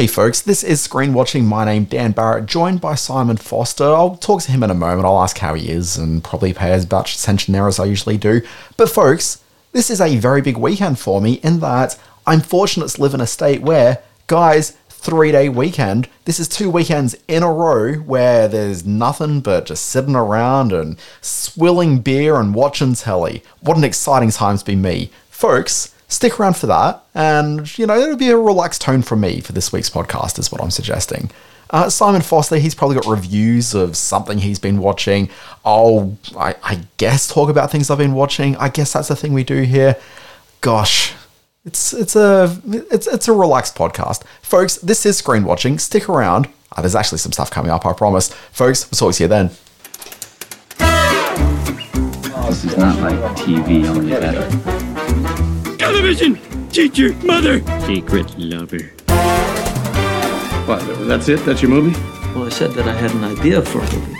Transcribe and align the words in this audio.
Hey 0.00 0.06
folks, 0.06 0.40
this 0.40 0.64
is 0.64 0.80
Screen 0.80 1.12
Watching. 1.12 1.44
My 1.44 1.66
name 1.66 1.84
Dan 1.84 2.12
Barrett, 2.12 2.46
joined 2.46 2.80
by 2.80 2.94
Simon 2.94 3.36
Foster. 3.36 3.84
I'll 3.84 4.16
talk 4.16 4.40
to 4.40 4.50
him 4.50 4.62
in 4.62 4.70
a 4.70 4.74
moment. 4.74 5.04
I'll 5.04 5.22
ask 5.22 5.36
how 5.36 5.52
he 5.52 5.68
is 5.68 5.98
and 5.98 6.24
probably 6.24 6.54
pay 6.54 6.72
as 6.72 6.90
much 6.90 7.16
attention 7.16 7.52
there 7.52 7.68
as 7.68 7.78
I 7.78 7.84
usually 7.84 8.16
do. 8.16 8.40
But 8.78 8.88
folks, 8.88 9.44
this 9.72 9.90
is 9.90 10.00
a 10.00 10.16
very 10.16 10.40
big 10.40 10.56
weekend 10.56 10.98
for 10.98 11.20
me 11.20 11.34
in 11.42 11.60
that 11.60 11.98
I'm 12.26 12.40
fortunate 12.40 12.88
to 12.88 13.02
live 13.02 13.12
in 13.12 13.20
a 13.20 13.26
state 13.26 13.60
where, 13.60 14.02
guys, 14.26 14.70
three 14.88 15.32
day 15.32 15.50
weekend. 15.50 16.08
This 16.24 16.40
is 16.40 16.48
two 16.48 16.70
weekends 16.70 17.14
in 17.28 17.42
a 17.42 17.52
row 17.52 17.96
where 17.96 18.48
there's 18.48 18.86
nothing 18.86 19.42
but 19.42 19.66
just 19.66 19.84
sitting 19.84 20.16
around 20.16 20.72
and 20.72 20.98
swilling 21.20 21.98
beer 21.98 22.36
and 22.36 22.54
watching 22.54 22.94
telly. 22.94 23.42
What 23.60 23.76
an 23.76 23.84
exciting 23.84 24.30
time 24.30 24.56
to 24.56 24.64
be 24.64 24.76
me. 24.76 25.10
Folks, 25.28 25.94
stick 26.10 26.38
around 26.38 26.56
for 26.56 26.66
that. 26.66 27.02
And, 27.14 27.78
you 27.78 27.86
know, 27.86 27.98
it'll 27.98 28.16
be 28.16 28.28
a 28.28 28.36
relaxed 28.36 28.82
tone 28.82 29.00
from 29.00 29.20
me 29.22 29.40
for 29.40 29.52
this 29.52 29.72
week's 29.72 29.88
podcast, 29.88 30.38
is 30.38 30.52
what 30.52 30.62
I'm 30.62 30.70
suggesting. 30.70 31.30
Uh, 31.70 31.88
Simon 31.88 32.20
Foster, 32.20 32.56
he's 32.56 32.74
probably 32.74 32.96
got 32.96 33.06
reviews 33.06 33.74
of 33.74 33.96
something 33.96 34.38
he's 34.38 34.58
been 34.58 34.78
watching. 34.78 35.30
I'll, 35.64 36.18
I, 36.36 36.56
I 36.62 36.80
guess, 36.96 37.28
talk 37.28 37.48
about 37.48 37.70
things 37.70 37.90
I've 37.90 37.98
been 37.98 38.12
watching. 38.12 38.56
I 38.56 38.68
guess 38.68 38.92
that's 38.92 39.08
the 39.08 39.16
thing 39.16 39.32
we 39.32 39.44
do 39.44 39.62
here. 39.62 39.96
Gosh, 40.60 41.14
it's 41.64 41.92
it's 41.92 42.16
a 42.16 42.60
it's 42.90 43.06
it's 43.06 43.28
a 43.28 43.32
relaxed 43.32 43.76
podcast, 43.76 44.24
folks. 44.42 44.76
This 44.76 45.06
is 45.06 45.16
screen 45.16 45.44
watching. 45.44 45.78
Stick 45.78 46.08
around. 46.08 46.48
Uh, 46.76 46.82
there's 46.82 46.94
actually 46.94 47.18
some 47.18 47.32
stuff 47.32 47.50
coming 47.50 47.70
up. 47.70 47.86
I 47.86 47.92
promise, 47.92 48.32
folks. 48.52 48.90
We'll 48.90 48.98
talk 48.98 49.14
to 49.16 49.24
you 49.24 49.28
then. 49.28 49.50
This 52.50 52.64
is 52.64 52.76
not 52.76 52.98
like 53.00 53.14
TV, 53.36 53.86
only 53.86 54.10
better. 54.10 54.89
Television! 56.10 56.68
Teacher! 56.70 57.14
Mother! 57.24 57.60
Secret 57.86 58.36
lover. 58.36 58.80
What? 60.66 60.80
That's 61.06 61.28
it? 61.28 61.38
That's 61.44 61.62
your 61.62 61.70
movie? 61.70 61.96
Well, 62.34 62.46
I 62.46 62.48
said 62.48 62.72
that 62.72 62.88
I 62.88 62.94
had 62.94 63.12
an 63.12 63.22
idea 63.22 63.62
for 63.62 63.78
a 63.78 63.92
movie. 63.94 64.16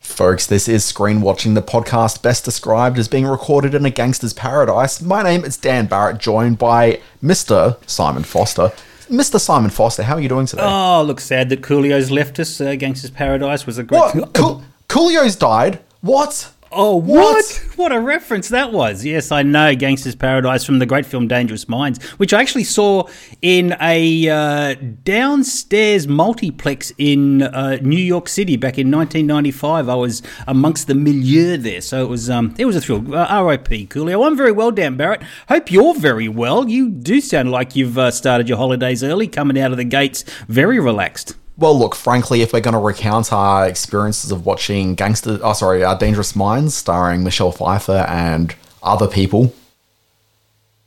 Folks, 0.00 0.46
this 0.46 0.66
is 0.66 0.84
Screen 0.84 1.20
Watching, 1.20 1.54
the 1.54 1.62
podcast 1.62 2.22
best 2.22 2.44
described 2.44 2.98
as 2.98 3.06
being 3.06 3.24
recorded 3.24 3.72
in 3.76 3.86
a 3.86 3.90
gangster's 3.90 4.32
paradise. 4.32 5.00
My 5.00 5.22
name 5.22 5.44
is 5.44 5.56
Dan 5.56 5.86
Barrett, 5.86 6.18
joined 6.18 6.58
by 6.58 7.00
Mr. 7.22 7.78
Simon 7.88 8.24
Foster. 8.24 8.72
Mr. 9.08 9.38
Simon 9.38 9.70
Foster, 9.70 10.02
how 10.02 10.16
are 10.16 10.20
you 10.20 10.28
doing 10.28 10.46
today? 10.46 10.62
Oh, 10.64 11.04
look, 11.06 11.20
sad 11.20 11.50
that 11.50 11.62
Coolio's 11.62 12.10
left 12.10 12.40
us. 12.40 12.60
Uh, 12.60 12.74
Gangster's 12.74 13.12
Paradise 13.12 13.64
was 13.64 13.78
a 13.78 13.84
great. 13.84 14.12
what? 14.16 14.34
Cool- 14.34 14.64
Coolio's 14.88 15.36
died? 15.36 15.78
What? 16.02 16.52
Oh, 16.72 16.96
what? 16.96 17.64
What 17.76 17.92
a 17.92 18.00
reference 18.00 18.48
that 18.48 18.72
was. 18.72 19.04
Yes, 19.04 19.30
I 19.30 19.42
know 19.44 19.72
Gangster's 19.76 20.16
Paradise 20.16 20.64
from 20.64 20.80
the 20.80 20.86
great 20.86 21.06
film 21.06 21.28
Dangerous 21.28 21.68
Minds, 21.68 22.02
which 22.18 22.32
I 22.32 22.40
actually 22.40 22.64
saw 22.64 23.08
in 23.40 23.76
a 23.80 24.28
uh, 24.28 24.74
downstairs 25.04 26.08
multiplex 26.08 26.92
in 26.98 27.42
uh, 27.42 27.76
New 27.82 28.00
York 28.00 28.28
City 28.28 28.56
back 28.56 28.78
in 28.78 28.90
1995. 28.90 29.88
I 29.88 29.94
was 29.94 30.22
amongst 30.48 30.88
the 30.88 30.96
milieu 30.96 31.56
there, 31.56 31.80
so 31.80 32.02
it 32.02 32.08
was 32.08 32.28
um, 32.28 32.52
it 32.58 32.64
was 32.64 32.74
a 32.74 32.80
thrill. 32.80 33.14
Uh, 33.14 33.26
R.I.P. 33.28 33.86
Coolio. 33.86 34.26
I'm 34.26 34.36
very 34.36 34.52
well, 34.52 34.72
Dan 34.72 34.96
Barrett. 34.96 35.22
Hope 35.48 35.70
you're 35.70 35.94
very 35.94 36.26
well. 36.28 36.68
You 36.68 36.88
do 36.88 37.20
sound 37.20 37.52
like 37.52 37.76
you've 37.76 37.96
uh, 37.96 38.10
started 38.10 38.48
your 38.48 38.58
holidays 38.58 39.04
early, 39.04 39.28
coming 39.28 39.56
out 39.56 39.70
of 39.70 39.76
the 39.76 39.84
gates 39.84 40.24
very 40.48 40.80
relaxed. 40.80 41.36
Well, 41.62 41.78
look, 41.78 41.94
frankly, 41.94 42.42
if 42.42 42.52
we're 42.52 42.58
going 42.58 42.74
to 42.74 42.80
recount 42.80 43.32
our 43.32 43.68
experiences 43.68 44.32
of 44.32 44.44
watching 44.44 44.96
Gangster, 44.96 45.38
oh, 45.44 45.52
sorry, 45.52 45.84
uh, 45.84 45.94
Dangerous 45.94 46.34
Minds, 46.34 46.74
starring 46.74 47.22
Michelle 47.22 47.52
Pfeiffer 47.52 48.04
and 48.08 48.52
other 48.82 49.06
people, 49.06 49.54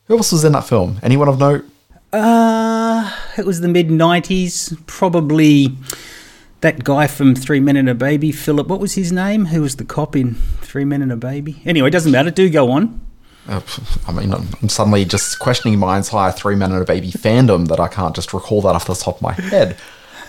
who 0.07 0.17
else 0.17 0.33
was 0.33 0.43
in 0.43 0.51
that 0.51 0.65
film? 0.65 0.99
Anyone 1.01 1.29
of 1.29 1.39
note? 1.39 1.63
Uh, 2.11 3.09
it 3.37 3.45
was 3.45 3.61
the 3.61 3.69
mid 3.69 3.87
90s. 3.87 4.85
Probably 4.85 5.77
that 6.59 6.83
guy 6.83 7.07
from 7.07 7.35
Three 7.35 7.61
Men 7.61 7.77
and 7.77 7.87
a 7.87 7.95
Baby, 7.95 8.33
Philip. 8.33 8.67
What 8.67 8.81
was 8.81 8.95
his 8.95 9.13
name? 9.13 9.45
Who 9.45 9.61
was 9.61 9.77
the 9.77 9.85
cop 9.85 10.13
in 10.13 10.33
Three 10.59 10.83
Men 10.83 11.01
and 11.01 11.09
a 11.09 11.15
Baby? 11.15 11.61
Anyway, 11.63 11.87
it 11.87 11.91
doesn't 11.91 12.11
matter. 12.11 12.31
Do 12.31 12.49
go 12.49 12.71
on. 12.71 12.99
Uh, 13.47 13.61
I 14.09 14.11
mean, 14.11 14.33
I'm 14.33 14.49
I'm 14.61 14.67
suddenly 14.67 15.05
just 15.05 15.39
questioning 15.39 15.79
my 15.79 15.95
entire 15.95 16.33
Three 16.33 16.55
Men 16.57 16.73
and 16.73 16.81
a 16.81 16.85
Baby 16.85 17.13
fandom 17.13 17.69
that 17.69 17.79
I 17.79 17.87
can't 17.87 18.13
just 18.13 18.33
recall 18.33 18.61
that 18.63 18.75
off 18.75 18.87
the 18.87 18.95
top 18.95 19.15
of 19.15 19.21
my 19.21 19.31
head. 19.31 19.77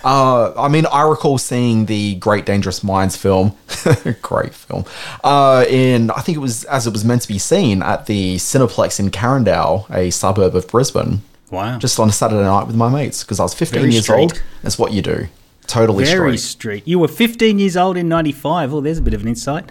Uh, 0.04 0.52
I 0.56 0.68
mean, 0.68 0.86
I 0.86 1.02
recall 1.02 1.38
seeing 1.38 1.86
the 1.86 2.14
Great 2.16 2.46
Dangerous 2.46 2.84
Minds 2.84 3.16
film, 3.16 3.56
great 4.22 4.54
film, 4.54 4.84
uh, 5.24 5.64
in 5.68 6.10
I 6.10 6.20
think 6.20 6.36
it 6.36 6.40
was 6.40 6.64
as 6.64 6.86
it 6.86 6.92
was 6.92 7.04
meant 7.04 7.22
to 7.22 7.28
be 7.28 7.38
seen 7.38 7.82
at 7.82 8.06
the 8.06 8.36
Cineplex 8.36 9.00
in 9.00 9.10
Carindale, 9.10 9.88
a 9.90 10.10
suburb 10.10 10.54
of 10.54 10.68
Brisbane. 10.68 11.22
Wow. 11.50 11.78
Just 11.78 11.98
on 12.00 12.08
a 12.08 12.12
Saturday 12.12 12.42
night 12.42 12.66
with 12.66 12.76
my 12.76 12.88
mates 12.88 13.22
because 13.22 13.38
I 13.40 13.44
was 13.44 13.54
15 13.54 13.80
Very 13.80 13.92
years 13.92 14.04
straight. 14.04 14.18
old. 14.20 14.42
That's 14.62 14.78
what 14.78 14.92
you 14.92 15.02
do. 15.02 15.28
Totally 15.68 16.04
Very 16.04 16.36
straight. 16.38 16.82
straight. 16.82 16.88
You 16.88 16.98
were 16.98 17.08
15 17.08 17.58
years 17.58 17.76
old 17.76 17.96
in 17.96 18.08
95. 18.08 18.72
Oh, 18.74 18.80
there's 18.80 18.98
a 18.98 19.02
bit 19.02 19.14
of 19.14 19.22
an 19.22 19.28
insight. 19.28 19.70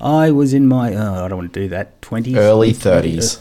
I 0.00 0.30
was 0.32 0.52
in 0.52 0.66
my, 0.66 0.94
oh, 0.94 1.24
I 1.24 1.28
don't 1.28 1.38
want 1.38 1.52
to 1.52 1.60
do 1.60 1.68
that, 1.68 2.00
20s. 2.00 2.36
Early 2.36 2.72
30s. 2.72 3.38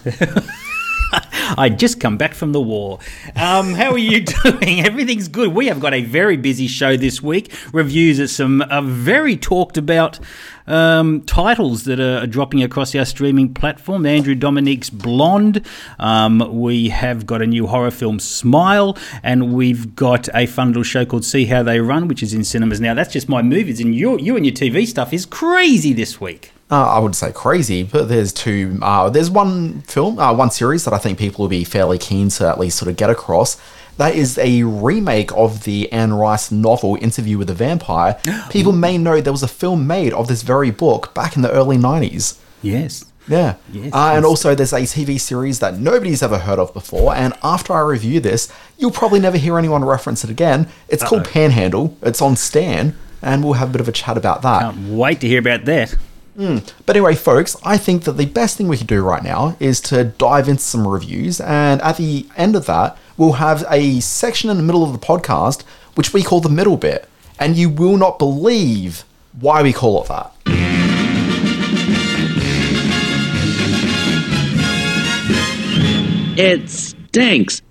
I'd 1.57 1.79
just 1.79 1.99
come 1.99 2.17
back 2.17 2.33
from 2.33 2.51
the 2.51 2.61
war. 2.61 2.99
Um, 3.35 3.73
how 3.73 3.91
are 3.91 3.97
you 3.97 4.21
doing? 4.43 4.85
Everything's 4.85 5.27
good. 5.27 5.53
We 5.53 5.67
have 5.67 5.79
got 5.79 5.93
a 5.93 6.03
very 6.03 6.37
busy 6.37 6.67
show 6.67 6.97
this 6.97 7.21
week. 7.21 7.53
Reviews 7.73 8.19
of 8.19 8.29
some 8.29 8.61
uh, 8.61 8.81
very 8.81 9.35
talked 9.35 9.77
about 9.77 10.19
um, 10.67 11.21
titles 11.21 11.83
that 11.85 11.99
are 11.99 12.25
dropping 12.27 12.63
across 12.63 12.95
our 12.95 13.05
streaming 13.05 13.53
platform. 13.53 14.05
Andrew 14.05 14.35
Dominik's 14.35 14.89
Blonde. 14.89 15.65
Um, 15.99 16.59
we 16.59 16.89
have 16.89 17.25
got 17.25 17.41
a 17.41 17.47
new 17.47 17.67
horror 17.67 17.91
film, 17.91 18.19
Smile, 18.19 18.97
and 19.23 19.53
we've 19.53 19.95
got 19.95 20.29
a 20.33 20.45
fun 20.45 20.69
little 20.69 20.83
show 20.83 21.05
called 21.05 21.25
See 21.25 21.45
How 21.45 21.63
They 21.63 21.79
Run, 21.79 22.07
which 22.07 22.23
is 22.23 22.33
in 22.33 22.43
cinemas 22.43 22.79
now. 22.79 22.93
That's 22.93 23.11
just 23.11 23.27
my 23.27 23.41
movies, 23.41 23.79
and 23.79 23.93
your 23.95 24.19
you 24.19 24.35
and 24.37 24.45
your 24.45 24.55
TV 24.55 24.87
stuff 24.87 25.13
is 25.13 25.25
crazy 25.25 25.93
this 25.93 26.21
week. 26.21 26.51
Uh, 26.71 26.95
I 26.95 26.99
would 26.99 27.15
say 27.15 27.33
crazy, 27.33 27.83
but 27.83 28.07
there's 28.07 28.31
two. 28.31 28.79
Uh, 28.81 29.09
there's 29.09 29.29
one 29.29 29.81
film, 29.81 30.17
uh, 30.17 30.33
one 30.33 30.51
series 30.51 30.85
that 30.85 30.93
I 30.93 30.97
think 30.99 31.19
people 31.19 31.43
will 31.43 31.49
be 31.49 31.65
fairly 31.65 31.97
keen 31.97 32.29
to 32.29 32.47
at 32.47 32.59
least 32.59 32.77
sort 32.77 32.89
of 32.89 32.95
get 32.95 33.09
across. 33.09 33.57
That 33.97 34.15
is 34.15 34.37
a 34.37 34.63
remake 34.63 35.31
of 35.33 35.65
the 35.65 35.91
Anne 35.91 36.13
Rice 36.13 36.49
novel 36.49 36.97
Interview 37.01 37.37
with 37.37 37.49
a 37.49 37.53
Vampire. 37.53 38.17
People 38.49 38.71
may 38.71 38.97
know 38.97 39.19
there 39.19 39.33
was 39.33 39.43
a 39.43 39.49
film 39.49 39.85
made 39.85 40.13
of 40.13 40.29
this 40.29 40.43
very 40.43 40.71
book 40.71 41.13
back 41.13 41.35
in 41.35 41.41
the 41.41 41.51
early 41.51 41.77
90s. 41.77 42.39
Yes. 42.61 43.05
Yeah. 43.27 43.55
Yes, 43.71 43.93
uh, 43.93 44.13
and 44.15 44.25
also, 44.25 44.55
there's 44.55 44.73
a 44.73 44.79
TV 44.79 45.19
series 45.19 45.59
that 45.59 45.77
nobody's 45.77 46.23
ever 46.23 46.39
heard 46.39 46.57
of 46.57 46.73
before. 46.73 47.13
And 47.13 47.33
after 47.43 47.73
I 47.73 47.81
review 47.81 48.19
this, 48.19 48.51
you'll 48.77 48.91
probably 48.91 49.19
never 49.19 49.37
hear 49.37 49.57
anyone 49.57 49.83
reference 49.83 50.23
it 50.23 50.29
again. 50.29 50.67
It's 50.87 51.03
called 51.03 51.25
Panhandle. 51.25 51.97
It's 52.01 52.21
on 52.21 52.35
Stan, 52.35 52.97
and 53.21 53.43
we'll 53.43 53.53
have 53.53 53.69
a 53.69 53.71
bit 53.73 53.81
of 53.81 53.87
a 53.87 53.91
chat 53.91 54.17
about 54.17 54.41
that. 54.41 54.61
Can't 54.61 54.89
wait 54.89 55.19
to 55.21 55.27
hear 55.27 55.39
about 55.39 55.65
that. 55.65 55.95
Hmm. 56.35 56.59
But 56.85 56.95
anyway, 56.95 57.15
folks, 57.15 57.57
I 57.63 57.77
think 57.77 58.05
that 58.05 58.13
the 58.13 58.25
best 58.25 58.57
thing 58.57 58.67
we 58.67 58.77
can 58.77 58.87
do 58.87 59.01
right 59.01 59.23
now 59.23 59.57
is 59.59 59.81
to 59.81 60.05
dive 60.05 60.47
into 60.47 60.63
some 60.63 60.87
reviews. 60.87 61.41
And 61.41 61.81
at 61.81 61.97
the 61.97 62.25
end 62.37 62.55
of 62.55 62.65
that, 62.67 62.97
we'll 63.17 63.33
have 63.33 63.65
a 63.69 63.99
section 63.99 64.49
in 64.49 64.57
the 64.57 64.63
middle 64.63 64.83
of 64.83 64.93
the 64.93 65.05
podcast, 65.05 65.63
which 65.95 66.13
we 66.13 66.23
call 66.23 66.39
the 66.39 66.49
middle 66.49 66.77
bit. 66.77 67.07
And 67.37 67.57
you 67.57 67.69
will 67.69 67.97
not 67.97 68.17
believe 68.17 69.03
why 69.39 69.61
we 69.61 69.73
call 69.73 70.03
it 70.03 70.07
that. 70.07 70.31
It 76.37 76.69
stinks. 76.69 77.61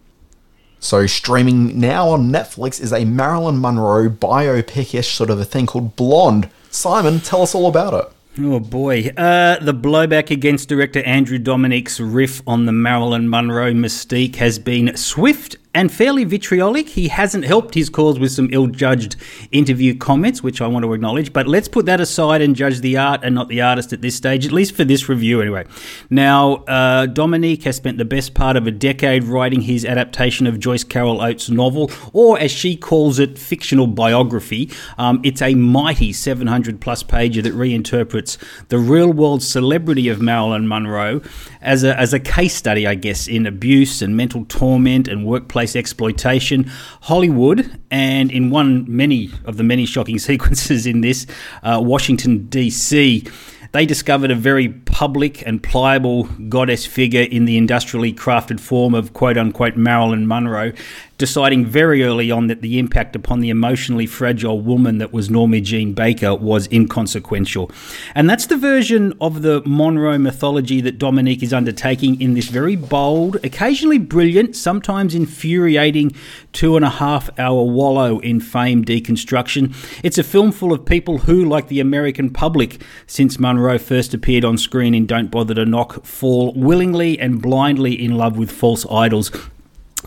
So, 0.81 1.07
streaming 1.07 1.81
now 1.81 2.11
on 2.11 2.31
Netflix 2.31 2.81
is 2.81 2.93
a 2.93 3.05
Marilyn 3.05 3.61
Monroe 3.61 4.09
biopic 4.09 4.95
ish 4.95 5.15
sort 5.15 5.31
of 5.31 5.41
a 5.41 5.45
thing 5.45 5.67
called 5.67 5.97
Blonde. 5.97 6.49
Simon, 6.71 7.21
tell 7.21 7.43
us 7.43 7.55
all 7.55 7.67
about 7.67 7.95
it. 7.95 8.13
Oh 8.39 8.61
boy. 8.61 9.11
Uh, 9.17 9.59
the 9.59 9.75
blowback 9.75 10.31
against 10.31 10.69
director 10.69 11.03
Andrew 11.03 11.39
Dominik's 11.39 12.01
riff 12.01 12.43
on 12.47 12.65
the 12.65 12.73
Marilyn 12.73 13.29
Monroe 13.29 13.73
mystique 13.73 14.37
has 14.37 14.59
been 14.59 14.97
swift 14.97 15.57
and 15.75 15.93
fairly 15.93 16.25
vitriolic. 16.25 16.89
He 16.89 17.09
hasn't 17.09 17.45
helped 17.45 17.75
his 17.75 17.89
cause 17.89 18.19
with 18.19 18.33
some 18.33 18.49
ill 18.53 18.67
judged 18.67 19.17
interview 19.53 19.97
comments, 19.97 20.43
which 20.43 20.61
I 20.61 20.67
want 20.67 20.85
to 20.85 20.93
acknowledge, 20.93 21.33
but 21.33 21.47
let's 21.47 21.69
put 21.69 21.87
that 21.87 22.01
aside 22.01 22.43
and 22.43 22.57
judge 22.57 22.81
the 22.81 22.97
art 22.97 23.21
and 23.23 23.35
not 23.35 23.49
the 23.49 23.61
artist 23.61 23.93
at 23.93 24.01
this 24.03 24.17
stage, 24.17 24.45
at 24.47 24.53
least 24.53 24.75
for 24.75 24.85
this 24.85 25.09
review 25.09 25.41
anyway. 25.41 25.65
Now, 26.09 26.65
uh, 26.65 27.07
Dominik 27.07 27.63
has 27.65 27.77
spent 27.77 27.99
the 27.99 28.05
best 28.05 28.35
part 28.35 28.57
of 28.57 28.67
a 28.67 28.71
decade 28.71 29.25
writing 29.25 29.63
his 29.63 29.85
adaptation 29.85 30.47
of 30.47 30.59
Joyce 30.59 30.85
Carol 30.85 31.21
Oates' 31.21 31.49
novel, 31.49 31.91
or 32.13 32.39
as 32.39 32.51
she 32.51 32.77
calls 32.77 33.19
it, 33.19 33.39
fictional 33.39 33.87
biography. 33.87 34.71
Um, 34.99 35.21
it's 35.23 35.43
a 35.43 35.55
mighty 35.55 36.13
700 36.13 36.81
plus 36.81 37.03
pager 37.03 37.43
that 37.43 37.55
reinterprets 37.55 38.37
the 38.69 38.79
real 38.79 39.13
world 39.13 39.43
celebrity 39.43 40.09
of 40.09 40.21
Marilyn 40.21 40.67
Monroe 40.67 41.21
as 41.61 41.85
a, 41.85 41.99
as 41.99 42.13
a 42.13 42.19
case 42.19 42.55
study, 42.55 42.87
I 42.87 42.95
guess, 42.95 43.29
in 43.29 43.47
abuse 43.47 44.03
and 44.03 44.17
mental 44.17 44.45
torment 44.47 45.07
and 45.07 45.27
workplace 45.27 45.60
exploitation, 45.77 46.71
Hollywood, 47.03 47.81
and 47.91 48.31
in 48.31 48.51
one 48.51 48.85
many 48.89 49.31
of 49.45 49.57
the 49.57 49.65
many 49.65 49.87
shocking 49.87 50.19
sequences 50.31 50.87
in 50.87 51.01
this, 51.01 51.27
uh, 51.63 51.81
Washington 51.83 52.47
D.C. 52.47 53.27
They 53.73 53.87
discovered 53.87 54.33
a 54.33 54.35
very 54.35 54.69
public 54.69 55.47
and 55.47 55.63
pliable 55.63 56.25
goddess 56.49 56.85
figure 56.87 57.23
in 57.23 57.45
the 57.45 57.57
industrially 57.57 58.13
crafted 58.13 58.59
form 58.59 58.95
of 58.95 59.13
quote 59.13 59.39
unquote 59.39 59.77
Marilyn 59.77 60.27
Monroe, 60.27 60.73
deciding 61.21 61.67
very 61.67 62.03
early 62.03 62.31
on 62.31 62.47
that 62.47 62.63
the 62.63 62.79
impact 62.79 63.15
upon 63.15 63.41
the 63.41 63.51
emotionally 63.51 64.07
fragile 64.07 64.59
woman 64.59 64.97
that 64.97 65.13
was 65.13 65.29
Normie 65.29 65.63
Jean 65.63 65.93
Baker 65.93 66.35
was 66.35 66.67
inconsequential. 66.73 67.71
And 68.15 68.29
that's 68.29 68.47
the 68.47 68.57
version 68.57 69.13
of 69.21 69.43
the 69.43 69.63
Monroe 69.67 70.17
mythology 70.17 70.81
that 70.81 70.99
Dominik 70.99 71.43
is 71.43 71.53
undertaking 71.53 72.19
in 72.23 72.33
this 72.33 72.49
very 72.49 72.75
bold, 72.75 73.37
occasionally 73.45 73.99
brilliant, 73.99 74.57
sometimes 74.57 75.15
infuriating 75.15 76.13
two 76.55 76.75
and 76.75 76.87
a 76.87 76.91
half 76.91 77.29
hour 77.39 77.65
wallow 77.65 78.19
in 78.21 78.41
fame 78.41 78.83
deconstruction. 78.83 79.75
It's 80.03 80.17
a 80.17 80.25
film 80.25 80.53
full 80.53 80.73
of 80.73 80.87
people 80.87 81.19
who, 81.19 81.45
like 81.45 81.69
the 81.69 81.81
American 81.81 82.31
public, 82.31 82.81
since 83.07 83.39
Monroe 83.39 83.77
first 83.77 84.15
appeared 84.15 84.47
on 84.47 84.57
screen 84.57 84.95
in 84.95 85.05
Don't 85.05 85.31
Bother 85.31 85.55
to 85.57 85.67
Knock, 85.67 86.03
fall 86.07 86.55
willingly 86.55 87.19
and 87.19 87.43
blindly 87.43 87.93
in 88.03 88.17
love 88.17 88.39
with 88.39 88.51
false 88.51 88.87
idols 88.91 89.31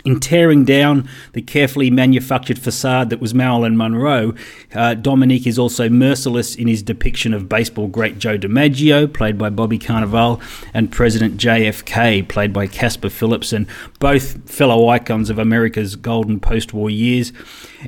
in 0.05 0.19
tearing 0.19 0.65
down 0.65 1.07
the 1.33 1.41
carefully 1.41 1.89
manufactured 1.89 2.59
facade 2.59 3.09
that 3.09 3.19
was 3.19 3.33
Marilyn 3.33 3.77
Monroe, 3.77 4.33
uh, 4.73 4.95
Dominik 4.95 5.47
is 5.47 5.57
also 5.57 5.89
merciless 5.89 6.55
in 6.55 6.67
his 6.67 6.81
depiction 6.81 7.33
of 7.33 7.47
baseball 7.49 7.87
great 7.87 8.19
Joe 8.19 8.37
DiMaggio, 8.37 9.11
played 9.13 9.37
by 9.37 9.49
Bobby 9.49 9.79
Cannavale, 9.79 10.41
and 10.73 10.91
President 10.91 11.37
JFK, 11.37 12.27
played 12.27 12.53
by 12.53 12.67
Caspar 12.67 13.09
Phillips, 13.09 13.53
and 13.53 13.67
both 13.99 14.49
fellow 14.49 14.89
icons 14.89 15.29
of 15.29 15.39
America's 15.39 15.95
golden 15.95 16.39
post 16.39 16.73
war 16.73 16.89
years. 16.89 17.31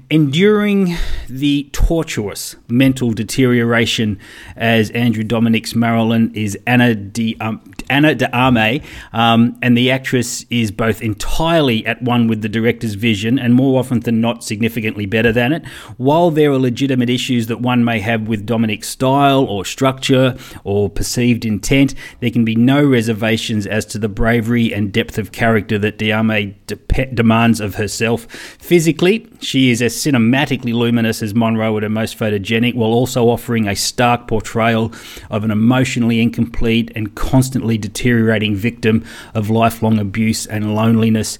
Enduring 0.10 0.96
the 1.30 1.70
tortuous 1.72 2.56
mental 2.68 3.12
deterioration 3.12 4.20
as 4.56 4.90
Andrew 4.92 5.24
Dominik's 5.24 5.74
Marilyn 5.74 6.34
is 6.36 6.58
Anna 6.68 6.94
de, 6.96 7.38
um, 7.40 7.62
Ana 7.90 8.14
de 8.14 8.30
Armas, 8.36 8.82
um, 9.14 9.58
and 9.62 9.78
the 9.78 9.92
actress 9.92 10.46
is 10.50 10.72
both 10.72 11.02
entirely 11.02 11.86
at 11.86 12.02
one 12.02 12.28
with 12.28 12.42
the 12.42 12.50
director's 12.50 12.96
vision 12.96 13.40
and 13.40 13.54
more 13.54 13.80
often 13.80 14.02
than 14.02 14.20
not 14.20 14.44
significantly 14.44 15.06
better 15.06 15.32
than 15.32 15.54
it. 15.54 15.66
While 15.98 16.30
there 16.30 16.52
are 16.52 16.60
legitimate 16.60 17.10
issues 17.10 17.48
that 17.48 17.62
one 17.62 17.84
may 17.84 18.00
have 18.00 18.28
with 18.28 18.46
Dominik's 18.46 18.90
style 18.90 19.46
or 19.46 19.64
structure 19.64 20.38
or 20.64 20.90
perceived 20.90 21.46
intent, 21.46 21.96
there 22.20 22.32
can 22.32 22.44
be 22.44 22.56
no 22.56 22.84
reservations 22.84 23.66
as 23.66 23.86
to 23.88 23.98
the 23.98 24.10
bravery 24.10 24.74
and 24.74 24.92
depth 24.92 25.18
of 25.18 25.32
character 25.32 25.78
that 25.80 25.98
de 25.98 26.12
Armas 26.12 26.54
de- 26.68 27.06
demands 27.14 27.62
of 27.62 27.76
herself. 27.76 28.26
Physically, 28.60 29.28
she 29.40 29.70
is 29.70 29.82
as 29.86 29.96
cinematically 29.96 30.74
luminous 30.74 31.22
as 31.22 31.34
Monroe 31.34 31.78
at 31.78 31.84
her 31.84 31.90
most 31.90 32.18
photogenic, 32.18 32.76
while 32.76 32.92
also 32.92 33.30
offering 33.30 33.68
a 33.68 33.76
stark 33.76 34.28
portrayal 34.28 34.92
of 35.30 35.44
an 35.44 35.52
emotionally 35.52 36.20
incomplete 36.20 36.92
and 36.96 37.16
constantly 37.16 37.78
deteriorating 37.78 38.56
victim 38.56 39.06
of 39.34 39.50
lifelong 39.50 40.00
abuse 40.00 40.46
and 40.46 40.76
loneliness. 40.76 41.40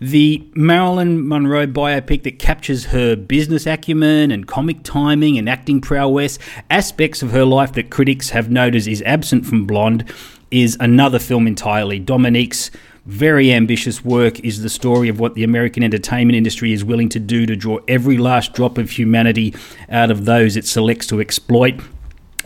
The 0.00 0.44
Marilyn 0.54 1.28
Monroe 1.28 1.68
biopic 1.68 2.24
that 2.24 2.40
captures 2.40 2.86
her 2.86 3.14
business 3.14 3.68
acumen 3.68 4.32
and 4.32 4.48
comic 4.48 4.82
timing 4.82 5.38
and 5.38 5.48
acting 5.48 5.80
prowess, 5.80 6.40
aspects 6.70 7.22
of 7.22 7.30
her 7.30 7.44
life 7.44 7.74
that 7.74 7.90
critics 7.90 8.30
have 8.30 8.50
noted 8.50 8.88
is 8.88 9.00
absent 9.06 9.46
from 9.46 9.64
Blonde, 9.64 10.12
is 10.50 10.76
another 10.80 11.20
film 11.20 11.46
entirely. 11.46 12.00
Dominik's 12.00 12.72
very 13.06 13.52
ambitious 13.52 14.04
work 14.04 14.38
is 14.40 14.62
the 14.62 14.70
story 14.70 15.08
of 15.08 15.18
what 15.18 15.34
the 15.34 15.42
American 15.42 15.82
entertainment 15.82 16.36
industry 16.36 16.72
is 16.72 16.84
willing 16.84 17.08
to 17.08 17.18
do 17.18 17.46
to 17.46 17.56
draw 17.56 17.78
every 17.88 18.16
last 18.16 18.52
drop 18.52 18.78
of 18.78 18.90
humanity 18.90 19.54
out 19.88 20.10
of 20.10 20.24
those 20.24 20.56
it 20.56 20.66
selects 20.66 21.06
to 21.08 21.20
exploit. 21.20 21.80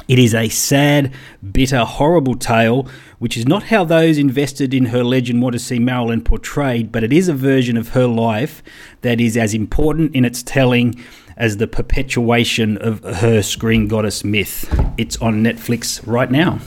It 0.08 0.18
is 0.18 0.34
a 0.34 0.48
sad, 0.48 1.12
bitter, 1.52 1.84
horrible 1.84 2.36
tale, 2.36 2.88
which 3.18 3.36
is 3.36 3.46
not 3.46 3.64
how 3.64 3.84
those 3.84 4.18
invested 4.18 4.72
in 4.72 4.86
her 4.86 5.02
legend 5.02 5.42
want 5.42 5.54
to 5.54 5.58
see 5.58 5.78
Marilyn 5.78 6.22
portrayed, 6.22 6.92
but 6.92 7.02
it 7.02 7.12
is 7.12 7.28
a 7.28 7.34
version 7.34 7.76
of 7.76 7.90
her 7.90 8.06
life 8.06 8.62
that 9.02 9.20
is 9.20 9.36
as 9.36 9.52
important 9.52 10.14
in 10.14 10.24
its 10.24 10.42
telling 10.42 10.94
as 11.36 11.56
the 11.56 11.66
perpetuation 11.66 12.78
of 12.78 13.02
her 13.02 13.42
screen 13.42 13.88
goddess 13.88 14.24
myth. 14.24 14.72
It's 14.96 15.16
on 15.18 15.42
Netflix 15.42 16.00
right 16.06 16.30
now. 16.30 16.60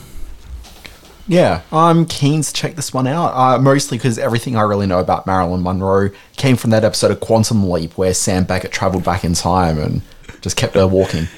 Yeah, 1.30 1.62
I'm 1.70 2.06
keen 2.06 2.42
to 2.42 2.52
check 2.52 2.74
this 2.74 2.92
one 2.92 3.06
out. 3.06 3.32
Uh, 3.34 3.56
mostly 3.56 3.96
because 3.96 4.18
everything 4.18 4.56
I 4.56 4.62
really 4.62 4.88
know 4.88 4.98
about 4.98 5.28
Marilyn 5.28 5.62
Monroe 5.62 6.10
came 6.36 6.56
from 6.56 6.70
that 6.70 6.82
episode 6.82 7.12
of 7.12 7.20
Quantum 7.20 7.70
Leap 7.70 7.96
where 7.96 8.12
Sam 8.14 8.42
Beckett 8.42 8.72
traveled 8.72 9.04
back 9.04 9.22
in 9.22 9.34
time 9.34 9.78
and 9.78 10.02
just 10.40 10.56
kept 10.56 10.74
her 10.74 10.88
walking. 10.88 11.28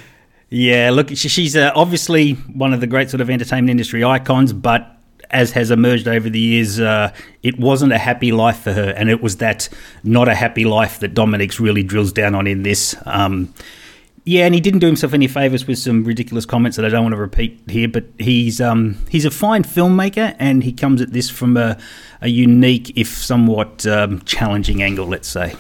Yeah, 0.49 0.89
look, 0.95 1.11
she's 1.11 1.55
uh, 1.57 1.73
obviously 1.75 2.33
one 2.33 2.73
of 2.73 2.81
the 2.81 2.87
great 2.87 3.11
sort 3.11 3.21
of 3.21 3.29
entertainment 3.29 3.69
industry 3.69 4.03
icons, 4.03 4.55
but 4.55 4.97
as 5.31 5.51
has 5.51 5.71
emerged 5.71 6.09
over 6.09 6.31
the 6.31 6.41
years, 6.41 6.81
uh, 6.81 7.13
it 7.43 7.59
wasn't 7.59 7.93
a 7.93 7.99
happy 7.99 8.33
life 8.33 8.61
for 8.61 8.73
her, 8.73 8.95
and 8.97 9.11
it 9.11 9.21
was 9.21 9.37
that 9.37 9.69
not 10.03 10.27
a 10.27 10.35
happy 10.35 10.65
life 10.65 11.01
that 11.01 11.13
Dominik's 11.13 11.61
really 11.61 11.83
drills 11.83 12.13
down 12.13 12.35
on 12.35 12.47
in 12.47 12.63
this. 12.63 12.97
Um, 13.05 13.53
yeah, 14.25 14.47
and 14.47 14.55
he 14.55 14.61
didn't 14.61 14.81
do 14.81 14.87
himself 14.87 15.15
any 15.15 15.27
favors 15.27 15.67
with 15.67 15.79
some 15.79 16.05
ridiculous 16.05 16.47
comments 16.47 16.77
that 16.77 16.87
I 16.87 16.89
don't 16.89 17.03
want 17.03 17.15
to 17.15 17.21
repeat 17.21 17.61
here. 17.69 17.89
But 17.89 18.05
he's 18.19 18.61
um, 18.61 18.99
he's 19.09 19.25
a 19.25 19.31
fine 19.31 19.65
filmmaker, 19.65 20.37
and 20.39 20.63
he 20.63 20.73
comes 20.73 21.01
at 21.01 21.13
this 21.13 21.29
from 21.29 21.57
a, 21.57 21.79
a 22.21 22.29
unique, 22.29 22.97
if 22.97 23.09
somewhat 23.09 23.85
um, 23.87 24.21
challenging 24.23 24.83
angle, 24.83 25.07
let's 25.07 25.29
say. 25.29 25.57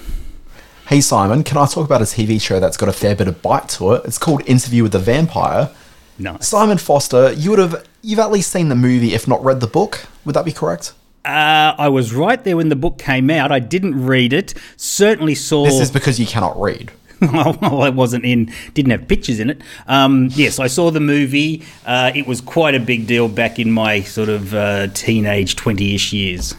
Hey 0.86 1.00
Simon, 1.00 1.42
can 1.42 1.56
I 1.56 1.66
talk 1.66 1.86
about 1.86 2.02
a 2.02 2.04
TV 2.04 2.40
show 2.40 2.60
that's 2.60 2.76
got 2.76 2.88
a 2.88 2.92
fair 2.92 3.16
bit 3.16 3.26
of 3.26 3.40
bite 3.40 3.68
to 3.70 3.92
it? 3.94 4.02
It's 4.04 4.18
called 4.18 4.42
Interview 4.46 4.82
with 4.82 4.92
the 4.92 4.98
Vampire. 4.98 5.70
Nice. 6.18 6.46
Simon 6.46 6.78
Foster, 6.78 7.32
you 7.32 7.50
would 7.50 7.58
have 7.58 7.86
you've 8.02 8.18
at 8.18 8.30
least 8.30 8.52
seen 8.52 8.68
the 8.68 8.74
movie, 8.74 9.14
if 9.14 9.26
not 9.26 9.42
read 9.42 9.60
the 9.60 9.66
book. 9.66 10.06
Would 10.24 10.34
that 10.34 10.44
be 10.44 10.52
correct? 10.52 10.92
Uh, 11.24 11.74
I 11.78 11.88
was 11.88 12.12
right 12.12 12.42
there 12.42 12.56
when 12.56 12.68
the 12.68 12.76
book 12.76 12.98
came 12.98 13.30
out. 13.30 13.52
I 13.52 13.60
didn't 13.60 14.04
read 14.04 14.32
it. 14.32 14.54
Certainly 14.76 15.36
saw. 15.36 15.64
This 15.64 15.80
is 15.80 15.90
because 15.90 16.18
you 16.18 16.26
cannot 16.26 16.60
read. 16.60 16.92
well, 17.32 17.84
it 17.84 17.94
wasn't 17.94 18.24
in, 18.24 18.52
didn't 18.74 18.90
have 18.90 19.06
pictures 19.06 19.38
in 19.38 19.50
it. 19.50 19.60
Um, 19.86 20.28
yes, 20.32 20.58
I 20.58 20.66
saw 20.66 20.90
the 20.90 21.00
movie. 21.00 21.62
Uh, 21.86 22.10
it 22.14 22.26
was 22.26 22.40
quite 22.40 22.74
a 22.74 22.80
big 22.80 23.06
deal 23.06 23.28
back 23.28 23.58
in 23.58 23.70
my 23.70 24.00
sort 24.02 24.28
of 24.28 24.54
uh, 24.54 24.88
teenage 24.88 25.56
20 25.56 25.94
ish 25.94 26.12
years. 26.12 26.54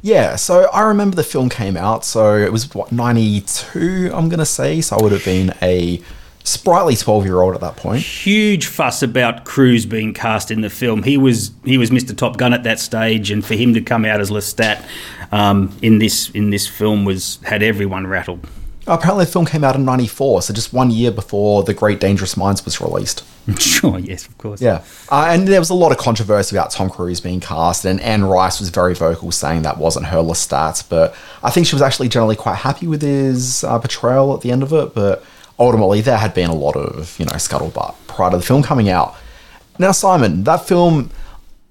Yeah, 0.00 0.36
so 0.36 0.70
I 0.70 0.82
remember 0.82 1.16
the 1.16 1.24
film 1.24 1.48
came 1.48 1.76
out, 1.76 2.04
so 2.04 2.36
it 2.36 2.52
was 2.52 2.74
what, 2.74 2.92
92, 2.92 4.10
I'm 4.12 4.28
going 4.28 4.38
to 4.38 4.44
say. 4.44 4.80
So 4.80 4.96
I 4.96 5.02
would 5.02 5.12
have 5.12 5.24
been 5.24 5.54
a 5.62 6.00
sprightly 6.44 6.94
12 6.94 7.24
year 7.24 7.40
old 7.40 7.54
at 7.54 7.60
that 7.62 7.76
point. 7.76 8.02
Huge 8.02 8.66
fuss 8.66 9.02
about 9.02 9.44
Cruise 9.44 9.86
being 9.86 10.12
cast 10.12 10.50
in 10.50 10.60
the 10.60 10.70
film. 10.70 11.02
He 11.02 11.16
was 11.16 11.52
he 11.64 11.78
was 11.78 11.90
Mr. 11.90 12.16
Top 12.16 12.36
Gun 12.36 12.52
at 12.52 12.62
that 12.64 12.78
stage, 12.78 13.30
and 13.30 13.44
for 13.44 13.54
him 13.54 13.74
to 13.74 13.80
come 13.80 14.04
out 14.04 14.20
as 14.20 14.30
Lestat 14.30 14.84
um, 15.32 15.74
in 15.82 15.98
this 15.98 16.30
in 16.30 16.50
this 16.50 16.68
film 16.68 17.04
was 17.04 17.38
had 17.42 17.62
everyone 17.62 18.06
rattled. 18.06 18.46
Apparently, 18.86 19.24
the 19.24 19.30
film 19.30 19.46
came 19.46 19.64
out 19.64 19.76
in 19.76 19.84
94, 19.84 20.42
so 20.42 20.52
just 20.52 20.72
one 20.72 20.90
year 20.90 21.10
before 21.10 21.62
The 21.62 21.72
Great 21.72 22.00
Dangerous 22.00 22.36
Minds 22.36 22.64
was 22.64 22.80
released. 22.80 23.24
sure, 23.58 23.98
yes, 23.98 24.26
of 24.26 24.36
course. 24.38 24.60
Yeah. 24.60 24.84
Uh, 25.10 25.26
and 25.28 25.48
there 25.48 25.58
was 25.58 25.70
a 25.70 25.74
lot 25.74 25.92
of 25.92 25.98
controversy 25.98 26.56
about 26.56 26.70
Tom 26.70 26.90
Cruise 26.90 27.20
being 27.20 27.40
cast, 27.40 27.84
and 27.84 28.00
Anne 28.00 28.24
Rice 28.24 28.60
was 28.60 28.70
very 28.70 28.94
vocal 28.94 29.32
saying 29.32 29.62
that 29.62 29.78
wasn't 29.78 30.06
her 30.06 30.18
Lestat, 30.18 30.88
but 30.88 31.14
I 31.42 31.50
think 31.50 31.66
she 31.66 31.74
was 31.74 31.82
actually 31.82 32.08
generally 32.08 32.36
quite 32.36 32.56
happy 32.56 32.86
with 32.86 33.02
his 33.02 33.64
uh, 33.64 33.78
portrayal 33.78 34.34
at 34.34 34.42
the 34.42 34.50
end 34.50 34.62
of 34.62 34.72
it, 34.72 34.94
but 34.94 35.24
ultimately 35.58 36.00
there 36.00 36.18
had 36.18 36.34
been 36.34 36.50
a 36.50 36.54
lot 36.54 36.76
of, 36.76 37.18
you 37.18 37.24
know, 37.24 37.32
scuttlebutt 37.32 37.94
prior 38.06 38.30
to 38.30 38.36
the 38.36 38.42
film 38.42 38.62
coming 38.62 38.88
out. 38.88 39.14
Now, 39.78 39.92
Simon, 39.92 40.44
that 40.44 40.66
film 40.66 41.10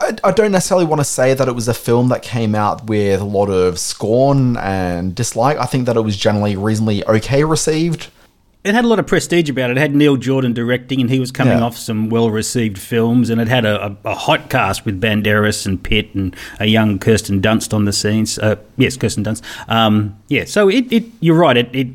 I, 0.03 0.29
I 0.29 0.31
don't 0.31 0.51
necessarily 0.51 0.85
want 0.85 0.99
to 0.99 1.05
say 1.05 1.33
that 1.33 1.47
it 1.47 1.53
was 1.55 1.67
a 1.67 1.73
film 1.73 2.09
that 2.09 2.21
came 2.21 2.55
out 2.55 2.85
with 2.85 3.21
a 3.21 3.25
lot 3.25 3.49
of 3.49 3.79
scorn 3.79 4.57
and 4.57 5.15
dislike. 5.15 5.57
I 5.57 5.65
think 5.65 5.85
that 5.85 5.95
it 5.97 6.01
was 6.01 6.17
generally 6.17 6.55
reasonably 6.55 7.05
okay 7.05 7.43
received. 7.43 8.09
It 8.63 8.73
had 8.73 8.85
a 8.85 8.87
lot 8.87 8.97
of 8.97 9.07
prestige 9.07 9.49
about 9.49 9.71
it. 9.71 9.77
It 9.77 9.79
had 9.81 9.93
Neil 9.93 10.15
Jordan 10.15 10.53
directing, 10.53 11.01
and 11.01 11.09
he 11.09 11.19
was 11.19 11.31
coming 11.33 11.57
Yeah. 11.57 11.65
off 11.65 11.75
some 11.75 12.07
well-received 12.09 12.77
films, 12.77 13.29
and 13.29 13.41
it 13.41 13.49
had 13.49 13.65
a, 13.65 13.87
a, 13.87 13.97
a 14.11 14.15
hot 14.15 14.49
cast 14.49 14.85
with 14.85 15.01
Banderas 15.01 15.65
and 15.65 15.83
Pitt 15.83 16.15
and 16.15 16.33
a 16.61 16.65
young 16.65 16.97
Kirsten 16.97 17.41
Dunst 17.41 17.73
on 17.73 17.83
the 17.83 17.91
scenes. 17.91 18.39
Uh, 18.39 18.55
yes, 18.77 18.95
Kirsten 18.95 19.23
Dunst. 19.25 19.41
Um, 19.67 20.17
yeah, 20.29 20.45
so 20.45 20.69
it, 20.69 20.89
it 20.93 21.03
you're 21.19 21.35
right. 21.37 21.57
It, 21.57 21.75
it 21.75 21.87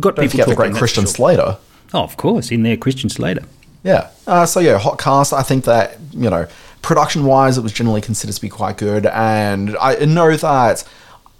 got 0.00 0.14
Don't 0.14 0.24
people 0.26 0.30
forget 0.44 0.48
the 0.48 0.54
great 0.54 0.74
Christian 0.74 1.04
sure. 1.06 1.12
Slater. 1.14 1.56
Oh, 1.92 2.04
of 2.04 2.16
course, 2.16 2.52
in 2.52 2.62
there, 2.62 2.76
Christian 2.76 3.10
Slater. 3.10 3.42
Yeah. 3.82 4.08
Uh, 4.24 4.46
so 4.46 4.60
yeah, 4.60 4.78
hot 4.78 5.00
cast. 5.00 5.32
I 5.32 5.42
think 5.42 5.64
that 5.64 5.98
you 6.12 6.30
know, 6.30 6.46
production 6.82 7.24
wise, 7.24 7.56
it 7.56 7.62
was 7.62 7.72
generally 7.72 8.00
considered 8.00 8.34
to 8.34 8.40
be 8.40 8.48
quite 8.48 8.76
good, 8.76 9.06
and 9.06 9.76
I 9.80 10.04
know 10.04 10.36
that 10.36 10.84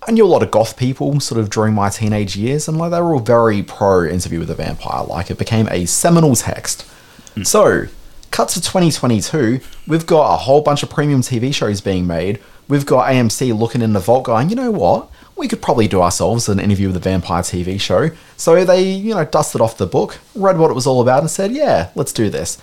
I 0.06 0.10
knew 0.10 0.24
a 0.24 0.26
lot 0.26 0.42
of 0.42 0.50
goth 0.50 0.76
people 0.76 1.20
sort 1.20 1.40
of 1.40 1.48
during 1.50 1.74
my 1.74 1.88
teenage 1.88 2.34
years, 2.34 2.66
and 2.66 2.76
like 2.76 2.90
they 2.90 3.00
were 3.00 3.14
all 3.14 3.20
very 3.20 3.62
pro 3.62 4.04
Interview 4.04 4.40
with 4.40 4.48
the 4.48 4.54
Vampire. 4.54 5.04
Like 5.04 5.30
it 5.30 5.38
became 5.38 5.68
a 5.68 5.86
seminal 5.86 6.34
text. 6.34 6.82
Hmm. 7.34 7.44
So, 7.44 7.86
cut 8.32 8.48
to 8.50 8.60
2022, 8.60 9.60
we've 9.86 10.06
got 10.06 10.34
a 10.34 10.38
whole 10.38 10.60
bunch 10.60 10.82
of 10.82 10.90
premium 10.90 11.20
TV 11.20 11.54
shows 11.54 11.80
being 11.80 12.06
made. 12.06 12.40
We've 12.66 12.86
got 12.86 13.10
AMC 13.10 13.56
looking 13.56 13.82
in 13.82 13.92
the 13.92 14.00
vault, 14.00 14.24
going, 14.24 14.50
you 14.50 14.56
know 14.56 14.70
what? 14.70 15.08
We 15.36 15.46
could 15.46 15.62
probably 15.62 15.88
do 15.88 16.02
ourselves 16.02 16.48
an 16.48 16.58
interview 16.58 16.88
with 16.88 16.94
the 16.94 17.00
vampire 17.00 17.42
TV 17.42 17.80
show. 17.80 18.10
So 18.36 18.64
they, 18.64 18.82
you 18.82 19.14
know, 19.14 19.24
dusted 19.24 19.60
off 19.60 19.76
the 19.76 19.86
book, 19.86 20.18
read 20.34 20.58
what 20.58 20.70
it 20.70 20.74
was 20.74 20.86
all 20.86 21.00
about, 21.00 21.20
and 21.20 21.30
said, 21.30 21.52
yeah, 21.52 21.90
let's 21.94 22.12
do 22.12 22.28
this. 22.28 22.58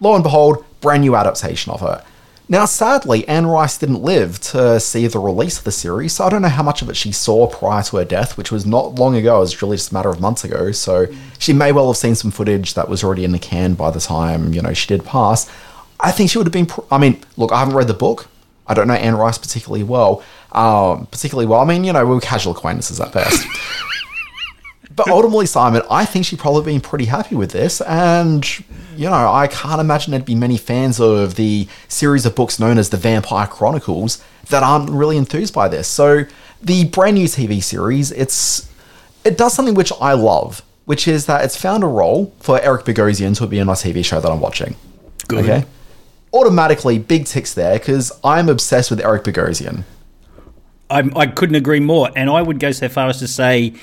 Lo 0.00 0.14
and 0.14 0.22
behold, 0.22 0.64
brand 0.80 1.02
new 1.02 1.16
adaptation 1.16 1.72
of 1.72 1.82
it. 1.82 2.04
Now, 2.48 2.64
sadly, 2.64 3.26
Anne 3.26 3.46
Rice 3.46 3.76
didn't 3.76 4.02
live 4.02 4.38
to 4.40 4.78
see 4.78 5.08
the 5.08 5.18
release 5.18 5.58
of 5.58 5.64
the 5.64 5.72
series, 5.72 6.12
so 6.12 6.24
I 6.24 6.30
don't 6.30 6.42
know 6.42 6.48
how 6.48 6.62
much 6.62 6.80
of 6.80 6.88
it 6.88 6.96
she 6.96 7.10
saw 7.10 7.48
prior 7.48 7.82
to 7.82 7.96
her 7.96 8.04
death, 8.04 8.38
which 8.38 8.52
was 8.52 8.64
not 8.64 8.94
long 8.94 9.16
ago, 9.16 9.38
it 9.38 9.40
was 9.40 9.62
really 9.62 9.76
just 9.76 9.90
a 9.90 9.94
matter 9.94 10.10
of 10.10 10.20
months 10.20 10.44
ago. 10.44 10.70
So 10.70 11.06
she 11.40 11.52
may 11.52 11.72
well 11.72 11.88
have 11.88 11.96
seen 11.96 12.14
some 12.14 12.30
footage 12.30 12.74
that 12.74 12.88
was 12.88 13.02
already 13.02 13.24
in 13.24 13.32
the 13.32 13.40
can 13.40 13.74
by 13.74 13.90
the 13.90 13.98
time, 13.98 14.52
you 14.52 14.62
know, 14.62 14.72
she 14.72 14.86
did 14.86 15.04
pass. 15.04 15.50
I 15.98 16.12
think 16.12 16.30
she 16.30 16.38
would 16.38 16.46
have 16.46 16.52
been. 16.52 16.66
Pr- 16.66 16.82
I 16.90 16.98
mean, 16.98 17.20
look, 17.36 17.50
I 17.50 17.58
haven't 17.58 17.74
read 17.74 17.88
the 17.88 17.94
book. 17.94 18.28
I 18.68 18.74
don't 18.74 18.86
know 18.86 18.94
Anne 18.94 19.16
Rice 19.16 19.38
particularly 19.38 19.82
well. 19.82 20.22
Um, 20.52 21.06
particularly 21.06 21.46
well. 21.46 21.60
I 21.60 21.64
mean, 21.64 21.82
you 21.82 21.92
know, 21.92 22.04
we 22.06 22.14
were 22.14 22.20
casual 22.20 22.52
acquaintances 22.52 23.00
at 23.00 23.12
best. 23.12 23.44
but 24.96 25.08
ultimately, 25.08 25.44
Simon, 25.44 25.82
I 25.90 26.06
think 26.06 26.24
she'd 26.24 26.38
probably 26.38 26.72
been 26.72 26.80
pretty 26.80 27.04
happy 27.04 27.36
with 27.36 27.50
this. 27.50 27.82
And, 27.82 28.44
you 28.96 29.04
know, 29.04 29.30
I 29.30 29.46
can't 29.46 29.78
imagine 29.80 30.12
there'd 30.12 30.24
be 30.24 30.34
many 30.34 30.56
fans 30.56 30.98
of 30.98 31.34
the 31.34 31.68
series 31.86 32.24
of 32.24 32.34
books 32.34 32.58
known 32.58 32.78
as 32.78 32.88
the 32.88 32.96
Vampire 32.96 33.46
Chronicles 33.46 34.24
that 34.48 34.62
aren't 34.62 34.88
really 34.88 35.18
enthused 35.18 35.52
by 35.52 35.68
this. 35.68 35.86
So 35.86 36.24
the 36.62 36.86
brand 36.86 37.16
new 37.16 37.26
TV 37.26 37.62
series, 37.62 38.10
it's 38.10 38.72
it 39.22 39.36
does 39.36 39.52
something 39.52 39.74
which 39.74 39.92
I 40.00 40.14
love, 40.14 40.62
which 40.86 41.06
is 41.06 41.26
that 41.26 41.44
it's 41.44 41.56
found 41.60 41.84
a 41.84 41.88
role 41.88 42.34
for 42.40 42.58
Eric 42.62 42.86
Bogosian 42.86 43.36
to 43.36 43.46
be 43.46 43.58
in 43.58 43.66
my 43.66 43.74
TV 43.74 44.02
show 44.02 44.20
that 44.20 44.30
I'm 44.30 44.40
watching. 44.40 44.76
Good. 45.28 45.44
Okay. 45.44 45.66
Automatically, 46.32 46.98
big 46.98 47.26
ticks 47.26 47.52
there 47.52 47.78
because 47.78 48.12
I'm 48.24 48.48
obsessed 48.48 48.90
with 48.90 49.00
Eric 49.00 49.24
Bogosian. 49.24 49.84
I, 50.88 51.10
I 51.16 51.26
couldn't 51.26 51.56
agree 51.56 51.80
more, 51.80 52.10
and 52.14 52.30
I 52.30 52.40
would 52.40 52.60
go 52.60 52.70
so 52.70 52.88
far 52.88 53.08
as 53.08 53.18
to 53.18 53.28
say. 53.28 53.74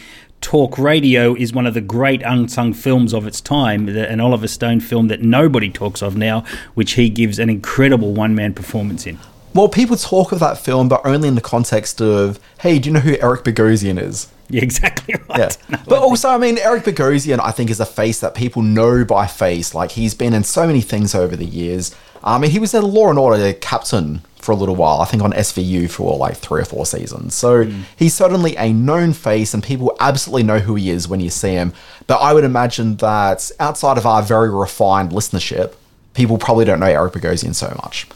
Talk 0.43 0.77
Radio 0.77 1.33
is 1.35 1.53
one 1.53 1.65
of 1.65 1.73
the 1.73 1.81
great 1.81 2.21
unsung 2.21 2.73
films 2.73 3.13
of 3.13 3.25
its 3.25 3.39
time, 3.39 3.88
an 3.88 4.19
Oliver 4.19 4.47
Stone 4.47 4.81
film 4.81 5.07
that 5.07 5.21
nobody 5.21 5.69
talks 5.69 6.03
of 6.03 6.17
now, 6.17 6.43
which 6.73 6.91
he 6.91 7.09
gives 7.09 7.39
an 7.39 7.50
incredible 7.50 8.13
one 8.13 8.35
man 8.35 8.53
performance 8.53 9.07
in. 9.07 9.17
Well, 9.55 9.69
people 9.69 9.95
talk 9.95 10.33
of 10.33 10.39
that 10.41 10.57
film, 10.57 10.89
but 10.89 11.01
only 11.05 11.29
in 11.29 11.35
the 11.35 11.41
context 11.41 12.01
of, 12.01 12.41
hey, 12.59 12.77
do 12.77 12.89
you 12.89 12.93
know 12.93 13.00
who 13.00 13.17
Eric 13.21 13.45
Bogosian 13.45 13.97
is? 13.97 14.27
Yeah, 14.50 14.62
exactly 14.63 15.15
right. 15.29 15.39
Yeah. 15.39 15.50
No, 15.69 15.79
but 15.88 16.00
also, 16.00 16.29
I 16.29 16.38
mean, 16.38 16.57
Eric 16.57 16.83
Bogosian, 16.83 17.39
I 17.39 17.51
think, 17.51 17.69
is 17.69 17.79
a 17.79 17.85
face 17.85 18.19
that 18.19 18.35
people 18.35 18.62
know 18.62 19.05
by 19.05 19.27
face. 19.27 19.73
Like, 19.73 19.91
he's 19.91 20.13
been 20.13 20.33
in 20.33 20.43
so 20.43 20.67
many 20.67 20.81
things 20.81 21.15
over 21.15 21.38
the 21.38 21.45
years. 21.45 21.95
I 22.21 22.38
mean, 22.38 22.51
he 22.51 22.59
was 22.59 22.73
a 22.73 22.81
Law 22.81 23.09
and 23.09 23.17
Order 23.17 23.53
captain 23.53 24.23
for 24.43 24.51
a 24.51 24.55
little 24.55 24.75
while, 24.75 25.01
I 25.01 25.05
think 25.05 25.23
on 25.23 25.31
SVU 25.33 25.89
for 25.89 26.17
like 26.17 26.38
three 26.38 26.62
or 26.62 26.65
four 26.65 26.85
seasons. 26.85 27.33
So 27.33 27.63
he's 27.95 28.13
certainly 28.13 28.55
a 28.57 28.73
known 28.73 29.13
face, 29.13 29.53
and 29.53 29.63
people 29.63 29.95
absolutely 30.00 30.43
know 30.43 30.59
who 30.59 30.75
he 30.75 30.89
is 30.89 31.07
when 31.07 31.19
you 31.19 31.29
see 31.29 31.53
him. 31.53 31.73
But 32.07 32.17
I 32.17 32.33
would 32.33 32.43
imagine 32.43 32.97
that 32.97 33.50
outside 33.59 33.97
of 33.97 34.05
our 34.05 34.21
very 34.21 34.50
refined 34.50 35.12
listenership, 35.12 35.73
people 36.13 36.38
probably 36.38 36.65
don't 36.65 36.79
know 36.79 36.85
Eric 36.85 37.13
Bogosian 37.13 37.55
so 37.55 37.67
much. 37.83 38.07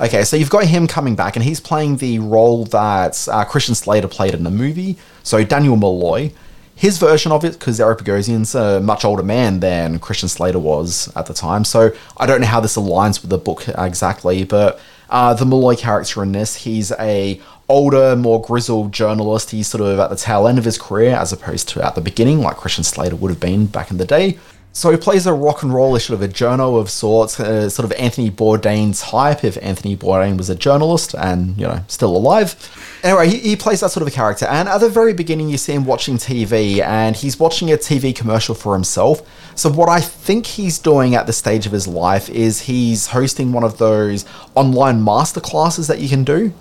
Okay, 0.00 0.24
so 0.24 0.36
you've 0.36 0.50
got 0.50 0.64
him 0.64 0.86
coming 0.86 1.14
back, 1.14 1.36
and 1.36 1.44
he's 1.44 1.60
playing 1.60 1.98
the 1.98 2.18
role 2.18 2.64
that 2.66 3.28
uh, 3.30 3.44
Christian 3.44 3.74
Slater 3.74 4.08
played 4.08 4.34
in 4.34 4.42
the 4.42 4.50
movie. 4.50 4.96
So 5.22 5.44
Daniel 5.44 5.76
Malloy, 5.76 6.32
his 6.74 6.98
version 6.98 7.30
of 7.30 7.44
it, 7.44 7.52
because 7.52 7.78
Eric 7.78 8.00
Bogosian's 8.00 8.54
a 8.54 8.80
much 8.80 9.04
older 9.04 9.22
man 9.22 9.60
than 9.60 9.98
Christian 9.98 10.28
Slater 10.28 10.58
was 10.58 11.14
at 11.14 11.26
the 11.26 11.34
time. 11.34 11.64
So 11.64 11.92
I 12.16 12.26
don't 12.26 12.40
know 12.40 12.46
how 12.46 12.60
this 12.60 12.76
aligns 12.76 13.20
with 13.20 13.30
the 13.30 13.38
book 13.38 13.68
exactly, 13.68 14.42
but 14.44 14.80
uh, 15.12 15.34
the 15.34 15.44
Malloy 15.44 15.76
character 15.76 16.22
in 16.22 16.32
this, 16.32 16.56
he's 16.56 16.90
a 16.92 17.38
older, 17.68 18.16
more 18.16 18.40
grizzled 18.40 18.92
journalist. 18.92 19.50
He's 19.50 19.68
sort 19.68 19.82
of 19.82 19.98
at 19.98 20.08
the 20.08 20.16
tail 20.16 20.48
end 20.48 20.58
of 20.58 20.64
his 20.64 20.78
career, 20.78 21.14
as 21.14 21.32
opposed 21.32 21.68
to 21.70 21.84
at 21.84 21.94
the 21.94 22.00
beginning, 22.00 22.40
like 22.40 22.56
Christian 22.56 22.82
Slater 22.82 23.14
would 23.16 23.30
have 23.30 23.38
been 23.38 23.66
back 23.66 23.90
in 23.90 23.98
the 23.98 24.06
day. 24.06 24.38
So 24.74 24.90
he 24.90 24.96
plays 24.96 25.26
a 25.26 25.34
rock 25.34 25.62
and 25.62 25.72
rollish 25.72 26.06
sort 26.06 26.22
of 26.22 26.28
a 26.28 26.32
journo 26.32 26.80
of 26.80 26.88
sorts, 26.88 27.38
uh, 27.38 27.68
sort 27.68 27.84
of 27.84 27.92
Anthony 27.98 28.30
Bourdain's 28.30 29.02
type, 29.02 29.44
if 29.44 29.58
Anthony 29.60 29.96
Bourdain 29.96 30.38
was 30.38 30.48
a 30.48 30.54
journalist 30.54 31.14
and, 31.14 31.58
you 31.58 31.66
know, 31.66 31.84
still 31.88 32.16
alive. 32.16 32.56
Anyway, 33.02 33.28
he, 33.28 33.38
he 33.50 33.56
plays 33.56 33.80
that 33.80 33.90
sort 33.90 34.00
of 34.00 34.08
a 34.08 34.10
character. 34.10 34.46
And 34.46 34.70
at 34.70 34.78
the 34.78 34.88
very 34.88 35.12
beginning, 35.12 35.50
you 35.50 35.58
see 35.58 35.74
him 35.74 35.84
watching 35.84 36.16
TV, 36.16 36.80
and 36.80 37.14
he's 37.14 37.38
watching 37.38 37.70
a 37.70 37.76
TV 37.76 38.16
commercial 38.16 38.54
for 38.54 38.72
himself. 38.72 39.20
So 39.54 39.70
what 39.70 39.90
I 39.90 40.00
think 40.00 40.46
he's 40.46 40.78
doing 40.78 41.14
at 41.14 41.26
the 41.26 41.34
stage 41.34 41.66
of 41.66 41.72
his 41.72 41.86
life 41.86 42.30
is 42.30 42.62
he's 42.62 43.08
hosting 43.08 43.52
one 43.52 43.64
of 43.64 43.76
those 43.76 44.24
online 44.54 45.02
masterclasses 45.02 45.86
that 45.88 45.98
you 45.98 46.08
can 46.08 46.24
do. 46.24 46.54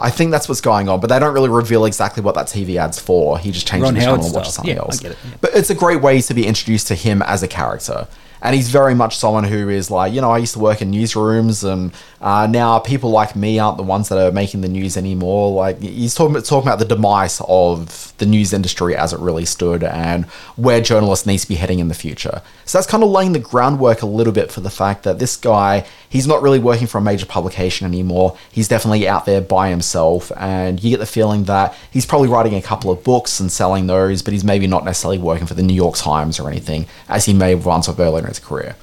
I 0.00 0.10
think 0.10 0.30
that's 0.30 0.48
what's 0.48 0.60
going 0.60 0.88
on, 0.88 1.00
but 1.00 1.08
they 1.08 1.18
don't 1.18 1.34
really 1.34 1.48
reveal 1.48 1.84
exactly 1.84 2.22
what 2.22 2.34
that 2.36 2.46
TV 2.46 2.76
ad's 2.76 2.98
for. 2.98 3.38
He 3.38 3.50
just 3.50 3.66
changes 3.66 3.84
Ron 3.84 3.94
the 3.94 4.00
Howard 4.00 4.20
channel 4.20 4.26
and 4.26 4.34
watches 4.34 4.52
style. 4.54 4.64
something 4.64 4.76
Yeah, 4.76 4.82
I 4.82 4.84
else. 4.86 5.00
get 5.00 5.12
it, 5.12 5.18
yeah. 5.24 5.36
But 5.40 5.50
it's 5.54 5.70
a 5.70 5.74
great 5.74 6.00
way 6.02 6.20
to 6.20 6.34
be 6.34 6.46
introduced 6.46 6.86
to 6.88 6.94
him 6.94 7.22
as 7.22 7.42
a 7.42 7.48
character. 7.48 8.06
And 8.40 8.54
he's 8.54 8.68
very 8.70 8.94
much 8.94 9.16
someone 9.16 9.42
who 9.44 9.68
is 9.68 9.90
like, 9.90 10.12
you 10.12 10.20
know, 10.20 10.30
I 10.30 10.38
used 10.38 10.52
to 10.52 10.60
work 10.60 10.80
in 10.80 10.92
newsrooms, 10.92 11.68
and 11.68 11.92
uh, 12.20 12.48
now 12.50 12.78
people 12.78 13.10
like 13.10 13.36
me 13.36 13.58
aren't 13.58 13.76
the 13.76 13.82
ones 13.82 14.08
that 14.08 14.18
are 14.18 14.32
making 14.32 14.60
the 14.60 14.68
news 14.68 14.96
anymore. 14.96 15.52
Like 15.52 15.80
he's 15.80 16.14
talking 16.14 16.40
talking 16.42 16.68
about 16.68 16.80
the 16.80 16.84
demise 16.84 17.40
of 17.46 18.12
the 18.18 18.26
news 18.26 18.52
industry 18.52 18.96
as 18.96 19.12
it 19.12 19.20
really 19.20 19.44
stood, 19.44 19.84
and 19.84 20.24
where 20.56 20.80
journalists 20.80 21.26
needs 21.26 21.42
to 21.42 21.48
be 21.48 21.54
heading 21.54 21.78
in 21.78 21.88
the 21.88 21.94
future. 21.94 22.42
So 22.64 22.78
that's 22.78 22.86
kind 22.86 23.04
of 23.04 23.10
laying 23.10 23.32
the 23.32 23.38
groundwork 23.38 24.02
a 24.02 24.06
little 24.06 24.32
bit 24.32 24.50
for 24.50 24.60
the 24.60 24.70
fact 24.70 25.04
that 25.04 25.20
this 25.20 25.36
guy, 25.36 25.86
he's 26.08 26.26
not 26.26 26.42
really 26.42 26.58
working 26.58 26.88
for 26.88 26.98
a 26.98 27.02
major 27.02 27.26
publication 27.26 27.86
anymore. 27.86 28.36
He's 28.50 28.66
definitely 28.66 29.06
out 29.06 29.24
there 29.24 29.40
by 29.40 29.70
himself, 29.70 30.32
and 30.36 30.82
you 30.82 30.90
get 30.90 30.98
the 30.98 31.06
feeling 31.06 31.44
that 31.44 31.74
he's 31.90 32.06
probably 32.06 32.28
writing 32.28 32.54
a 32.54 32.62
couple 32.62 32.90
of 32.90 33.04
books 33.04 33.38
and 33.38 33.52
selling 33.52 33.86
those, 33.86 34.22
but 34.22 34.32
he's 34.32 34.44
maybe 34.44 34.66
not 34.66 34.84
necessarily 34.84 35.18
working 35.18 35.46
for 35.46 35.54
the 35.54 35.62
New 35.62 35.74
York 35.74 35.96
Times 35.96 36.40
or 36.40 36.48
anything, 36.48 36.86
as 37.08 37.26
he 37.26 37.32
may 37.32 37.50
have 37.50 37.64
once 37.64 37.86
have 37.86 38.00
earlier 38.00 38.24
in 38.24 38.28
his 38.28 38.40
career. 38.40 38.74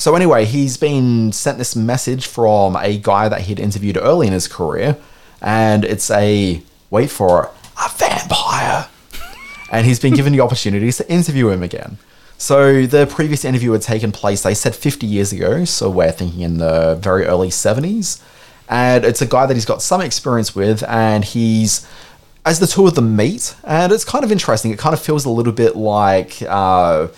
So 0.00 0.14
anyway, 0.14 0.46
he's 0.46 0.78
been 0.78 1.30
sent 1.30 1.58
this 1.58 1.76
message 1.76 2.26
from 2.26 2.74
a 2.74 2.96
guy 2.96 3.28
that 3.28 3.42
he'd 3.42 3.60
interviewed 3.60 3.98
early 3.98 4.28
in 4.28 4.32
his 4.32 4.48
career, 4.48 4.96
and 5.42 5.84
it's 5.84 6.10
a 6.10 6.62
wait 6.88 7.10
for 7.10 7.44
it, 7.44 7.50
a 7.76 7.90
vampire. 7.98 8.88
and 9.70 9.86
he's 9.86 10.00
been 10.00 10.14
given 10.14 10.32
the 10.32 10.40
opportunity 10.40 10.90
to 10.90 11.12
interview 11.12 11.50
him 11.50 11.62
again. 11.62 11.98
So 12.38 12.86
the 12.86 13.06
previous 13.08 13.44
interview 13.44 13.72
had 13.72 13.82
taken 13.82 14.10
place, 14.10 14.42
they 14.42 14.54
said 14.54 14.74
50 14.74 15.06
years 15.06 15.34
ago, 15.34 15.66
so 15.66 15.90
we're 15.90 16.12
thinking 16.12 16.40
in 16.40 16.56
the 16.56 16.94
very 16.94 17.26
early 17.26 17.48
70s. 17.48 18.22
And 18.70 19.04
it's 19.04 19.20
a 19.20 19.26
guy 19.26 19.44
that 19.44 19.52
he's 19.52 19.66
got 19.66 19.82
some 19.82 20.00
experience 20.00 20.56
with, 20.56 20.82
and 20.84 21.26
he's 21.26 21.86
as 22.46 22.58
the 22.58 22.66
two 22.66 22.86
of 22.86 22.94
them 22.94 23.16
meet, 23.16 23.54
and 23.64 23.92
it's 23.92 24.06
kind 24.06 24.24
of 24.24 24.32
interesting. 24.32 24.72
It 24.72 24.78
kind 24.78 24.94
of 24.94 25.02
feels 25.02 25.26
a 25.26 25.30
little 25.30 25.52
bit 25.52 25.76
like 25.76 26.40
uh, 26.48 27.08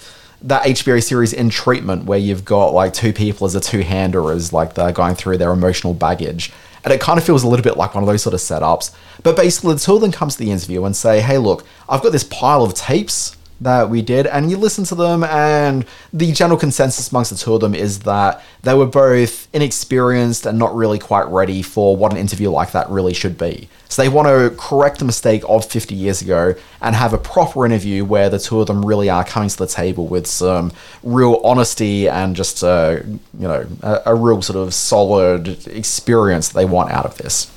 that 0.45 0.65
HBO 0.65 1.03
series 1.03 1.33
In 1.33 1.51
Treatment, 1.51 2.05
where 2.05 2.19
you've 2.19 2.45
got 2.45 2.73
like 2.73 2.93
two 2.93 3.13
people 3.13 3.47
as 3.47 3.55
a 3.55 3.61
two-hander, 3.61 4.31
as 4.33 4.53
like 4.53 4.75
they're 4.75 4.93
going 4.93 5.15
through 5.15 5.39
their 5.39 5.53
emotional 5.53 5.95
baggage, 5.95 6.53
and 6.85 6.93
it 6.93 7.01
kind 7.01 7.19
of 7.19 7.25
feels 7.25 7.45
a 7.45 7.49
little 7.49 7.63
bit 7.63 7.77
like 7.77 7.95
one 7.95 8.03
of 8.03 8.09
those 8.09 8.23
sort 8.23 8.35
of 8.35 8.41
setups. 8.41 8.93
But 9.23 9.37
basically, 9.37 9.75
the 9.75 9.81
two 9.81 9.95
of 9.95 10.01
them 10.01 10.13
come 10.13 10.29
to 10.29 10.39
the 10.39 10.51
interview 10.51 10.85
and 10.85 10.97
say, 10.97 11.21
"Hey, 11.21 11.39
look, 11.39 11.65
I've 11.89 12.03
got 12.03 12.13
this 12.13 12.25
pile 12.25 12.63
of 12.63 12.75
tapes." 12.75 13.37
That 13.63 13.89
we 13.89 14.03
did, 14.03 14.27
and 14.27 14.51
you 14.51 14.57
listen 14.57 14.85
to 14.85 14.95
them, 14.95 15.25
and 15.25 15.85
the 16.13 16.33
general 16.33 16.59
consensus 16.59 17.11
amongst 17.11 17.31
the 17.31 17.37
two 17.37 17.55
of 17.55 17.61
them 17.61 17.75
is 17.75 18.01
that 18.01 18.43
they 18.63 18.75
were 18.75 18.87
both 18.87 19.49
inexperienced 19.55 20.47
and 20.47 20.59
not 20.59 20.75
really 20.75 20.99
quite 20.99 21.27
ready 21.29 21.63
for 21.63 21.97
what 21.97 22.13
an 22.13 22.19
interview 22.19 22.51
like 22.51 22.73
that 22.73 22.89
really 22.91 23.15
should 23.15 23.39
be. 23.39 23.69
So 23.89 24.01
they 24.03 24.09
want 24.09 24.29
to 24.29 24.57
correct 24.57 25.01
the 25.01 25.05
mistake 25.05 25.43
of 25.47 25.67
50 25.67 25.95
years 25.95 26.23
ago 26.23 26.55
and 26.81 26.97
have 26.97 27.13
a 27.13 27.19
proper 27.19 27.67
interview 27.67 28.05
where 28.05 28.31
the 28.31 28.39
two 28.39 28.61
of 28.61 28.67
them 28.67 28.85
really 28.85 29.11
are 29.11 29.25
coming 29.25 29.51
to 29.51 29.59
the 29.59 29.67
table 29.67 30.07
with 30.07 30.27
some 30.27 30.73
real 31.03 31.41
honesty 31.45 32.09
and 32.09 32.35
just 32.35 32.65
uh, 32.65 33.01
you 33.05 33.49
know 33.49 33.67
a, 33.83 34.03
a 34.07 34.15
real 34.15 34.41
sort 34.41 34.57
of 34.57 34.73
solid 34.73 35.67
experience 35.67 36.49
that 36.49 36.55
they 36.55 36.65
want 36.65 36.91
out 36.91 37.05
of 37.05 37.19
this. 37.19 37.53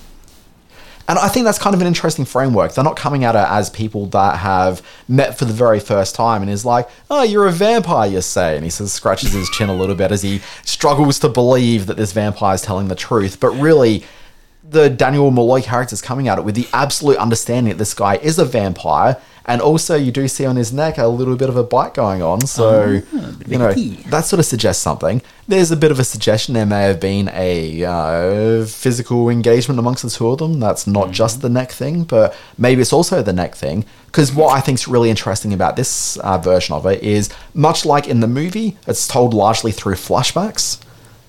And 1.07 1.19
I 1.19 1.27
think 1.27 1.43
that's 1.43 1.59
kind 1.59 1.75
of 1.75 1.81
an 1.81 1.87
interesting 1.87 2.25
framework. 2.25 2.73
They're 2.73 2.83
not 2.83 2.95
coming 2.95 3.23
at 3.23 3.35
it 3.35 3.47
as 3.47 3.69
people 3.69 4.07
that 4.07 4.39
have 4.39 4.81
met 5.07 5.37
for 5.37 5.45
the 5.45 5.53
very 5.53 5.79
first 5.79 6.15
time 6.15 6.41
and 6.41 6.49
is 6.49 6.65
like, 6.65 6.89
oh, 7.11 7.21
you're 7.21 7.45
a 7.45 7.51
vampire, 7.51 8.09
you 8.09 8.21
say. 8.21 8.55
And 8.55 8.63
he 8.63 8.71
says, 8.71 8.91
scratches 8.91 9.33
his 9.33 9.49
chin 9.49 9.69
a 9.69 9.75
little 9.75 9.95
bit 9.95 10.11
as 10.11 10.23
he 10.23 10.39
struggles 10.63 11.19
to 11.19 11.29
believe 11.29 11.85
that 11.85 11.97
this 11.97 12.11
vampire 12.11 12.55
is 12.55 12.63
telling 12.63 12.87
the 12.87 12.95
truth. 12.95 13.39
But 13.39 13.51
really, 13.51 14.03
the 14.67 14.89
Daniel 14.89 15.29
Malloy 15.29 15.61
character 15.61 15.93
is 15.93 16.01
coming 16.01 16.27
at 16.27 16.39
it 16.39 16.43
with 16.43 16.55
the 16.55 16.67
absolute 16.73 17.17
understanding 17.17 17.71
that 17.73 17.77
this 17.77 17.93
guy 17.93 18.15
is 18.15 18.39
a 18.39 18.45
vampire. 18.45 19.21
And 19.47 19.61
also, 19.61 19.95
you 19.95 20.11
do 20.11 20.27
see 20.27 20.45
on 20.45 20.55
his 20.55 20.73
neck 20.73 20.97
a 20.97 21.07
little 21.07 21.35
bit 21.35 21.49
of 21.49 21.55
a 21.55 21.63
bite 21.63 21.93
going 21.93 22.23
on. 22.23 22.41
So, 22.47 23.01
you 23.47 23.57
know, 23.59 23.73
that 24.09 24.25
sort 24.25 24.39
of 24.39 24.45
suggests 24.45 24.81
something. 24.81 25.21
There's 25.47 25.69
a 25.69 25.75
bit 25.75 25.91
of 25.91 25.99
a 25.99 26.03
suggestion 26.03 26.55
there 26.55 26.65
may 26.65 26.81
have 26.83 26.99
been 26.99 27.29
a 27.31 27.83
uh, 27.85 28.65
physical 28.65 29.29
engagement 29.29 29.79
amongst 29.79 30.01
the 30.01 30.09
two 30.09 30.27
of 30.29 30.39
them. 30.39 30.59
That's 30.59 30.87
not 30.87 31.11
just 31.11 31.43
the 31.43 31.49
neck 31.49 31.71
thing, 31.71 32.05
but 32.05 32.35
maybe 32.57 32.81
it's 32.81 32.93
also 32.93 33.21
the 33.21 33.33
neck 33.33 33.53
thing. 33.53 33.85
Because 34.07 34.33
what 34.33 34.55
I 34.57 34.61
think 34.61 34.79
is 34.79 34.87
really 34.87 35.11
interesting 35.11 35.53
about 35.53 35.75
this 35.75 36.17
uh, 36.17 36.39
version 36.39 36.73
of 36.73 36.87
it 36.87 37.03
is 37.03 37.29
much 37.53 37.85
like 37.85 38.07
in 38.07 38.21
the 38.21 38.27
movie, 38.27 38.77
it's 38.87 39.07
told 39.07 39.35
largely 39.35 39.71
through 39.71 39.95
flashbacks. 39.95 40.81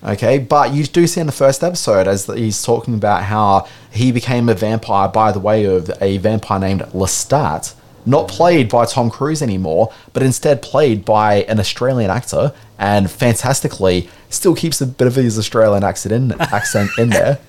Okay, 0.02 0.38
but 0.38 0.72
you 0.72 0.84
do 0.84 1.06
see 1.06 1.20
in 1.20 1.26
the 1.26 1.32
first 1.32 1.64
episode 1.64 2.06
as 2.06 2.26
he's 2.26 2.62
talking 2.62 2.94
about 2.94 3.24
how 3.24 3.66
he 3.90 4.12
became 4.12 4.48
a 4.48 4.54
vampire 4.54 5.08
by 5.08 5.32
the 5.32 5.40
way 5.40 5.64
of 5.64 5.90
a 6.00 6.18
vampire 6.18 6.60
named 6.60 6.82
Lestat, 6.94 7.74
not 8.06 8.28
played 8.28 8.68
by 8.68 8.86
Tom 8.86 9.10
Cruise 9.10 9.42
anymore, 9.42 9.92
but 10.12 10.22
instead 10.22 10.62
played 10.62 11.04
by 11.04 11.42
an 11.42 11.58
Australian 11.60 12.10
actor, 12.10 12.54
and 12.78 13.10
fantastically 13.10 14.08
still 14.30 14.54
keeps 14.54 14.80
a 14.80 14.86
bit 14.86 15.06
of 15.06 15.14
his 15.16 15.38
Australian 15.38 15.84
accent 15.84 16.12
in, 16.12 16.40
accent 16.40 16.90
in 16.98 17.10
there. 17.10 17.38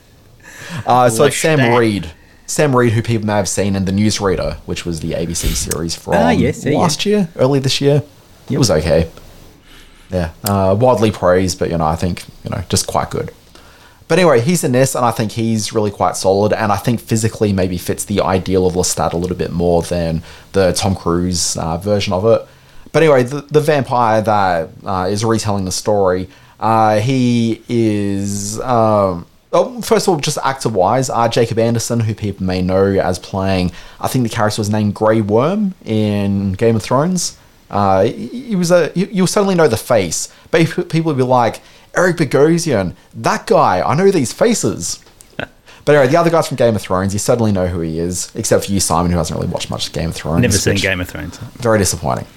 Uh, 0.86 1.10
so 1.10 1.24
it's 1.24 1.38
Sam 1.38 1.60
that. 1.60 1.78
Reid. 1.78 2.12
Sam 2.46 2.76
Reid, 2.76 2.92
who 2.92 3.02
people 3.02 3.26
may 3.26 3.36
have 3.36 3.48
seen 3.48 3.74
in 3.76 3.86
The 3.86 3.92
Newsreader, 3.94 4.56
which 4.66 4.86
was 4.86 5.00
the 5.00 5.12
ABC 5.12 5.54
series 5.54 5.96
from 5.96 6.16
Ah, 6.16 6.30
yes, 6.32 6.66
yeah, 6.66 6.78
last 6.78 7.06
year, 7.06 7.30
early 7.38 7.60
this 7.60 7.80
year. 7.80 8.04
It 8.50 8.58
was 8.58 8.70
okay. 8.70 9.10
Yeah, 10.10 10.32
uh, 10.44 10.76
widely 10.78 11.12
praised, 11.12 11.60
but 11.60 11.70
you 11.70 11.78
know, 11.78 11.86
I 11.86 11.96
think 11.96 12.24
you 12.44 12.50
know, 12.50 12.64
just 12.68 12.88
quite 12.88 13.10
good. 13.10 13.32
But 14.08 14.20
anyway, 14.20 14.40
he's 14.40 14.64
in 14.64 14.72
this, 14.72 14.96
and 14.96 15.04
I 15.04 15.12
think 15.12 15.34
he's 15.34 15.74
really 15.74 15.92
quite 15.92 16.16
solid, 16.16 16.54
and 16.54 16.72
I 16.72 16.78
think 16.78 17.02
physically 17.02 17.52
maybe 17.52 17.78
fits 17.78 18.06
the 18.06 18.22
ideal 18.22 18.66
of 18.66 18.76
Lestat 18.76 19.12
a 19.12 19.18
little 19.18 19.36
bit 19.36 19.52
more 19.52 19.82
than 19.82 20.24
the 20.54 20.72
Tom 20.72 20.96
Cruise 20.96 21.58
uh, 21.58 21.78
version 21.78 22.14
of 22.14 22.26
it. 22.26 22.48
But 22.94 23.04
anyway, 23.04 23.24
the, 23.24 23.42
the 23.42 23.60
vampire 23.60 24.22
that 24.22 24.70
uh, 24.86 25.08
is 25.12 25.26
retelling 25.26 25.66
the 25.66 25.74
story, 25.74 26.30
uh, 26.60 27.00
he 27.00 27.62
is. 27.68 28.60
Um, 28.62 29.28
Oh, 29.54 29.82
first 29.82 30.08
of 30.08 30.14
all, 30.14 30.20
just 30.20 30.38
actor 30.44 30.68
wise, 30.68 31.10
uh, 31.10 31.30
Jacob 31.30 31.58
Anderson, 31.58 32.02
who 32.02 32.14
people 32.14 32.46
may 32.46 32.62
know 32.62 32.84
as 33.00 33.18
playing, 33.18 33.72
I 34.00 34.10
think 34.10 34.24
the 34.24 34.30
character 34.30 34.60
was 34.60 34.70
named 34.70 34.94
Grey 34.94 35.22
Worm 35.22 35.74
in 35.86 36.52
Game 36.54 36.76
of 36.76 36.84
Thrones. 36.84 37.38
Uh, 37.70 38.04
he, 38.04 38.58
was 38.58 38.72
a. 38.72 38.92
You, 38.94 39.08
you'll 39.10 39.28
certainly 39.28 39.56
know 39.56 39.70
the 39.70 39.78
face, 39.78 40.34
but 40.52 40.66
people 40.90 41.04
will 41.04 41.14
be 41.14 41.24
like 41.24 41.62
Eric 41.98 42.18
Bogosian, 42.18 42.96
that 43.16 43.48
guy. 43.48 43.82
I 43.82 43.96
know 43.96 44.12
these 44.12 44.32
faces. 44.32 45.04
but 45.38 45.96
anyway, 45.96 46.08
the 46.08 46.18
other 46.18 46.30
guys 46.30 46.48
from 46.48 46.58
Game 46.58 46.76
of 46.76 46.82
Thrones, 46.82 47.14
you 47.14 47.20
certainly 47.20 47.52
know 47.52 47.68
who 47.68 47.80
he 47.82 48.00
is, 48.00 48.32
except 48.36 48.66
for 48.66 48.72
you, 48.72 48.80
Simon, 48.80 49.12
who 49.12 49.18
hasn't 49.18 49.38
really 49.40 49.52
watched 49.52 49.70
much 49.70 49.92
Game 49.92 50.10
of 50.10 50.16
Thrones. 50.16 50.42
Never 50.42 50.58
seen 50.58 50.76
Game 50.76 51.02
of 51.02 51.10
Thrones. 51.10 51.38
very 51.38 51.80
disappointing. 51.80 52.28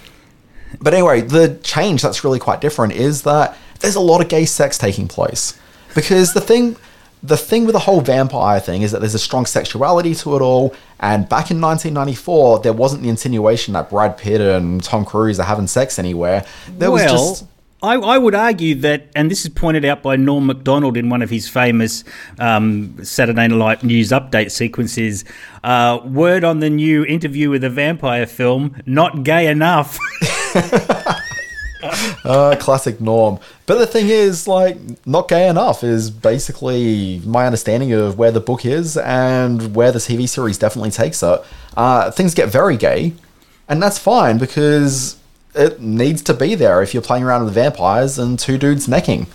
But 0.81 0.95
anyway, 0.95 1.21
the 1.21 1.59
change 1.63 2.03
that's 2.03 2.25
really 2.25 2.39
quite 2.39 2.61
different 2.61 2.95
is 2.95 3.23
that 3.23 3.57
there's 3.81 3.97
a 3.97 4.01
lot 4.01 4.21
of 4.21 4.29
gay 4.29 4.45
sex 4.45 4.79
taking 4.79 5.09
place. 5.09 5.59
Because 5.95 6.33
the 6.33 6.41
thing 6.41 6.77
the 7.23 7.37
thing 7.37 7.67
with 7.67 7.75
the 7.75 7.81
whole 7.81 8.01
vampire 8.01 8.61
thing 8.61 8.83
is 8.83 8.93
that 8.93 9.01
there's 9.01 9.15
a 9.15 9.19
strong 9.19 9.45
sexuality 9.45 10.15
to 10.15 10.37
it 10.37 10.41
all, 10.41 10.75
and 11.01 11.29
back 11.29 11.51
in 11.51 11.61
1994, 11.61 12.61
there 12.61 12.73
wasn't 12.73 13.03
the 13.03 13.09
insinuation 13.09 13.75
that 13.75 13.91
Brad 13.91 14.17
Pitt 14.17 14.41
and 14.41 14.83
Tom 14.83 15.05
Cruise 15.05 15.39
are 15.39 15.45
having 15.45 15.67
sex 15.67 15.99
anywhere. 15.99 16.47
There 16.79 16.91
was 16.91 17.03
just 17.03 17.50
I, 17.83 17.95
I 17.95 18.19
would 18.19 18.35
argue 18.35 18.75
that, 18.77 19.09
and 19.17 19.31
this 19.31 19.45
is 19.45 19.49
pointed 19.49 19.85
out 19.85 20.03
by 20.03 20.17
Norm 20.17 20.47
MacDonald 20.47 20.97
in 20.97 21.09
one 21.09 21.23
of 21.23 21.31
his 21.31 21.49
famous 21.49 22.05
um, 22.39 23.03
Saturday 23.03 23.49
Night 23.49 23.83
News 23.83 24.11
update 24.11 24.51
sequences. 24.51 25.25
Uh, 25.65 26.01
word 26.05 26.45
on 26.45 26.61
the 26.61 26.69
new 26.69 27.05
interview 27.05 27.49
with 27.51 27.63
the 27.63 27.71
vampire 27.71 28.27
film: 28.27 28.77
not 28.85 29.23
gay 29.23 29.47
enough. 29.47 29.99
uh, 32.25 32.57
classic 32.61 33.01
norm. 33.01 33.39
But 33.67 33.79
the 33.79 33.87
thing 33.87 34.09
is, 34.09 34.47
like, 34.47 34.77
not 35.07 35.29
gay 35.29 35.49
enough 35.49 35.83
is 35.83 36.11
basically 36.11 37.21
my 37.25 37.47
understanding 37.47 37.93
of 37.93 38.19
where 38.19 38.31
the 38.31 38.41
book 38.41 38.65
is 38.65 38.97
and 38.97 39.75
where 39.75 39.93
the 39.93 39.99
TV 39.99 40.29
series 40.29 40.59
definitely 40.59 40.91
takes 40.91 41.23
it. 41.23 41.41
Uh, 41.77 42.11
things 42.11 42.35
get 42.35 42.49
very 42.49 42.77
gay, 42.77 43.15
and 43.69 43.83
that's 43.83 43.99
fine 43.99 44.39
because 44.39 45.17
it 45.55 45.81
needs 45.81 46.23
to 46.23 46.35
be 46.35 46.55
there 46.55 46.83
if 46.83 46.95
you're 46.95 47.03
playing 47.03 47.25
around 47.25 47.45
with 47.45 47.55
vampires 47.55 48.19
and 48.19 48.39
two 48.39 48.59
dudes 48.59 48.89
necking. 48.89 49.27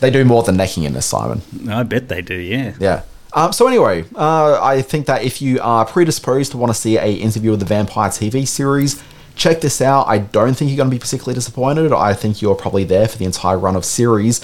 They 0.00 0.10
do 0.10 0.24
more 0.24 0.42
than 0.42 0.56
necking 0.56 0.84
in 0.84 0.94
this, 0.94 1.06
Simon. 1.06 1.42
I 1.68 1.82
bet 1.82 2.08
they 2.08 2.22
do. 2.22 2.34
Yeah. 2.34 2.74
Yeah. 2.80 3.02
Um, 3.32 3.52
so 3.52 3.66
anyway, 3.66 4.04
uh, 4.16 4.58
I 4.60 4.82
think 4.82 5.06
that 5.06 5.22
if 5.22 5.40
you 5.40 5.60
are 5.60 5.84
predisposed 5.84 6.52
to 6.52 6.58
want 6.58 6.72
to 6.72 6.78
see 6.78 6.96
a 6.96 7.12
interview 7.12 7.50
with 7.52 7.60
the 7.60 7.66
Vampire 7.66 8.08
TV 8.08 8.46
series, 8.46 9.02
check 9.36 9.60
this 9.60 9.80
out. 9.80 10.08
I 10.08 10.18
don't 10.18 10.54
think 10.54 10.70
you're 10.70 10.78
going 10.78 10.90
to 10.90 10.94
be 10.94 10.98
particularly 10.98 11.34
disappointed. 11.34 11.92
I 11.92 12.14
think 12.14 12.42
you're 12.42 12.56
probably 12.56 12.84
there 12.84 13.06
for 13.06 13.18
the 13.18 13.24
entire 13.26 13.58
run 13.58 13.76
of 13.76 13.84
series. 13.84 14.40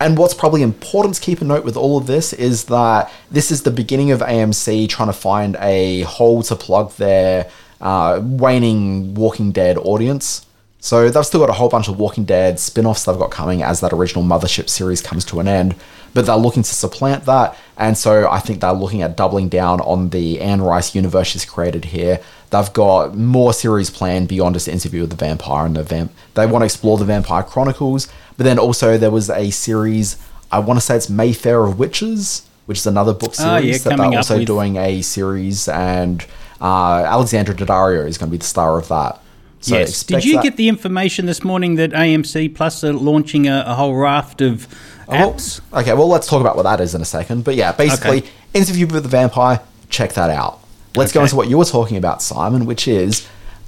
And 0.00 0.16
what's 0.16 0.34
probably 0.34 0.62
important 0.62 1.16
to 1.16 1.20
keep 1.20 1.40
a 1.40 1.44
note 1.44 1.64
with 1.64 1.76
all 1.76 1.96
of 1.98 2.06
this 2.06 2.32
is 2.32 2.64
that 2.64 3.10
this 3.30 3.50
is 3.50 3.62
the 3.62 3.72
beginning 3.72 4.12
of 4.12 4.20
AMC 4.20 4.88
trying 4.88 5.08
to 5.08 5.12
find 5.12 5.56
a 5.56 6.02
hole 6.02 6.42
to 6.44 6.54
plug 6.54 6.92
their 6.92 7.50
uh, 7.80 8.20
waning 8.22 9.14
Walking 9.14 9.52
Dead 9.52 9.76
audience. 9.78 10.44
So 10.80 11.08
they've 11.10 11.26
still 11.26 11.40
got 11.40 11.50
a 11.50 11.54
whole 11.54 11.68
bunch 11.68 11.88
of 11.88 11.98
Walking 11.98 12.24
Dead 12.24 12.60
spin-offs 12.60 13.04
they've 13.04 13.18
got 13.18 13.32
coming 13.32 13.62
as 13.64 13.80
that 13.80 13.92
original 13.92 14.24
Mothership 14.24 14.68
series 14.68 15.02
comes 15.02 15.24
to 15.26 15.40
an 15.40 15.48
end. 15.48 15.74
But 16.14 16.26
they're 16.26 16.36
looking 16.36 16.62
to 16.62 16.74
supplant 16.74 17.26
that, 17.26 17.56
and 17.76 17.96
so 17.98 18.28
I 18.30 18.38
think 18.40 18.60
they're 18.60 18.72
looking 18.72 19.02
at 19.02 19.16
doubling 19.16 19.48
down 19.50 19.80
on 19.82 20.08
the 20.08 20.40
Anne 20.40 20.62
Rice 20.62 20.94
universe 20.94 21.26
she's 21.28 21.44
created 21.44 21.84
here. 21.86 22.20
They've 22.50 22.72
got 22.72 23.14
more 23.14 23.52
series 23.52 23.90
planned 23.90 24.26
beyond 24.28 24.54
just 24.54 24.68
Interview 24.68 25.02
with 25.02 25.10
the 25.10 25.16
Vampire 25.16 25.66
and 25.66 25.76
the 25.76 25.82
Vamp. 25.82 26.10
They 26.34 26.46
want 26.46 26.62
to 26.62 26.64
explore 26.64 26.96
the 26.96 27.04
Vampire 27.04 27.42
Chronicles, 27.42 28.08
but 28.38 28.44
then 28.44 28.58
also 28.58 28.96
there 28.96 29.10
was 29.10 29.28
a 29.28 29.50
series. 29.50 30.16
I 30.50 30.60
want 30.60 30.78
to 30.78 30.84
say 30.86 30.96
it's 30.96 31.10
Mayfair 31.10 31.62
of 31.64 31.78
Witches, 31.78 32.48
which 32.64 32.78
is 32.78 32.86
another 32.86 33.12
book 33.12 33.34
series 33.34 33.52
Oh, 33.52 33.58
yeah, 33.58 33.78
that 33.78 33.96
they're 34.10 34.16
also 34.18 34.38
with- 34.38 34.46
doing 34.46 34.76
a 34.78 35.02
series, 35.02 35.68
and 35.68 36.24
uh, 36.60 37.02
Alexandra 37.04 37.54
Daddario 37.54 38.06
is 38.06 38.18
going 38.18 38.28
to 38.30 38.32
be 38.32 38.38
the 38.38 38.44
star 38.46 38.78
of 38.78 38.88
that. 38.88 39.20
So 39.60 39.76
yes. 39.76 40.04
Did 40.04 40.24
you 40.24 40.34
that- 40.36 40.42
get 40.44 40.56
the 40.56 40.68
information 40.68 41.26
this 41.26 41.42
morning 41.42 41.74
that 41.76 41.90
AMC 41.90 42.54
Plus 42.54 42.84
are 42.84 42.92
launching 42.92 43.48
a, 43.48 43.64
a 43.66 43.74
whole 43.74 43.94
raft 43.96 44.40
of 44.40 44.68
Well, 45.08 45.32
apps? 45.34 45.60
okay, 45.72 45.94
well, 45.94 46.08
let's 46.08 46.26
talk 46.28 46.40
about 46.40 46.54
what 46.56 46.62
that 46.62 46.80
is 46.80 46.94
in 46.94 47.02
a 47.02 47.04
second. 47.04 47.42
But 47.44 47.56
yeah, 47.56 47.72
basically, 47.72 48.18
Okay. 48.18 48.30
Interview 48.54 48.86
with 48.86 49.02
the 49.02 49.08
Vampire, 49.08 49.60
check 49.90 50.12
that 50.14 50.30
out. 50.30 50.60
Let's 50.96 51.12
go 51.12 51.22
into 51.22 51.36
what 51.36 51.48
you 51.48 51.58
were 51.58 51.64
talking 51.64 51.96
about, 51.96 52.22
Simon, 52.22 52.66
which 52.66 52.88
is 52.88 53.26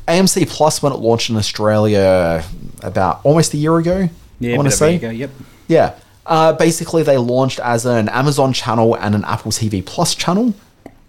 AMC 0.08 0.48
Plus 0.48 0.82
when 0.82 0.92
it 0.92 0.96
launched 1.00 1.28
in 1.30 1.36
Australia 1.36 2.44
about 2.82 3.20
almost 3.24 3.52
a 3.54 3.56
year 3.56 3.76
ago. 3.76 4.08
yeah, 4.40 4.54
I 4.54 4.56
want 4.56 4.70
to 4.70 4.76
say. 4.76 4.94
ego, 4.94 5.10
Yep. 5.10 5.30
Yeah. 5.68 5.94
Uh, 6.24 6.52
basically, 6.54 7.02
they 7.02 7.18
launched 7.18 7.58
as 7.60 7.84
an 7.84 8.08
Amazon 8.08 8.52
channel 8.52 8.94
and 8.94 9.14
an 9.14 9.24
Apple 9.24 9.50
TV 9.52 9.84
Plus 9.84 10.14
channel. 10.14 10.54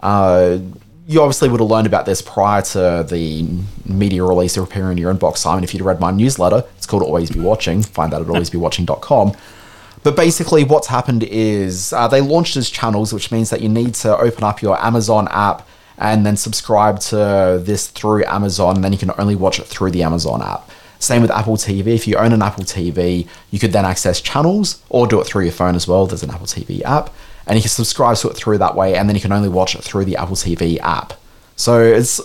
Uh, 0.02 0.58
you 1.12 1.22
obviously 1.22 1.50
would 1.50 1.60
have 1.60 1.70
learned 1.70 1.88
about 1.88 2.06
this 2.06 2.22
prior 2.22 2.62
to 2.62 3.06
the 3.10 3.46
media 3.86 4.24
release 4.24 4.58
or 4.58 4.64
appearing 4.64 4.94
in 4.94 4.98
your 4.98 5.14
inbox, 5.14 5.38
Simon. 5.38 5.64
If 5.64 5.74
you'd 5.74 5.84
read 5.84 6.00
my 6.00 6.10
newsletter, 6.10 6.64
it's 6.78 6.86
called 6.86 7.04
Always 7.04 7.30
Be 7.30 7.42
Watching. 7.42 7.84
Find 7.84 8.14
that 8.14 8.22
at 8.22 8.28
alwaysbewatching.com. 8.28 9.34
But 10.04 10.16
basically, 10.16 10.64
what's 10.64 10.88
happened 10.88 11.24
is 11.24 11.92
uh, 11.92 12.08
they 12.08 12.22
launched 12.22 12.56
as 12.56 12.70
channels, 12.70 13.14
which 13.14 13.30
means 13.30 13.50
that 13.50 13.60
you 13.62 13.68
need 13.68 13.94
to 13.96 14.18
open 14.18 14.46
up 14.46 14.62
your 14.62 14.82
Amazon 14.84 15.28
app 15.32 15.68
and 15.98 16.26
then 16.26 16.38
subscribe 16.38 17.00
to 17.02 17.62
this 17.62 17.88
through 17.88 18.24
Amazon, 18.26 18.76
and 18.76 18.84
then 18.84 18.94
you 18.94 18.98
can 18.98 19.12
only 19.20 19.36
watch 19.36 19.60
it 19.60 19.66
through 19.66 19.92
the 19.92 20.04
Amazon 20.04 20.42
app. 20.42 20.70
Same 20.98 21.22
with 21.22 21.30
Apple 21.30 21.58
TV. 21.58 21.88
If 21.88 22.08
you 22.08 22.16
own 22.16 22.32
an 22.32 22.42
Apple 22.42 22.64
TV, 22.64 23.28
you 23.52 23.60
could 23.60 23.74
then 23.74 23.86
access 23.86 24.22
channels 24.22 24.82
or 24.90 25.08
do 25.08 25.20
it 25.20 25.26
through 25.26 25.44
your 25.44 25.52
phone 25.52 25.76
as 25.76 25.88
well. 25.88 26.08
There's 26.08 26.24
an 26.24 26.32
Apple 26.32 26.46
TV 26.46 26.82
app, 26.84 27.12
and 27.52 27.58
you 27.58 27.64
can 27.64 27.70
subscribe 27.70 28.16
to 28.16 28.30
it 28.30 28.38
through 28.38 28.60
that 28.60 28.78
way, 28.78 28.96
and 28.96 29.10
then 29.10 29.16
you 29.18 29.22
can 29.22 29.34
only 29.34 29.50
watch 29.50 29.76
it 29.76 29.84
through 29.84 30.06
the 30.06 30.16
Apple 30.16 30.38
TV 30.38 30.80
app. 30.80 31.12
So 31.58 31.82
it's 31.84 32.20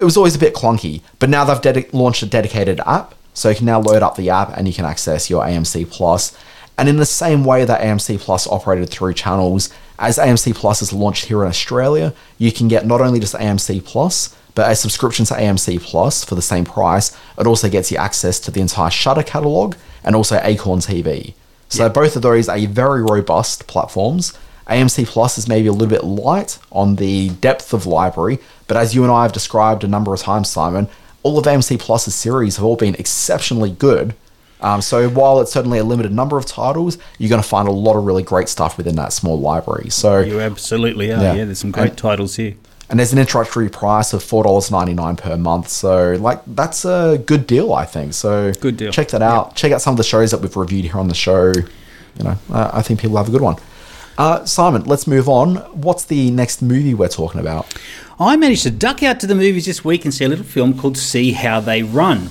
it 0.00 0.04
was 0.04 0.16
always 0.16 0.34
a 0.34 0.38
bit 0.38 0.54
clunky, 0.54 1.02
but 1.18 1.28
now 1.28 1.44
they've 1.44 1.60
dedi- 1.60 1.92
launched 1.92 2.22
a 2.22 2.26
dedicated 2.26 2.80
app, 2.86 3.14
so 3.34 3.50
you 3.50 3.54
can 3.54 3.66
now 3.66 3.80
load 3.80 4.02
up 4.02 4.16
the 4.16 4.30
app 4.30 4.56
and 4.56 4.66
you 4.66 4.72
can 4.72 4.86
access 4.86 5.28
your 5.28 5.44
AMC 5.44 5.90
Plus. 5.90 6.34
And 6.78 6.88
in 6.88 6.96
the 6.96 7.04
same 7.04 7.44
way 7.44 7.66
that 7.66 7.82
AMC 7.82 8.18
Plus 8.18 8.46
operated 8.46 8.88
through 8.88 9.12
channels, 9.12 9.68
as 9.98 10.16
AMC 10.16 10.54
Plus 10.54 10.80
is 10.80 10.90
launched 10.90 11.26
here 11.26 11.42
in 11.42 11.48
Australia, 11.48 12.14
you 12.38 12.50
can 12.50 12.66
get 12.66 12.86
not 12.86 13.02
only 13.02 13.20
just 13.20 13.34
AMC 13.34 13.84
Plus, 13.84 14.34
but 14.54 14.70
a 14.70 14.74
subscription 14.74 15.26
to 15.26 15.34
AMC 15.34 15.82
Plus 15.82 16.24
for 16.24 16.34
the 16.34 16.40
same 16.40 16.64
price. 16.64 17.14
It 17.38 17.46
also 17.46 17.68
gets 17.68 17.92
you 17.92 17.98
access 17.98 18.40
to 18.40 18.50
the 18.50 18.62
entire 18.62 18.90
Shudder 18.90 19.22
catalog 19.22 19.76
and 20.02 20.16
also 20.16 20.40
Acorn 20.42 20.78
TV. 20.78 21.34
So 21.68 21.90
both 21.90 22.16
of 22.16 22.22
those 22.22 22.48
are 22.48 22.58
very 22.60 23.02
robust 23.02 23.66
platforms. 23.66 24.32
AMC 24.68 25.06
Plus 25.06 25.38
is 25.38 25.48
maybe 25.48 25.68
a 25.68 25.72
little 25.72 25.86
bit 25.88 26.02
light 26.04 26.58
on 26.72 26.96
the 26.96 27.30
depth 27.30 27.72
of 27.72 27.86
library, 27.86 28.38
but 28.66 28.76
as 28.76 28.94
you 28.94 29.02
and 29.04 29.12
I 29.12 29.22
have 29.22 29.32
described 29.32 29.84
a 29.84 29.88
number 29.88 30.12
of 30.12 30.20
times, 30.20 30.48
Simon, 30.50 30.88
all 31.22 31.38
of 31.38 31.44
AMC 31.44 31.78
Plus's 31.78 32.14
series 32.14 32.56
have 32.56 32.64
all 32.64 32.76
been 32.76 32.94
exceptionally 32.96 33.70
good. 33.70 34.14
Um, 34.60 34.80
so 34.82 35.08
while 35.08 35.40
it's 35.40 35.52
certainly 35.52 35.78
a 35.78 35.84
limited 35.84 36.12
number 36.12 36.38
of 36.38 36.46
titles, 36.46 36.98
you're 37.18 37.28
going 37.28 37.42
to 37.42 37.46
find 37.48 37.68
a 37.68 37.72
lot 37.72 37.96
of 37.96 38.04
really 38.04 38.22
great 38.22 38.48
stuff 38.48 38.76
within 38.78 38.96
that 38.96 39.12
small 39.12 39.38
library. 39.38 39.90
So 39.90 40.20
You 40.20 40.40
absolutely 40.40 41.12
are. 41.12 41.20
Yeah. 41.22 41.34
Yeah, 41.34 41.44
there's 41.44 41.58
some 41.58 41.70
great 41.70 41.90
And- 41.90 41.98
titles 41.98 42.36
here. 42.36 42.54
and 42.88 42.98
there's 42.98 43.12
an 43.12 43.18
introductory 43.18 43.68
price 43.68 44.12
of 44.12 44.22
four 44.22 44.44
dollars 44.44 44.70
ninety 44.70 44.94
nine 44.94 45.16
per 45.16 45.36
month. 45.36 45.68
So 45.68 46.16
like 46.20 46.40
that's 46.46 46.84
a 46.84 47.20
good 47.26 47.46
deal, 47.46 47.72
I 47.74 47.84
think. 47.84 48.14
So 48.14 48.52
Good 48.60 48.76
deal. 48.78 48.90
Check 48.92 49.08
that 49.08 49.22
out. 49.22 49.56
Check 49.56 49.72
out 49.72 49.82
some 49.82 49.92
of 49.92 49.98
the 49.98 50.04
shows 50.04 50.30
that 50.30 50.40
we've 50.40 50.56
reviewed 50.56 50.84
here 50.86 50.98
on 50.98 51.08
the 51.08 51.14
show. 51.14 51.52
You 52.16 52.24
know, 52.24 52.38
uh, 52.50 52.70
I 52.72 52.82
think 52.82 53.00
people 53.00 53.16
have 53.18 53.28
a 53.28 53.32
good 53.32 53.42
one. 53.42 53.56
Uh, 54.18 54.44
Simon, 54.46 54.84
let's 54.84 55.06
move 55.06 55.28
on. 55.28 55.56
What's 55.72 56.06
the 56.06 56.30
next 56.30 56.62
movie 56.62 56.94
we're 56.94 57.08
talking 57.08 57.40
about? 57.40 57.74
I 58.18 58.36
managed 58.36 58.62
to 58.62 58.70
duck 58.70 59.02
out 59.02 59.20
to 59.20 59.26
the 59.26 59.34
movies 59.34 59.66
this 59.66 59.84
week 59.84 60.06
and 60.06 60.14
see 60.14 60.24
a 60.24 60.28
little 60.28 60.44
film 60.44 60.78
called 60.78 60.96
See 60.96 61.32
How 61.32 61.60
They 61.60 61.82
Run. 61.82 62.30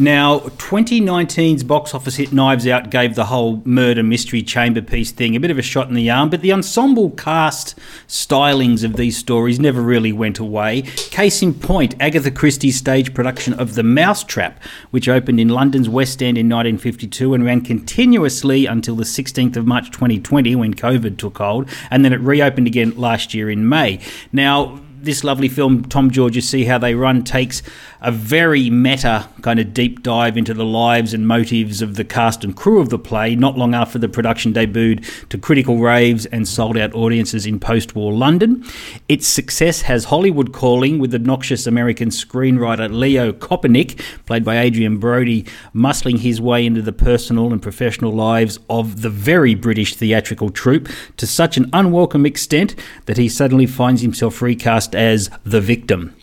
Now, 0.00 0.38
2019's 0.38 1.62
box 1.62 1.92
office 1.92 2.16
hit 2.16 2.32
Knives 2.32 2.66
Out 2.66 2.88
gave 2.88 3.16
the 3.16 3.26
whole 3.26 3.60
murder 3.66 4.02
mystery 4.02 4.40
chamber 4.40 4.80
piece 4.80 5.10
thing 5.10 5.36
a 5.36 5.40
bit 5.40 5.50
of 5.50 5.58
a 5.58 5.62
shot 5.62 5.88
in 5.88 5.94
the 5.94 6.08
arm, 6.08 6.30
but 6.30 6.40
the 6.40 6.52
ensemble 6.52 7.10
cast 7.10 7.78
stylings 8.08 8.82
of 8.82 8.94
these 8.94 9.18
stories 9.18 9.60
never 9.60 9.82
really 9.82 10.10
went 10.10 10.38
away. 10.38 10.80
Case 10.80 11.42
in 11.42 11.52
point, 11.52 11.96
Agatha 12.00 12.30
Christie's 12.30 12.78
stage 12.78 13.12
production 13.12 13.52
of 13.52 13.74
The 13.74 13.82
Mousetrap, 13.82 14.62
which 14.90 15.06
opened 15.06 15.38
in 15.38 15.50
London's 15.50 15.90
West 15.90 16.22
End 16.22 16.38
in 16.38 16.48
1952 16.48 17.34
and 17.34 17.44
ran 17.44 17.60
continuously 17.60 18.64
until 18.64 18.96
the 18.96 19.04
16th 19.04 19.56
of 19.56 19.66
March 19.66 19.90
2020 19.90 20.56
when 20.56 20.72
COVID 20.72 21.18
took 21.18 21.36
hold, 21.36 21.68
and 21.90 22.06
then 22.06 22.14
it 22.14 22.20
reopened 22.20 22.66
again 22.66 22.96
last 22.96 23.34
year 23.34 23.50
in 23.50 23.68
May. 23.68 24.00
Now, 24.32 24.80
this 25.02 25.24
lovely 25.24 25.48
film, 25.48 25.84
Tom 25.84 26.10
George's 26.10 26.48
See 26.48 26.64
How 26.64 26.78
They 26.78 26.94
Run, 26.94 27.24
takes 27.24 27.62
a 28.02 28.10
very 28.10 28.70
meta 28.70 29.28
kind 29.42 29.58
of 29.58 29.74
deep 29.74 30.02
dive 30.02 30.36
into 30.36 30.54
the 30.54 30.64
lives 30.64 31.12
and 31.12 31.26
motives 31.26 31.82
of 31.82 31.96
the 31.96 32.04
cast 32.04 32.44
and 32.44 32.56
crew 32.56 32.80
of 32.80 32.88
the 32.88 32.98
play 32.98 33.34
not 33.34 33.58
long 33.58 33.74
after 33.74 33.98
the 33.98 34.08
production 34.08 34.52
debuted 34.52 35.28
to 35.28 35.38
critical 35.38 35.78
raves 35.78 36.26
and 36.26 36.48
sold 36.48 36.76
out 36.76 36.94
audiences 36.94 37.46
in 37.46 37.60
post 37.60 37.94
war 37.94 38.12
London. 38.12 38.64
Its 39.08 39.26
success 39.26 39.82
has 39.82 40.04
Hollywood 40.04 40.52
calling, 40.52 40.98
with 40.98 41.14
obnoxious 41.14 41.66
American 41.66 42.08
screenwriter 42.08 42.92
Leo 42.92 43.32
Kopernick, 43.32 44.00
played 44.26 44.44
by 44.44 44.56
Adrien 44.56 44.98
Brody, 44.98 45.44
muscling 45.74 46.18
his 46.18 46.40
way 46.40 46.64
into 46.64 46.82
the 46.82 46.92
personal 46.92 47.52
and 47.52 47.62
professional 47.62 48.12
lives 48.12 48.58
of 48.68 49.02
the 49.02 49.10
very 49.10 49.54
British 49.54 49.94
theatrical 49.94 50.50
troupe 50.50 50.88
to 51.16 51.26
such 51.26 51.56
an 51.56 51.68
unwelcome 51.72 52.26
extent 52.26 52.74
that 53.06 53.16
he 53.16 53.28
suddenly 53.28 53.66
finds 53.66 54.02
himself 54.02 54.40
recast 54.42 54.94
as 54.94 55.30
the 55.44 55.60
victim. 55.60 56.14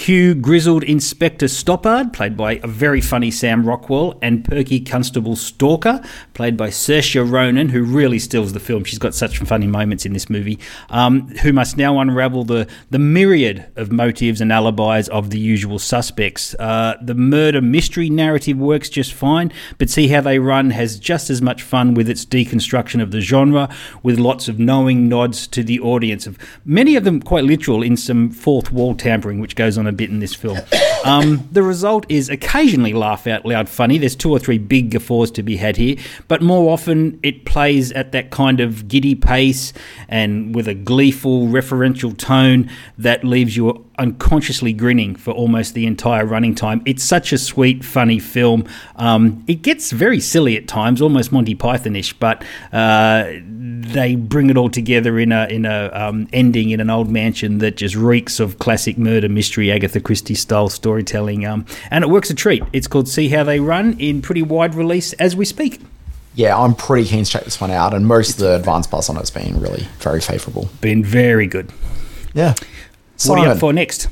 Cue 0.00 0.34
grizzled 0.34 0.82
Inspector 0.84 1.44
Stoppard, 1.44 2.14
played 2.14 2.34
by 2.34 2.54
a 2.62 2.66
very 2.66 3.02
funny 3.02 3.30
Sam 3.30 3.66
Rockwell, 3.66 4.18
and 4.22 4.42
perky 4.42 4.80
Constable 4.80 5.36
Stalker, 5.36 6.02
played 6.32 6.56
by 6.56 6.68
Saoirse 6.70 7.30
Ronan, 7.30 7.68
who 7.68 7.84
really 7.84 8.18
steals 8.18 8.54
the 8.54 8.60
film. 8.60 8.84
She's 8.84 8.98
got 8.98 9.14
such 9.14 9.36
funny 9.40 9.66
moments 9.66 10.06
in 10.06 10.14
this 10.14 10.30
movie, 10.30 10.58
um, 10.88 11.28
who 11.42 11.52
must 11.52 11.76
now 11.76 12.00
unravel 12.00 12.44
the, 12.44 12.66
the 12.88 12.98
myriad 12.98 13.70
of 13.76 13.92
motives 13.92 14.40
and 14.40 14.50
alibis 14.50 15.06
of 15.10 15.28
the 15.28 15.38
usual 15.38 15.78
suspects. 15.78 16.54
Uh, 16.54 16.96
the 17.02 17.14
murder 17.14 17.60
mystery 17.60 18.08
narrative 18.08 18.56
works 18.56 18.88
just 18.88 19.12
fine, 19.12 19.52
but 19.76 19.90
See 19.90 20.08
How 20.08 20.22
They 20.22 20.38
Run 20.38 20.70
has 20.70 20.98
just 20.98 21.28
as 21.28 21.42
much 21.42 21.62
fun 21.62 21.92
with 21.92 22.08
its 22.08 22.24
deconstruction 22.24 23.02
of 23.02 23.10
the 23.10 23.20
genre, 23.20 23.68
with 24.02 24.18
lots 24.18 24.48
of 24.48 24.58
knowing 24.58 25.10
nods 25.10 25.46
to 25.48 25.62
the 25.62 25.78
audience, 25.78 26.26
of 26.26 26.38
many 26.64 26.96
of 26.96 27.04
them 27.04 27.20
quite 27.20 27.44
literal 27.44 27.82
in 27.82 27.98
some 27.98 28.30
fourth 28.30 28.72
wall 28.72 28.94
tampering, 28.94 29.40
which 29.40 29.54
goes 29.54 29.76
on 29.76 29.89
a 29.90 29.92
bit 29.92 30.08
in 30.08 30.20
this 30.20 30.34
film. 30.34 30.58
Um, 31.04 31.48
the 31.52 31.62
result 31.62 32.06
is 32.08 32.28
occasionally 32.28 32.92
laugh 32.92 33.26
out 33.26 33.44
loud 33.44 33.68
funny. 33.68 33.98
There's 33.98 34.16
two 34.16 34.30
or 34.30 34.38
three 34.38 34.58
big 34.58 34.90
guffaws 34.90 35.30
to 35.32 35.42
be 35.42 35.56
had 35.56 35.76
here, 35.76 35.96
but 36.28 36.42
more 36.42 36.72
often 36.72 37.18
it 37.22 37.44
plays 37.44 37.92
at 37.92 38.12
that 38.12 38.30
kind 38.30 38.60
of 38.60 38.86
giddy 38.88 39.14
pace 39.14 39.72
and 40.08 40.54
with 40.54 40.68
a 40.68 40.74
gleeful 40.74 41.46
referential 41.46 42.16
tone 42.16 42.70
that 42.98 43.24
leaves 43.24 43.56
you 43.56 43.84
unconsciously 44.00 44.72
grinning 44.72 45.14
for 45.14 45.30
almost 45.32 45.74
the 45.74 45.86
entire 45.86 46.24
running 46.24 46.54
time. 46.54 46.82
It's 46.86 47.04
such 47.04 47.32
a 47.32 47.38
sweet, 47.38 47.84
funny 47.84 48.18
film. 48.18 48.66
Um, 48.96 49.44
it 49.46 49.62
gets 49.62 49.92
very 49.92 50.18
silly 50.18 50.56
at 50.56 50.66
times, 50.66 51.00
almost 51.00 51.30
Monty 51.30 51.54
Pythonish, 51.54 52.14
but 52.18 52.42
uh, 52.72 53.30
they 53.92 54.16
bring 54.16 54.50
it 54.50 54.56
all 54.56 54.70
together 54.70 55.18
in 55.18 55.30
a 55.30 55.46
in 55.46 55.66
a 55.66 55.90
um, 55.92 56.28
ending 56.32 56.70
in 56.70 56.80
an 56.80 56.90
old 56.90 57.10
mansion 57.10 57.58
that 57.58 57.76
just 57.76 57.94
reeks 57.94 58.40
of 58.40 58.58
classic 58.58 58.98
murder 58.98 59.28
mystery 59.28 59.70
Agatha 59.70 60.00
Christie 60.00 60.34
style 60.34 60.68
storytelling. 60.68 61.44
Um, 61.44 61.66
and 61.90 62.02
it 62.02 62.08
works 62.08 62.30
a 62.30 62.34
treat. 62.34 62.62
It's 62.72 62.86
called 62.86 63.08
See 63.08 63.28
How 63.28 63.44
They 63.44 63.60
Run 63.60 63.98
in 64.00 64.22
pretty 64.22 64.42
wide 64.42 64.74
release 64.74 65.12
as 65.14 65.36
we 65.36 65.44
speak. 65.44 65.80
Yeah, 66.34 66.56
I'm 66.56 66.74
pretty 66.74 67.08
keen 67.08 67.24
to 67.24 67.30
check 67.30 67.44
this 67.44 67.60
one 67.60 67.70
out, 67.70 67.92
and 67.92 68.06
most 68.06 68.30
of 68.30 68.38
the 68.38 68.56
advance 68.56 68.86
buzz 68.86 69.10
on 69.10 69.16
it's 69.16 69.30
been 69.30 69.60
really 69.60 69.86
very 69.98 70.20
favourable. 70.20 70.70
Been 70.80 71.04
very 71.04 71.46
good. 71.46 71.72
Yeah. 72.34 72.54
What 73.26 73.38
are 73.38 73.38
you 73.38 73.44
Simon, 73.44 73.56
up 73.56 73.60
for 73.60 73.72
next? 73.72 74.08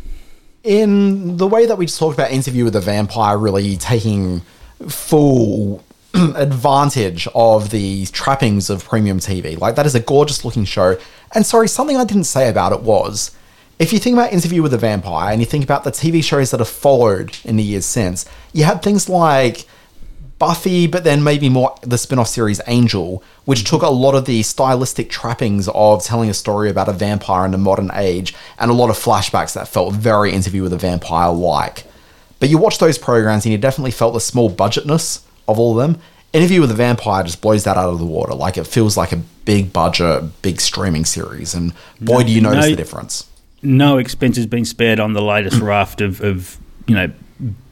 in 0.64 1.36
the 1.36 1.46
way 1.46 1.66
that 1.66 1.78
we 1.78 1.86
just 1.86 1.98
talked 1.98 2.14
about 2.14 2.30
Interview 2.30 2.64
with 2.64 2.74
the 2.74 2.80
Vampire 2.80 3.38
really 3.38 3.76
taking 3.76 4.42
full 4.88 5.82
advantage 6.14 7.28
of 7.34 7.70
the 7.70 8.06
trappings 8.06 8.68
of 8.68 8.84
premium 8.84 9.18
TV. 9.18 9.58
Like 9.58 9.76
that 9.76 9.86
is 9.86 9.94
a 9.94 10.00
gorgeous 10.00 10.44
looking 10.44 10.64
show. 10.64 10.98
And 11.34 11.46
sorry, 11.46 11.68
something 11.68 11.96
I 11.96 12.04
didn't 12.04 12.24
say 12.24 12.48
about 12.48 12.72
it 12.72 12.80
was 12.82 13.30
if 13.78 13.92
you 13.92 13.98
think 13.98 14.14
about 14.14 14.32
Interview 14.32 14.62
with 14.62 14.72
the 14.72 14.78
Vampire 14.78 15.32
and 15.32 15.40
you 15.40 15.46
think 15.46 15.64
about 15.64 15.84
the 15.84 15.90
TV 15.90 16.22
shows 16.22 16.50
that 16.50 16.60
have 16.60 16.68
followed 16.68 17.36
in 17.44 17.56
the 17.56 17.62
years 17.62 17.86
since, 17.86 18.26
you 18.52 18.64
had 18.64 18.82
things 18.82 19.08
like 19.08 19.66
Buffy, 20.38 20.86
but 20.86 21.04
then 21.04 21.24
maybe 21.24 21.48
more 21.48 21.74
the 21.82 21.98
spin 21.98 22.18
off 22.18 22.28
series 22.28 22.60
Angel, 22.66 23.22
which 23.44 23.64
took 23.64 23.82
a 23.82 23.88
lot 23.88 24.14
of 24.14 24.24
the 24.24 24.42
stylistic 24.42 25.10
trappings 25.10 25.68
of 25.74 26.04
telling 26.04 26.30
a 26.30 26.34
story 26.34 26.70
about 26.70 26.88
a 26.88 26.92
vampire 26.92 27.44
in 27.44 27.50
the 27.50 27.58
modern 27.58 27.90
age 27.94 28.34
and 28.58 28.70
a 28.70 28.74
lot 28.74 28.90
of 28.90 28.96
flashbacks 28.96 29.54
that 29.54 29.68
felt 29.68 29.94
very 29.94 30.32
interview 30.32 30.62
with 30.62 30.72
a 30.72 30.78
vampire 30.78 31.30
like. 31.32 31.84
But 32.40 32.48
you 32.48 32.58
watch 32.58 32.78
those 32.78 32.98
programs 32.98 33.44
and 33.44 33.52
you 33.52 33.58
definitely 33.58 33.90
felt 33.90 34.14
the 34.14 34.20
small 34.20 34.50
budgetness 34.50 35.22
of 35.48 35.58
all 35.58 35.78
of 35.78 35.86
them. 35.88 36.00
Interview 36.32 36.60
with 36.60 36.70
a 36.70 36.74
Vampire 36.74 37.24
just 37.24 37.40
blows 37.40 37.64
that 37.64 37.76
out 37.76 37.90
of 37.90 37.98
the 37.98 38.04
water. 38.04 38.34
Like 38.34 38.58
it 38.58 38.66
feels 38.66 38.96
like 38.96 39.12
a 39.12 39.16
big 39.16 39.72
budget, 39.72 40.42
big 40.42 40.60
streaming 40.60 41.06
series. 41.06 41.54
And 41.54 41.72
boy, 42.00 42.22
do 42.22 42.30
you 42.30 42.42
notice 42.42 42.66
no- 42.66 42.70
the 42.70 42.76
difference. 42.76 43.24
No 43.60 43.98
expense 43.98 44.36
has 44.36 44.46
been 44.46 44.64
spared 44.64 45.00
on 45.00 45.14
the 45.14 45.22
latest 45.22 45.60
raft 45.62 46.00
of, 46.00 46.20
of 46.20 46.58
you 46.86 46.94
know 46.94 47.10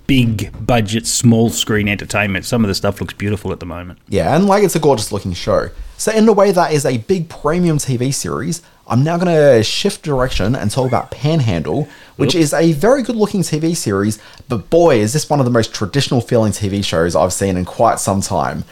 big 0.06 0.52
budget 0.64 1.06
small 1.06 1.50
screen 1.50 1.88
entertainment. 1.88 2.44
Some 2.44 2.64
of 2.64 2.68
the 2.68 2.74
stuff 2.74 3.00
looks 3.00 3.14
beautiful 3.14 3.52
at 3.52 3.60
the 3.60 3.66
moment. 3.66 3.98
Yeah, 4.08 4.34
and 4.34 4.46
like 4.46 4.64
it's 4.64 4.76
a 4.76 4.80
gorgeous 4.80 5.12
looking 5.12 5.32
show. 5.32 5.70
So, 5.98 6.12
in 6.12 6.28
a 6.28 6.32
way 6.32 6.52
that 6.52 6.72
is 6.72 6.84
a 6.84 6.98
big 6.98 7.28
premium 7.28 7.78
TV 7.78 8.12
series, 8.12 8.62
I'm 8.86 9.02
now 9.02 9.16
going 9.16 9.34
to 9.34 9.62
shift 9.64 10.02
direction 10.02 10.54
and 10.54 10.70
talk 10.70 10.86
about 10.86 11.10
Panhandle, 11.10 11.88
which 12.16 12.34
is 12.34 12.52
a 12.52 12.72
very 12.72 13.02
good 13.02 13.16
looking 13.16 13.40
TV 13.40 13.74
series, 13.74 14.20
but 14.48 14.70
boy, 14.70 14.98
is 14.98 15.12
this 15.12 15.28
one 15.28 15.40
of 15.40 15.44
the 15.44 15.50
most 15.50 15.74
traditional 15.74 16.20
feeling 16.20 16.52
TV 16.52 16.84
shows 16.84 17.16
I've 17.16 17.32
seen 17.32 17.56
in 17.56 17.64
quite 17.64 17.98
some 17.98 18.20
time. 18.20 18.64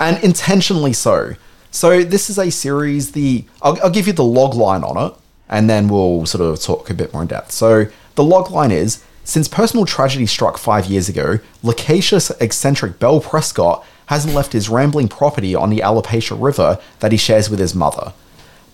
And 0.00 0.22
intentionally 0.24 0.92
so. 0.92 1.34
So, 1.70 2.02
this 2.02 2.30
is 2.30 2.38
a 2.38 2.50
series, 2.50 3.12
the 3.12 3.44
I'll, 3.62 3.78
I'll 3.82 3.90
give 3.90 4.06
you 4.06 4.12
the 4.12 4.24
log 4.24 4.54
line 4.54 4.82
on 4.82 5.10
it, 5.10 5.16
and 5.48 5.70
then 5.70 5.88
we'll 5.88 6.26
sort 6.26 6.42
of 6.42 6.60
talk 6.60 6.90
a 6.90 6.94
bit 6.94 7.12
more 7.12 7.22
in 7.22 7.28
depth. 7.28 7.52
So, 7.52 7.86
the 8.16 8.24
log 8.24 8.50
line 8.50 8.72
is 8.72 9.04
since 9.30 9.46
personal 9.46 9.86
tragedy 9.86 10.26
struck 10.26 10.58
five 10.58 10.86
years 10.86 11.08
ago, 11.08 11.38
loquacious, 11.62 12.30
eccentric 12.40 12.98
Bell 12.98 13.20
Prescott 13.20 13.86
hasn't 14.06 14.34
left 14.34 14.52
his 14.52 14.68
rambling 14.68 15.06
property 15.06 15.54
on 15.54 15.70
the 15.70 15.78
Alopecia 15.78 16.36
River 16.36 16.80
that 16.98 17.12
he 17.12 17.16
shares 17.16 17.48
with 17.48 17.60
his 17.60 17.72
mother. 17.72 18.12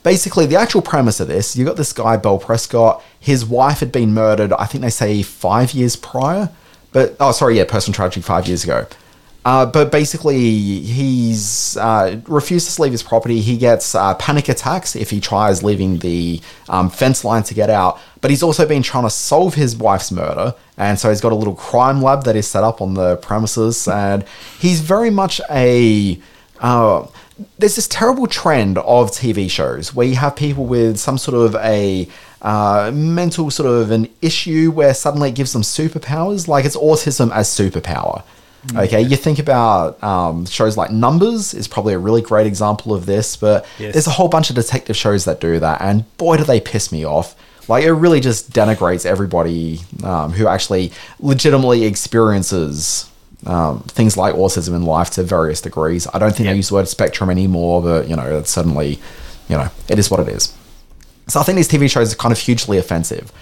Basically, 0.03 0.47
the 0.47 0.57
actual 0.57 0.81
premise 0.81 1.21
of 1.21 1.29
this, 1.29 1.57
you 1.57 1.67
got 1.67 1.77
this 1.77 1.93
guy, 1.93 2.17
Bell 2.17 2.39
Prescott, 2.39 3.05
his 3.21 3.45
wife 3.45 3.81
had 3.81 3.93
been 3.93 4.15
murdered, 4.15 4.51
I 4.55 4.65
think 4.65 4.81
they 4.81 4.89
say 4.89 5.23
five 5.23 5.75
years 5.75 5.95
prior, 5.95 6.49
but, 6.91 7.17
oh, 7.21 7.33
sorry, 7.33 7.59
yeah, 7.59 7.65
personal 7.65 7.95
tragedy 7.95 8.23
five 8.23 8.49
years 8.49 8.65
ago. 8.65 8.87
Uh, 9.47 9.65
but 9.65 9.93
basically, 9.93 10.81
he's 10.81 11.77
uh, 11.77 12.21
refuses 12.27 12.75
to 12.75 12.83
leave 12.83 12.91
his 12.91 13.05
property. 13.05 13.41
He 13.41 13.57
gets 13.57 13.95
uh, 13.95 14.13
panic 14.15 14.49
attacks 14.49 14.97
if 14.97 15.11
he 15.11 15.21
tries 15.21 15.63
leaving 15.63 15.99
the 15.99 16.41
um, 16.69 16.91
fence 16.91 17.25
line 17.25 17.45
to 17.45 17.55
get 17.55 17.71
out. 17.71 18.01
But 18.21 18.33
he's 18.33 18.43
also 18.43 18.67
been 18.67 18.83
trying 18.83 19.05
to 19.05 19.11
solve 19.11 19.55
his 19.55 19.77
wife's 19.77 20.11
murder, 20.11 20.57
and 20.77 20.99
so 20.99 21.11
he's 21.11 21.21
got 21.21 21.31
a 21.31 21.37
little 21.37 21.55
crime 21.55 22.03
lab 22.03 22.25
that 22.25 22.35
is 22.35 22.49
set 22.49 22.65
up 22.65 22.81
on 22.81 22.95
the 22.95 23.19
premises. 23.19 23.87
And 23.87 24.25
he's 24.59 24.81
very 24.81 25.11
much 25.11 25.41
a 25.49 26.21
uh, 26.59 27.07
there's 27.57 27.77
this 27.77 27.87
terrible 27.87 28.27
trend 28.27 28.79
of 28.79 29.13
TV 29.13 29.49
shows 29.49 29.95
where 29.95 30.09
you 30.09 30.17
have 30.17 30.35
people 30.35 30.65
with 30.65 30.99
some 30.99 31.19
sort 31.19 31.37
of 31.37 31.55
a 31.63 32.09
uh, 32.43 32.91
mental 32.93 33.53
sort 33.53 33.69
of 33.69 33.93
an 33.93 34.09
issue 34.21 34.73
where 34.73 34.93
suddenly 34.93 35.29
it 35.29 35.37
gives 35.37 35.53
them 35.53 35.63
superpowers, 35.63 36.49
like 36.49 36.65
it's 36.65 36.77
autism 36.77 37.31
as 37.31 37.49
superpower. 37.49 38.25
Okay, 38.77 39.01
you 39.01 39.17
think 39.17 39.39
about 39.39 40.03
um, 40.03 40.45
shows 40.47 40.77
like 40.77 40.91
Numbers 40.91 41.55
is 41.55 41.69
probably 41.69 41.95
a 41.95 41.99
really 41.99 42.21
great 42.23 42.47
example 42.49 42.93
of 42.95 43.07
this, 43.07 43.37
but 43.37 43.65
Yes. 43.79 43.93
there's 43.93 44.07
a 44.09 44.11
whole 44.11 44.29
bunch 44.29 44.51
of 44.51 44.57
detective 44.57 44.97
shows 44.97 45.25
that 45.25 45.41
do 45.41 45.61
that, 45.61 45.81
and 45.81 46.05
boy, 46.17 46.37
do 46.37 46.45
they 46.45 46.61
piss 46.61 46.91
me 46.91 47.05
off. 47.05 47.37
Like, 47.69 47.85
it 47.85 47.93
really 47.93 48.21
just 48.21 48.51
denigrates 48.53 49.05
everybody 49.07 49.81
um, 50.05 50.33
who 50.33 50.47
actually 50.49 50.93
legitimately 51.21 51.85
experiences 51.85 53.11
um, 53.45 53.81
things 53.83 54.17
like 54.17 54.35
autism 54.35 54.75
in 54.75 54.83
life 54.85 55.11
to 55.11 55.23
various 55.23 55.61
degrees. 55.61 56.07
I 56.13 56.19
don't 56.19 56.31
think 56.31 56.47
Yep. 56.47 56.53
they 56.53 56.57
use 56.57 56.69
the 56.69 56.75
word 56.75 56.89
spectrum 56.89 57.31
anymore, 57.31 57.83
but, 57.83 58.09
you 58.09 58.17
know, 58.17 58.39
it's 58.39 58.51
suddenly, 58.51 58.99
you 59.49 59.57
know, 59.57 59.69
it 59.89 59.99
is 59.99 60.11
what 60.11 60.21
it 60.21 60.29
is. 60.29 60.53
So 61.29 61.41
I 61.41 61.43
think 61.43 61.57
these 61.57 61.69
TV 61.69 61.89
shows 61.91 62.13
are 62.13 62.17
kind 62.17 62.33
of 62.33 62.39
hugely 62.39 62.79
offensive. 62.79 63.33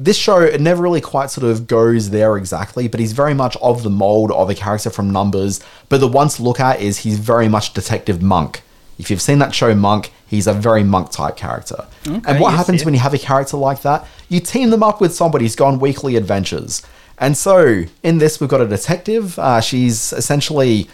This 0.00 0.16
show 0.16 0.40
it 0.40 0.60
never 0.60 0.80
really 0.80 1.00
quite 1.00 1.28
sort 1.28 1.50
of 1.50 1.66
goes 1.66 2.10
there 2.10 2.36
exactly, 2.36 2.86
but 2.86 3.00
he's 3.00 3.12
very 3.12 3.34
much 3.34 3.56
of 3.60 3.82
the 3.82 3.90
mold 3.90 4.30
of 4.30 4.48
a 4.48 4.54
character 4.54 4.90
from 4.90 5.10
Numbers. 5.10 5.60
But 5.88 5.98
the 5.98 6.06
one 6.06 6.28
to 6.28 6.42
look 6.42 6.60
at 6.60 6.80
is 6.80 6.98
he's 6.98 7.18
very 7.18 7.48
much 7.48 7.74
Detective 7.74 8.22
Monk. 8.22 8.62
If 8.96 9.10
you've 9.10 9.20
seen 9.20 9.40
that 9.40 9.54
show 9.54 9.74
Monk, 9.74 10.12
he's 10.26 10.46
a 10.46 10.52
very 10.52 10.84
monk 10.84 11.10
type 11.10 11.36
character. 11.36 11.86
and 12.04 12.40
what 12.40 12.54
happens 12.54 12.84
when 12.84 12.94
you 12.94 13.00
have 13.00 13.12
a 13.14 13.18
character 13.18 13.56
like 13.56 13.82
that? 13.82 14.06
You 14.28 14.38
team 14.40 14.70
them 14.70 14.84
up 14.84 15.00
with 15.00 15.14
somebody 15.14 15.44
who's 15.44 15.56
gone 15.56 15.80
weekly 15.80 16.14
adventures. 16.16 16.82
And 17.18 17.36
so 17.36 17.84
in 18.04 18.18
this, 18.18 18.40
we've 18.40 18.50
got 18.50 18.60
a 18.60 18.66
detective. 18.66 19.38
Uh, 19.38 19.60
she's 19.60 20.12
essentially 20.12 20.88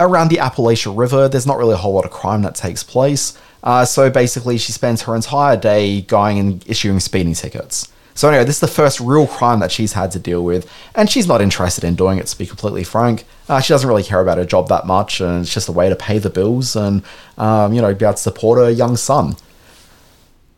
around 0.00 0.28
the 0.28 0.36
Appalachia 0.36 0.96
River. 0.96 1.28
There's 1.28 1.46
not 1.46 1.58
really 1.58 1.74
a 1.74 1.78
whole 1.78 1.92
lot 1.92 2.04
of 2.06 2.10
crime 2.10 2.42
that 2.42 2.54
takes 2.54 2.82
place. 2.82 3.36
Uh, 3.62 3.84
so 3.84 4.08
basically, 4.08 4.56
she 4.56 4.72
spends 4.72 5.02
her 5.02 5.14
entire 5.14 5.56
day 5.56 6.00
going 6.02 6.38
and 6.38 6.64
issuing 6.66 7.00
speeding 7.00 7.34
tickets. 7.34 7.88
So 8.18 8.28
anyway, 8.28 8.42
this 8.42 8.56
is 8.56 8.60
the 8.62 8.66
first 8.66 8.98
real 8.98 9.28
crime 9.28 9.60
that 9.60 9.70
she's 9.70 9.92
had 9.92 10.10
to 10.10 10.18
deal 10.18 10.42
with, 10.42 10.68
and 10.96 11.08
she's 11.08 11.28
not 11.28 11.40
interested 11.40 11.84
in 11.84 11.94
doing 11.94 12.18
it. 12.18 12.26
To 12.26 12.36
be 12.36 12.46
completely 12.46 12.82
frank, 12.82 13.24
uh, 13.48 13.60
she 13.60 13.72
doesn't 13.72 13.88
really 13.88 14.02
care 14.02 14.20
about 14.20 14.38
her 14.38 14.44
job 14.44 14.66
that 14.70 14.88
much, 14.88 15.20
and 15.20 15.42
it's 15.42 15.54
just 15.54 15.68
a 15.68 15.72
way 15.72 15.88
to 15.88 15.94
pay 15.94 16.18
the 16.18 16.28
bills 16.28 16.74
and 16.74 17.04
um, 17.36 17.72
you 17.72 17.80
know 17.80 17.94
be 17.94 18.04
able 18.04 18.14
to 18.14 18.20
support 18.20 18.58
her 18.58 18.68
young 18.72 18.96
son. 18.96 19.36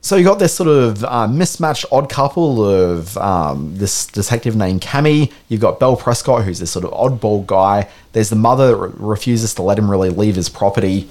So 0.00 0.16
you 0.16 0.24
got 0.24 0.38
this 0.38 0.54
sort 0.54 0.70
of 0.70 1.04
uh, 1.04 1.28
mismatched 1.28 1.84
odd 1.92 2.08
couple 2.08 2.64
of 2.64 3.18
um, 3.18 3.76
this 3.76 4.06
detective 4.06 4.56
named 4.56 4.80
Cammy. 4.80 5.30
You've 5.50 5.60
got 5.60 5.78
Bell 5.78 5.96
Prescott, 5.96 6.44
who's 6.44 6.60
this 6.60 6.70
sort 6.70 6.86
of 6.86 6.92
oddball 6.92 7.46
guy. 7.46 7.90
There's 8.12 8.30
the 8.30 8.36
mother 8.36 8.68
that 8.68 8.76
re- 8.76 8.92
refuses 8.96 9.52
to 9.56 9.62
let 9.62 9.78
him 9.78 9.90
really 9.90 10.08
leave 10.08 10.36
his 10.36 10.48
property. 10.48 11.10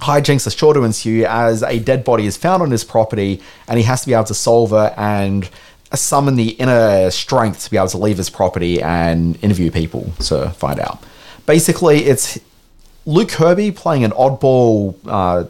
Hijinks 0.00 0.46
are 0.46 0.50
sure 0.50 0.74
to 0.74 0.82
ensue 0.82 1.24
as 1.24 1.62
a 1.62 1.78
dead 1.78 2.04
body 2.04 2.26
is 2.26 2.36
found 2.36 2.62
on 2.62 2.70
his 2.70 2.84
property, 2.84 3.40
and 3.66 3.78
he 3.78 3.84
has 3.84 4.02
to 4.02 4.06
be 4.06 4.14
able 4.14 4.24
to 4.24 4.34
solve 4.34 4.72
it 4.72 4.92
and 4.96 5.48
summon 5.94 6.36
the 6.36 6.50
inner 6.50 7.10
strength 7.10 7.64
to 7.64 7.70
be 7.70 7.76
able 7.76 7.88
to 7.88 7.98
leave 7.98 8.18
his 8.18 8.28
property 8.28 8.82
and 8.82 9.42
interview 9.42 9.70
people 9.70 10.12
to 10.18 10.50
find 10.50 10.80
out. 10.80 11.02
Basically, 11.46 12.04
it's 12.04 12.38
Luke 13.06 13.30
Kirby 13.30 13.70
playing 13.70 14.04
an 14.04 14.10
oddball 14.10 14.96
uh, 15.06 15.44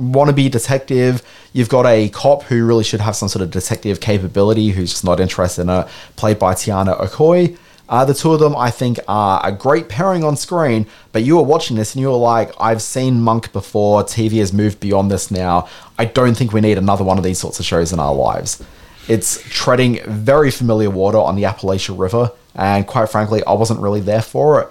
wannabe 0.00 0.50
detective. 0.50 1.22
You've 1.52 1.68
got 1.68 1.86
a 1.86 2.08
cop 2.08 2.44
who 2.44 2.64
really 2.64 2.84
should 2.84 3.00
have 3.00 3.16
some 3.16 3.28
sort 3.28 3.42
of 3.42 3.50
detective 3.50 4.00
capability 4.00 4.70
who's 4.70 4.90
just 4.90 5.04
not 5.04 5.20
interested 5.20 5.62
in 5.62 5.70
it, 5.70 5.88
played 6.16 6.38
by 6.38 6.54
Tiana 6.54 6.98
Okoye. 6.98 7.58
Uh, 7.88 8.04
the 8.04 8.14
two 8.14 8.32
of 8.32 8.40
them, 8.40 8.56
I 8.56 8.70
think, 8.70 8.98
are 9.06 9.40
a 9.44 9.52
great 9.52 9.88
pairing 9.88 10.24
on 10.24 10.36
screen, 10.36 10.86
but 11.12 11.22
you 11.22 11.36
were 11.36 11.42
watching 11.42 11.76
this 11.76 11.94
and 11.94 12.00
you 12.00 12.08
were 12.08 12.16
like, 12.16 12.50
I've 12.58 12.80
seen 12.80 13.20
Monk 13.20 13.52
before, 13.52 14.02
TV 14.02 14.38
has 14.38 14.52
moved 14.52 14.80
beyond 14.80 15.10
this 15.10 15.30
now. 15.30 15.68
I 15.98 16.06
don't 16.06 16.34
think 16.34 16.52
we 16.52 16.62
need 16.62 16.78
another 16.78 17.04
one 17.04 17.18
of 17.18 17.24
these 17.24 17.38
sorts 17.38 17.60
of 17.60 17.66
shows 17.66 17.92
in 17.92 18.00
our 18.00 18.14
lives. 18.14 18.62
It's 19.06 19.42
treading 19.50 20.00
very 20.06 20.50
familiar 20.50 20.88
water 20.88 21.18
on 21.18 21.36
the 21.36 21.42
Appalachia 21.42 21.98
River, 21.98 22.32
and 22.54 22.86
quite 22.86 23.10
frankly, 23.10 23.42
I 23.44 23.52
wasn't 23.52 23.80
really 23.80 24.00
there 24.00 24.22
for 24.22 24.62
it. 24.62 24.68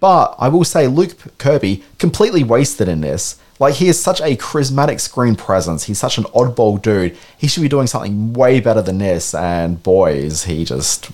But 0.00 0.34
I 0.38 0.48
will 0.48 0.64
say, 0.64 0.88
Luke 0.88 1.16
Kirby 1.38 1.84
completely 1.98 2.42
wasted 2.42 2.88
in 2.88 3.00
this. 3.00 3.38
Like, 3.60 3.74
he 3.74 3.86
is 3.86 4.02
such 4.02 4.20
a 4.20 4.36
charismatic 4.36 4.98
screen 4.98 5.36
presence. 5.36 5.84
He's 5.84 5.98
such 5.98 6.18
an 6.18 6.24
oddball 6.24 6.82
dude. 6.82 7.16
He 7.38 7.46
should 7.46 7.62
be 7.62 7.68
doing 7.68 7.86
something 7.86 8.32
way 8.32 8.58
better 8.58 8.82
than 8.82 8.98
this, 8.98 9.32
and 9.34 9.80
boy, 9.80 10.14
is 10.14 10.44
he 10.44 10.64
just, 10.64 11.10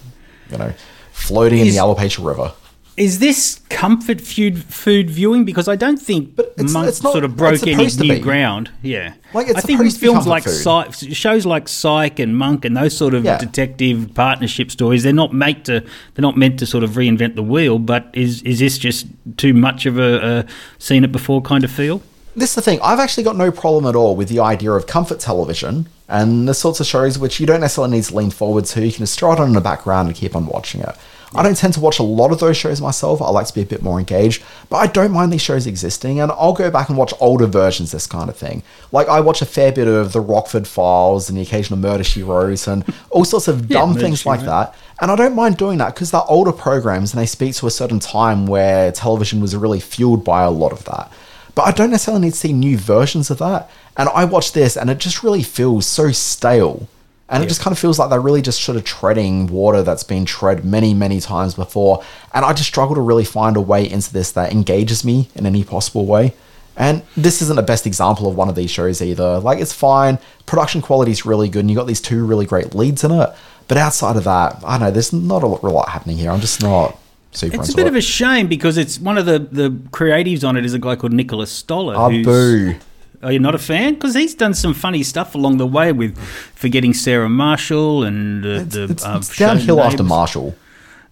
you 0.50 0.56
know, 0.56 0.72
floating 1.12 1.60
in 1.60 1.68
the 1.68 1.76
Appalachia 1.76 2.24
River. 2.24 2.52
Is 2.94 3.20
this 3.20 3.58
comfort 3.70 4.20
food 4.20 4.62
food 4.64 5.08
viewing? 5.08 5.46
Because 5.46 5.66
I 5.66 5.76
don't 5.76 5.96
think 5.96 6.36
But 6.36 6.52
it's- 6.58 6.70
Monk 6.72 6.88
it's 6.88 7.02
not- 7.02 7.12
sort 7.12 7.24
of 7.24 7.34
broke 7.38 7.66
any 7.66 7.86
new 7.86 8.18
ground. 8.18 8.68
Yeah, 8.82 9.14
Like, 9.32 9.48
it's 9.48 9.56
I 9.56 9.60
think 9.62 9.78
with 9.80 9.92
supposed 9.92 9.96
to 9.96 10.00
be 10.00 10.06
films 10.12 10.26
like. 10.26 10.42
Psych, 10.46 11.14
shows 11.16 11.46
like 11.46 11.68
Psych 11.68 12.18
and 12.18 12.36
Monk 12.36 12.66
and 12.66 12.76
those 12.76 12.94
sort 12.94 13.14
of 13.14 13.24
Yeah. 13.24 13.38
detective 13.38 14.10
partnership 14.14 14.70
stories, 14.70 15.04
they're 15.04 15.12
not 15.14 15.32
made 15.32 15.64
to 15.64 15.80
they're 15.80 16.22
not 16.22 16.36
meant 16.36 16.58
to 16.58 16.66
sort 16.66 16.84
of 16.84 16.90
reinvent 16.90 17.34
the 17.34 17.42
wheel. 17.42 17.78
But 17.78 18.10
is 18.12 18.42
is 18.42 18.58
this 18.58 18.76
just 18.76 19.06
too 19.38 19.54
much 19.54 19.86
of 19.86 19.98
a, 19.98 20.20
a 20.40 20.44
seen 20.78 21.02
it 21.02 21.12
before 21.12 21.40
kind 21.40 21.64
of 21.64 21.70
feel? 21.70 22.02
This 22.34 22.50
is 22.50 22.54
the 22.54 22.62
thing. 22.62 22.80
I've 22.82 22.98
actually 22.98 23.24
got 23.24 23.36
no 23.36 23.50
problem 23.52 23.84
at 23.86 23.94
all 23.94 24.16
with 24.16 24.28
the 24.28 24.40
idea 24.40 24.72
of 24.72 24.86
comfort 24.86 25.20
television 25.20 25.88
and 26.08 26.48
the 26.48 26.54
sorts 26.54 26.80
of 26.80 26.86
shows 26.86 27.18
which 27.18 27.38
you 27.38 27.46
don't 27.46 27.60
necessarily 27.60 27.96
need 27.96 28.04
to 28.04 28.16
lean 28.16 28.30
forward 28.30 28.64
to. 28.66 28.84
You 28.84 28.92
can 28.92 29.00
just 29.00 29.18
throw 29.18 29.32
it 29.32 29.38
on 29.40 29.48
in 29.48 29.54
the 29.54 29.60
background 29.60 30.08
and 30.08 30.16
keep 30.16 30.34
on 30.34 30.46
watching 30.46 30.80
it. 30.80 30.96
I 31.34 31.42
don't 31.42 31.56
tend 31.56 31.74
to 31.74 31.80
watch 31.80 31.98
a 31.98 32.02
lot 32.02 32.30
of 32.30 32.40
those 32.40 32.56
shows 32.56 32.80
myself. 32.80 33.22
I 33.22 33.30
like 33.30 33.46
to 33.46 33.54
be 33.54 33.62
a 33.62 33.66
bit 33.66 33.82
more 33.82 33.98
engaged, 33.98 34.42
but 34.68 34.76
I 34.76 34.86
don't 34.86 35.12
mind 35.12 35.32
these 35.32 35.40
shows 35.40 35.66
existing, 35.66 36.20
and 36.20 36.30
I'll 36.32 36.52
go 36.52 36.70
back 36.70 36.90
and 36.90 36.98
watch 36.98 37.14
older 37.20 37.46
versions, 37.46 37.90
this 37.90 38.06
kind 38.06 38.28
of 38.28 38.36
thing. 38.36 38.62
Like 38.92 39.08
I 39.08 39.20
watch 39.20 39.40
a 39.40 39.46
fair 39.46 39.72
bit 39.72 39.88
of 39.88 40.12
the 40.12 40.20
Rockford 40.20 40.66
Files 40.66 41.30
and 41.30 41.38
the 41.38 41.42
occasional 41.42 41.78
Murder 41.78 42.04
She 42.04 42.22
Wrote 42.22 42.66
and 42.68 42.84
all 43.08 43.24
sorts 43.24 43.48
of 43.48 43.68
dumb 43.70 43.90
Murder, 43.90 44.00
things 44.00 44.26
like 44.26 44.40
Wrote. 44.40 44.46
that. 44.46 44.74
And 45.00 45.10
I 45.10 45.16
don't 45.16 45.34
mind 45.34 45.56
doing 45.56 45.78
that 45.78 45.94
because 45.94 46.10
they're 46.10 46.20
older 46.28 46.52
programs 46.52 47.14
and 47.14 47.20
they 47.20 47.26
speak 47.26 47.54
to 47.56 47.66
a 47.66 47.70
certain 47.70 47.98
time 47.98 48.46
where 48.46 48.92
television 48.92 49.40
was 49.40 49.56
really 49.56 49.80
fueled 49.80 50.24
by 50.24 50.42
a 50.42 50.50
lot 50.50 50.72
of 50.72 50.84
that. 50.84 51.10
But 51.54 51.62
I 51.62 51.72
don't 51.72 51.90
necessarily 51.90 52.22
need 52.22 52.32
to 52.32 52.38
see 52.38 52.52
new 52.52 52.78
versions 52.78 53.30
of 53.30 53.38
that. 53.38 53.70
And 53.96 54.08
I 54.08 54.24
watch 54.24 54.52
this 54.52 54.76
and 54.76 54.88
it 54.88 54.98
just 54.98 55.22
really 55.22 55.42
feels 55.42 55.86
so 55.86 56.12
stale. 56.12 56.88
And 57.28 57.42
it 57.42 57.46
just 57.46 57.62
kind 57.62 57.72
of 57.72 57.78
feels 57.78 57.98
like 57.98 58.10
they're 58.10 58.20
really 58.20 58.42
just 58.42 58.62
sort 58.62 58.76
of 58.76 58.84
treading 58.84 59.46
water 59.46 59.82
that's 59.82 60.04
been 60.04 60.26
tread 60.26 60.66
many, 60.66 60.92
many 60.92 61.18
times 61.18 61.54
before. 61.54 62.04
And 62.34 62.44
I 62.44 62.52
just 62.52 62.68
struggle 62.68 62.94
to 62.94 63.00
really 63.00 63.24
find 63.24 63.56
a 63.56 63.60
way 63.60 63.88
into 63.88 64.12
this 64.12 64.32
that 64.32 64.52
engages 64.52 65.02
me 65.02 65.30
in 65.34 65.46
any 65.46 65.64
possible 65.64 66.04
way. 66.04 66.34
And 66.76 67.02
this 67.16 67.40
isn't 67.40 67.56
the 67.56 67.62
best 67.62 67.86
example 67.86 68.28
of 68.28 68.36
one 68.36 68.50
of 68.50 68.54
these 68.54 68.70
shows 68.70 69.00
either. 69.00 69.38
Like, 69.38 69.60
it's 69.60 69.72
fine. 69.72 70.18
Production 70.44 70.82
quality 70.82 71.10
is 71.10 71.24
really 71.24 71.48
good, 71.48 71.60
and 71.60 71.70
you 71.70 71.76
got 71.76 71.86
these 71.86 72.00
two 72.00 72.24
really 72.24 72.46
great 72.46 72.74
leads 72.74 73.04
in 73.04 73.10
it. 73.10 73.30
But 73.68 73.78
outside 73.78 74.16
of 74.16 74.24
that, 74.24 74.58
I 74.64 74.72
don't 74.72 74.80
know, 74.80 74.90
there's 74.90 75.12
not 75.12 75.42
a 75.42 75.46
lot 75.46 75.88
happening 75.88 76.18
here. 76.18 76.30
I'm 76.30 76.40
just 76.40 76.62
not 76.62 76.98
super 77.32 77.56
It's 77.56 77.72
a 77.72 77.76
bit 77.76 77.86
it. 77.86 77.90
of 77.90 77.96
a 77.96 78.00
shame 78.00 78.46
because 78.46 78.76
it's 78.78 78.98
one 79.00 79.18
of 79.18 79.26
the, 79.26 79.38
the 79.40 79.70
creatives 79.90 80.46
on 80.46 80.56
it 80.56 80.64
is 80.64 80.74
a 80.74 80.78
guy 80.78 80.96
called 80.96 81.12
Nicholas 81.12 81.50
Stoller. 81.50 81.94
Who's- 82.10 82.24
boo. 82.26 82.74
Are 83.22 83.30
you 83.30 83.38
not 83.38 83.54
a 83.54 83.58
fan? 83.58 83.94
Because 83.94 84.14
he's 84.16 84.34
done 84.34 84.52
some 84.52 84.74
funny 84.74 85.04
stuff 85.04 85.36
along 85.36 85.58
the 85.58 85.66
way 85.66 85.92
with 85.92 86.18
forgetting 86.56 86.92
Sarah 86.92 87.28
Marshall 87.28 88.02
and 88.02 88.44
uh, 88.44 88.48
It's, 88.48 88.74
the 88.74 88.84
it's, 88.90 89.04
um, 89.04 89.18
it's 89.18 89.36
downhill 89.36 89.80
after 89.80 90.02
Marshall. 90.02 90.56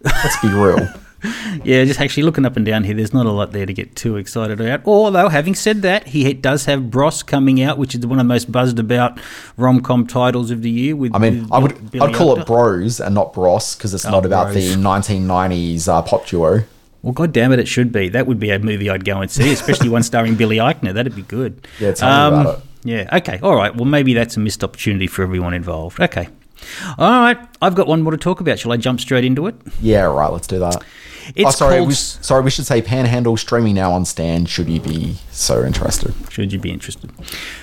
Let's 0.02 0.40
be 0.42 0.48
real. 0.48 0.88
Yeah, 1.64 1.84
just 1.84 2.00
actually 2.00 2.22
looking 2.22 2.46
up 2.46 2.56
and 2.56 2.64
down 2.64 2.84
here, 2.84 2.94
there's 2.94 3.12
not 3.12 3.26
a 3.26 3.30
lot 3.32 3.52
there 3.52 3.66
to 3.66 3.72
get 3.72 3.94
too 3.96 4.16
excited 4.16 4.60
about. 4.60 4.82
Although, 4.86 5.28
having 5.28 5.54
said 5.54 5.82
that, 5.82 6.06
he 6.08 6.32
does 6.32 6.64
have 6.66 6.90
Bros 6.90 7.22
coming 7.22 7.60
out, 7.62 7.76
which 7.76 7.94
is 7.94 8.06
one 8.06 8.18
of 8.18 8.24
the 8.24 8.28
most 8.28 8.50
buzzed 8.50 8.78
about 8.78 9.20
rom 9.56 9.80
com 9.82 10.06
titles 10.06 10.50
of 10.50 10.62
the 10.62 10.70
year. 10.70 10.96
With 10.96 11.14
I 11.14 11.18
mean, 11.18 11.42
with 11.42 11.52
I 11.52 11.58
would 11.58 11.90
Billy 11.90 12.08
I'd 12.08 12.14
call 12.14 12.38
it 12.38 12.46
Bros 12.46 13.00
and 13.00 13.14
not 13.14 13.34
Bros 13.34 13.74
because 13.74 13.92
it's 13.94 14.06
Oh, 14.06 14.10
not 14.10 14.24
about 14.24 14.52
Bros. 14.52 14.54
the 14.54 14.76
1990s 14.76 15.88
uh, 15.88 16.02
pop 16.02 16.26
duo. 16.26 16.62
Well, 17.02 17.12
god 17.12 17.32
damn 17.32 17.52
it, 17.52 17.58
it 17.58 17.66
should 17.68 17.92
be. 17.92 18.08
That 18.08 18.26
would 18.26 18.38
be 18.38 18.50
a 18.50 18.58
movie 18.58 18.88
I'd 18.90 19.04
go 19.04 19.20
and 19.20 19.30
see, 19.30 19.52
especially 19.52 19.88
one 19.88 20.02
starring 20.02 20.34
Billy 20.36 20.56
Eichner. 20.58 20.94
That'd 20.94 21.16
be 21.16 21.22
good. 21.22 21.66
Yeah, 21.78 21.92
tell 21.92 22.30
me 22.32 22.40
about 22.40 22.58
it. 22.58 22.64
Yeah, 22.84 23.16
okay, 23.18 23.38
all 23.42 23.56
right. 23.56 23.74
Well, 23.74 23.84
maybe 23.84 24.14
that's 24.14 24.36
a 24.36 24.40
missed 24.40 24.64
opportunity 24.64 25.06
for 25.06 25.22
everyone 25.22 25.52
involved. 25.54 26.00
Okay. 26.00 26.28
All 26.98 27.10
right, 27.20 27.38
I've 27.60 27.74
got 27.74 27.86
one 27.86 28.02
more 28.02 28.12
to 28.12 28.18
talk 28.18 28.40
about. 28.40 28.58
Shall 28.58 28.72
I 28.72 28.76
jump 28.76 29.00
straight 29.00 29.24
into 29.24 29.46
it? 29.46 29.54
Yeah, 29.80 30.02
right. 30.02 30.30
Let's 30.30 30.46
do 30.46 30.58
that. 30.58 30.82
It's 31.34 31.48
oh, 31.48 31.50
sorry. 31.50 31.76
called 31.76 31.88
We, 31.88 31.94
sorry, 31.94 32.42
we 32.42 32.50
should 32.50 32.66
say 32.66 32.82
Panhandle 32.82 33.36
streaming 33.36 33.74
now 33.74 33.92
on 33.92 34.04
Stan. 34.04 34.46
Should 34.46 34.68
you 34.68 34.80
be 34.80 35.16
so 35.30 35.64
interested? 35.64 36.14
Should 36.30 36.52
you 36.52 36.58
be 36.58 36.70
interested? 36.70 37.10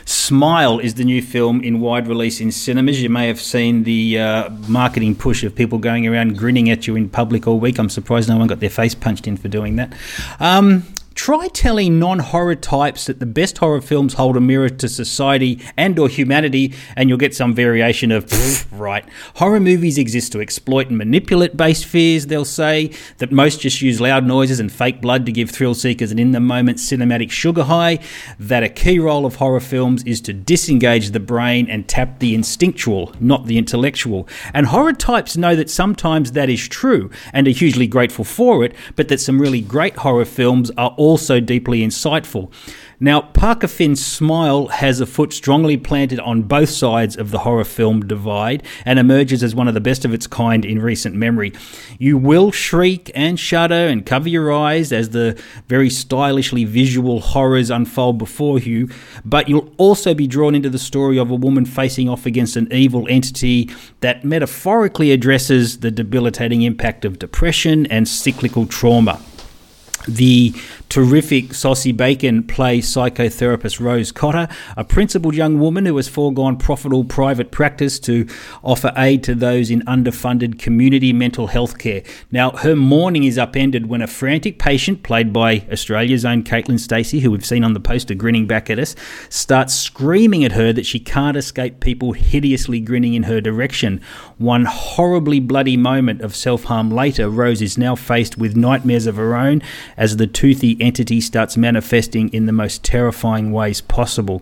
Smile 0.06 0.80
is 0.80 0.96
the 0.96 1.04
new 1.04 1.22
film 1.22 1.62
in 1.62 1.80
wide 1.80 2.08
release 2.08 2.40
in 2.40 2.52
cinemas. 2.52 3.02
You 3.02 3.10
may 3.10 3.28
have 3.28 3.42
seen 3.42 3.84
the 3.84 4.20
uh, 4.20 4.50
marketing 4.68 5.16
push 5.16 5.44
of 5.44 5.56
people 5.56 5.80
going 5.80 6.08
around 6.08 6.38
grinning 6.38 6.70
at 6.70 6.88
you 6.88 6.96
in 6.96 7.10
public 7.10 7.48
all 7.48 7.60
week. 7.60 7.78
I'm 7.78 7.90
surprised 7.90 8.30
no 8.30 8.38
one 8.38 8.48
got 8.48 8.60
their 8.60 8.70
face 8.70 8.96
punched 8.96 9.28
in 9.28 9.38
for 9.38 9.48
doing 9.48 9.76
that. 9.78 9.94
Um, 10.40 10.84
try 11.18 11.48
telling 11.48 11.98
non-horror 11.98 12.56
types 12.56 13.08
that 13.08 13.20
the 13.20 13.26
best 13.26 13.58
horror 13.58 13.82
films 13.82 14.14
hold 14.14 14.38
a 14.38 14.40
mirror 14.40 14.70
to 14.70 14.88
society 14.88 15.60
and 15.76 15.98
or 15.98 16.08
humanity 16.08 16.72
and 16.96 17.10
you'll 17.10 17.18
get 17.18 17.34
some 17.34 17.56
variation 17.56 18.12
of 18.12 18.32
right. 18.72 19.04
Horror 19.38 19.60
movies 19.60 19.98
exist 19.98 20.32
to 20.34 20.42
exploit 20.42 20.90
and 20.90 20.98
manipulate 20.98 21.58
based 21.58 21.86
fears 21.86 22.28
they'll 22.28 22.46
say 22.46 22.92
that 23.18 23.32
most 23.32 23.62
just 23.62 23.82
use 23.82 24.00
loud 24.00 24.28
noises 24.28 24.60
and 24.60 24.72
fake 24.72 25.02
blood 25.02 25.26
to 25.26 25.32
give 25.32 25.50
thrill 25.50 25.74
seekers 25.74 26.12
an 26.12 26.20
in 26.20 26.34
the 26.34 26.40
moment 26.40 26.78
cinematic 26.78 27.32
sugar 27.32 27.64
high 27.64 27.98
that 28.40 28.62
a 28.62 28.70
key 28.70 29.00
role 29.00 29.26
of 29.26 29.38
horror 29.38 29.60
films 29.60 30.04
is 30.04 30.22
to 30.22 30.34
disengage 30.34 31.10
the 31.12 31.20
brain 31.20 31.68
and 31.68 31.90
tap 31.90 32.20
the 32.20 32.36
instinctual 32.36 33.12
not 33.20 33.48
the 33.48 33.58
intellectual. 33.58 34.28
And 34.54 34.68
horror 34.68 34.94
types 34.94 35.36
know 35.36 35.56
that 35.56 35.72
sometimes 35.72 36.34
that 36.34 36.48
is 36.48 36.68
true 36.68 37.10
and 37.34 37.48
are 37.48 37.52
hugely 37.52 37.88
grateful 37.88 38.24
for 38.24 38.64
it 38.64 38.76
but 38.96 39.08
that 39.08 39.20
some 39.20 39.42
really 39.42 39.62
great 39.62 39.96
horror 39.96 40.24
films 40.24 40.70
are 40.78 40.94
also 41.08 41.40
deeply 41.40 41.80
insightful 41.82 42.52
now, 43.00 43.22
Parker 43.22 43.68
Finn's 43.68 44.04
smile 44.04 44.70
has 44.70 45.00
a 45.00 45.06
foot 45.06 45.32
strongly 45.32 45.78
planted 45.78 46.20
on 46.20 46.42
both 46.42 46.70
sides 46.70 47.16
of 47.16 47.30
the 47.30 47.40
horror 47.40 47.64
film 47.64 48.08
divide 48.08 48.64
and 48.86 48.98
emerges 48.98 49.44
as 49.44 49.54
one 49.54 49.68
of 49.68 49.76
the 49.76 49.80
best 49.80 50.04
of 50.04 50.16
its 50.16 50.26
kind 50.26 50.66
in 50.66 50.82
recent 50.82 51.14
memory. 51.14 51.54
You 52.00 52.18
will 52.18 52.52
shriek 52.52 53.12
and 53.14 53.40
shudder 53.40 53.76
and 53.76 54.04
cover 54.04 54.30
your 54.30 54.52
eyes 54.52 54.92
as 54.92 55.12
the 55.12 55.40
very 55.68 55.92
stylishly 55.92 56.64
visual 56.64 57.20
horrors 57.20 57.70
unfold 57.70 58.18
before 58.18 58.58
you, 58.58 58.90
but 59.24 59.48
you'll 59.48 59.72
also 59.78 60.16
be 60.16 60.26
drawn 60.26 60.56
into 60.56 60.70
the 60.72 60.80
story 60.80 61.20
of 61.20 61.30
a 61.30 61.36
woman 61.36 61.66
facing 61.66 62.10
off 62.10 62.26
against 62.26 62.56
an 62.56 62.68
evil 62.74 63.08
entity 63.10 63.70
that 64.00 64.26
metaphorically 64.26 65.12
addresses 65.12 65.82
the 65.82 65.92
debilitating 65.92 66.64
impact 66.64 67.06
of 67.06 67.20
depression 67.20 67.86
and 67.88 68.08
cyclical 68.08 68.66
trauma. 68.66 69.22
The 70.08 70.56
terrific 70.90 71.54
Sosie 71.54 71.92
Bacon 71.92 72.44
plays 72.44 72.88
psychotherapist 72.88 73.80
Rose 73.80 74.12
Cotter, 74.12 74.48
a 74.76 74.84
principled 74.84 75.36
young 75.36 75.60
woman 75.60 75.86
who 75.86 75.96
has 75.98 76.08
foregone 76.08 76.58
profitable 76.58 77.04
private 77.04 77.52
practice 77.52 78.00
to 78.00 78.28
offer 78.64 78.94
aid 78.96 79.24
to 79.24 79.36
those 79.36 79.70
in 79.70 79.82
underfunded 79.82 80.60
community 80.60 81.14
mental 81.14 81.48
health 81.48 81.78
care. 81.78 82.04
Now, 82.32 82.52
her 82.52 82.76
morning 82.76 83.24
is 83.24 83.38
upended 83.38 83.88
when 83.88 84.02
a 84.02 84.08
frantic 84.08 84.60
patient, 84.60 85.04
played 85.04 85.34
by 85.34 85.66
Australia's 85.72 86.26
own 86.26 86.44
Caitlin 86.44 86.80
Stasey, 86.80 87.22
who 87.22 87.32
we've 87.32 87.46
seen 87.46 87.64
on 87.64 87.74
the 87.74 87.80
poster 87.80 88.16
grinning 88.16 88.48
back 88.48 88.70
at 88.70 88.80
us, 88.80 88.96
starts 89.30 89.74
screaming 89.74 90.44
at 90.44 90.54
her 90.54 90.72
that 90.74 90.86
she 90.86 91.00
can't 91.00 91.38
escape 91.38 91.80
people 91.80 92.14
hideously 92.14 92.80
grinning 92.80 93.14
in 93.14 93.24
her 93.24 93.42
direction. 93.42 94.02
One 94.38 94.66
horribly 94.66 95.40
bloody 95.40 95.78
moment 95.78 96.22
of 96.22 96.36
self 96.36 96.66
harm 96.66 96.92
later, 96.92 97.30
Rose 97.30 97.62
is 97.62 97.78
now 97.78 97.96
faced 97.96 98.38
with 98.38 98.56
nightmares 98.56 99.08
of 99.08 99.16
her 99.18 99.36
own 99.36 99.62
as 99.98 100.18
the 100.18 100.28
toothy 100.28 100.77
entity 100.80 101.22
starts 101.22 101.58
manifesting 101.58 102.30
in 102.30 102.46
the 102.46 102.52
most 102.52 102.84
terrifying 102.84 103.52
ways 103.52 103.82
possible. 103.82 104.42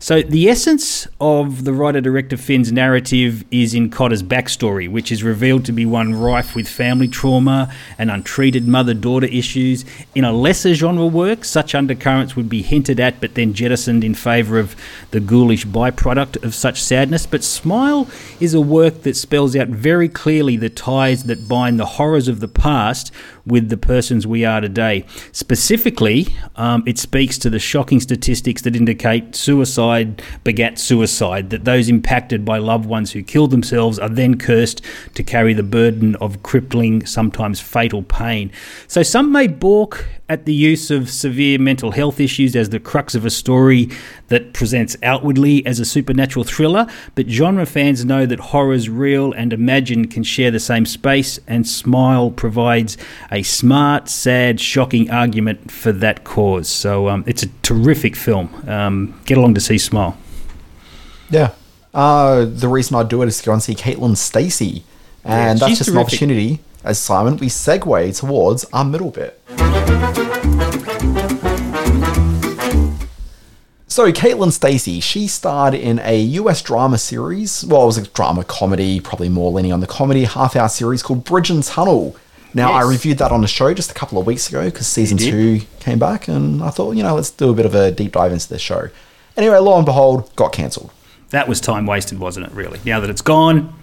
So, 0.00 0.22
the 0.22 0.48
essence 0.48 1.08
of 1.20 1.64
the 1.64 1.72
writer 1.72 2.00
director 2.00 2.36
Finn's 2.36 2.70
narrative 2.70 3.44
is 3.50 3.74
in 3.74 3.90
Cotter's 3.90 4.22
backstory, 4.22 4.88
which 4.88 5.10
is 5.10 5.24
revealed 5.24 5.64
to 5.64 5.72
be 5.72 5.84
one 5.84 6.14
rife 6.14 6.54
with 6.54 6.68
family 6.68 7.08
trauma 7.08 7.72
and 7.98 8.08
untreated 8.08 8.68
mother 8.68 8.94
daughter 8.94 9.26
issues. 9.26 9.84
In 10.14 10.24
a 10.24 10.32
lesser 10.32 10.74
genre 10.74 11.06
work, 11.06 11.44
such 11.44 11.74
undercurrents 11.74 12.36
would 12.36 12.48
be 12.48 12.62
hinted 12.62 13.00
at 13.00 13.20
but 13.20 13.34
then 13.34 13.54
jettisoned 13.54 14.04
in 14.04 14.14
favour 14.14 14.60
of 14.60 14.76
the 15.10 15.20
ghoulish 15.20 15.66
byproduct 15.66 16.44
of 16.44 16.54
such 16.54 16.80
sadness. 16.80 17.26
But 17.26 17.42
Smile 17.42 18.08
is 18.38 18.54
a 18.54 18.60
work 18.60 19.02
that 19.02 19.16
spells 19.16 19.56
out 19.56 19.68
very 19.68 20.08
clearly 20.08 20.56
the 20.56 20.68
ties 20.68 21.24
that 21.24 21.48
bind 21.48 21.80
the 21.80 21.86
horrors 21.86 22.28
of 22.28 22.38
the 22.38 22.48
past 22.48 23.12
with 23.48 23.68
the 23.68 23.76
persons 23.76 24.26
we 24.26 24.44
are 24.44 24.60
today. 24.60 25.04
Specifically, 25.32 26.28
um, 26.56 26.82
it 26.86 26.98
speaks 26.98 27.38
to 27.38 27.50
the 27.50 27.58
shocking 27.58 28.00
statistics 28.00 28.62
that 28.62 28.76
indicate 28.76 29.34
suicide 29.34 30.22
begat 30.44 30.78
suicide, 30.78 31.50
that 31.50 31.64
those 31.64 31.88
impacted 31.88 32.44
by 32.44 32.58
loved 32.58 32.86
ones 32.86 33.12
who 33.12 33.22
killed 33.22 33.50
themselves 33.50 33.98
are 33.98 34.08
then 34.08 34.38
cursed 34.38 34.82
to 35.14 35.22
carry 35.22 35.52
the 35.52 35.62
burden 35.62 36.16
of 36.16 36.42
crippling, 36.42 37.04
sometimes 37.06 37.60
fatal 37.60 38.02
pain. 38.02 38.50
So 38.86 39.02
some 39.02 39.32
may 39.32 39.46
balk 39.46 40.06
at 40.28 40.44
the 40.44 40.52
use 40.52 40.90
of 40.90 41.10
severe 41.10 41.58
mental 41.58 41.92
health 41.92 42.20
issues 42.20 42.54
as 42.54 42.68
the 42.68 42.78
crux 42.78 43.14
of 43.14 43.24
a 43.24 43.30
story 43.30 43.88
that 44.28 44.52
presents 44.52 44.96
outwardly 45.02 45.64
as 45.64 45.80
a 45.80 45.84
supernatural 45.84 46.44
thriller, 46.44 46.86
but 47.14 47.28
genre 47.28 47.64
fans 47.64 48.04
know 48.04 48.26
that 48.26 48.38
horror's 48.38 48.88
real 48.88 49.32
and 49.32 49.52
imagined 49.52 50.10
can 50.10 50.22
share 50.22 50.50
the 50.50 50.60
same 50.60 50.84
space, 50.84 51.38
and 51.46 51.66
Smile 51.66 52.30
provides 52.30 52.96
a 53.32 53.42
smart, 53.42 54.08
sad, 54.08 54.60
shocking 54.60 55.10
argument 55.10 55.70
for 55.70 55.92
that 55.92 56.24
cause. 56.24 56.68
So 56.68 57.08
um, 57.08 57.24
it's 57.26 57.42
a 57.42 57.48
terrific 57.62 58.14
film. 58.14 58.50
Um, 58.68 59.18
get 59.24 59.38
along 59.38 59.54
to 59.54 59.60
see 59.60 59.78
Smile. 59.78 60.16
Yeah. 61.30 61.52
Uh, 61.94 62.44
the 62.44 62.68
reason 62.68 62.96
I 62.96 63.02
do 63.02 63.22
it 63.22 63.28
is 63.28 63.38
to 63.38 63.44
go 63.44 63.52
and 63.52 63.62
see 63.62 63.74
Caitlin 63.74 64.12
Stasey. 64.12 64.82
And 65.24 65.58
Yeah, 65.58 65.66
that's 65.66 65.78
just 65.78 65.90
an 65.90 65.98
opportunity, 65.98 66.60
as 66.84 66.98
Simon, 66.98 67.36
we 67.36 67.48
segue 67.48 68.18
towards 68.18 68.64
our 68.72 68.84
middle 68.84 69.10
bit. 69.10 69.40
So, 73.90 74.12
Caitlin 74.12 74.52
Stasey, 74.52 75.02
she 75.02 75.26
starred 75.26 75.74
in 75.74 75.98
a 76.04 76.16
US 76.20 76.62
drama 76.62 76.98
series. 76.98 77.64
Well, 77.64 77.82
it 77.82 77.86
was 77.86 77.98
a 77.98 78.06
drama 78.06 78.44
comedy, 78.44 79.00
probably 79.00 79.28
more 79.28 79.50
leaning 79.50 79.72
on 79.72 79.80
the 79.80 79.88
comedy, 79.88 80.24
half 80.24 80.54
hour 80.54 80.68
series 80.68 81.02
called 81.02 81.24
Bridge 81.24 81.50
and 81.50 81.64
Tunnel. 81.64 82.14
Now, 82.54 82.72
I 82.72 82.82
reviewed 82.82 83.18
that 83.18 83.32
on 83.32 83.40
the 83.40 83.48
show 83.48 83.74
just 83.74 83.90
a 83.90 83.94
couple 83.94 84.18
of 84.18 84.26
weeks 84.26 84.48
ago 84.48 84.64
because 84.64 84.86
season 84.86 85.18
two 85.18 85.60
came 85.80 85.98
back, 85.98 86.28
and 86.28 86.62
I 86.62 86.70
thought, 86.70 86.92
you 86.96 87.02
know, 87.02 87.14
let's 87.14 87.30
do 87.30 87.50
a 87.50 87.54
bit 87.54 87.66
of 87.66 87.74
a 87.74 87.90
deep 87.90 88.12
dive 88.12 88.32
into 88.32 88.48
this 88.48 88.62
show. 88.62 88.88
Anyway, 89.36 89.58
lo 89.58 89.76
and 89.76 89.84
behold, 89.84 90.34
got 90.36 90.52
cancelled. 90.52 90.90
That 91.30 91.48
was 91.48 91.60
time 91.60 91.84
wasted, 91.84 92.18
wasn't 92.18 92.46
it, 92.46 92.52
really? 92.52 92.80
Now 92.84 93.00
that 93.00 93.10
it's 93.10 93.20
gone, 93.20 93.74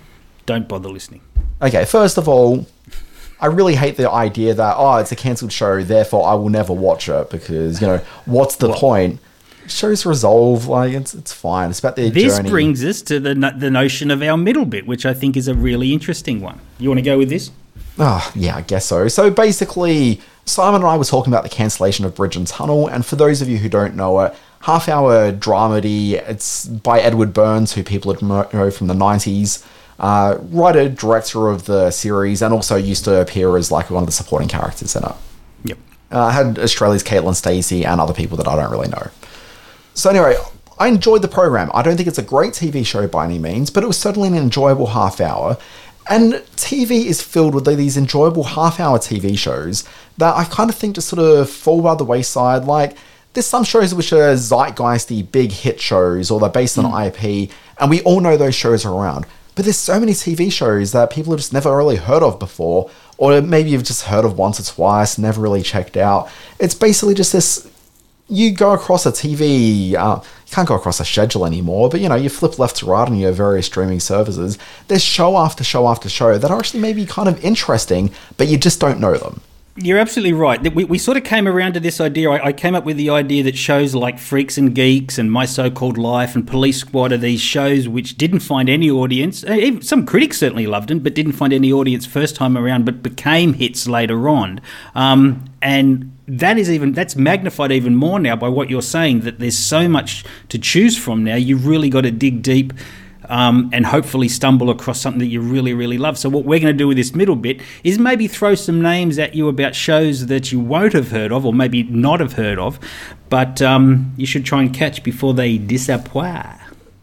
don't 0.45 0.67
bother 0.67 0.89
listening. 0.89 1.21
Okay, 1.62 1.86
first 1.86 2.17
of 2.17 2.27
all, 2.27 2.65
I 3.39 3.47
really 3.47 3.75
hate 3.75 3.97
the 3.97 4.10
idea 4.10 4.53
that 4.53 4.75
oh, 4.77 4.97
it's 4.97 5.12
a 5.12 5.15
cancelled 5.15 5.51
show, 5.51 5.84
therefore 5.84 6.27
I 6.27 6.34
will 6.36 6.49
never 6.49 6.73
watch 6.73 7.10
it 7.10 7.29
because 7.29 7.81
you 7.81 7.88
know 7.88 7.97
what's 8.25 8.55
the 8.58 8.71
point? 8.73 9.19
Shows 9.67 10.05
resolve, 10.05 10.67
like 10.67 10.93
it's 10.93 11.13
it's 11.15 11.34
fine. 11.34 11.69
It's 11.71 11.79
about 11.79 11.95
their 11.95 12.10
This 12.12 12.38
journey. 12.38 12.49
brings 12.49 12.84
us 12.86 13.01
to 13.03 13.19
the, 13.19 13.34
no- 13.34 13.58
the 13.58 13.71
notion 13.71 14.12
of 14.12 14.21
our 14.21 14.38
middle 14.38 14.65
bit, 14.65 14.86
which 14.86 15.05
I 15.08 15.13
think 15.13 15.36
is 15.36 15.47
a 15.47 15.55
really 15.55 15.91
interesting 15.91 16.39
one. 16.39 16.60
You 16.77 16.89
want 16.89 16.99
to 16.99 17.03
go 17.03 17.17
with 17.17 17.29
this? 17.29 17.49
Ah, 17.97 18.31
yeah, 18.36 18.58
I 18.58 18.62
guess 18.62 18.86
so. 18.86 19.08
So 19.08 19.31
basically, 19.31 20.21
Simon 20.45 20.81
and 20.81 20.86
I 20.89 20.97
were 20.97 21.03
talking 21.05 21.34
about 21.34 21.43
the 21.43 21.49
cancellation 21.49 22.05
of 22.05 22.13
Bridge 22.13 22.36
and 22.36 22.45
Tunnel, 22.45 22.88
and 22.88 23.03
for 23.05 23.15
those 23.15 23.41
of 23.41 23.49
you 23.49 23.58
who 23.58 23.67
don't 23.69 23.95
know 23.95 24.19
it, 24.21 24.36
half 24.62 24.88
hour 24.88 25.31
dramedy. 25.31 26.13
It's 26.13 26.67
by 26.67 26.99
Edward 26.99 27.34
Burns, 27.34 27.73
who 27.73 27.84
people 27.84 28.13
know 28.21 28.69
from 28.69 28.88
the 28.88 28.93
'90s. 28.93 29.65
Uh, 29.97 30.38
writer, 30.49 30.89
director 30.89 31.47
of 31.47 31.65
the 31.65 31.89
series, 31.89 32.41
and 32.41 32.53
also 32.53 32.75
used 32.75 33.05
to 33.05 33.21
appear 33.21 33.55
as 33.58 33.71
like 33.71 33.89
one 33.89 34.03
of 34.03 34.08
the 34.08 34.12
supporting 34.12 34.49
characters 34.49 34.95
in 34.95 35.03
it. 35.03 35.15
Yep. 35.63 35.77
Uh, 36.12 36.29
had 36.29 36.60
Australia's 36.60 37.03
Caitlin 37.03 37.34
Stasey 37.34 37.86
and 37.86 38.01
other 38.01 38.13
people 38.13 38.38
that 38.38 38.47
I 38.47 38.55
don't 38.55 38.71
really 38.71 38.89
know. 38.89 39.10
So 39.93 40.10
anyway, 40.10 40.36
I 40.77 40.88
enjoyed 40.88 41.21
the 41.21 41.29
program. 41.29 41.71
I 41.73 41.81
don't 41.81 41.95
think 41.95 42.08
it's 42.08 42.17
a 42.17 42.23
great 42.23 42.53
TV 42.53 42.86
show 42.86 43.08
by 43.08 43.25
any 43.25 43.39
means, 43.39 43.69
but 43.69 43.84
it 43.84 43.88
was 43.88 43.97
certainly 43.97 44.27
an 44.27 44.36
enjoyable 44.36 44.88
half 44.88 45.21
hour. 45.21 45.58
And 46.10 46.34
TV 46.55 47.05
is 47.05 47.21
filled 47.21 47.55
with 47.55 47.65
these 47.65 47.97
enjoyable 47.97 48.43
half 48.43 48.79
hour 48.79 48.99
TV 48.99 49.38
shows 49.38 49.86
that 50.17 50.36
I 50.36 50.43
kind 50.43 50.69
of 50.69 50.75
think 50.75 50.95
just 50.95 51.08
sort 51.08 51.21
of 51.21 51.49
fall 51.49 51.81
by 51.81 51.95
the 51.95 52.03
wayside. 52.03 52.65
Like, 52.65 52.97
there's 53.34 53.45
some 53.45 53.63
shows 53.63 53.95
which 53.95 54.13
are 54.13 54.34
zeitgeisty, 54.34 55.29
big 55.29 55.51
hit 55.51 55.79
shows, 55.79 56.29
or 56.29 56.39
they're 56.39 56.49
based 56.49 56.77
on 56.77 57.08
IP, 57.08 57.49
and 57.79 57.89
we 57.89 58.01
all 58.01 58.19
know 58.19 58.38
those 58.38 58.55
shows 58.55 58.86
are 58.86 58.93
around. 58.93 59.25
But 59.55 59.65
there's 59.65 59.77
so 59.77 59.99
many 59.99 60.11
TV 60.11 60.51
shows 60.51 60.91
that 60.91 61.09
people 61.09 61.31
have 61.31 61.39
just 61.39 61.53
never 61.53 61.75
really 61.75 61.95
heard 61.95 62.21
of 62.21 62.39
before, 62.39 62.89
or 63.17 63.41
maybe 63.41 63.69
you've 63.69 63.83
just 63.83 64.03
heard 64.03 64.25
of 64.25 64.37
once 64.37 64.59
or 64.59 64.73
twice, 64.73 65.17
never 65.17 65.41
really 65.41 65.61
checked 65.63 65.95
out. 65.95 66.29
It's 66.59 66.75
basically 66.75 67.13
just 67.13 67.31
this 67.31 67.69
you 68.27 68.51
go 68.51 68.71
across 68.73 69.05
a 69.05 69.11
TV, 69.11 69.93
uh, 69.93 70.19
you 70.21 70.51
can't 70.51 70.67
go 70.67 70.75
across 70.75 70.99
a 70.99 71.05
schedule 71.05 71.45
anymore, 71.45 71.89
but 71.89 72.01
you 72.01 72.09
know, 72.09 72.15
you 72.15 72.29
flip 72.29 72.57
left 72.57 72.77
to 72.77 72.85
right 72.85 73.07
on 73.07 73.15
your 73.15 73.31
various 73.31 73.67
streaming 73.67 73.99
services. 73.99 74.57
There's 74.87 75.03
show 75.03 75.37
after 75.37 75.63
show 75.63 75.87
after 75.87 76.09
show 76.09 76.37
that 76.37 76.49
are 76.49 76.57
actually 76.57 76.79
maybe 76.79 77.05
kind 77.05 77.29
of 77.29 77.43
interesting, 77.43 78.11
but 78.37 78.47
you 78.47 78.57
just 78.57 78.79
don't 78.79 78.99
know 78.99 79.15
them. 79.15 79.41
You're 79.77 79.97
absolutely 79.97 80.31
right. 80.31 80.73
We, 80.73 80.85
we 80.85 80.97
sort 80.97 81.17
of 81.17 81.25
came 81.25 81.49
around 81.49 81.73
to 81.73 81.81
this 81.81 81.99
idea. 81.99 82.29
I, 82.29 82.45
I 82.45 82.53
came 82.53 82.75
up 82.75 82.85
with 82.85 82.95
the 82.95 83.09
idea 83.09 83.43
that 83.43 83.57
shows 83.57 83.93
like 83.93 84.17
Freaks 84.17 84.57
and 84.57 84.73
Geeks 84.73 85.17
and 85.17 85.29
My 85.29 85.45
So 85.45 85.69
Called 85.69 85.97
Life 85.97 86.33
and 86.33 86.47
Police 86.47 86.77
Squad 86.77 87.11
are 87.11 87.17
these 87.17 87.41
shows 87.41 87.85
which 87.89 88.15
didn't 88.17 88.39
find 88.39 88.69
any 88.69 88.89
audience. 88.89 89.43
Uh, 89.43 89.81
Some 89.81 90.05
critics 90.05 90.38
certainly 90.38 90.65
loved 90.65 90.88
them, 90.88 90.99
but 90.99 91.13
didn't 91.13 91.33
find 91.33 91.51
any 91.51 91.73
audience 91.73 92.05
first 92.05 92.38
time 92.38 92.57
around, 92.57 92.85
but 92.85 93.03
became 93.03 93.51
hits 93.51 93.85
later 93.85 94.29
on. 94.29 94.61
Um, 94.95 95.43
and 95.61 96.17
that 96.25 96.57
is 96.57 96.71
even 96.71 96.93
that's 96.93 97.17
magnified 97.17 97.73
even 97.73 97.97
more 97.97 98.17
now 98.17 98.38
by 98.38 98.47
what 98.47 98.69
you're 98.69 98.81
saying 98.81 99.21
that 99.21 99.39
there's 99.39 99.57
so 99.57 99.89
much 99.89 100.23
to 100.47 100.57
choose 100.57 100.97
from 100.97 101.25
now. 101.25 101.35
You've 101.35 101.67
really 101.67 101.89
got 101.89 102.01
to 102.01 102.11
dig 102.11 102.41
deep 102.41 102.71
um, 103.29 103.69
and 103.73 103.85
hopefully 103.85 104.27
stumble 104.27 104.69
across 104.69 104.99
something 105.01 105.19
that 105.19 105.27
you 105.27 105.41
really, 105.41 105.73
really 105.73 105.97
love. 105.97 106.17
So, 106.17 106.29
what 106.29 106.45
we're 106.45 106.59
going 106.59 106.73
to 106.73 106.77
do 106.77 106.88
with 106.88 106.97
this 106.97 107.13
middle 107.13 107.35
bit 107.35 107.61
is 107.83 107.99
maybe 107.99 108.27
throw 108.27 108.55
some 108.55 108.81
names 108.81 109.19
at 109.19 109.35
you 109.35 109.47
about 109.47 109.75
shows 109.75 110.27
that 110.27 110.51
you 110.51 110.59
won't 110.59 110.93
have 110.93 111.11
heard 111.11 111.31
of 111.31 111.45
or 111.45 111.53
maybe 111.53 111.83
not 111.83 112.19
have 112.19 112.33
heard 112.33 112.59
of, 112.59 112.79
but 113.29 113.61
um, 113.61 114.13
you 114.17 114.25
should 114.25 114.45
try 114.45 114.61
and 114.61 114.73
catch 114.73 115.03
before 115.03 115.33
they 115.33 115.57
disappoint. 115.57 116.45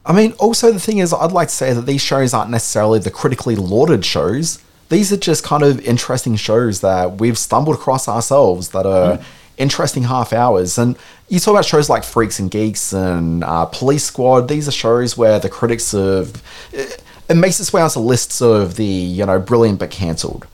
I 0.04 0.12
mean, 0.12 0.32
also 0.32 0.72
the 0.72 0.80
thing 0.80 0.98
is, 0.98 1.12
I'd 1.12 1.32
like 1.32 1.48
to 1.48 1.54
say 1.54 1.72
that 1.72 1.86
these 1.86 2.00
shows 2.00 2.34
aren't 2.34 2.50
necessarily 2.50 2.98
the 2.98 3.10
critically 3.10 3.54
lauded 3.54 4.04
shows. 4.04 4.62
These 4.88 5.12
are 5.12 5.16
just 5.16 5.44
kind 5.44 5.62
of 5.62 5.80
interesting 5.86 6.36
shows 6.36 6.80
that 6.80 7.18
we've 7.20 7.38
stumbled 7.38 7.76
across 7.76 8.08
ourselves 8.08 8.70
that 8.70 8.84
are 8.84 9.20
interesting 9.58 10.04
half 10.04 10.32
hours. 10.32 10.76
And 10.76 10.96
you 11.32 11.40
talk 11.40 11.52
about 11.52 11.64
shows 11.64 11.88
like 11.88 12.04
Freaks 12.04 12.38
and 12.38 12.50
Geeks 12.50 12.92
and 12.92 13.42
uh, 13.42 13.64
Police 13.64 14.04
Squad. 14.04 14.48
These 14.48 14.68
are 14.68 14.72
shows 14.72 15.16
where 15.16 15.38
the 15.38 15.48
critics 15.48 15.92
have. 15.92 16.42
It, 16.72 17.02
it 17.30 17.34
makes 17.36 17.58
its 17.58 17.72
way 17.72 17.80
onto 17.80 18.00
lists 18.00 18.42
of 18.42 18.76
the 18.76 18.84
you 18.84 19.24
know 19.24 19.38
brilliant 19.38 19.78
but 19.78 19.90
cancelled. 19.90 20.46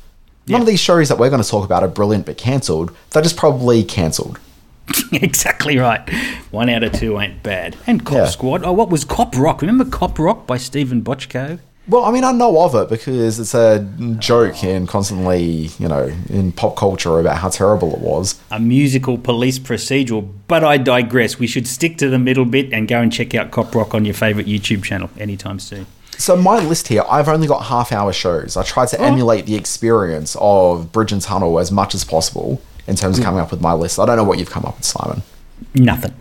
None 0.46 0.60
of 0.60 0.66
these 0.68 0.78
shows 0.80 1.08
that 1.08 1.18
we're 1.18 1.30
going 1.30 1.42
to 1.42 1.48
talk 1.48 1.64
about 1.64 1.82
are 1.82 1.88
brilliant 1.88 2.26
but 2.26 2.38
cancelled. 2.38 2.96
They're 3.10 3.22
just 3.22 3.36
probably 3.36 3.82
cancelled. 3.82 4.38
exactly 5.12 5.76
right. 5.78 6.08
One 6.52 6.70
out 6.70 6.84
of 6.84 6.92
two 6.92 7.18
ain't 7.20 7.42
bad. 7.42 7.76
And 7.86 8.06
Cop 8.06 8.14
Yeah. 8.14 8.26
Squad. 8.26 8.62
Oh, 8.64 8.72
what 8.72 8.88
was 8.88 9.04
Cop 9.04 9.36
Rock? 9.36 9.60
Remember 9.60 9.84
Cop 9.84 10.16
Rock 10.18 10.46
by 10.46 10.56
Steven 10.56 11.02
Bochco? 11.02 11.58
Well, 11.88 12.05
I 12.05 12.11
mean, 12.11 12.24
I 12.24 12.33
know 12.33 12.61
of 12.62 12.74
it 12.74 12.90
because 12.90 13.38
it's 13.38 13.55
a 13.55 13.81
joke 14.18 14.62
and 14.62 14.87
constantly, 14.87 15.70
you 15.79 15.88
know, 15.88 16.12
in 16.29 16.53
pop 16.53 16.77
culture 16.77 17.18
about 17.18 17.38
how 17.38 17.48
terrible 17.48 17.94
it 17.94 18.01
was. 18.01 18.38
A 18.51 18.61
musical 18.61 19.16
police 19.16 19.59
procedural, 19.59 20.31
but 20.48 20.62
I 20.62 20.77
digress. 20.77 21.38
We 21.38 21.46
should 21.46 21.67
stick 21.67 21.96
to 21.98 22.10
the 22.10 22.19
middle 22.19 22.44
bit 22.44 22.73
and 22.75 22.87
go 22.87 23.00
and 23.00 23.10
check 23.10 23.35
out 23.35 23.50
Cop 23.50 23.75
Rock 23.75 23.94
on 23.94 24.04
your 24.04 24.15
favourite 24.15 24.46
YouTube 24.46 24.85
channel 24.85 25.08
anytime 25.19 25.58
soon. 25.58 25.87
So 26.19 26.37
my 26.37 26.58
list 26.58 26.88
here, 26.88 27.04
I've 27.08 27.29
only 27.29 27.46
got 27.46 27.65
half 27.65 27.90
hour 27.92 28.12
shows. 28.12 28.56
I 28.56 28.65
tried 28.65 28.88
to 28.88 28.98
oh. 28.98 29.04
emulate 29.04 29.46
the 29.46 29.54
experience 29.54 30.37
of 30.40 30.92
Bridge 30.92 31.12
and 31.12 31.23
Tunnel 31.23 31.58
as 31.58 31.73
much 31.73 31.94
as 31.94 32.04
possible. 32.04 32.60
in 32.88 32.96
terms 32.96 33.19
of 33.19 33.23
mm. 33.23 33.27
coming 33.27 33.40
up 33.40 33.50
with 33.50 33.60
my 33.60 33.73
list. 33.75 33.98
I 33.98 34.06
don't 34.06 34.17
know 34.17 34.25
what 34.25 34.38
you've 34.38 34.50
come 34.50 34.65
up 34.65 34.77
with, 34.77 34.85
Simon. 34.85 35.23
Nothing. 35.75 36.15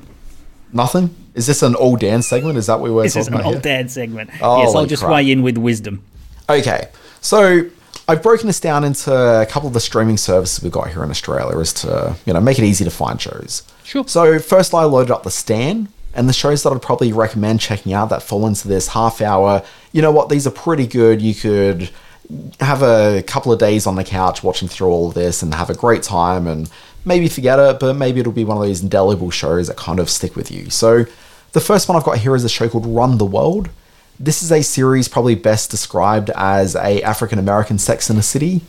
Nothing. 0.73 1.15
Is 1.37 1.45
this 1.47 1.61
an 1.61 1.75
all 1.75 1.95
Dan 1.95 2.21
segment? 2.21 2.57
Is 2.57 2.65
that 2.67 2.79
what 2.79 2.83
we 2.85 2.91
were 2.91 3.03
This 3.03 3.13
talking 3.13 3.33
is 3.33 3.39
an 3.39 3.45
old 3.45 3.53
here? 3.55 3.61
dad 3.61 3.91
segment. 3.91 4.29
Oh, 4.41 4.63
yes, 4.63 4.75
I'll 4.75 4.85
just 4.85 5.03
crap. 5.03 5.13
weigh 5.13 5.31
in 5.31 5.43
with 5.43 5.57
wisdom. 5.57 6.03
Okay, 6.49 6.87
so 7.21 7.69
I've 8.07 8.23
broken 8.23 8.47
this 8.47 8.59
down 8.59 8.83
into 8.83 9.13
a 9.13 9.45
couple 9.45 9.67
of 9.67 9.73
the 9.73 9.79
streaming 9.79 10.17
services 10.17 10.63
we've 10.63 10.71
got 10.71 10.89
here 10.89 11.03
in 11.03 11.11
Australia, 11.11 11.57
as 11.59 11.73
to 11.73 12.15
you 12.25 12.33
know 12.33 12.41
make 12.41 12.57
it 12.57 12.65
easy 12.65 12.83
to 12.83 12.91
find 12.91 13.21
shows. 13.21 13.63
Sure. 13.83 14.07
So 14.07 14.39
first, 14.39 14.73
I 14.73 14.83
loaded 14.83 15.11
up 15.11 15.23
the 15.23 15.31
Stan, 15.31 15.89
and 16.15 16.27
the 16.27 16.33
shows 16.33 16.63
that 16.63 16.71
I'd 16.73 16.81
probably 16.81 17.13
recommend 17.13 17.59
checking 17.59 17.93
out 17.93 18.09
that 18.09 18.23
fall 18.23 18.47
into 18.47 18.67
this 18.67 18.89
half 18.89 19.21
hour. 19.21 19.63
You 19.91 20.01
know 20.01 20.11
what? 20.11 20.29
These 20.29 20.47
are 20.47 20.51
pretty 20.51 20.87
good. 20.87 21.21
You 21.21 21.35
could 21.35 21.91
have 22.59 22.81
a 22.81 23.23
couple 23.27 23.53
of 23.53 23.59
days 23.59 23.85
on 23.85 23.95
the 23.95 24.03
couch 24.03 24.43
watching 24.43 24.67
through 24.67 24.89
all 24.89 25.07
of 25.09 25.13
this 25.13 25.41
and 25.43 25.53
have 25.53 25.69
a 25.69 25.75
great 25.75 26.03
time 26.03 26.45
and 26.47 26.69
maybe 27.05 27.29
forget 27.29 27.57
it, 27.57 27.79
but 27.79 27.93
maybe 27.93 28.19
it'll 28.19 28.33
be 28.33 28.43
one 28.43 28.57
of 28.57 28.63
those 28.63 28.81
indelible 28.81 29.29
shows 29.31 29.67
that 29.67 29.77
kind 29.77 29.97
of 29.99 30.09
stick 30.09 30.35
with 30.35 30.51
you. 30.51 30.69
So 30.69 31.05
the 31.57 31.61
first 31.65 31.89
one 31.89 31.97
I've 31.97 32.03
got 32.03 32.19
here 32.19 32.35
is 32.35 32.43
a 32.43 32.49
show 32.49 32.69
called 32.69 32.85
Run 32.85 33.17
the 33.17 33.25
World. 33.25 33.71
This 34.19 34.43
is 34.43 34.51
a 34.51 34.61
series 34.61 35.07
probably 35.07 35.33
best 35.33 35.71
described 35.71 36.29
as 36.35 36.75
a 36.75 37.01
African 37.01 37.39
American 37.39 37.79
Sex 37.79 38.11
in 38.11 38.17
a 38.17 38.21
City. 38.21 38.61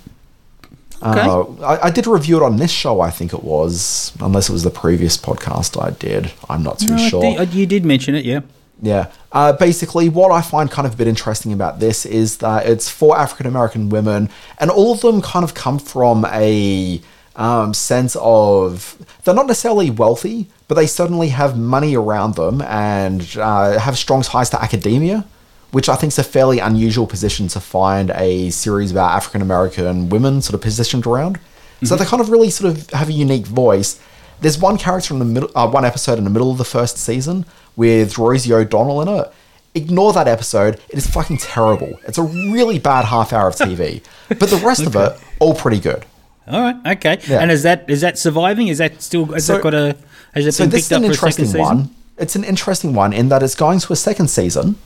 Okay. 1.03 1.20
Uh, 1.20 1.43
I, 1.62 1.89
I 1.89 1.91
did 1.91 2.07
review 2.07 2.39
it 2.39 2.43
on 2.43 2.57
this 2.57 2.70
show, 2.70 3.03
I 3.03 3.11
think 3.11 3.34
it 3.34 3.45
was, 3.45 4.12
unless 4.20 4.49
it 4.49 4.53
was 4.53 4.62
the 4.62 4.70
previous 4.70 5.18
podcast 5.18 5.78
I 5.78 5.91
did. 5.91 6.32
I'm 6.49 6.62
not 6.62 6.78
too 6.78 6.97
No, 6.97 7.09
sure. 7.09 7.43
you 7.45 7.66
did 7.66 7.84
mention 7.84 8.14
it, 8.14 8.24
yeah. 8.24 8.41
Yeah. 8.80 9.11
Uh, 9.32 9.53
basically, 9.53 10.09
what 10.09 10.32
I 10.32 10.41
find 10.41 10.70
kind 10.70 10.86
of 10.86 10.95
a 10.95 10.97
bit 10.97 11.09
interesting 11.09 11.53
about 11.53 11.80
this 11.80 12.07
is 12.07 12.39
that 12.39 12.66
it's 12.66 12.89
for 12.89 13.18
African 13.18 13.45
American 13.45 13.91
women, 13.91 14.30
and 14.59 14.70
all 14.70 14.93
of 14.95 15.03
them 15.03 15.20
kind 15.20 15.45
of 15.45 15.53
come 15.53 15.78
from 15.78 16.24
a 16.24 17.03
um, 17.39 17.72
sense 17.72 18.16
of 18.20 18.97
they're 19.24 19.34
not 19.34 19.47
necessarily 19.47 19.91
wealthy, 19.91 20.49
but 20.66 20.74
they 20.74 20.86
certainly 20.86 21.28
have 21.28 21.57
money 21.57 21.97
around 21.97 22.34
them 22.34 22.61
and 22.62 23.36
uh, 23.39 23.78
have 23.78 23.97
strong 23.97 24.22
ties 24.22 24.51
to 24.51 24.61
academia, 24.61 25.24
which 25.70 25.89
I 25.89 25.95
think 25.95 26.12
is 26.12 26.18
a 26.18 26.24
fairly 26.24 26.59
unusual 26.59 27.07
position 27.07 27.47
to 27.49 27.61
find 27.61 28.11
a 28.11 28.51
series 28.51 28.91
about 28.91 29.12
African 29.12 29.41
American 29.41 30.09
women 30.09 30.43
sort 30.43 30.55
of 30.55 30.61
positioned 30.61 31.07
around. 31.07 31.39
So 31.84 31.95
they 31.95 32.05
kind 32.05 32.20
of 32.20 32.28
really 32.28 32.51
sort 32.51 32.76
of 32.76 32.91
have 32.91 33.09
a 33.09 33.12
unique 33.12 33.47
voice. 33.47 34.01
There's 34.41 34.59
one 34.59 34.78
character 34.78 35.14
in 35.14 35.20
the 35.20 35.24
middle, 35.24 35.51
uh, 35.55 35.70
one 35.70 35.84
episode 35.84 36.18
in 36.18 36.24
the 36.24 36.30
middle 36.30 36.51
of 36.51 36.59
the 36.59 36.64
first 36.64 36.99
season 36.99 37.47
with 37.76 38.18
Rosie 38.18 38.53
O'Donnell 38.53 39.01
in 39.03 39.09
it. 39.09 39.32
Ignore 39.76 40.12
that 40.14 40.26
episode; 40.26 40.80
it 40.89 40.99
is 40.99 41.07
fucking 41.07 41.39
terrible. 41.39 42.01
It's 42.05 42.18
a 42.18 42.22
really 42.22 42.80
bad 42.80 43.05
half 43.05 43.32
hour 43.32 43.47
of 43.47 43.55
TV, 43.55 44.03
but 44.28 44.51
the 44.51 44.57
rest 44.57 44.84
of 44.84 44.97
it 44.97 45.16
all 45.39 45.55
pretty 45.55 45.78
good. 45.78 46.05
All 46.51 46.61
right, 46.61 46.76
okay. 46.96 47.18
Yeah. 47.28 47.40
And 47.40 47.51
is 47.51 47.62
that 47.64 47.84
is 47.88 48.01
that 48.01 48.18
surviving? 48.18 48.68
Is 48.68 48.78
that 48.78 49.03
still 49.03 49.26
has 49.26 49.44
So- 49.46 49.55
that 49.55 49.62
got 49.62 49.74
a 49.74 49.96
has 50.34 50.46
it 50.46 50.53
So 50.53 50.64
been 50.64 50.72
picked 50.72 50.92
up 50.92 51.03
an 51.03 51.07
for 51.07 51.12
a 51.12 51.14
second 51.14 51.44
interesting 51.44 51.44
season? 51.46 51.61
one. 51.61 51.90
It's 52.18 52.36
an 52.36 52.44
interesting 52.44 52.94
one 52.94 53.12
in 53.12 53.28
that 53.28 53.42
it's 53.42 53.55
going 53.55 53.78
to 53.80 53.92
a 53.92 53.96
second 53.96 54.28
season. 54.28 54.76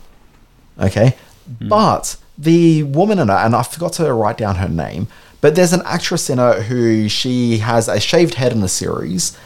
Okay, 0.79 1.15
Mm-hmm. 1.49 1.67
but 1.67 2.15
the 2.37 2.83
woman 2.83 3.19
in 3.19 3.29
it, 3.29 3.33
and 3.33 3.55
I 3.55 3.63
forgot 3.63 3.93
to 3.93 4.11
write 4.13 4.37
down 4.37 4.55
her 4.55 4.69
name, 4.69 5.07
but 5.41 5.55
there's 5.55 5.73
an 5.73 5.81
actress 5.85 6.29
in 6.29 6.39
it 6.39 6.63
who 6.63 7.07
she 7.09 7.57
has 7.59 7.87
a 7.87 7.99
shaved 7.99 8.35
head 8.35 8.51
in 8.51 8.61
the 8.61 8.67
series. 8.69 9.37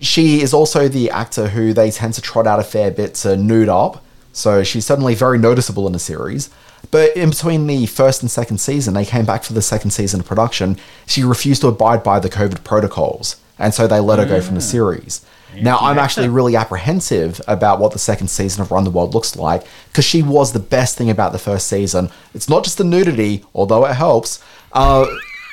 She 0.00 0.40
is 0.40 0.54
also 0.54 0.88
the 0.88 1.10
actor 1.10 1.48
who 1.48 1.72
they 1.72 1.90
tend 1.90 2.14
to 2.14 2.22
trot 2.22 2.46
out 2.46 2.58
a 2.58 2.64
fair 2.64 2.90
bit 2.90 3.14
to 3.16 3.36
nude 3.36 3.68
up, 3.68 4.02
so 4.32 4.62
she's 4.62 4.86
suddenly 4.86 5.14
very 5.14 5.38
noticeable 5.38 5.86
in 5.86 5.92
the 5.92 5.98
series. 5.98 6.50
But 6.90 7.16
in 7.16 7.30
between 7.30 7.66
the 7.66 7.86
first 7.86 8.22
and 8.22 8.30
second 8.30 8.58
season, 8.58 8.94
they 8.94 9.04
came 9.04 9.24
back 9.24 9.44
for 9.44 9.52
the 9.52 9.62
second 9.62 9.90
season 9.90 10.20
of 10.20 10.26
production. 10.26 10.78
She 11.06 11.22
refused 11.22 11.60
to 11.62 11.68
abide 11.68 12.02
by 12.02 12.18
the 12.20 12.30
COVID 12.30 12.64
protocols, 12.64 13.36
and 13.58 13.74
so 13.74 13.86
they 13.86 14.00
let 14.00 14.18
her 14.18 14.26
go 14.26 14.40
from 14.40 14.54
the 14.54 14.60
series. 14.60 15.24
Now, 15.56 15.78
I'm 15.78 15.98
actually 15.98 16.28
really 16.28 16.56
apprehensive 16.56 17.40
about 17.48 17.80
what 17.80 17.92
the 17.92 17.98
second 17.98 18.28
season 18.28 18.62
of 18.62 18.70
Run 18.70 18.84
the 18.84 18.90
World 18.90 19.14
looks 19.14 19.36
like 19.36 19.64
because 19.88 20.04
she 20.04 20.22
was 20.22 20.52
the 20.52 20.60
best 20.60 20.96
thing 20.96 21.10
about 21.10 21.32
the 21.32 21.38
first 21.38 21.66
season. 21.66 22.10
It's 22.34 22.48
not 22.48 22.64
just 22.64 22.78
the 22.78 22.84
nudity, 22.84 23.44
although 23.54 23.84
it 23.84 23.94
helps. 23.94 24.42
Uh, 24.72 25.06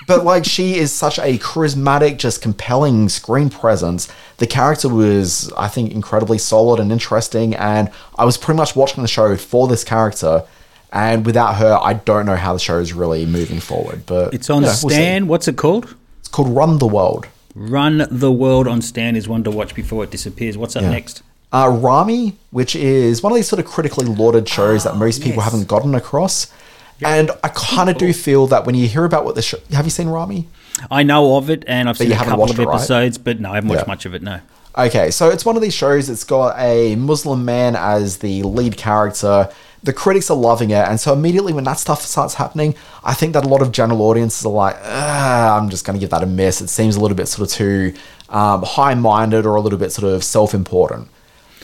but 0.07 0.23
like 0.23 0.45
she 0.45 0.75
is 0.77 0.91
such 0.91 1.19
a 1.19 1.37
charismatic, 1.37 2.17
just 2.17 2.41
compelling 2.41 3.09
screen 3.09 3.49
presence. 3.49 4.07
The 4.37 4.47
character 4.47 4.89
was, 4.89 5.51
I 5.57 5.67
think, 5.67 5.91
incredibly 5.91 6.37
solid 6.37 6.79
and 6.79 6.91
interesting, 6.91 7.53
and 7.55 7.91
I 8.17 8.25
was 8.25 8.37
pretty 8.37 8.57
much 8.57 8.75
watching 8.75 9.03
the 9.03 9.07
show 9.07 9.35
for 9.37 9.67
this 9.67 9.83
character. 9.83 10.43
And 10.91 11.25
without 11.25 11.55
her, 11.57 11.77
I 11.81 11.93
don't 11.93 12.25
know 12.25 12.37
how 12.37 12.53
the 12.53 12.59
show 12.59 12.79
is 12.79 12.93
really 12.93 13.25
moving 13.25 13.59
forward. 13.59 14.05
But 14.05 14.33
It's 14.33 14.49
on 14.49 14.61
you 14.63 14.67
know, 14.69 14.75
we'll. 14.81 14.89
Stan. 14.89 15.27
What's 15.27 15.47
it 15.49 15.57
called? 15.57 15.93
It's 16.19 16.29
called 16.29 16.49
Run 16.55 16.77
the 16.77 16.87
World. 16.87 17.27
Run 17.53 18.07
the 18.09 18.31
World 18.31 18.67
on 18.67 18.81
Stan 18.81 19.15
is 19.17 19.27
one 19.27 19.43
to 19.43 19.51
watch 19.51 19.75
before 19.75 20.05
it 20.05 20.11
disappears. 20.11 20.57
What's 20.57 20.75
up 20.77 20.83
Yeah. 20.83 20.91
next? 20.91 21.23
Uh, 21.51 21.69
Rami, 21.81 22.37
which 22.51 22.75
is 22.75 23.21
one 23.21 23.31
of 23.31 23.35
these 23.35 23.47
sort 23.47 23.59
of 23.59 23.65
critically 23.65 24.05
lauded 24.05 24.47
shows 24.47 24.83
that 24.85 24.95
most 24.95 25.21
people 25.21 25.41
yes. 25.43 25.51
haven't 25.51 25.67
gotten 25.67 25.93
across. 25.95 26.47
And 27.03 27.31
I 27.43 27.49
kind 27.49 27.89
of 27.89 27.97
do 27.97 28.11
feel 28.13 28.47
that 28.47 28.65
when 28.65 28.75
you 28.75 28.87
hear 28.87 29.05
about 29.05 29.23
what 29.25 29.35
the 29.35 29.41
show, 29.41 29.57
have 29.71 29.85
you 29.85 29.91
seen 29.91 30.07
Rami? 30.07 30.47
I 30.89 31.03
know 31.03 31.37
of 31.37 31.49
it, 31.49 31.63
and 31.67 31.87
I've 31.89 31.97
seen 31.97 32.11
a 32.11 32.15
couple 32.15 32.37
watched 32.37 32.53
of 32.53 32.59
it, 32.61 32.65
right? 32.65 32.75
episodes, 32.75 33.17
but 33.17 33.39
no, 33.39 33.51
I 33.51 33.55
haven't 33.55 33.69
watched 33.69 33.81
Yeah. 33.87 33.91
much 33.91 34.05
of 34.05 34.13
it. 34.15 34.21
No. 34.23 34.39
Okay, 34.77 35.09
so 35.09 35.29
it's 35.29 35.43
one 35.43 35.55
of 35.55 35.61
these 35.63 35.73
shows. 35.73 36.07
It's 36.09 36.23
got 36.23 36.55
a 36.59 36.95
Muslim 36.95 37.43
man 37.45 37.75
as 37.75 38.17
the 38.17 38.43
lead 38.43 38.77
character. 38.77 39.49
The 39.83 39.93
critics 39.93 40.29
are 40.29 40.37
loving 40.37 40.69
it, 40.71 40.87
and 40.87 40.99
so 40.99 41.13
immediately 41.13 41.53
when 41.53 41.63
that 41.63 41.79
stuff 41.79 42.01
starts 42.03 42.35
happening, 42.35 42.75
I 43.03 43.13
think 43.13 43.33
that 43.33 43.45
a 43.45 43.47
lot 43.47 43.61
of 43.61 43.71
general 43.71 44.01
audiences 44.03 44.45
are 44.45 44.51
like, 44.51 44.75
"Ah, 44.83 45.57
"I'm 45.57 45.69
just 45.69 45.85
going 45.85 45.95
to 45.95 45.99
give 45.99 46.09
that 46.11 46.21
a 46.23 46.27
miss." 46.27 46.61
It 46.61 46.69
seems 46.69 46.95
a 46.95 46.99
little 46.99 47.17
bit 47.17 47.27
sort 47.27 47.47
of 47.49 47.55
too 47.55 47.93
um, 48.29 48.63
high-minded 48.63 49.45
or 49.45 49.55
a 49.55 49.61
little 49.61 49.79
bit 49.79 49.91
sort 49.93 50.11
of 50.13 50.23
self-important. 50.23 51.07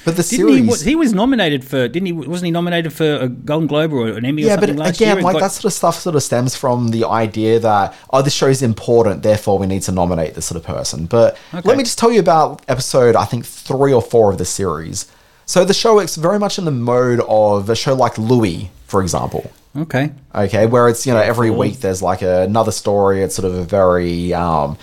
But 0.05 0.17
the 0.17 0.23
Didn't 0.23 0.65
series, 0.67 0.81
he? 0.81 0.91
He 0.91 0.95
was 0.95 1.13
nominated 1.13 1.63
for. 1.63 1.87
Didn't 1.87 2.07
he? 2.07 2.11
Wasn't 2.11 2.45
he 2.45 2.51
nominated 2.51 2.91
for 2.91 3.15
a 3.15 3.29
Golden 3.29 3.67
Globe 3.67 3.93
or 3.93 4.09
an 4.09 4.25
Emmy 4.25 4.43
or 4.43 4.47
yeah, 4.47 4.55
but 4.57 4.67
something 4.67 4.77
last 4.77 4.99
year? 4.99 5.11
again, 5.13 5.23
like 5.23 5.33
got- 5.33 5.39
that 5.41 5.51
sort 5.51 5.65
of 5.65 5.73
stuff 5.73 5.95
sort 5.99 6.15
of 6.15 6.23
stems 6.23 6.55
from 6.55 6.89
the 6.89 7.05
idea 7.05 7.59
that 7.59 7.95
oh, 8.11 8.21
this 8.21 8.33
show's 8.33 8.61
important, 8.61 9.23
therefore 9.23 9.57
we 9.57 9.65
need 9.65 9.81
to 9.83 9.91
nominate 9.93 10.33
this 10.35 10.45
sort 10.45 10.57
of 10.59 10.65
person. 10.65 11.05
But 11.05 11.37
Okay. 11.53 11.67
let 11.67 11.77
me 11.77 11.83
just 11.83 11.97
tell 11.97 12.11
you 12.11 12.19
about 12.19 12.61
episode 12.67 13.15
I 13.15 13.25
think 13.25 13.45
three 13.45 13.93
or 13.93 14.01
four 14.01 14.29
of 14.31 14.37
the 14.37 14.45
series. 14.45 15.05
So 15.45 15.63
the 15.65 15.73
show 15.73 15.99
is 15.99 16.15
very 16.15 16.39
much 16.39 16.57
in 16.57 16.65
the 16.65 16.71
mode 16.71 17.21
of 17.27 17.69
a 17.69 17.75
show 17.75 17.93
like 17.93 18.17
Louis, 18.17 18.71
for 18.87 19.01
example. 19.01 19.51
Okay. 19.77 20.11
Okay, 20.35 20.65
where 20.67 20.87
it's 20.89 21.05
you 21.07 21.13
know 21.13 21.19
every 21.19 21.49
week 21.49 21.79
there's 21.79 22.01
like 22.01 22.21
another 22.21 22.71
story. 22.71 23.23
It's 23.23 23.35
sort 23.35 23.45
of 23.45 23.55
a 23.55 23.63
very 23.63 24.33
um, 24.33 24.77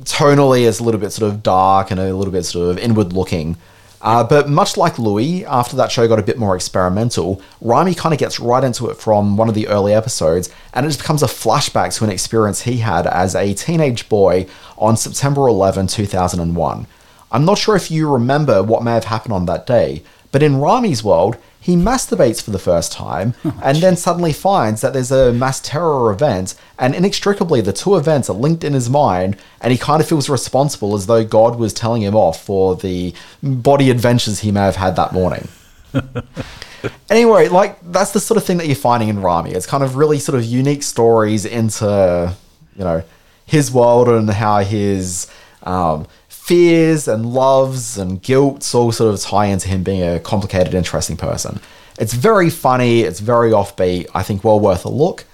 tonally, 0.00 0.66
it's 0.68 0.78
a 0.78 0.84
little 0.84 1.00
bit 1.00 1.10
sort 1.12 1.30
of 1.32 1.42
dark 1.42 1.90
and 1.90 2.00
a 2.00 2.14
little 2.14 2.32
bit 2.32 2.44
sort 2.44 2.70
of 2.70 2.78
inward 2.78 3.12
looking. 3.12 3.56
Uh, 4.00 4.22
but 4.22 4.48
much 4.48 4.76
like 4.76 4.98
Louis, 4.98 5.44
after 5.44 5.76
that 5.76 5.90
show 5.90 6.06
got 6.06 6.18
a 6.18 6.22
bit 6.22 6.38
more 6.38 6.54
experimental, 6.54 7.42
Rami 7.60 7.94
kind 7.94 8.12
of 8.12 8.18
gets 8.18 8.38
right 8.38 8.62
into 8.62 8.88
it 8.88 8.96
from 8.96 9.36
one 9.36 9.48
of 9.48 9.54
the 9.54 9.66
early 9.68 9.92
episodes, 9.92 10.50
and 10.72 10.86
it 10.86 10.90
just 10.90 11.00
becomes 11.00 11.22
a 11.22 11.26
flashback 11.26 11.94
to 11.96 12.04
an 12.04 12.10
experience 12.10 12.62
he 12.62 12.78
had 12.78 13.06
as 13.06 13.34
a 13.34 13.54
teenage 13.54 14.08
boy 14.08 14.46
on 14.76 14.96
September 14.96 15.48
11, 15.48 15.88
2001. 15.88 16.86
I'm 17.30 17.44
not 17.44 17.58
sure 17.58 17.76
if 17.76 17.90
you 17.90 18.10
remember 18.10 18.62
what 18.62 18.82
may 18.82 18.92
have 18.92 19.04
happened 19.04 19.34
on 19.34 19.46
that 19.46 19.66
day, 19.66 20.02
but 20.32 20.42
in 20.42 20.60
Rami's 20.60 21.02
world, 21.02 21.36
he 21.60 21.76
masturbates 21.76 22.42
for 22.42 22.50
the 22.50 22.58
first 22.58 22.92
time 22.92 23.34
and 23.62 23.78
then 23.78 23.96
suddenly 23.96 24.32
finds 24.32 24.80
that 24.80 24.92
there's 24.92 25.10
a 25.10 25.32
mass 25.32 25.60
terror 25.60 26.10
event, 26.10 26.54
and 26.78 26.94
inextricably 26.94 27.60
the 27.60 27.72
two 27.72 27.96
events 27.96 28.30
are 28.30 28.36
linked 28.36 28.64
in 28.64 28.72
his 28.72 28.88
mind, 28.88 29.36
and 29.60 29.72
he 29.72 29.78
kind 29.78 30.00
of 30.00 30.08
feels 30.08 30.28
responsible 30.28 30.94
as 30.94 31.06
though 31.06 31.24
God 31.24 31.58
was 31.58 31.72
telling 31.72 32.02
him 32.02 32.14
off 32.14 32.42
for 32.42 32.76
the 32.76 33.14
body 33.42 33.90
adventures 33.90 34.40
he 34.40 34.52
may 34.52 34.60
have 34.60 34.76
had 34.76 34.96
that 34.96 35.12
morning. 35.12 35.48
anyway, 37.10 37.48
like 37.48 37.78
that's 37.92 38.12
the 38.12 38.20
sort 38.20 38.36
of 38.36 38.44
thing 38.44 38.58
that 38.58 38.66
you're 38.66 38.76
finding 38.76 39.08
in 39.08 39.20
Rami. 39.20 39.52
It's 39.52 39.66
kind 39.66 39.82
of 39.82 39.96
really 39.96 40.18
sort 40.18 40.38
of 40.38 40.44
unique 40.44 40.82
stories 40.82 41.44
into, 41.44 42.34
you 42.76 42.84
know, 42.84 43.02
his 43.46 43.72
world 43.72 44.08
and 44.08 44.28
how 44.30 44.60
his 44.60 45.26
um, 45.62 46.06
fears 46.48 47.06
and 47.06 47.26
loves 47.26 47.98
and 47.98 48.22
guilt 48.22 48.74
all 48.74 48.90
sort 48.90 49.12
of 49.12 49.20
tie 49.20 49.44
into 49.44 49.68
him 49.68 49.82
being 49.82 50.02
a 50.02 50.18
complicated, 50.18 50.72
interesting 50.72 51.14
person. 51.14 51.60
It's 51.98 52.14
very 52.14 52.48
funny. 52.48 53.02
It's 53.02 53.20
very 53.20 53.50
offbeat. 53.50 54.06
I 54.14 54.22
think 54.22 54.44
well 54.44 54.58
worth 54.58 54.86
a 54.86 54.88
look. 54.88 55.26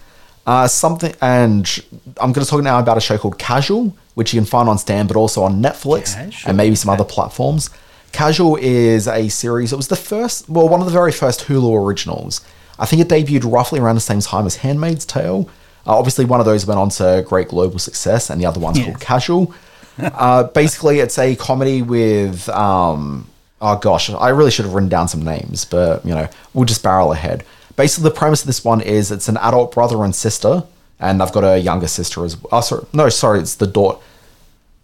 Uh, 0.44 0.66
something, 0.66 1.14
and 1.22 1.84
I'm 2.20 2.32
going 2.32 2.44
to 2.44 2.50
talk 2.50 2.64
now 2.64 2.80
about 2.80 2.98
a 2.98 3.00
show 3.00 3.16
called 3.16 3.38
Casual, 3.38 3.96
which 4.14 4.34
you 4.34 4.40
can 4.40 4.46
find 4.46 4.68
on 4.68 4.76
Stan, 4.76 5.06
but 5.06 5.16
also 5.16 5.44
on 5.44 5.62
Netflix 5.62 6.16
Casual, 6.16 6.48
and 6.48 6.56
maybe 6.56 6.74
some 6.74 6.90
other 6.90 7.04
platforms. 7.04 7.70
Casual 8.10 8.56
is 8.56 9.06
a 9.06 9.28
series. 9.28 9.72
It 9.72 9.76
was 9.76 9.88
the 9.88 9.96
first, 9.96 10.48
well, 10.50 10.68
one 10.68 10.80
of 10.80 10.86
the 10.86 10.92
very 10.92 11.12
first 11.12 11.46
Hulu 11.46 11.86
originals. 11.86 12.40
I 12.76 12.86
think 12.86 13.00
it 13.00 13.08
debuted 13.08 13.50
roughly 13.50 13.78
around 13.78 13.94
the 13.94 14.00
same 14.00 14.20
time 14.20 14.46
as 14.46 14.56
Handmaid's 14.56 15.06
Tale. 15.06 15.48
Uh, 15.86 15.96
obviously, 15.96 16.24
one 16.24 16.40
of 16.40 16.46
those 16.46 16.66
went 16.66 16.80
on 16.80 16.88
to 16.90 17.24
great 17.26 17.48
global 17.48 17.78
success, 17.78 18.30
and 18.30 18.40
the 18.40 18.46
other 18.46 18.58
one's 18.58 18.78
called 18.84 19.00
Casual. 19.00 19.54
Uh, 19.98 20.44
basically, 20.44 21.00
it's 21.00 21.18
a 21.18 21.36
comedy 21.36 21.82
with, 21.82 22.48
um, 22.48 23.28
oh 23.60 23.76
gosh, 23.78 24.10
I 24.10 24.30
really 24.30 24.50
should 24.50 24.64
have 24.64 24.74
written 24.74 24.88
down 24.88 25.08
some 25.08 25.22
names, 25.22 25.64
but 25.64 26.04
you 26.04 26.14
know, 26.14 26.28
we'll 26.52 26.64
just 26.64 26.82
barrel 26.82 27.12
ahead. 27.12 27.44
Basically, 27.76 28.08
the 28.08 28.14
premise 28.14 28.42
of 28.42 28.46
this 28.46 28.64
one 28.64 28.80
is 28.80 29.10
it's 29.10 29.28
an 29.28 29.36
adult 29.38 29.74
brother 29.74 30.04
and 30.04 30.14
sister, 30.14 30.64
and 31.00 31.20
they've 31.20 31.32
got 31.32 31.44
a 31.44 31.58
younger 31.58 31.88
sister 31.88 32.24
as 32.24 32.36
well. 32.36 32.48
Oh, 32.52 32.60
sorry, 32.60 32.86
no, 32.92 33.08
sorry, 33.08 33.40
it's 33.40 33.56
the 33.56 33.66
daughter. 33.66 33.98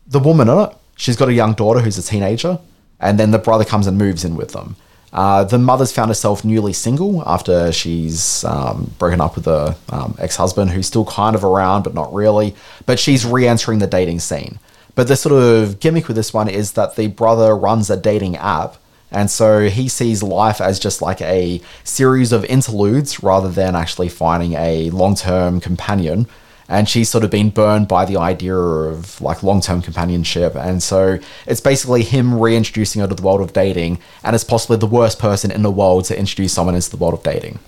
the 0.07 0.19
woman 0.19 0.49
in 0.49 0.59
it, 0.59 0.71
she's 0.97 1.17
got 1.17 1.29
a 1.29 1.33
young 1.33 1.55
daughter 1.55 1.81
who's 1.81 1.99
a 1.99 2.03
teenager, 2.03 2.59
and 2.99 3.19
then 3.19 3.31
the 3.31 3.39
brother 3.39 3.65
comes 3.65 3.87
and 3.87 3.97
moves 3.97 4.25
in 4.25 4.35
with 4.37 4.53
them. 4.53 4.77
Uh, 5.13 5.43
the 5.43 5.59
mother's 5.59 5.91
found 5.91 6.09
herself 6.09 6.45
newly 6.45 6.73
single 6.73 7.23
after 7.27 7.73
she's 7.73 8.45
um, 8.45 8.93
broken 8.99 9.21
up 9.21 9.35
with 9.35 9.45
her 9.45 9.77
um, 9.89 10.15
ex 10.21 10.37
husband, 10.37 10.71
who's 10.71 10.87
still 10.87 11.05
kind 11.05 11.35
of 11.35 11.45
around, 11.45 11.83
but 11.83 11.95
not 11.95 12.13
really. 12.15 12.55
But 12.87 13.01
she's 13.01 13.25
re 13.25 13.47
entering 13.49 13.81
the 13.81 13.89
dating 13.89 14.21
scene. 14.21 14.61
But 14.95 15.09
the 15.09 15.17
sort 15.17 15.33
of 15.43 15.81
gimmick 15.81 16.09
with 16.09 16.17
this 16.17 16.33
one 16.35 16.49
is 16.49 16.73
that 16.73 16.97
the 16.97 17.07
brother 17.09 17.57
runs 17.57 17.91
a 17.91 17.97
dating 17.97 18.37
app. 18.37 18.77
And 19.13 19.31
so 19.31 19.69
he 19.69 19.89
sees 19.89 20.23
life 20.23 20.61
as 20.61 20.79
just 20.79 21.03
like 21.03 21.21
a 21.21 21.61
series 21.83 22.31
of 22.33 22.45
interludes 22.45 23.23
rather 23.23 23.49
than 23.49 23.75
actually 23.75 24.09
finding 24.09 24.53
a 24.55 24.91
long 24.91 25.15
term 25.17 25.61
companion 25.61 26.27
and 26.69 26.89
she's 26.89 27.09
sort 27.09 27.25
of 27.25 27.31
been 27.31 27.51
burned 27.51 27.89
by 27.89 28.05
the 28.05 28.17
idea 28.17 28.55
of 28.57 29.21
like 29.21 29.43
long-term 29.43 29.83
companionship 29.83 30.55
and 30.55 30.81
so 30.81 31.19
it's 31.49 31.61
basically 31.61 32.05
him 32.05 32.39
reintroducing 32.39 33.03
her 33.03 33.09
to 33.09 33.15
the 33.17 33.23
world 33.23 33.41
of 33.41 33.53
dating 33.53 33.99
and 34.23 34.35
it's 34.37 34.45
possibly 34.45 34.77
the 34.77 34.87
worst 34.87 35.19
person 35.19 35.51
in 35.51 35.63
the 35.63 35.71
world 35.71 36.05
to 36.05 36.17
introduce 36.17 36.53
someone 36.53 36.77
into 36.77 36.89
the 36.89 36.97
world 36.97 37.13
of 37.15 37.23
dating 37.25 37.59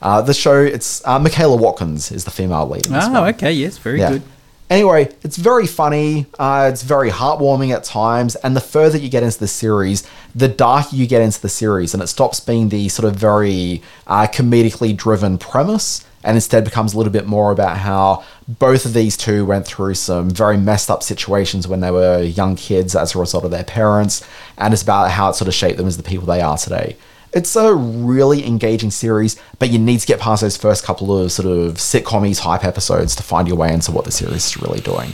uh, 0.00 0.22
the 0.22 0.32
show 0.32 0.62
it's 0.62 1.06
uh, 1.06 1.18
michaela 1.18 1.56
watkins 1.56 2.10
is 2.10 2.24
the 2.24 2.30
female 2.30 2.66
lead 2.66 2.86
Oh, 2.90 3.24
okay, 3.26 3.52
yes, 3.52 3.76
very 3.76 4.00
Yeah. 4.00 4.12
good. 4.12 4.22
Anyway, 4.70 5.10
it's 5.22 5.38
very 5.38 5.66
funny. 5.66 6.26
Uh, 6.38 6.68
it's 6.70 6.82
very 6.82 7.10
heartwarming 7.10 7.74
at 7.74 7.84
times. 7.84 8.34
And 8.36 8.54
the 8.54 8.60
further 8.60 8.98
you 8.98 9.08
get 9.08 9.22
into 9.22 9.38
the 9.38 9.48
series, 9.48 10.06
the 10.34 10.48
darker 10.48 10.94
you 10.94 11.06
get 11.06 11.22
into 11.22 11.40
the 11.40 11.48
series. 11.48 11.94
And 11.94 12.02
it 12.02 12.08
stops 12.08 12.40
being 12.40 12.68
the 12.68 12.88
sort 12.90 13.08
of 13.08 13.16
very 13.16 13.82
uh, 14.06 14.26
comedically 14.26 14.94
driven 14.94 15.38
premise 15.38 16.04
and 16.24 16.36
instead 16.36 16.64
becomes 16.64 16.92
a 16.92 16.98
little 16.98 17.12
bit 17.12 17.26
more 17.26 17.52
about 17.52 17.78
how 17.78 18.24
both 18.46 18.84
of 18.84 18.92
these 18.92 19.16
two 19.16 19.46
went 19.46 19.66
through 19.66 19.94
some 19.94 20.28
very 20.28 20.58
messed 20.58 20.90
up 20.90 21.02
situations 21.02 21.68
when 21.68 21.80
they 21.80 21.90
were 21.90 22.20
young 22.20 22.56
kids 22.56 22.94
as 22.96 23.14
a 23.14 23.18
result 23.18 23.44
of 23.44 23.50
their 23.50 23.64
parents. 23.64 24.26
And 24.58 24.74
it's 24.74 24.82
about 24.82 25.10
how 25.12 25.30
it 25.30 25.34
sort 25.34 25.48
of 25.48 25.54
shaped 25.54 25.78
them 25.78 25.86
as 25.86 25.96
the 25.96 26.02
people 26.02 26.26
they 26.26 26.42
are 26.42 26.58
today. 26.58 26.96
It's 27.32 27.56
a 27.56 27.74
really 27.74 28.46
engaging 28.46 28.90
series, 28.90 29.40
but 29.58 29.70
you 29.70 29.78
need 29.78 30.00
to 30.00 30.06
get 30.06 30.20
past 30.20 30.42
those 30.42 30.56
first 30.56 30.84
couple 30.84 31.16
of 31.16 31.30
sort 31.30 31.48
of 31.48 31.74
sitcom 31.74 32.38
type 32.40 32.64
episodes 32.64 33.14
to 33.16 33.22
find 33.22 33.46
your 33.46 33.56
way 33.56 33.72
into 33.72 33.92
what 33.92 34.04
the 34.04 34.10
series 34.10 34.46
is 34.46 34.62
really 34.62 34.80
doing. 34.80 35.12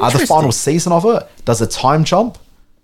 Uh, 0.00 0.10
the 0.10 0.26
final 0.26 0.52
season 0.52 0.92
of 0.92 1.04
it 1.04 1.28
does 1.44 1.60
a 1.60 1.66
time 1.66 2.04
jump, 2.04 2.38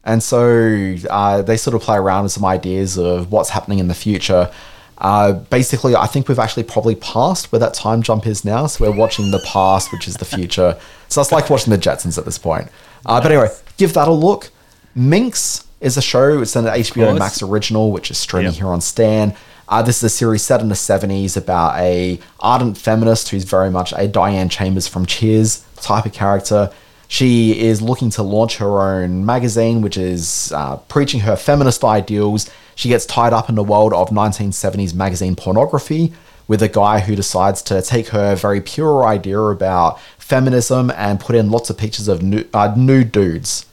and 0.04 0.22
so 0.22 0.96
uh, 1.10 1.42
they 1.42 1.56
sort 1.56 1.74
of 1.74 1.82
play 1.82 1.96
around 1.96 2.24
with 2.24 2.32
some 2.32 2.44
ideas 2.44 2.96
of 2.96 3.30
what's 3.32 3.50
happening 3.50 3.78
in 3.78 3.88
the 3.88 3.94
future. 3.94 4.50
Uh, 4.98 5.32
basically, 5.32 5.96
I 5.96 6.06
think 6.06 6.28
we've 6.28 6.38
actually 6.38 6.62
probably 6.62 6.94
passed 6.94 7.50
where 7.50 7.58
that 7.58 7.74
time 7.74 8.02
jump 8.02 8.26
is 8.26 8.44
now, 8.44 8.66
so 8.68 8.84
we're 8.84 8.96
watching 8.96 9.32
the 9.32 9.40
past, 9.40 9.92
which 9.92 10.06
is 10.06 10.16
the 10.16 10.24
future. 10.24 10.78
So 11.08 11.20
it's 11.20 11.32
like 11.32 11.50
watching 11.50 11.72
the 11.72 11.78
Jetsons 11.78 12.18
at 12.18 12.24
this 12.24 12.38
point. 12.38 12.68
Uh, 13.04 13.20
but 13.20 13.32
anyway, 13.32 13.48
give 13.78 13.94
that 13.94 14.06
a 14.06 14.12
look. 14.12 14.50
Minx 14.94 15.66
is 15.82 15.96
a 15.96 16.02
show. 16.02 16.40
It's 16.40 16.56
an 16.56 16.64
HBO. 16.66 17.18
Max 17.18 17.42
original, 17.42 17.92
which 17.92 18.10
is 18.10 18.16
streaming 18.18 18.52
Yep. 18.52 18.54
here 18.54 18.68
on 18.68 18.80
Stan. 18.80 19.34
Uh, 19.68 19.82
this 19.82 19.98
is 19.98 20.02
a 20.04 20.08
series 20.10 20.42
set 20.42 20.60
in 20.60 20.68
the 20.68 20.74
70s 20.74 21.36
about 21.36 21.78
a 21.78 22.18
ardent 22.40 22.76
feminist 22.78 23.30
who's 23.30 23.44
very 23.44 23.70
much 23.70 23.92
a 23.96 24.06
Diane 24.08 24.48
Chambers 24.48 24.86
from 24.88 25.06
Cheers 25.06 25.62
type 25.76 26.04
of 26.06 26.12
character. 26.12 26.70
She 27.08 27.60
is 27.60 27.82
looking 27.82 28.10
to 28.10 28.22
launch 28.22 28.56
her 28.56 28.80
own 28.80 29.24
magazine, 29.26 29.82
which 29.82 29.96
is 29.96 30.50
uh, 30.54 30.76
preaching 30.88 31.20
her 31.20 31.36
feminist 31.36 31.84
ideals. 31.84 32.48
She 32.74 32.88
gets 32.88 33.04
tied 33.06 33.32
up 33.32 33.48
in 33.48 33.54
the 33.54 33.62
world 33.62 33.92
of 33.92 34.08
1970s 34.10 34.94
magazine 34.94 35.36
pornography 35.36 36.12
with 36.48 36.62
a 36.62 36.68
guy 36.68 37.00
who 37.00 37.14
decides 37.14 37.62
to 37.62 37.80
take 37.82 38.08
her 38.08 38.34
very 38.34 38.60
pure 38.60 39.04
idea 39.06 39.38
about 39.38 40.00
feminism 40.18 40.90
and 40.96 41.20
put 41.20 41.36
in 41.36 41.50
lots 41.50 41.70
of 41.70 41.76
pictures 41.78 42.08
of 42.08 42.22
nu- 42.22 42.46
uh, 42.54 42.72
nude 42.76 43.12
dudes. 43.12 43.66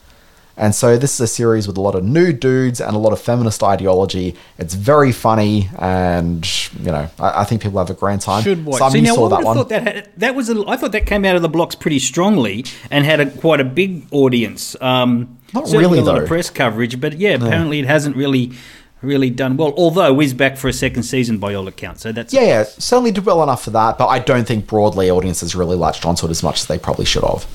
And 0.60 0.74
so 0.74 0.98
this 0.98 1.14
is 1.14 1.20
a 1.20 1.26
series 1.26 1.66
with 1.66 1.78
a 1.78 1.80
lot 1.80 1.94
of 1.94 2.04
nude 2.04 2.38
dudes 2.38 2.82
and 2.82 2.94
a 2.94 2.98
lot 2.98 3.14
of 3.14 3.20
feminist 3.20 3.62
ideology. 3.62 4.36
It's 4.58 4.74
very 4.74 5.10
funny, 5.10 5.70
and 5.78 6.46
you 6.78 6.92
know, 6.92 7.08
I, 7.18 7.40
I 7.40 7.44
think 7.44 7.62
people 7.62 7.78
have 7.78 7.88
a 7.88 7.94
grand 7.94 8.20
time. 8.20 8.42
Should 8.42 8.66
watch. 8.66 8.76
Simon, 8.76 8.92
See, 8.92 8.98
you 8.98 9.04
now, 9.04 9.14
saw 9.14 9.26
I 9.26 9.28
that 9.30 9.44
one. 9.46 9.56
thought 9.56 9.68
that 9.70 9.82
had, 9.82 10.10
that 10.18 10.34
was. 10.34 10.50
A, 10.50 10.62
I 10.68 10.76
thought 10.76 10.92
that 10.92 11.06
came 11.06 11.24
out 11.24 11.34
of 11.34 11.40
the 11.40 11.48
blocks 11.48 11.74
pretty 11.74 11.98
strongly 11.98 12.66
and 12.90 13.06
had 13.06 13.20
a 13.20 13.30
quite 13.30 13.60
a 13.60 13.64
big 13.64 14.06
audience. 14.10 14.76
Um, 14.82 15.38
Not 15.54 15.64
really, 15.72 15.98
a 15.98 16.02
lot 16.02 16.16
though. 16.16 16.22
of 16.24 16.28
press 16.28 16.50
coverage, 16.50 17.00
but 17.00 17.14
yeah, 17.16 17.30
apparently 17.30 17.78
it 17.80 17.86
hasn't 17.86 18.14
really, 18.14 18.52
really 19.00 19.30
done 19.30 19.56
well. 19.56 19.72
Although 19.78 20.18
he's 20.18 20.34
back 20.34 20.58
for 20.58 20.68
a 20.68 20.74
second 20.74 21.04
season 21.04 21.38
by 21.38 21.54
all 21.54 21.68
accounts, 21.68 22.02
so 22.02 22.12
that's 22.12 22.34
yeah, 22.34 22.42
yeah, 22.42 22.64
certainly 22.64 23.12
did 23.12 23.24
well 23.24 23.42
enough 23.42 23.64
for 23.64 23.70
that, 23.70 23.96
but 23.96 24.08
I 24.08 24.18
don't 24.18 24.46
think 24.46 24.66
broadly 24.66 25.10
audiences 25.10 25.54
really 25.54 25.76
latched 25.76 26.04
onto 26.04 26.26
it 26.26 26.30
as 26.30 26.42
much 26.42 26.60
as 26.60 26.66
they 26.66 26.78
probably 26.78 27.06
should 27.06 27.24
have. 27.24 27.46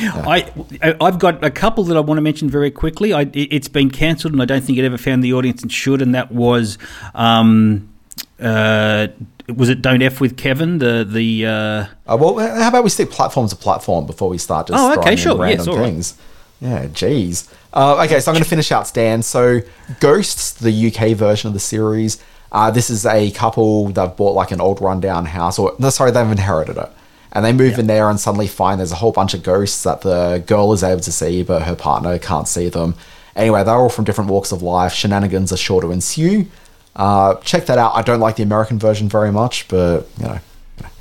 I, 0.00 0.50
I've 1.00 1.18
got 1.18 1.44
a 1.44 1.50
couple 1.50 1.84
that 1.84 1.96
I 1.96 2.00
want 2.00 2.18
to 2.18 2.22
mention 2.22 2.50
very 2.50 2.70
quickly. 2.70 3.12
I, 3.12 3.22
it- 3.22 3.34
it's 3.36 3.68
been 3.68 3.90
cancelled, 3.90 4.32
and 4.32 4.42
I 4.42 4.44
don't 4.44 4.62
think 4.62 4.78
it 4.78 4.84
ever 4.84 4.98
found 4.98 5.22
the 5.22 5.32
audience 5.32 5.62
it 5.64 5.72
should. 5.72 6.02
And 6.02 6.14
that 6.14 6.32
was, 6.32 6.78
um, 7.14 7.88
uh, 8.40 9.08
was 9.54 9.68
it 9.68 9.80
"Don't 9.82 10.02
F 10.02 10.20
with 10.20 10.36
Kevin"? 10.36 10.78
The 10.78 11.06
the 11.08 11.46
uh, 11.46 11.86
Uh, 12.12 12.16
well, 12.16 12.38
how 12.38 12.68
about 12.68 12.84
we 12.84 12.90
stick 12.90 13.10
platform 13.10 13.48
to 13.48 13.56
platform 13.56 14.06
before 14.06 14.28
we 14.28 14.38
start 14.38 14.66
just 14.68 14.78
Oh, 14.78 14.92
okay, 14.98 15.00
throwing 15.02 15.12
in 15.12 15.16
sure. 15.18 15.36
random 15.36 15.58
Yes, 15.58 15.68
all 15.68 15.76
right. 15.76 15.84
things? 15.86 16.14
Yeah, 16.60 16.86
geez. 16.92 17.48
Uh, 17.72 18.02
okay, 18.04 18.18
so 18.20 18.30
I'm 18.30 18.34
going 18.34 18.42
to 18.44 18.48
finish 18.48 18.72
out 18.72 18.86
Stan. 18.86 19.22
So, 19.22 19.60
Ghosts, 20.00 20.52
the 20.54 20.72
UK 20.90 21.10
version 21.16 21.48
of 21.48 21.54
the 21.54 21.60
series. 21.60 22.18
Uh, 22.50 22.70
this 22.70 22.88
is 22.88 23.04
a 23.04 23.30
couple 23.32 23.88
that 23.90 24.16
bought 24.16 24.32
like 24.34 24.50
an 24.52 24.60
old 24.60 24.80
rundown 24.80 25.26
house, 25.26 25.58
or 25.58 25.74
no, 25.78 25.90
sorry, 25.90 26.10
they've 26.10 26.30
inherited 26.30 26.78
it, 26.78 26.88
and 27.36 27.44
they 27.44 27.52
move 27.52 27.78
in 27.78 27.86
there 27.86 28.08
and 28.08 28.18
suddenly 28.18 28.46
find 28.46 28.80
there's 28.80 28.92
a 28.92 28.96
whole 28.96 29.12
bunch 29.12 29.34
of 29.34 29.42
ghosts 29.42 29.82
that 29.82 30.00
the 30.00 30.42
girl 30.46 30.72
is 30.72 30.82
able 30.82 31.02
to 31.02 31.12
see, 31.12 31.42
but 31.42 31.64
her 31.64 31.76
partner 31.76 32.18
can't 32.18 32.48
see 32.48 32.70
them. 32.70 32.94
Anyway, 33.36 33.62
they're 33.62 33.74
all 33.74 33.90
from 33.90 34.06
different 34.06 34.30
walks 34.30 34.52
of 34.52 34.62
life. 34.62 34.94
Shenanigans 34.94 35.52
are 35.52 35.58
sure 35.58 35.82
to 35.82 35.90
ensue. 35.90 36.46
Uh, 36.96 37.34
check 37.36 37.66
that 37.66 37.76
out. 37.76 37.94
I 37.94 38.00
don't 38.00 38.20
like 38.20 38.36
the 38.36 38.42
American 38.42 38.78
version 38.78 39.06
very 39.06 39.30
much, 39.30 39.68
but 39.68 40.08
you 40.16 40.24
know, 40.24 40.38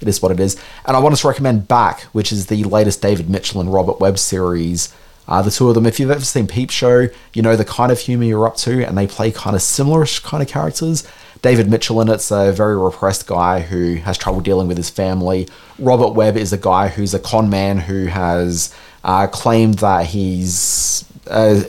it 0.01 0.09
is 0.09 0.21
what 0.21 0.33
it 0.33 0.41
is. 0.41 0.61
And 0.85 0.97
I 0.97 0.99
want 0.99 1.15
to 1.15 1.25
recommend 1.25 1.69
Back, 1.69 2.01
which 2.11 2.33
is 2.33 2.47
the 2.47 2.65
latest 2.65 3.01
David 3.01 3.29
Mitchell 3.29 3.61
and 3.61 3.71
Robert 3.73 4.01
Webb 4.01 4.19
series. 4.19 4.93
Uh, 5.29 5.41
the 5.41 5.51
two 5.51 5.69
of 5.69 5.75
them, 5.75 5.85
if 5.85 6.01
you've 6.01 6.11
ever 6.11 6.19
seen 6.19 6.47
Peep 6.47 6.69
Show, 6.69 7.07
you 7.33 7.41
know 7.41 7.55
the 7.55 7.63
kind 7.63 7.93
of 7.93 7.99
humor 7.99 8.25
you're 8.25 8.45
up 8.45 8.57
to, 8.57 8.85
and 8.85 8.97
they 8.97 9.07
play 9.07 9.31
kind 9.31 9.55
of 9.55 9.61
similar 9.61 10.05
kind 10.05 10.43
of 10.43 10.49
characters. 10.49 11.07
David 11.45 11.69
Mitchell 11.69 12.01
in 12.01 12.09
it's 12.09 12.31
a 12.31 12.51
very 12.51 12.75
repressed 12.75 13.27
guy 13.27 13.59
who 13.59 13.97
has 13.97 14.17
trouble 14.17 14.41
dealing 14.41 14.67
with 14.67 14.77
his 14.77 14.89
family. 14.89 15.47
Robert 15.77 16.15
Webb 16.15 16.37
is 16.37 16.51
a 16.51 16.57
guy 16.57 16.87
who's 16.87 17.13
a 17.13 17.19
con 17.19 17.51
man 17.51 17.77
who 17.77 18.07
has 18.07 18.73
uh, 19.03 19.27
claimed 19.27 19.75
that 19.75 20.07
he's. 20.07 21.05
Uh, 21.27 21.61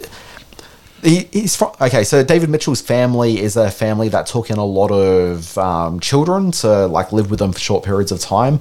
he, 1.03 1.29
he's 1.31 1.57
from, 1.57 1.73
okay. 1.79 2.05
So 2.05 2.25
David 2.25 2.49
Mitchell's 2.49 2.81
family 2.81 3.39
is 3.39 3.59
a 3.59 3.71
family 3.71 4.09
that 4.09 4.25
took 4.25 4.49
in 4.49 4.57
a 4.57 4.65
lot 4.65 4.91
of 4.91 5.59
um, 5.59 6.01
children 6.01 6.53
to 6.53 6.87
like 6.87 7.13
live 7.13 7.29
with 7.29 7.41
them 7.41 7.53
for 7.53 7.59
short 7.59 7.85
periods 7.85 8.11
of 8.11 8.19
time, 8.19 8.61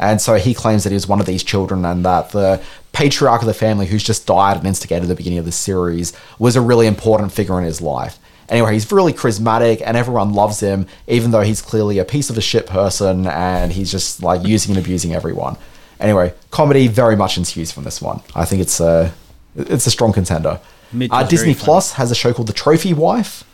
and 0.00 0.20
so 0.20 0.34
he 0.34 0.52
claims 0.52 0.82
that 0.82 0.90
he 0.90 0.94
was 0.94 1.06
one 1.06 1.20
of 1.20 1.26
these 1.26 1.44
children, 1.44 1.84
and 1.84 2.04
that 2.04 2.30
the 2.30 2.60
patriarch 2.90 3.40
of 3.40 3.46
the 3.46 3.54
family, 3.54 3.86
who's 3.86 4.02
just 4.02 4.26
died 4.26 4.56
and 4.56 4.66
instigated 4.66 5.04
at 5.04 5.08
the 5.10 5.14
beginning 5.14 5.38
of 5.38 5.44
the 5.44 5.52
series, 5.52 6.12
was 6.40 6.56
a 6.56 6.60
really 6.60 6.88
important 6.88 7.30
figure 7.30 7.56
in 7.56 7.64
his 7.64 7.80
life. 7.80 8.18
Anyway, 8.48 8.72
he's 8.72 8.90
really 8.92 9.12
charismatic, 9.12 9.82
and 9.84 9.96
everyone 9.96 10.32
loves 10.32 10.60
him, 10.60 10.86
even 11.06 11.30
though 11.30 11.40
he's 11.40 11.60
clearly 11.60 11.98
a 11.98 12.04
piece 12.04 12.30
of 12.30 12.38
a 12.38 12.40
shit 12.40 12.66
person, 12.66 13.26
and 13.26 13.72
he's 13.72 13.90
just 13.90 14.22
like 14.22 14.46
using 14.46 14.76
and 14.76 14.84
abusing 14.84 15.14
everyone. 15.14 15.56
Anyway, 15.98 16.32
comedy 16.50 16.86
very 16.88 17.16
much 17.16 17.36
ensues 17.36 17.72
from 17.72 17.84
this 17.84 18.00
one. 18.00 18.20
I 18.34 18.44
think 18.44 18.62
it's 18.62 18.80
a 18.80 19.12
it's 19.56 19.86
a 19.86 19.90
strong 19.90 20.12
contender. 20.12 20.60
Uh, 21.10 21.24
Disney. 21.24 21.54
Plus 21.54 21.92
has 21.92 22.10
a 22.10 22.14
show 22.14 22.32
called 22.32 22.48
The 22.48 22.52
Trophy 22.52 22.92
Wife, 22.94 23.44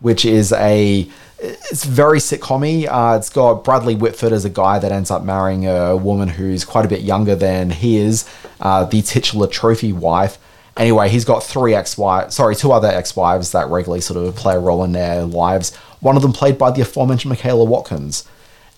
which 0.00 0.24
is 0.24 0.52
a 0.52 1.08
it's 1.42 1.84
very 1.84 2.18
sitcom 2.18 2.86
uh, 2.88 3.16
It's 3.16 3.28
got 3.28 3.64
Bradley 3.64 3.96
Whitford 3.96 4.32
as 4.32 4.44
a 4.44 4.50
guy 4.50 4.78
that 4.78 4.92
ends 4.92 5.10
up 5.10 5.24
marrying 5.24 5.66
a 5.66 5.96
woman 5.96 6.28
who's 6.28 6.64
quite 6.64 6.84
a 6.84 6.88
bit 6.88 7.00
younger 7.00 7.34
than 7.34 7.70
he 7.70 7.96
is, 7.96 8.28
uh, 8.60 8.84
the 8.84 9.02
titular 9.02 9.48
trophy 9.48 9.92
wife. 9.92 10.38
Anyway, 10.76 11.08
he's 11.08 11.24
got 11.24 11.42
three 11.42 11.74
ex-wives, 11.74 12.34
sorry, 12.34 12.56
two 12.56 12.72
other 12.72 12.88
ex-wives 12.88 13.52
that 13.52 13.68
regularly 13.68 14.00
sort 14.00 14.24
of 14.24 14.34
play 14.34 14.54
a 14.54 14.58
role 14.58 14.84
in 14.84 14.92
their 14.92 15.22
lives. 15.24 15.74
One 16.00 16.16
of 16.16 16.22
them 16.22 16.32
played 16.32 16.56
by 16.56 16.70
the 16.70 16.80
aforementioned 16.80 17.28
Michaela 17.28 17.64
Watkins. 17.64 18.26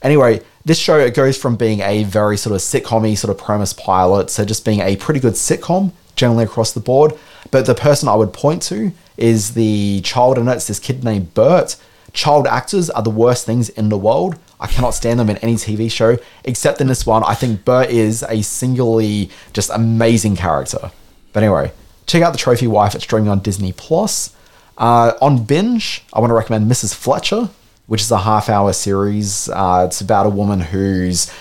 Anyway, 0.03 0.43
this 0.65 0.79
show 0.79 0.99
it 0.99 1.15
goes 1.15 1.39
from 1.39 1.57
being 1.57 1.81
a 1.81 2.05
very 2.05 2.37
sort 2.37 2.55
of 2.55 2.61
sitcom 2.61 3.17
sort 3.17 3.31
of 3.31 3.43
premise 3.43 3.73
pilot 3.73 4.29
so 4.29 4.45
just 4.45 4.65
being 4.65 4.81
a 4.81 4.97
pretty 4.97 5.21
good 5.21 5.35
sitcom 5.35 5.93
generally 6.17 6.45
across 6.45 6.73
the 6.73 6.81
board. 6.81 7.13
But 7.51 7.67
the 7.67 7.75
person 7.75 8.09
I 8.09 8.15
would 8.15 8.33
point 8.33 8.63
to 8.65 8.93
is 9.17 9.55
the 9.55 10.01
child 10.03 10.39
in 10.39 10.49
it. 10.49 10.57
It's 10.57 10.67
this 10.67 10.79
kid 10.81 11.05
named 11.05 11.35
Bert. 11.35 11.77
Child 12.13 12.47
actors 12.47 12.91
are 12.91 13.03
the 13.03 13.11
worst 13.11 13.47
things 13.47 13.69
in 13.71 13.89
the 13.89 13.99
world. 13.99 14.37
I 14.61 14.67
cannot 14.67 14.91
stand 14.91 15.21
them 15.21 15.31
in 15.31 15.37
any 15.39 15.55
TV 15.55 15.91
show, 15.91 16.17
except 16.45 16.81
in 16.81 16.87
this 16.87 17.05
one. 17.05 17.25
I 17.25 17.35
think 17.35 17.65
Bert 17.65 17.91
is 17.91 18.23
a 18.29 18.43
singularly 18.43 19.31
just 19.53 19.71
amazing 19.71 20.37
character. 20.37 20.91
But 21.33 21.43
anyway, 21.43 21.73
check 22.07 22.23
out 22.23 22.33
the 22.33 22.39
Trophy 22.39 22.67
Wife. 22.67 22.95
It's 22.95 23.05
streaming 23.05 23.29
on 23.29 23.41
Disney 23.41 23.73
Plus. 23.73 24.35
Uh, 24.77 25.13
on 25.23 25.45
binge, 25.45 26.03
I 26.13 26.21
want 26.21 26.31
to 26.31 26.35
recommend 26.35 26.71
Mrs. 26.71 26.95
Fletcher, 26.95 27.49
which 27.87 28.01
is 28.01 28.11
a 28.11 28.19
half-hour 28.19 28.73
series. 28.73 29.49
Uh, 29.49 29.85
it's 29.87 30.01
about 30.01 30.27
a 30.27 30.31
woman 30.31 30.61
whose 30.61 31.33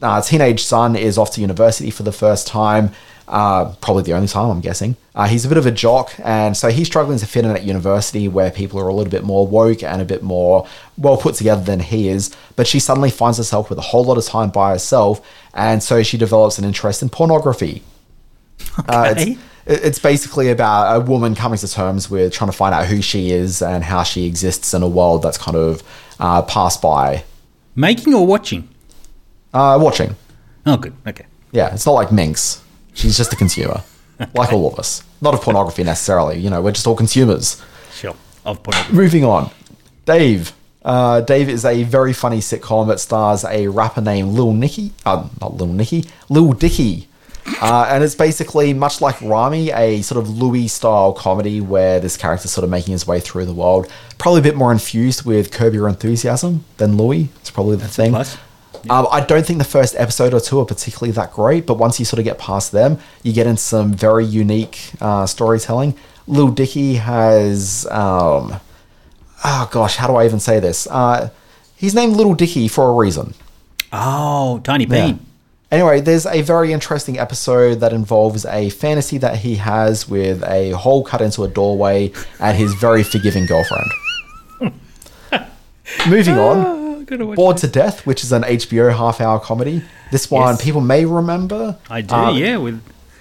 uh, 0.00 0.20
teenage 0.20 0.62
son 0.64 0.94
is 0.96 1.18
off 1.18 1.32
to 1.32 1.40
university 1.40 1.90
for 1.90 2.02
the 2.04 2.12
first 2.12 2.46
time. 2.46 2.90
Uh, 3.28 3.72
probably 3.80 4.02
the 4.02 4.12
only 4.12 4.28
time, 4.28 4.50
I'm 4.50 4.60
guessing. 4.60 4.96
Uh, 5.14 5.26
he's 5.26 5.44
a 5.44 5.48
bit 5.48 5.56
of 5.56 5.64
a 5.64 5.70
jock, 5.70 6.12
and 6.22 6.56
so 6.56 6.68
he's 6.68 6.86
struggling 6.86 7.18
to 7.18 7.26
fit 7.26 7.44
in 7.44 7.50
at 7.50 7.62
university 7.62 8.28
where 8.28 8.50
people 8.50 8.78
are 8.80 8.88
a 8.88 8.92
little 8.92 9.10
bit 9.10 9.22
more 9.22 9.46
woke 9.46 9.82
and 9.82 10.02
a 10.02 10.04
bit 10.04 10.22
more 10.22 10.66
well 10.98 11.16
put 11.16 11.36
together 11.36 11.62
than 11.62 11.80
he 11.80 12.08
is. 12.08 12.34
But 12.56 12.66
she 12.66 12.78
suddenly 12.78 13.10
finds 13.10 13.38
herself 13.38 13.70
with 13.70 13.78
a 13.78 13.82
whole 13.82 14.04
lot 14.04 14.18
of 14.18 14.24
time 14.24 14.50
by 14.50 14.72
herself, 14.72 15.26
and 15.54 15.82
so 15.82 16.02
she 16.02 16.18
develops 16.18 16.58
an 16.58 16.64
interest 16.64 17.00
in 17.02 17.08
pornography. 17.08 17.82
Uh, 18.88 19.14
Okay. 19.16 19.38
It's, 19.66 19.98
basically 19.98 20.50
about 20.50 20.96
a 20.96 21.00
woman 21.00 21.34
coming 21.34 21.58
to 21.58 21.68
terms 21.68 22.10
with 22.10 22.32
trying 22.32 22.50
to 22.50 22.56
find 22.56 22.74
out 22.74 22.86
who 22.86 23.00
she 23.00 23.30
is 23.30 23.62
and 23.62 23.84
how 23.84 24.02
she 24.02 24.26
exists 24.26 24.74
in 24.74 24.82
a 24.82 24.88
world 24.88 25.22
that's 25.22 25.38
kind 25.38 25.56
of 25.56 25.82
uh, 26.18 26.42
passed 26.42 26.82
by. 26.82 27.24
Making 27.74 28.14
or 28.14 28.26
watching? 28.26 28.68
Uh, 29.54 29.78
watching. 29.80 30.16
Oh, 30.66 30.76
good. 30.76 30.94
Okay. 31.06 31.26
Yeah, 31.52 31.74
it's 31.74 31.86
not 31.86 31.92
like 31.92 32.12
Minx. 32.12 32.62
She's 32.94 33.16
just 33.16 33.32
a 33.32 33.36
consumer, 33.36 33.82
like 34.34 34.52
all 34.52 34.66
of 34.72 34.78
us. 34.78 35.02
Not 35.20 35.34
of 35.34 35.42
pornography 35.42 35.84
necessarily. 35.84 36.38
You 36.38 36.50
know, 36.50 36.60
we're 36.60 36.72
just 36.72 36.86
all 36.86 36.96
consumers. 36.96 37.62
Sure. 37.92 38.14
Of 38.44 38.62
pornography. 38.62 38.94
Moving 38.94 39.24
on. 39.24 39.50
Dave. 40.04 40.52
Uh, 40.84 41.20
Dave 41.20 41.48
is 41.48 41.64
a 41.64 41.84
very 41.84 42.12
funny 42.12 42.38
sitcom 42.38 42.88
that 42.88 42.98
stars 42.98 43.44
a 43.44 43.68
rapper 43.68 44.00
named 44.00 44.32
Lil 44.32 44.52
Nicky. 44.52 44.92
Uh, 45.06 45.28
not 45.40 45.56
Lil 45.56 45.68
Nicky. 45.68 46.04
Lil 46.28 46.52
Dicky. 46.52 47.08
Uh, 47.60 47.86
and 47.90 48.04
it's 48.04 48.14
basically 48.14 48.72
much 48.72 49.00
like 49.00 49.20
Rami, 49.20 49.70
a 49.70 50.02
sort 50.02 50.22
of 50.22 50.30
Louis 50.30 50.68
style 50.68 51.12
comedy 51.12 51.60
where 51.60 52.00
this 52.00 52.16
character's 52.16 52.50
sort 52.50 52.64
of 52.64 52.70
making 52.70 52.92
his 52.92 53.06
way 53.06 53.20
through 53.20 53.46
the 53.46 53.52
world. 53.54 53.90
Probably 54.18 54.40
a 54.40 54.42
bit 54.42 54.56
more 54.56 54.72
infused 54.72 55.24
with 55.24 55.50
Curb 55.50 55.74
Your 55.74 55.88
Enthusiasm 55.88 56.64
than 56.76 56.96
Louis. 56.96 57.28
It's 57.40 57.50
probably 57.50 57.76
the 57.76 57.88
thing. 57.88 58.12
plus. 58.12 58.36
Um, 58.90 59.06
I 59.12 59.20
don't 59.20 59.46
think 59.46 59.58
the 59.58 59.64
first 59.64 59.94
episode 59.96 60.34
or 60.34 60.40
two 60.40 60.58
are 60.58 60.64
particularly 60.64 61.12
that 61.12 61.32
great, 61.32 61.66
but 61.66 61.74
once 61.74 62.00
you 62.00 62.04
sort 62.04 62.18
of 62.18 62.24
get 62.24 62.38
past 62.38 62.72
them, 62.72 62.98
you 63.22 63.32
get 63.32 63.46
into 63.46 63.62
some 63.62 63.92
very 63.92 64.24
unique 64.24 64.90
uh, 65.00 65.24
storytelling. 65.26 65.96
Lil 66.26 66.48
Dicky 66.48 66.94
has, 66.94 67.86
um, 67.90 68.58
oh 69.44 69.68
gosh, 69.70 69.96
how 69.96 70.08
do 70.08 70.16
I 70.16 70.24
even 70.24 70.40
say 70.40 70.58
this? 70.58 70.88
Uh, 70.90 71.30
he's 71.76 71.94
named 71.94 72.16
Little 72.16 72.34
Dicky 72.34 72.66
for 72.66 72.88
a 72.88 72.92
reason. 72.92 73.34
Oh, 73.92 74.60
Tiny 74.64 74.86
Yeah. 74.86 75.14
Anyway, 75.72 76.02
there's 76.02 76.26
a 76.26 76.42
very 76.42 76.70
interesting 76.72 77.18
episode 77.18 77.76
that 77.80 77.94
involves 77.94 78.44
a 78.44 78.68
fantasy 78.68 79.16
that 79.16 79.38
he 79.38 79.54
has 79.56 80.06
with 80.06 80.44
a 80.44 80.70
hole 80.72 81.02
cut 81.02 81.22
into 81.22 81.42
a 81.44 81.48
doorway 81.48 82.12
and 82.38 82.56
his 82.58 82.74
very 82.74 83.02
forgiving 83.02 83.46
girlfriend. 83.46 83.90
Moving 86.08 86.38
on, 86.38 87.04
Bored 87.34 87.56
to 87.58 87.66
Death, 87.68 88.06
which 88.06 88.22
is 88.22 88.32
an 88.32 88.42
HBO 88.42 88.94
half 88.94 89.20
hour 89.20 89.40
comedy. 89.40 89.82
This 90.10 90.30
one 90.30 90.54
Yes. 90.54 90.62
people 90.64 90.80
may 90.82 91.04
remember. 91.06 91.76
I 91.88 92.02
do, 92.02 92.14
Um, 92.14 92.36
yeah. 92.36 92.58
With 92.58 92.74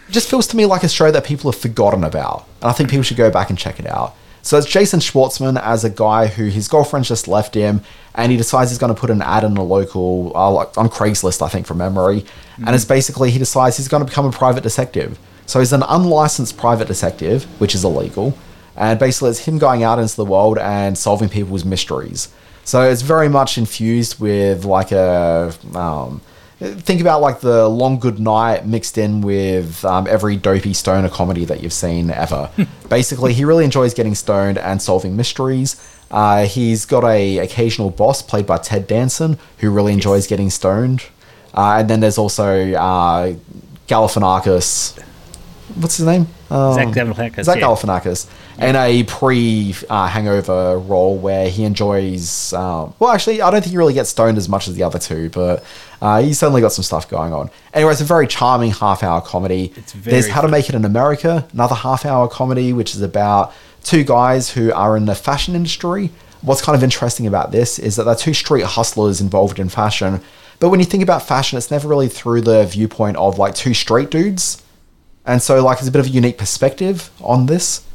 It 0.09 0.11
just 0.11 0.29
feels 0.29 0.45
to 0.47 0.57
me 0.57 0.65
like 0.65 0.83
a 0.83 0.89
show 0.89 1.09
that 1.09 1.23
people 1.23 1.49
have 1.51 1.59
forgotten 1.59 2.03
about. 2.03 2.45
And 2.61 2.69
I 2.69 2.73
think 2.73 2.89
people 2.89 3.03
should 3.03 3.15
go 3.17 3.31
back 3.31 3.49
and 3.49 3.57
check 3.57 3.79
it 3.79 3.87
out. 3.87 4.13
So 4.43 4.57
it's 4.57 4.67
Jason 4.67 4.99
Schwartzman 4.99 5.61
as 5.61 5.83
a 5.83 5.89
guy 5.89 6.27
who 6.27 6.45
his 6.45 6.67
girlfriend 6.67 7.05
just 7.05 7.27
left 7.27 7.53
him, 7.53 7.81
and 8.15 8.31
he 8.31 8.37
decides 8.37 8.71
he's 8.71 8.79
going 8.79 8.93
to 8.93 8.99
put 8.99 9.09
an 9.09 9.21
ad 9.21 9.43
in 9.43 9.55
a 9.55 9.63
local, 9.63 10.31
uh, 10.35 10.51
like 10.51 10.77
on 10.77 10.89
Craigslist, 10.89 11.41
I 11.41 11.47
think, 11.47 11.67
from 11.67 11.77
memory. 11.77 12.25
And 12.65 12.75
it's 12.75 12.85
basically 12.85 13.31
he 13.31 13.39
decides 13.39 13.77
he's 13.77 13.87
going 13.87 14.03
to 14.03 14.09
become 14.09 14.25
a 14.25 14.31
private 14.31 14.63
detective. 14.63 15.19
So 15.45 15.59
he's 15.59 15.73
an 15.73 15.83
unlicensed 15.83 16.57
private 16.57 16.87
detective, 16.87 17.43
which 17.59 17.75
is 17.75 17.83
illegal. 17.83 18.37
And 18.75 18.99
basically, 18.99 19.29
it's 19.29 19.39
him 19.39 19.57
going 19.57 19.83
out 19.83 19.99
into 19.99 20.15
the 20.15 20.25
world 20.25 20.57
and 20.57 20.97
solving 20.97 21.29
people's 21.29 21.65
mysteries. 21.65 22.29
So 22.63 22.89
it's 22.89 23.01
very 23.01 23.29
much 23.29 23.57
infused 23.57 24.19
with 24.19 24.65
like 24.65 24.91
a 24.91 25.53
um, 25.75 26.21
think 26.61 27.01
about 27.01 27.21
like 27.21 27.39
the 27.39 27.67
Long 27.67 27.97
Good 27.97 28.19
Night 28.19 28.67
mixed 28.67 28.97
in 28.97 29.21
with 29.21 29.83
um, 29.83 30.05
every 30.07 30.35
dopey 30.37 30.73
stoner 30.73 31.09
comedy 31.09 31.43
that 31.45 31.63
you've 31.63 31.73
seen 31.73 32.11
ever. 32.11 32.51
Basically, 32.89 33.33
he 33.33 33.43
really 33.45 33.65
enjoys 33.65 33.93
getting 33.93 34.13
stoned 34.13 34.57
and 34.59 34.81
solving 34.81 35.15
mysteries. 35.15 35.81
Uh, 36.11 36.45
he's 36.45 36.85
got 36.85 37.03
a 37.03 37.39
occasional 37.39 37.89
boss 37.89 38.21
played 38.21 38.45
by 38.45 38.57
Ted 38.57 38.85
Danson 38.85 39.39
who 39.59 39.71
really 39.71 39.93
enjoys 39.93 40.27
getting 40.27 40.49
stoned. 40.49 41.05
Uh, 41.53 41.77
and 41.79 41.89
then 41.89 41.99
there's 41.99 42.17
also 42.17 42.73
uh, 42.73 43.33
Galifianakis. 43.87 45.01
What's 45.75 45.97
his 45.97 46.05
name? 46.05 46.27
Um, 46.49 46.73
Zach 46.73 46.87
Galifianakis, 46.89 47.43
Zach 47.43 47.57
yeah. 47.57 47.63
Galifianakis. 47.63 48.27
In 48.59 48.75
a 48.75 49.03
pre 49.03 49.73
uh, 49.89 50.07
hangover 50.07 50.77
role 50.77 51.17
where 51.17 51.49
he 51.49 51.63
enjoys. 51.63 52.53
Um, 52.53 52.93
well, 52.99 53.11
actually, 53.11 53.41
I 53.41 53.49
don't 53.49 53.61
think 53.61 53.71
he 53.71 53.77
really 53.77 53.93
gets 53.93 54.09
stoned 54.09 54.37
as 54.37 54.47
much 54.47 54.67
as 54.67 54.75
the 54.75 54.83
other 54.83 54.99
two, 54.99 55.29
but 55.29 55.63
uh, 56.01 56.21
he's 56.21 56.39
certainly 56.39 56.61
got 56.61 56.71
some 56.71 56.83
stuff 56.83 57.09
going 57.09 57.33
on. 57.33 57.49
Anyway, 57.73 57.91
it's 57.91 58.01
a 58.01 58.05
very 58.05 58.27
charming 58.27 58.71
half 58.71 59.03
hour 59.03 59.21
comedy. 59.21 59.73
It's 59.75 59.93
very 59.93 60.11
There's 60.13 60.27
How 60.29 60.41
to. 60.41 60.51
Make 60.51 60.67
It 60.67 60.75
in 60.75 60.85
America, 60.85 61.47
another 61.53 61.75
half 61.75 62.05
hour 62.05 62.27
comedy, 62.27 62.73
which 62.73 62.93
is 62.93 63.01
about 63.01 63.53
two 63.83 64.03
guys 64.03 64.51
who 64.51 64.71
are 64.73 64.97
in 64.97 65.05
the 65.05 65.15
fashion 65.15 65.55
industry. 65.55 66.11
What's 66.41 66.61
kind 66.61 66.75
of 66.75 66.83
interesting 66.83 67.27
about 67.27 67.51
this 67.51 67.79
is 67.79 67.95
that 67.95 68.03
they're 68.03 68.15
two 68.15 68.33
street 68.33 68.65
hustlers 68.65 69.21
involved 69.21 69.59
in 69.59 69.69
fashion. 69.69 70.21
But 70.59 70.69
when 70.69 70.79
you 70.79 70.85
think 70.85 71.03
about 71.03 71.27
fashion, 71.27 71.57
it's 71.57 71.71
never 71.71 71.87
really 71.87 72.07
through 72.07 72.41
the 72.41 72.65
viewpoint 72.65 73.17
of 73.17 73.39
like 73.39 73.55
two 73.55 73.73
straight 73.73 74.11
dudes. 74.11 74.61
And 75.25 75.41
so, 75.41 75.63
like, 75.63 75.79
it's 75.79 75.87
a 75.87 75.91
bit 75.91 75.99
of 75.99 76.07
a 76.07 76.09
unique 76.09 76.37
perspective 76.37 77.11
on 77.21 77.45
this. 77.45 77.85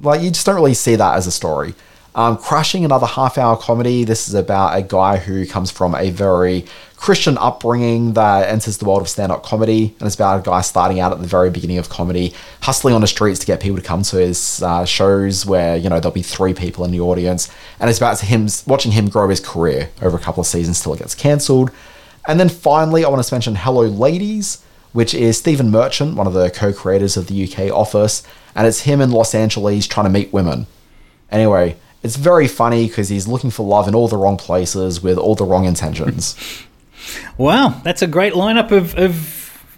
Like, 0.00 0.20
you 0.20 0.30
just 0.30 0.46
don't 0.46 0.54
really 0.54 0.74
see 0.74 0.96
that 0.96 1.16
as 1.16 1.26
a 1.26 1.32
story. 1.32 1.74
Um, 2.14 2.38
Crashing, 2.38 2.84
another 2.84 3.06
half 3.06 3.36
hour 3.36 3.58
comedy. 3.58 4.04
This 4.04 4.26
is 4.26 4.32
about 4.32 4.78
a 4.78 4.80
guy 4.80 5.18
who 5.18 5.46
comes 5.46 5.70
from 5.70 5.94
a 5.94 6.10
very 6.10 6.64
Christian 6.96 7.36
upbringing 7.36 8.14
that 8.14 8.48
enters 8.48 8.78
the 8.78 8.86
world 8.86 9.02
of 9.02 9.08
stand 9.08 9.30
up 9.30 9.42
comedy. 9.42 9.94
And 9.98 10.06
it's 10.06 10.14
about 10.14 10.40
a 10.40 10.42
guy 10.42 10.62
starting 10.62 10.98
out 10.98 11.12
at 11.12 11.20
the 11.20 11.26
very 11.26 11.50
beginning 11.50 11.76
of 11.76 11.90
comedy, 11.90 12.32
hustling 12.62 12.94
on 12.94 13.02
the 13.02 13.06
streets 13.06 13.40
to 13.40 13.46
get 13.46 13.60
people 13.60 13.76
to 13.76 13.82
come 13.82 14.02
to 14.04 14.16
his 14.16 14.62
uh, 14.62 14.86
shows 14.86 15.44
where, 15.44 15.76
you 15.76 15.90
know, 15.90 16.00
there'll 16.00 16.14
be 16.14 16.22
three 16.22 16.54
people 16.54 16.86
in 16.86 16.90
the 16.90 17.00
audience. 17.00 17.50
And 17.80 17.90
it's 17.90 17.98
about 17.98 18.18
him 18.20 18.48
watching 18.66 18.92
him 18.92 19.10
grow 19.10 19.28
his 19.28 19.40
career 19.40 19.90
over 20.00 20.16
a 20.16 20.20
couple 20.20 20.40
of 20.40 20.46
seasons 20.46 20.80
till 20.80 20.94
it 20.94 21.00
gets 21.00 21.14
cancelled. 21.14 21.70
And 22.26 22.40
then 22.40 22.48
finally, 22.48 23.04
I 23.04 23.10
want 23.10 23.22
to 23.22 23.34
mention 23.34 23.56
Hello 23.56 23.82
Ladies 23.82 24.64
which 24.96 25.12
is 25.14 25.36
Stephen 25.36 25.70
Merchant, 25.70 26.16
one 26.16 26.26
of 26.26 26.32
the 26.32 26.50
co-creators 26.50 27.18
of 27.18 27.26
the 27.26 27.44
UK 27.44 27.70
Office, 27.70 28.22
and 28.54 28.66
it's 28.66 28.80
him 28.80 29.02
in 29.02 29.10
Los 29.10 29.34
Angeles 29.34 29.86
trying 29.86 30.06
to 30.06 30.10
meet 30.10 30.32
women. 30.32 30.66
Anyway, 31.30 31.76
it's 32.02 32.16
very 32.16 32.48
funny 32.48 32.88
because 32.88 33.10
he's 33.10 33.28
looking 33.28 33.50
for 33.50 33.66
love 33.66 33.86
in 33.88 33.94
all 33.94 34.08
the 34.08 34.16
wrong 34.16 34.38
places 34.38 35.02
with 35.02 35.18
all 35.18 35.34
the 35.34 35.44
wrong 35.44 35.64
intentions. 35.66 36.34
Wow, 37.38 37.80
that's 37.84 38.02
a 38.02 38.06
great 38.08 38.32
lineup 38.32 38.72
of 38.72 38.96
of, 38.98 39.14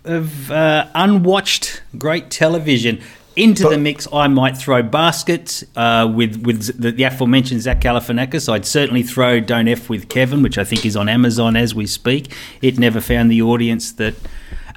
of 0.05 0.51
uh, 0.51 0.87
unwatched 0.95 1.83
great 1.99 2.31
television. 2.31 3.03
Into 3.37 3.65
But- 3.65 3.71
the 3.71 3.79
mix, 3.79 4.09
I 4.13 4.29
might 4.29 4.57
throw 4.57 4.83
baskets 4.83 5.63
uh, 5.77 6.11
with 6.13 6.43
with 6.47 6.81
the, 6.81 6.91
the 6.91 7.03
aforementioned 7.03 7.61
Zach 7.61 7.81
Galifianakis. 7.83 8.51
I'd 8.51 8.65
certainly 8.65 9.03
throw 9.03 9.41
Don't 9.41 9.69
F 9.69 9.91
with 9.91 10.09
Kevin, 10.09 10.43
which 10.43 10.57
I 10.57 10.65
think 10.65 10.87
is 10.87 10.97
on 10.97 11.09
Amazon 11.09 11.55
as 11.55 11.75
we 11.75 11.87
speak. 11.87 12.33
It 12.63 12.79
never 12.79 13.01
found 13.01 13.31
the 13.31 13.43
audience 13.43 13.93
that, 13.93 14.15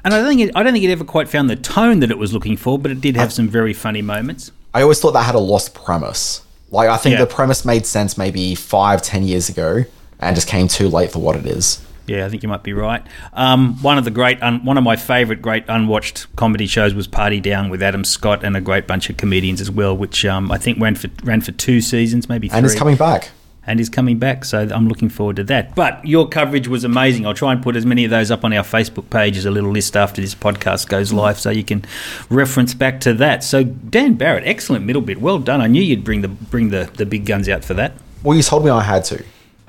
and 0.04 0.12
I 0.14 0.18
don't 0.18 0.28
think 0.28 0.40
it, 0.40 0.52
I 0.56 0.62
don't 0.62 0.72
think 0.72 0.84
it 0.84 0.90
ever 0.90 1.04
quite 1.04 1.28
found 1.28 1.48
the 1.50 1.56
tone 1.56 2.00
that 2.00 2.10
it 2.10 2.18
was 2.18 2.32
looking 2.32 2.56
for, 2.56 2.78
but 2.78 2.90
it 2.90 3.00
did 3.00 3.16
have 3.16 3.32
some 3.32 3.48
very 3.48 3.72
funny 3.72 4.02
moments. 4.02 4.50
I 4.74 4.82
always 4.82 5.00
thought 5.00 5.12
that 5.12 5.24
had 5.24 5.34
a 5.34 5.38
lost 5.40 5.74
premise. 5.74 6.42
Like 6.70 6.88
I 6.88 6.96
think 6.96 7.14
Yeah. 7.14 7.20
the 7.20 7.26
premise 7.26 7.64
made 7.64 7.84
sense 7.86 8.16
maybe 8.16 8.54
five, 8.54 9.02
ten 9.02 9.22
years 9.24 9.48
ago, 9.48 9.84
and 10.20 10.34
just 10.34 10.48
came 10.48 10.68
too 10.68 10.88
late 10.88 11.10
for 11.12 11.18
what 11.18 11.36
it 11.36 11.46
is. 11.46 11.80
Yeah, 12.06 12.26
I 12.26 12.28
think 12.30 12.42
you 12.42 12.48
might 12.48 12.64
be 12.64 12.72
right. 12.72 13.02
Um, 13.32 13.80
one 13.80 13.96
of 13.96 14.04
the 14.04 14.10
great, 14.10 14.42
un- 14.42 14.64
one 14.64 14.76
of 14.76 14.82
my 14.82 14.96
favourite 14.96 15.40
great 15.40 15.64
unwatched 15.68 16.26
comedy 16.34 16.66
shows 16.66 16.94
was 16.94 17.06
Party 17.06 17.38
Down 17.40 17.70
with 17.70 17.80
Adam 17.82 18.04
Scott 18.04 18.42
and 18.44 18.56
a 18.56 18.60
great 18.60 18.88
bunch 18.88 19.08
of 19.08 19.16
comedians 19.16 19.60
as 19.60 19.70
well, 19.70 19.96
which 19.96 20.24
um, 20.24 20.50
I 20.50 20.58
think 20.58 20.80
ran 20.80 20.96
for 20.96 21.08
ran 21.22 21.40
for 21.42 21.52
two 21.52 21.80
seasons, 21.80 22.28
maybe 22.28 22.48
three. 22.48 22.56
And 22.56 22.66
it's 22.66 22.74
coming 22.74 22.96
back. 22.96 23.30
And 23.66 23.78
is 23.78 23.88
coming 23.88 24.18
back. 24.18 24.44
So 24.44 24.68
I'm 24.72 24.88
looking 24.88 25.08
forward 25.08 25.36
to 25.36 25.44
that. 25.44 25.74
But 25.74 26.04
your 26.04 26.28
coverage 26.28 26.68
was 26.68 26.84
amazing. 26.84 27.26
I'll 27.26 27.34
try 27.34 27.52
and 27.52 27.62
put 27.62 27.76
as 27.76 27.86
many 27.86 28.04
of 28.04 28.10
those 28.10 28.30
up 28.30 28.44
on 28.44 28.52
our 28.52 28.64
Facebook 28.64 29.08
page 29.10 29.36
as 29.36 29.44
a 29.44 29.50
little 29.50 29.70
list 29.70 29.96
after 29.96 30.20
this 30.20 30.34
podcast 30.34 30.88
goes 30.88 31.12
live, 31.12 31.38
so 31.38 31.50
you 31.50 31.64
can 31.64 31.84
reference 32.28 32.74
back 32.74 33.00
to 33.00 33.12
that. 33.14 33.44
So 33.44 33.64
Dan 33.64 34.14
Barrett, 34.14 34.44
excellent 34.46 34.84
middle 34.84 35.02
bit. 35.02 35.20
Well 35.20 35.38
done. 35.38 35.60
I 35.60 35.66
knew 35.66 35.82
you'd 35.82 36.04
bring 36.04 36.22
the 36.22 36.28
bring 36.28 36.70
the, 36.70 36.90
the 36.94 37.06
big 37.06 37.26
guns 37.26 37.48
out 37.48 37.64
for 37.64 37.74
that. 37.74 37.92
Well, 38.22 38.36
you 38.36 38.42
told 38.42 38.64
me 38.64 38.70
I 38.70 38.82
had 38.82 39.04
to. 39.06 39.24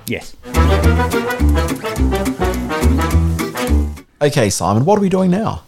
Yes. 0.06 0.36
Okay, 4.20 4.48
Simon, 4.48 4.84
what 4.84 4.98
are 4.98 5.02
we 5.02 5.08
doing 5.08 5.30
now? 5.30 5.64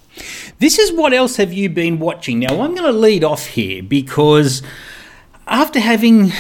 This 0.59 0.79
is 0.79 0.93
what 0.93 1.12
else 1.12 1.37
have 1.37 1.53
you 1.53 1.68
been 1.68 1.99
watching? 1.99 2.39
Now, 2.39 2.62
I'm 2.62 2.74
going 2.74 2.91
to 2.91 2.93
lead 2.93 3.22
off 3.22 3.47
here 3.49 3.83
because 3.83 4.62
after 5.47 5.79
having 5.79 6.33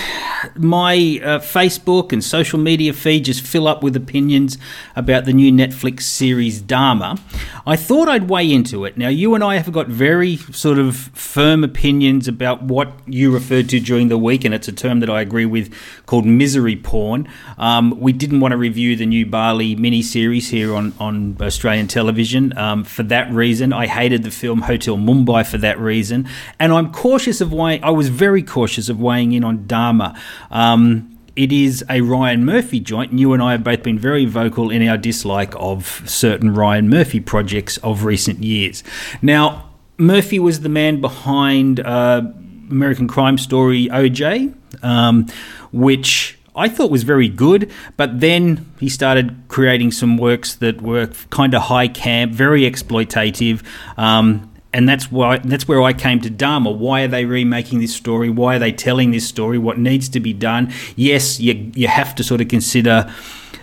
my 0.56 0.94
uh, 1.22 1.38
Facebook 1.38 2.12
and 2.12 2.22
social 2.22 2.58
media 2.58 2.92
feed 2.92 3.24
just 3.24 3.40
fill 3.44 3.66
up 3.66 3.82
with 3.82 3.96
opinions 3.96 4.58
about 4.94 5.24
the 5.24 5.32
new 5.32 5.52
Netflix 5.52 6.02
series 6.02 6.62
Dahmer, 6.62 7.18
I 7.66 7.76
thought 7.76 8.08
I'd 8.08 8.28
weigh 8.28 8.52
into 8.52 8.84
it. 8.84 8.96
Now, 8.96 9.08
you 9.08 9.34
and 9.34 9.42
I 9.42 9.56
have 9.56 9.72
got 9.72 9.88
very 9.88 10.36
sort 10.36 10.78
of 10.78 10.96
firm 10.96 11.64
opinions 11.64 12.28
about 12.28 12.62
what 12.62 12.92
you 13.06 13.32
referred 13.32 13.68
to 13.70 13.80
during 13.80 14.08
the 14.08 14.18
week, 14.18 14.44
and 14.44 14.54
it's 14.54 14.68
a 14.68 14.72
term 14.72 15.00
that 15.00 15.10
I 15.10 15.20
agree 15.20 15.46
with 15.46 15.74
called 16.06 16.26
misery 16.26 16.76
porn. 16.76 17.28
Um, 17.58 17.98
we 18.00 18.12
didn't 18.12 18.40
want 18.40 18.52
to 18.52 18.58
review 18.58 18.96
the 18.96 19.06
new 19.06 19.26
Bali 19.26 19.74
miniseries 19.76 20.50
here 20.50 20.74
on, 20.74 20.94
on 21.00 21.36
Australian 21.40 21.88
television 21.88 22.56
um, 22.56 22.84
for 22.84 23.02
that 23.04 23.30
reason. 23.32 23.72
I 23.72 23.86
hated 23.86 24.22
the 24.22 24.30
film 24.30 24.62
Hotel 24.62 24.96
Mumbai 24.96 25.46
for 25.46 25.58
that 25.58 25.78
reason, 25.78 26.28
and 26.58 26.72
I'm 26.72 26.92
cautious 26.92 27.40
of 27.40 27.52
why 27.52 27.80
I 27.82 27.90
was 27.90 28.08
very 28.08 28.42
cautious 28.42 28.88
of 28.88 29.00
weighing 29.00 29.32
in 29.32 29.44
on 29.44 29.64
Dahmer. 29.64 30.16
Um, 30.50 31.16
it 31.36 31.52
is 31.52 31.84
a 31.90 32.00
Ryan 32.00 32.44
Murphy 32.44 32.80
joint, 32.80 33.10
and 33.10 33.20
you 33.20 33.34
and 33.34 33.42
I 33.42 33.52
have 33.52 33.62
both 33.62 33.82
been 33.82 33.98
very 33.98 34.24
vocal 34.24 34.70
in 34.70 34.86
our 34.88 34.96
dislike 34.96 35.52
of 35.56 36.02
certain 36.06 36.54
Ryan 36.54 36.88
Murphy 36.88 37.20
projects 37.20 37.76
of 37.78 38.04
recent 38.04 38.42
years. 38.42 38.82
Now, 39.20 39.70
Murphy 39.98 40.38
was 40.38 40.60
the 40.60 40.70
man 40.70 41.00
behind 41.00 41.80
uh, 41.80 42.22
American 42.70 43.06
Crime 43.06 43.36
Story 43.36 43.88
OJ, 43.88 44.54
um, 44.82 45.26
which 45.72 46.38
I 46.54 46.70
thought 46.70 46.90
was 46.90 47.02
very 47.02 47.28
good, 47.28 47.70
but 47.98 48.20
then 48.20 48.72
he 48.80 48.88
started 48.88 49.36
creating 49.48 49.92
some 49.92 50.16
works 50.16 50.54
that 50.56 50.80
were 50.80 51.08
kind 51.28 51.54
of 51.54 51.62
high 51.62 51.88
camp, 51.88 52.32
very 52.32 52.62
exploitative. 52.62 53.62
Um, 53.98 54.50
and 54.76 54.86
that's 54.86 55.10
why 55.10 55.38
that's 55.38 55.66
where 55.66 55.80
I 55.80 55.94
came 55.94 56.20
to 56.20 56.30
Dahmer. 56.30 56.76
Why 56.76 57.00
are 57.04 57.08
they 57.08 57.24
remaking 57.24 57.80
this 57.80 57.94
story? 57.94 58.28
Why 58.28 58.56
are 58.56 58.58
they 58.58 58.72
telling 58.72 59.10
this 59.10 59.26
story? 59.26 59.56
What 59.56 59.78
needs 59.78 60.06
to 60.10 60.20
be 60.20 60.34
done? 60.34 60.70
Yes, 60.96 61.40
you 61.40 61.72
you 61.74 61.88
have 61.88 62.14
to 62.16 62.22
sort 62.22 62.42
of 62.42 62.48
consider 62.48 63.10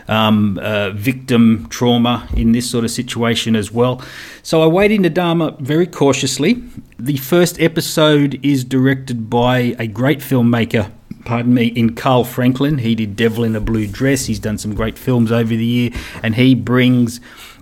um, 0.08 0.60
uh, 0.60 0.90
victim 0.90 1.68
trauma 1.70 2.28
in 2.36 2.52
this 2.52 2.68
sort 2.68 2.84
of 2.84 2.90
situation 2.90 3.56
as 3.56 3.72
well. 3.72 4.02
So 4.42 4.64
I 4.64 4.66
wade 4.66 4.92
into 4.92 5.12
Dahmer 5.12 5.58
very 5.60 5.86
cautiously. 5.86 6.64
The 6.98 7.18
first 7.18 7.62
episode 7.62 8.40
is 8.44 8.64
directed 8.64 9.30
by 9.30 9.76
a 9.78 9.86
great 9.86 10.20
filmmaker. 10.20 10.92
Pardon 11.26 11.54
me, 11.54 11.68
in 11.68 11.96
Carl 11.96 12.24
Franklin. 12.24 12.80
He 12.80 12.96
did 12.96 13.16
Devil 13.16 13.44
in 13.44 13.56
a 13.56 13.62
Blue 13.62 13.86
Dress. 13.86 14.26
He's 14.26 14.40
done 14.40 14.58
some 14.58 14.74
great 14.74 14.98
films 14.98 15.32
over 15.32 15.56
the 15.56 15.64
year, 15.64 15.92
and 16.24 16.36
he 16.36 16.56
brings 16.56 17.22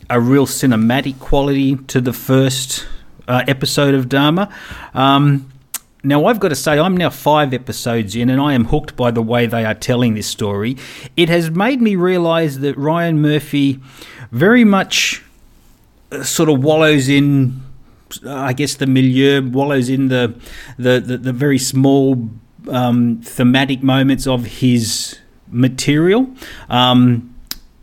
a 0.09 0.21
real 0.21 0.47
cinematic 0.47 1.19
quality 1.19 1.75
to 1.75 1.99
the 1.99 2.13
first 2.13 2.87
uh, 3.31 3.43
episode 3.47 3.95
of 3.95 4.09
Dahmer. 4.09 4.51
Um, 4.93 5.49
now, 6.03 6.25
I've 6.25 6.39
got 6.39 6.49
to 6.49 6.55
say, 6.55 6.79
I'm 6.79 6.97
now 6.97 7.09
five 7.09 7.53
episodes 7.53 8.15
in, 8.15 8.29
and 8.29 8.41
I 8.41 8.53
am 8.53 8.65
hooked 8.65 8.95
by 8.95 9.11
the 9.11 9.21
way 9.21 9.45
they 9.45 9.63
are 9.63 9.75
telling 9.75 10.15
this 10.15 10.27
story. 10.27 10.75
It 11.15 11.29
has 11.29 11.49
made 11.51 11.81
me 11.81 11.95
realise 11.95 12.57
that 12.57 12.75
Ryan 12.75 13.21
Murphy 13.21 13.79
very 14.31 14.65
much 14.65 15.23
uh, 16.11 16.23
sort 16.23 16.49
of 16.49 16.63
wallows 16.63 17.07
in, 17.07 17.61
uh, 18.25 18.33
I 18.33 18.53
guess, 18.53 18.75
the 18.75 18.87
milieu, 18.87 19.47
wallows 19.49 19.89
in 19.89 20.09
the 20.09 20.33
the, 20.77 20.99
the, 20.99 21.17
the 21.17 21.33
very 21.33 21.59
small 21.59 22.29
um, 22.69 23.21
thematic 23.23 23.81
moments 23.81 24.27
of 24.27 24.45
his 24.45 25.19
material. 25.51 26.27
Um, 26.69 27.30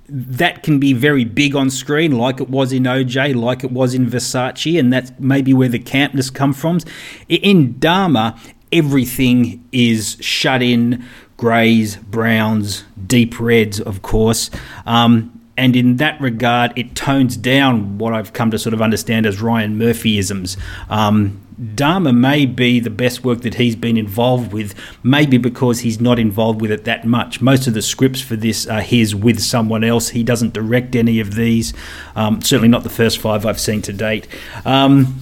that 0.09 0.63
can 0.63 0.79
be 0.79 0.93
very 0.93 1.25
big 1.25 1.55
on 1.55 1.71
screen, 1.71 2.13
like 2.13 2.41
it 2.41 2.49
was 2.49 2.73
in 2.73 2.85
OJ, 2.85 3.35
like 3.35 3.63
it 3.63 3.71
was 3.71 3.95
in 3.95 4.07
Versace, 4.07 4.79
and 4.79 4.93
that's 4.93 5.13
maybe 5.19 5.53
where 5.53 5.69
the 5.69 5.79
campness 5.79 6.33
comes 6.33 6.59
from. 6.59 6.81
In 7.29 7.75
Dahmer, 7.75 8.39
everything 8.73 9.65
is 9.73 10.17
shut 10.21 10.63
in 10.63 11.05
greys, 11.37 11.97
browns, 11.97 12.85
deep 13.07 13.39
reds, 13.39 13.81
of 13.81 14.03
course. 14.03 14.51
Um, 14.87 15.35
and 15.57 15.75
in 15.75 15.97
that 15.97 16.21
regard, 16.21 16.73
it 16.77 16.95
tones 16.95 17.37
down 17.37 17.99
what 17.99 18.15
I've 18.15 18.33
come 18.33 18.51
to 18.53 18.59
sort 18.59 18.75
of 18.75 18.81
understand 18.81 19.27
as 19.27 19.43
Ryan 19.43 19.79
Murphyisms. 19.79 20.57
Um, 20.89 21.45
Dahmer 21.61 22.17
may 22.17 22.47
be 22.47 22.79
the 22.79 22.91
best 22.91 23.25
work 23.25 23.41
that 23.41 23.55
he's 23.55 23.75
been 23.75 23.97
involved 23.97 24.53
with, 24.53 24.75
maybe 25.03 25.39
because 25.39 25.81
he's 25.81 26.01
not 26.01 26.19
involved 26.19 26.61
with 26.61 26.71
it 26.71 26.85
that 26.85 27.05
much. 27.05 27.41
Most 27.41 27.67
of 27.67 27.75
the 27.75 27.83
scripts 27.83 28.21
for 28.21 28.37
this 28.37 28.67
are 28.67 28.81
his 28.81 29.15
with 29.15 29.41
someone 29.41 29.83
else. 29.83 30.11
He 30.11 30.23
doesn't 30.23 30.53
direct 30.53 30.95
any 30.95 31.19
of 31.19 31.35
these, 31.35 31.75
um, 32.15 32.41
certainly 32.43 32.69
not 32.69 32.85
the 32.85 32.91
first 32.91 33.19
five 33.19 33.45
I've 33.45 33.61
seen 33.61 33.83
to 33.83 33.93
date. 33.93 34.29
Um, 34.65 35.21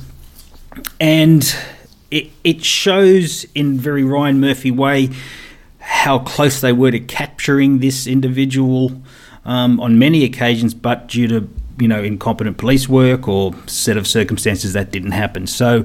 and 1.01 1.57
it, 2.11 2.31
it 2.45 2.65
shows 2.65 3.47
in 3.55 3.79
very 3.79 4.05
Ryan 4.05 4.39
Murphy 4.39 4.71
way 4.71 5.11
how 5.79 6.19
close 6.19 6.61
they 6.61 6.73
were 6.73 6.91
to 6.91 7.01
capturing 7.01 7.79
this 7.79 8.07
individual 8.07 9.01
um, 9.45 9.81
on 9.81 9.99
many 9.99 10.25
occasions, 10.25 10.75
but 10.75 11.07
due 11.07 11.29
to 11.29 11.49
you 11.79 11.89
know 11.89 12.03
incompetent 12.03 12.59
police 12.59 12.89
work 12.89 13.29
or 13.29 13.55
set 13.67 13.97
of 13.97 14.07
circumstances 14.07 14.73
that 14.73 14.91
didn't 14.91 15.13
happen. 15.13 15.47
So 15.47 15.85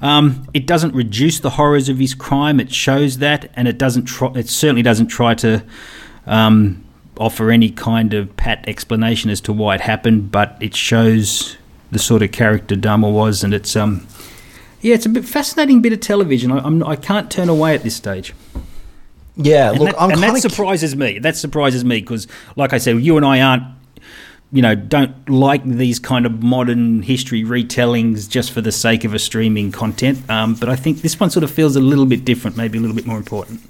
um, 0.00 0.48
it 0.52 0.66
doesn't 0.66 0.94
reduce 0.94 1.40
the 1.40 1.50
horrors 1.50 1.88
of 1.88 1.98
his 1.98 2.14
crime. 2.14 2.58
It 2.58 2.72
shows 2.72 3.18
that, 3.18 3.50
and 3.54 3.68
it 3.68 3.78
doesn't. 3.78 4.04
Try, 4.04 4.32
it 4.34 4.48
certainly 4.48 4.82
doesn't 4.82 5.06
try 5.06 5.34
to 5.36 5.64
um, 6.26 6.84
offer 7.18 7.50
any 7.50 7.70
kind 7.70 8.12
of 8.12 8.36
pat 8.36 8.64
explanation 8.68 9.30
as 9.30 9.40
to 9.42 9.52
why 9.52 9.76
it 9.76 9.80
happened. 9.82 10.32
But 10.32 10.56
it 10.60 10.74
shows 10.74 11.56
the 11.92 11.98
sort 11.98 12.22
of 12.22 12.32
character 12.32 12.74
Dahmer 12.74 13.12
was, 13.12 13.44
and 13.44 13.54
it's 13.54 13.76
um, 13.76 14.06
yeah, 14.80 14.94
it's 14.94 15.06
a 15.06 15.08
bit 15.08 15.24
fascinating 15.24 15.80
bit 15.80 15.92
of 15.92 16.00
television. 16.00 16.50
I, 16.50 16.58
I'm, 16.58 16.82
I 16.82 16.96
can't 16.96 17.30
turn 17.30 17.48
away 17.48 17.74
at 17.74 17.82
this 17.82 17.94
stage. 17.94 18.34
Yeah, 19.36 19.70
and 19.70 19.78
look, 19.78 19.90
that, 19.90 20.02
I'm 20.02 20.10
and 20.10 20.22
that 20.22 20.36
surprises 20.38 20.94
me. 20.96 21.18
That 21.20 21.36
surprises 21.36 21.84
me 21.84 22.00
because, 22.00 22.26
like 22.56 22.72
I 22.72 22.78
said, 22.78 23.00
you 23.00 23.16
and 23.16 23.24
I 23.24 23.40
aren't 23.40 23.64
you 24.52 24.60
know, 24.60 24.74
don't 24.74 25.28
like 25.30 25.64
these 25.64 25.98
kind 25.98 26.26
of 26.26 26.42
modern 26.42 27.02
history 27.02 27.42
retellings 27.42 28.28
just 28.28 28.52
for 28.52 28.60
the 28.60 28.70
sake 28.70 29.02
of 29.04 29.14
a 29.14 29.18
streaming 29.18 29.72
content. 29.72 30.28
Um, 30.30 30.54
but 30.54 30.68
I 30.68 30.76
think 30.76 31.00
this 31.00 31.18
one 31.18 31.30
sort 31.30 31.42
of 31.42 31.50
feels 31.50 31.74
a 31.74 31.80
little 31.80 32.04
bit 32.04 32.26
different, 32.26 32.56
maybe 32.56 32.76
a 32.76 32.80
little 32.80 32.94
bit 32.94 33.06
more 33.06 33.16
important. 33.16 33.62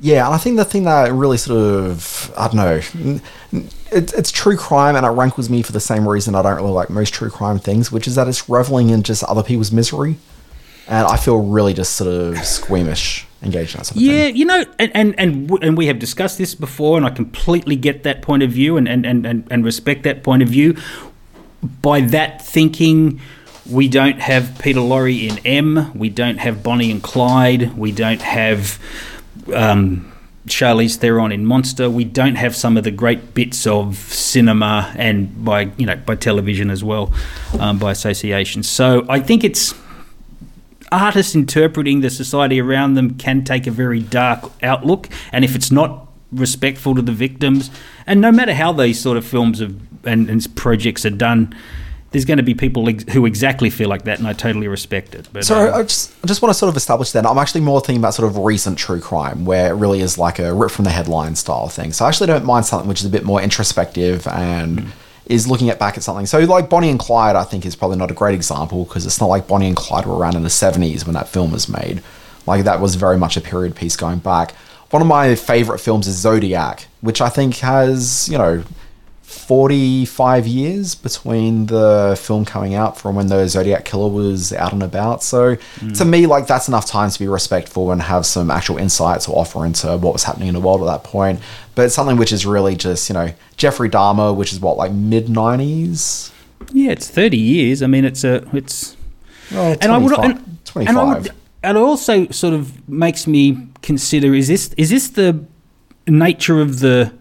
Yeah, 0.00 0.26
and 0.26 0.34
I 0.34 0.38
think 0.38 0.56
the 0.56 0.64
thing 0.64 0.84
that 0.84 1.12
really 1.12 1.38
sort 1.38 1.58
of, 1.58 2.32
I 2.36 2.46
don't 2.46 2.56
know, 2.56 3.68
it, 3.90 4.12
it's 4.12 4.30
true 4.30 4.56
crime 4.56 4.94
and 4.94 5.04
it 5.04 5.08
rankles 5.08 5.50
me 5.50 5.62
for 5.62 5.72
the 5.72 5.80
same 5.80 6.08
reason 6.08 6.36
I 6.36 6.42
don't 6.42 6.54
really 6.54 6.70
like 6.70 6.88
most 6.88 7.12
true 7.12 7.30
crime 7.30 7.58
things, 7.58 7.90
which 7.90 8.06
is 8.06 8.14
that 8.14 8.28
it's 8.28 8.48
reveling 8.48 8.90
in 8.90 9.02
just 9.02 9.24
other 9.24 9.42
people's 9.42 9.72
misery. 9.72 10.16
And 10.86 11.04
I 11.04 11.16
feel 11.16 11.42
really 11.42 11.74
just 11.74 11.94
sort 11.94 12.08
of 12.08 12.44
squeamish 12.44 13.26
engaged 13.42 13.74
in 13.74 13.78
that 13.78 13.86
sort 13.86 13.96
of 13.96 14.02
Yeah, 14.02 14.24
thing. 14.24 14.36
you 14.36 14.44
know, 14.44 14.64
and 14.78 14.90
and 14.94 15.14
and, 15.18 15.48
w- 15.48 15.66
and 15.66 15.76
we 15.76 15.86
have 15.86 15.98
discussed 15.98 16.38
this 16.38 16.54
before, 16.54 16.96
and 16.96 17.06
I 17.06 17.10
completely 17.10 17.76
get 17.76 18.02
that 18.02 18.22
point 18.22 18.42
of 18.42 18.50
view 18.50 18.76
and 18.76 18.88
and, 18.88 19.06
and, 19.06 19.46
and, 19.50 19.64
respect 19.64 20.02
that 20.04 20.22
point 20.22 20.42
of 20.42 20.48
view. 20.48 20.76
By 21.82 22.00
that 22.00 22.44
thinking, 22.44 23.20
we 23.68 23.88
don't 23.88 24.20
have 24.20 24.58
Peter 24.58 24.80
Lorre 24.80 25.28
in 25.28 25.38
M. 25.44 25.92
We 25.96 26.08
don't 26.08 26.38
have 26.38 26.62
Bonnie 26.62 26.90
and 26.90 27.02
Clyde. 27.02 27.76
We 27.76 27.92
don't 27.92 28.22
have 28.22 28.78
um, 29.54 30.12
Charlize 30.46 30.96
Theron 30.96 31.32
in 31.32 31.44
Monster. 31.46 31.90
We 31.90 32.04
don't 32.04 32.36
have 32.36 32.56
some 32.56 32.76
of 32.76 32.84
the 32.84 32.90
great 32.90 33.34
bits 33.34 33.66
of 33.66 33.96
cinema 33.96 34.92
and 34.96 35.44
by 35.44 35.70
you 35.76 35.86
know 35.86 35.96
by 35.96 36.14
television 36.16 36.70
as 36.70 36.82
well, 36.82 37.12
um, 37.58 37.78
by 37.78 37.90
association. 37.92 38.62
So 38.62 39.04
I 39.08 39.20
think 39.20 39.44
it's 39.44 39.74
artists 40.90 41.34
interpreting 41.34 42.00
the 42.00 42.10
society 42.10 42.60
around 42.60 42.94
them 42.94 43.16
can 43.16 43.44
take 43.44 43.66
a 43.66 43.70
very 43.70 44.00
dark 44.00 44.50
outlook, 44.62 45.08
and 45.32 45.44
if 45.44 45.54
it's 45.54 45.70
not 45.70 46.08
respectful 46.32 46.94
to 46.94 47.02
the 47.02 47.12
victims, 47.12 47.70
and 48.06 48.20
no 48.20 48.30
matter 48.30 48.54
how 48.54 48.72
these 48.72 49.00
sort 49.00 49.16
of 49.16 49.26
films 49.26 49.60
have, 49.60 49.76
and, 50.04 50.28
and 50.28 50.56
projects 50.56 51.04
are 51.06 51.10
done, 51.10 51.54
there's 52.10 52.24
going 52.24 52.38
to 52.38 52.42
be 52.42 52.54
people 52.54 52.88
ex- 52.88 53.04
who 53.12 53.26
exactly 53.26 53.68
feel 53.70 53.88
like 53.88 54.04
that, 54.04 54.18
and 54.18 54.26
I 54.26 54.32
totally 54.32 54.68
respect 54.68 55.14
it. 55.14 55.28
But 55.32 55.44
So 55.44 55.68
um, 55.68 55.74
I 55.74 55.82
just, 55.82 56.14
I 56.24 56.26
just 56.26 56.40
want 56.40 56.50
to 56.50 56.58
sort 56.58 56.70
of 56.70 56.76
establish 56.76 57.12
that 57.12 57.26
I'm 57.26 57.38
actually 57.38 57.60
more 57.60 57.80
thinking 57.80 58.00
about 58.00 58.14
sort 58.14 58.28
of 58.30 58.38
recent 58.38 58.78
true 58.78 59.00
crime, 59.00 59.44
where 59.44 59.70
it 59.70 59.74
really 59.74 60.00
is 60.00 60.16
like 60.16 60.38
a 60.38 60.54
rip 60.54 60.70
from 60.70 60.84
the 60.84 60.90
headline 60.90 61.36
style 61.36 61.68
thing. 61.68 61.92
So 61.92 62.04
I 62.04 62.08
actually 62.08 62.28
don't 62.28 62.44
mind 62.44 62.64
something 62.64 62.88
which 62.88 63.00
is 63.00 63.06
a 63.06 63.10
bit 63.10 63.24
more 63.24 63.42
introspective 63.42 64.26
and 64.28 64.90
is 65.28 65.46
looking 65.46 65.68
at 65.70 65.78
back 65.78 65.96
at 65.96 66.02
something. 66.02 66.26
So 66.26 66.38
like 66.40 66.70
Bonnie 66.70 66.90
and 66.90 66.98
Clyde, 66.98 67.36
I 67.36 67.44
think 67.44 67.66
is 67.66 67.76
probably 67.76 67.98
not 67.98 68.10
a 68.10 68.14
great 68.14 68.34
example 68.34 68.84
because 68.84 69.06
it's 69.06 69.20
not 69.20 69.26
like 69.26 69.46
Bonnie 69.46 69.68
and 69.68 69.76
Clyde 69.76 70.06
were 70.06 70.16
around 70.16 70.36
in 70.36 70.42
the 70.42 70.48
70s 70.48 71.04
when 71.06 71.14
that 71.14 71.28
film 71.28 71.52
was 71.52 71.68
made. 71.68 72.02
Like 72.46 72.64
that 72.64 72.80
was 72.80 72.94
very 72.94 73.18
much 73.18 73.36
a 73.36 73.40
period 73.40 73.76
piece 73.76 73.94
going 73.94 74.18
back. 74.18 74.52
One 74.90 75.02
of 75.02 75.08
my 75.08 75.34
favorite 75.34 75.80
films 75.80 76.06
is 76.06 76.16
Zodiac, 76.16 76.86
which 77.02 77.20
I 77.20 77.28
think 77.28 77.58
has 77.58 78.28
you 78.30 78.38
know 78.38 78.64
45 79.28 80.46
years 80.46 80.94
between 80.94 81.66
the 81.66 82.18
film 82.20 82.44
coming 82.46 82.74
out 82.74 82.98
from 82.98 83.14
when 83.14 83.26
the 83.26 83.46
Zodiac 83.46 83.84
Killer 83.84 84.08
was 84.08 84.52
out 84.54 84.72
and 84.72 84.82
about. 84.82 85.22
So 85.22 85.56
hmm. 85.56 85.92
to 85.92 86.04
me, 86.04 86.26
like 86.26 86.46
that's 86.46 86.66
enough 86.66 86.86
time 86.86 87.10
to 87.10 87.18
be 87.18 87.28
respectful 87.28 87.92
and 87.92 88.00
have 88.00 88.24
some 88.24 88.50
actual 88.50 88.78
insight 88.78 89.20
to 89.22 89.32
offer 89.32 89.66
into 89.66 89.96
what 89.98 90.14
was 90.14 90.24
happening 90.24 90.48
in 90.48 90.54
the 90.54 90.60
world 90.60 90.80
at 90.80 90.86
that 90.86 91.04
point. 91.04 91.40
But 91.74 91.92
something 91.92 92.16
which 92.16 92.32
is 92.32 92.46
really 92.46 92.74
just, 92.74 93.10
you 93.10 93.14
know, 93.14 93.32
Jeffrey 93.56 93.90
Dahmer, 93.90 94.34
which 94.34 94.52
is 94.52 94.60
what, 94.60 94.78
like 94.78 94.92
mid 94.92 95.26
90s? 95.26 96.32
yeah, 96.72 96.90
it's 96.90 97.08
30 97.08 97.36
years. 97.36 97.82
I 97.82 97.86
mean, 97.86 98.04
it's 98.04 98.24
a 98.24 98.46
it's 98.54 98.96
and 99.50 99.92
I 99.92 99.98
would 99.98 100.14
25. 100.14 100.24
and, 100.24 100.64
25. 100.64 100.88
and 100.88 100.98
I 100.98 101.04
would 101.04 101.30
and 101.62 101.76
it 101.76 101.80
also 101.80 102.28
sort 102.28 102.54
of 102.54 102.88
makes 102.88 103.26
me 103.26 103.68
consider 103.82 104.34
is 104.34 104.48
this 104.48 104.72
is 104.76 104.90
this 104.90 105.08
the 105.08 105.44
nature 106.06 106.60
of 106.60 106.80
the 106.80 107.12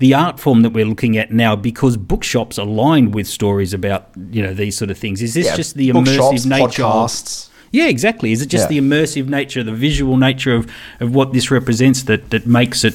the 0.00 0.12
art 0.14 0.40
form 0.40 0.62
that 0.62 0.70
we're 0.70 0.84
looking 0.84 1.16
at 1.16 1.30
now 1.32 1.54
because 1.56 1.96
bookshops 1.96 2.58
are 2.58 2.66
lined 2.66 3.14
with 3.14 3.26
stories 3.26 3.72
about 3.72 4.08
you 4.30 4.42
know 4.42 4.52
these 4.52 4.76
sort 4.76 4.90
of 4.90 4.98
things 4.98 5.22
is 5.22 5.34
this 5.34 5.46
Yeah, 5.46 5.56
just 5.56 5.74
the 5.76 5.90
immersive 5.90 6.46
nature 6.46 6.84
of, 6.84 6.92
podcasts. 7.10 7.48
yeah 7.70 7.86
exactly 7.86 8.32
is 8.32 8.42
it 8.42 8.46
just 8.46 8.64
Yeah. 8.70 8.80
the 8.80 8.86
immersive 8.88 9.28
nature 9.28 9.62
the 9.62 9.72
visual 9.72 10.16
nature 10.16 10.54
of, 10.54 10.70
of 11.00 11.14
what 11.14 11.32
this 11.32 11.50
represents 11.50 12.02
that 12.04 12.30
that 12.30 12.46
makes 12.46 12.84
it 12.84 12.94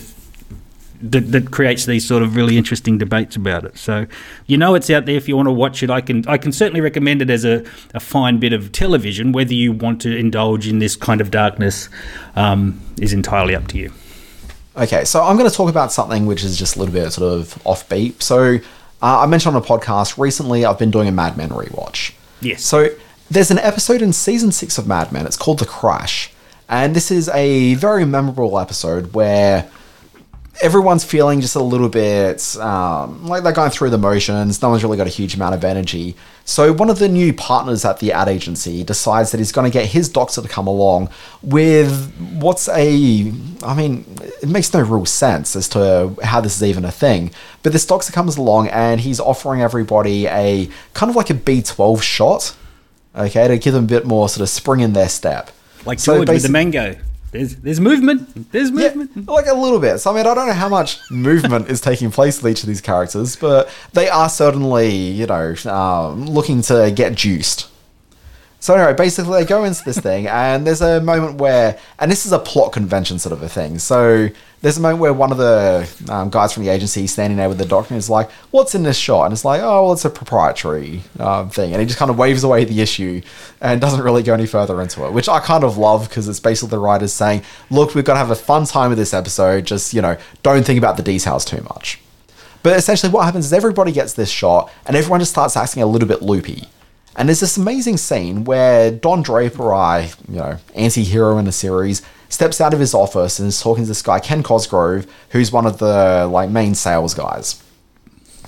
that, 1.01 1.31
that 1.31 1.51
creates 1.51 1.85
these 1.85 2.05
sort 2.05 2.21
of 2.23 2.35
really 2.35 2.57
interesting 2.57 2.97
debates 2.97 3.37
about 3.37 3.63
it. 3.63 3.77
So, 3.77 4.05
you 4.47 4.57
know, 4.57 4.75
it's 4.75 4.89
out 4.89 5.05
there 5.05 5.15
if 5.15 5.29
you 5.29 5.37
want 5.37 5.47
to 5.47 5.51
watch 5.53 5.81
it. 5.81 5.89
I 5.89 6.01
can 6.01 6.27
I 6.27 6.37
can 6.37 6.51
certainly 6.51 6.81
recommend 6.81 7.21
it 7.21 7.29
as 7.29 7.45
a, 7.45 7.63
a 7.93 8.01
fine 8.01 8.37
bit 8.37 8.51
of 8.51 8.73
television. 8.73 9.31
Whether 9.31 9.53
you 9.53 9.71
want 9.71 10.01
to 10.01 10.13
indulge 10.13 10.67
in 10.67 10.79
this 10.79 10.97
kind 10.97 11.21
of 11.21 11.31
darkness 11.31 11.87
um, 12.35 12.81
is 12.99 13.13
entirely 13.13 13.55
up 13.55 13.69
to 13.69 13.77
you. 13.77 13.93
Okay, 14.79 15.03
so 15.03 15.21
I'm 15.21 15.35
going 15.35 15.49
to 15.49 15.55
talk 15.55 15.69
about 15.69 15.91
something 15.91 16.25
which 16.25 16.41
is 16.43 16.57
just 16.57 16.77
a 16.77 16.79
little 16.79 16.93
bit 16.93 17.11
sort 17.11 17.33
of 17.33 17.53
offbeat. 17.65 18.21
So 18.21 18.55
uh, 19.01 19.19
I 19.19 19.25
mentioned 19.25 19.57
on 19.57 19.61
a 19.61 19.65
podcast 19.65 20.17
recently 20.17 20.63
I've 20.63 20.79
been 20.79 20.89
doing 20.89 21.09
a 21.09 21.11
Mad 21.11 21.35
Men 21.35 21.49
rewatch. 21.49 22.13
Yes. 22.39 22.63
So 22.63 22.87
there's 23.29 23.51
an 23.51 23.59
episode 23.59 24.01
in 24.01 24.13
season 24.13 24.53
six 24.53 24.77
of 24.77 24.87
Mad 24.87 25.11
Men. 25.11 25.25
It's 25.25 25.35
called 25.35 25.59
The 25.59 25.65
Crash, 25.65 26.31
and 26.69 26.95
this 26.95 27.11
is 27.11 27.27
a 27.29 27.73
very 27.75 28.05
memorable 28.05 28.57
episode 28.57 29.13
where 29.13 29.69
everyone's 30.61 31.03
feeling 31.03 31.39
just 31.39 31.55
a 31.55 31.61
little 31.61 31.89
bit 31.89 32.55
um, 32.57 33.25
like 33.25 33.43
they're 33.43 33.53
going 33.53 33.71
through 33.71 33.89
the 33.89 33.97
motions. 33.97 34.61
No 34.61 34.69
one's 34.69 34.83
really 34.83 34.97
got 34.97 35.07
a 35.07 35.11
huge 35.11 35.35
amount 35.35 35.55
of 35.55 35.63
energy. 35.63 36.15
So 36.43 36.73
one 36.73 36.89
of 36.89 36.99
the 36.99 37.07
new 37.07 37.31
partners 37.33 37.85
at 37.85 37.99
the 37.99 38.11
ad 38.11 38.27
agency 38.27 38.83
decides 38.83 39.31
that 39.31 39.37
he's 39.37 39.51
going 39.51 39.69
to 39.69 39.73
get 39.73 39.87
his 39.87 40.09
doctor 40.09 40.41
to 40.41 40.47
come 40.47 40.67
along 40.67 41.09
with 41.41 42.13
what's 42.39 42.67
a, 42.69 43.31
I 43.63 43.73
mean, 43.75 44.05
it 44.41 44.49
makes 44.49 44.73
no 44.73 44.81
real 44.81 45.05
sense 45.05 45.55
as 45.55 45.69
to 45.69 46.15
how 46.23 46.41
this 46.41 46.55
is 46.57 46.63
even 46.63 46.85
a 46.85 46.91
thing. 46.91 47.31
But 47.63 47.71
this 47.71 47.85
doctor 47.85 48.11
comes 48.11 48.35
along 48.35 48.67
and 48.69 48.99
he's 48.99 49.19
offering 49.19 49.61
everybody 49.61 50.27
a 50.27 50.69
kind 50.93 51.09
of 51.09 51.15
like 51.15 51.29
a 51.29 51.35
B12 51.35 52.01
shot, 52.01 52.55
okay, 53.15 53.47
to 53.47 53.57
give 53.57 53.73
them 53.73 53.85
a 53.85 53.87
bit 53.87 54.05
more 54.05 54.27
sort 54.27 54.41
of 54.41 54.49
spring 54.49 54.79
in 54.81 54.93
their 54.93 55.09
step. 55.09 55.51
Like 55.85 55.99
So 55.99 56.17
George 56.17 56.29
with 56.29 56.43
the 56.43 56.49
mango. 56.49 56.97
There's 57.31 57.55
there's 57.57 57.79
movement. 57.79 58.51
There's 58.51 58.71
yeah, 58.71 58.93
movement. 58.95 59.27
like 59.27 59.45
a 59.45 59.53
little 59.53 59.79
bit. 59.79 59.99
So 59.99 60.11
I 60.11 60.15
mean, 60.15 60.25
I 60.25 60.33
don't 60.33 60.47
know 60.47 60.53
how 60.53 60.69
much 60.69 60.99
movement 61.11 61.69
is 61.69 61.79
taking 61.79 62.11
place 62.11 62.41
with 62.41 62.51
each 62.51 62.63
of 62.63 62.67
these 62.67 62.81
characters, 62.81 63.35
but 63.35 63.69
they 63.93 64.09
are 64.09 64.29
certainly, 64.29 64.89
you 64.95 65.27
know, 65.27 65.55
um, 65.65 66.25
looking 66.25 66.61
to 66.63 66.91
get 66.93 67.15
juiced. 67.15 67.68
So 68.61 68.75
anyway, 68.75 68.93
basically 68.93 69.41
they 69.41 69.47
go 69.47 69.63
into 69.63 69.83
this 69.85 69.99
thing, 69.99 70.27
and 70.27 70.67
there's 70.67 70.81
a 70.81 70.99
moment 70.99 71.37
where, 71.37 71.79
and 71.97 72.11
this 72.11 72.25
is 72.25 72.33
a 72.33 72.39
plot 72.39 72.73
convention 72.73 73.17
sort 73.17 73.31
of 73.31 73.41
a 73.41 73.47
thing. 73.47 73.79
So 73.79 74.27
there's 74.61 74.77
a 74.77 74.81
moment 74.81 74.99
where 74.99 75.13
one 75.13 75.31
of 75.31 75.37
the 75.37 75.89
um, 76.09 76.29
guys 76.29 76.51
from 76.51 76.63
the 76.63 76.69
agency 76.69 77.05
is 77.05 77.13
standing 77.13 77.37
there 77.37 77.47
with 77.47 77.57
the 77.57 77.65
doctor 77.65 77.93
and 77.93 77.97
is 77.97 78.09
like, 78.09 78.29
"What's 78.51 78.75
in 78.75 78.83
this 78.83 78.97
shot?" 78.97 79.25
And 79.25 79.33
it's 79.33 79.45
like, 79.45 79.61
"Oh, 79.61 79.83
well, 79.83 79.93
it's 79.93 80.03
a 80.03 80.09
proprietary 80.09 81.03
um, 81.19 81.49
thing," 81.49 81.71
and 81.71 81.79
he 81.79 81.85
just 81.85 81.97
kind 81.97 82.11
of 82.11 82.17
waves 82.17 82.43
away 82.43 82.65
the 82.65 82.81
issue 82.81 83.21
and 83.61 83.79
doesn't 83.79 84.03
really 84.03 84.23
go 84.23 84.33
any 84.33 84.45
further 84.45 84.81
into 84.81 85.05
it, 85.05 85.13
which 85.13 85.29
I 85.29 85.39
kind 85.39 85.63
of 85.63 85.77
love 85.77 86.09
because 86.09 86.27
it's 86.27 86.41
basically 86.41 86.71
the 86.71 86.79
writers 86.79 87.13
saying, 87.13 87.43
"Look, 87.69 87.95
we've 87.95 88.03
got 88.03 88.15
to 88.15 88.19
have 88.19 88.31
a 88.31 88.35
fun 88.35 88.65
time 88.65 88.89
with 88.89 88.97
this 88.97 89.13
episode. 89.13 89.65
Just 89.65 89.93
you 89.93 90.01
know, 90.01 90.17
don't 90.43 90.65
think 90.65 90.77
about 90.77 90.97
the 90.97 91.03
details 91.03 91.45
too 91.45 91.61
much." 91.61 92.01
But 92.61 92.75
essentially, 92.75 93.09
what 93.09 93.23
happens 93.23 93.45
is 93.45 93.53
everybody 93.53 93.93
gets 93.93 94.13
this 94.13 94.29
shot, 94.29 94.69
and 94.85 94.97
everyone 94.97 95.21
just 95.21 95.31
starts 95.31 95.55
acting 95.55 95.81
a 95.81 95.85
little 95.85 96.09
bit 96.09 96.21
loopy. 96.21 96.67
And 97.19 97.27
there's 97.27 97.41
this 97.41 97.57
amazing 97.57 97.97
scene 97.97 98.45
where 98.45 98.91
Don 98.91 99.21
Draper, 99.21 99.73
I, 99.73 100.09
you 100.29 100.37
know, 100.37 100.57
anti-hero 100.73 101.37
in 101.37 101.43
the 101.43 101.51
series, 101.51 102.01
steps 102.29 102.61
out 102.61 102.73
of 102.73 102.79
his 102.79 102.93
office 102.93 103.39
and 103.39 103.47
is 103.49 103.59
talking 103.59 103.83
to 103.83 103.89
this 103.89 104.01
guy, 104.01 104.21
Ken 104.21 104.41
Cosgrove, 104.41 105.05
who's 105.31 105.51
one 105.51 105.65
of 105.65 105.79
the 105.79 106.29
like 106.31 106.49
main 106.49 106.75
sales 106.75 107.13
guys. 107.13 107.61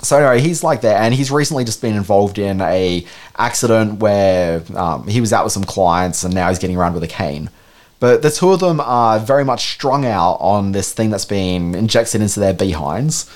So 0.01 0.17
anyway, 0.17 0.39
he's 0.39 0.63
like 0.63 0.79
there, 0.79 0.95
and 0.95 1.13
he's 1.13 1.29
recently 1.29 1.65
just 1.65 1.81
been 1.81 1.97
involved 1.97 2.39
in 2.39 2.61
a 2.61 3.05
accident 3.37 3.99
where 3.99 4.63
um, 4.73 5.05
he 5.05 5.19
was 5.19 5.33
out 5.33 5.43
with 5.43 5.51
some 5.51 5.65
clients, 5.65 6.23
and 6.23 6.33
now 6.33 6.47
he's 6.47 6.57
getting 6.57 6.77
around 6.77 6.93
with 6.93 7.03
a 7.03 7.07
cane. 7.07 7.49
But 7.99 8.21
the 8.21 8.31
two 8.31 8.51
of 8.51 8.61
them 8.61 8.79
are 8.79 9.19
very 9.19 9.43
much 9.43 9.73
strung 9.73 10.05
out 10.05 10.37
on 10.39 10.71
this 10.71 10.93
thing 10.93 11.09
that's 11.09 11.25
been 11.25 11.75
injected 11.75 12.21
into 12.21 12.39
their 12.39 12.53
behinds. 12.53 13.29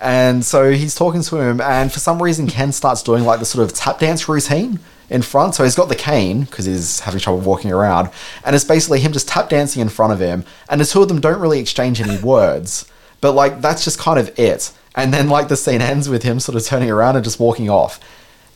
And 0.00 0.42
so 0.42 0.70
he's 0.70 0.94
talking 0.94 1.22
to 1.22 1.36
him, 1.36 1.60
and 1.60 1.92
for 1.92 1.98
some 1.98 2.22
reason, 2.22 2.46
Ken 2.46 2.72
starts 2.72 3.02
doing 3.02 3.24
like 3.24 3.38
the 3.38 3.44
sort 3.44 3.62
of 3.62 3.76
tap 3.76 3.98
dance 3.98 4.28
routine 4.30 4.80
in 5.10 5.20
front. 5.20 5.54
So 5.54 5.64
he's 5.64 5.74
got 5.74 5.90
the 5.90 5.94
cane 5.94 6.44
because 6.44 6.64
he's 6.64 7.00
having 7.00 7.20
trouble 7.20 7.40
walking 7.40 7.70
around, 7.70 8.08
and 8.42 8.56
it's 8.56 8.64
basically 8.64 9.00
him 9.00 9.12
just 9.12 9.28
tap 9.28 9.50
dancing 9.50 9.82
in 9.82 9.90
front 9.90 10.14
of 10.14 10.20
him. 10.20 10.44
And 10.70 10.80
the 10.80 10.86
two 10.86 11.02
of 11.02 11.08
them 11.08 11.20
don't 11.20 11.40
really 11.40 11.60
exchange 11.60 12.00
any 12.00 12.16
words, 12.22 12.90
but 13.20 13.32
like 13.32 13.60
that's 13.60 13.84
just 13.84 13.98
kind 13.98 14.18
of 14.18 14.38
it. 14.38 14.72
And 14.94 15.12
then 15.12 15.28
like 15.28 15.48
the 15.48 15.56
scene 15.56 15.82
ends 15.82 16.08
with 16.08 16.22
him 16.22 16.40
sort 16.40 16.56
of 16.56 16.64
turning 16.64 16.90
around 16.90 17.16
and 17.16 17.24
just 17.24 17.38
walking 17.38 17.68
off. 17.68 18.00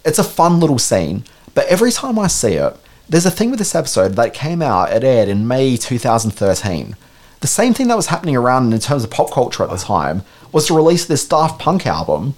It's 0.03 0.19
a 0.19 0.25
fun 0.25 0.61
little 0.61 0.79
scene, 0.79 1.25
but 1.55 1.67
every 1.67 1.93
time 1.93 2.19
I 2.19 2.27
see 2.27 2.55
it, 2.55 2.75
there's 3.07 3.27
a 3.27 3.31
thing 3.31 3.51
with 3.51 3.59
this 3.59 3.75
episode 3.75 4.15
that 4.15 4.33
came 4.33 4.63
out, 4.63 4.93
it 4.93 5.05
aired 5.05 5.29
in 5.29 5.47
May 5.47 5.77
2013. 5.77 6.97
The 7.41 7.47
same 7.47 7.75
thing 7.75 7.89
that 7.89 7.97
was 7.97 8.07
happening 8.07 8.35
around 8.35 8.73
in 8.73 8.81
terms 8.81 9.05
of 9.05 9.11
pop 9.11 9.31
culture 9.31 9.63
at 9.63 9.69
the 9.69 9.77
time 9.77 10.23
was 10.55 10.69
to 10.69 10.75
release 10.75 11.05
this 11.05 11.27
Daft 11.27 11.59
Punk 11.59 11.85
album. 11.85 12.35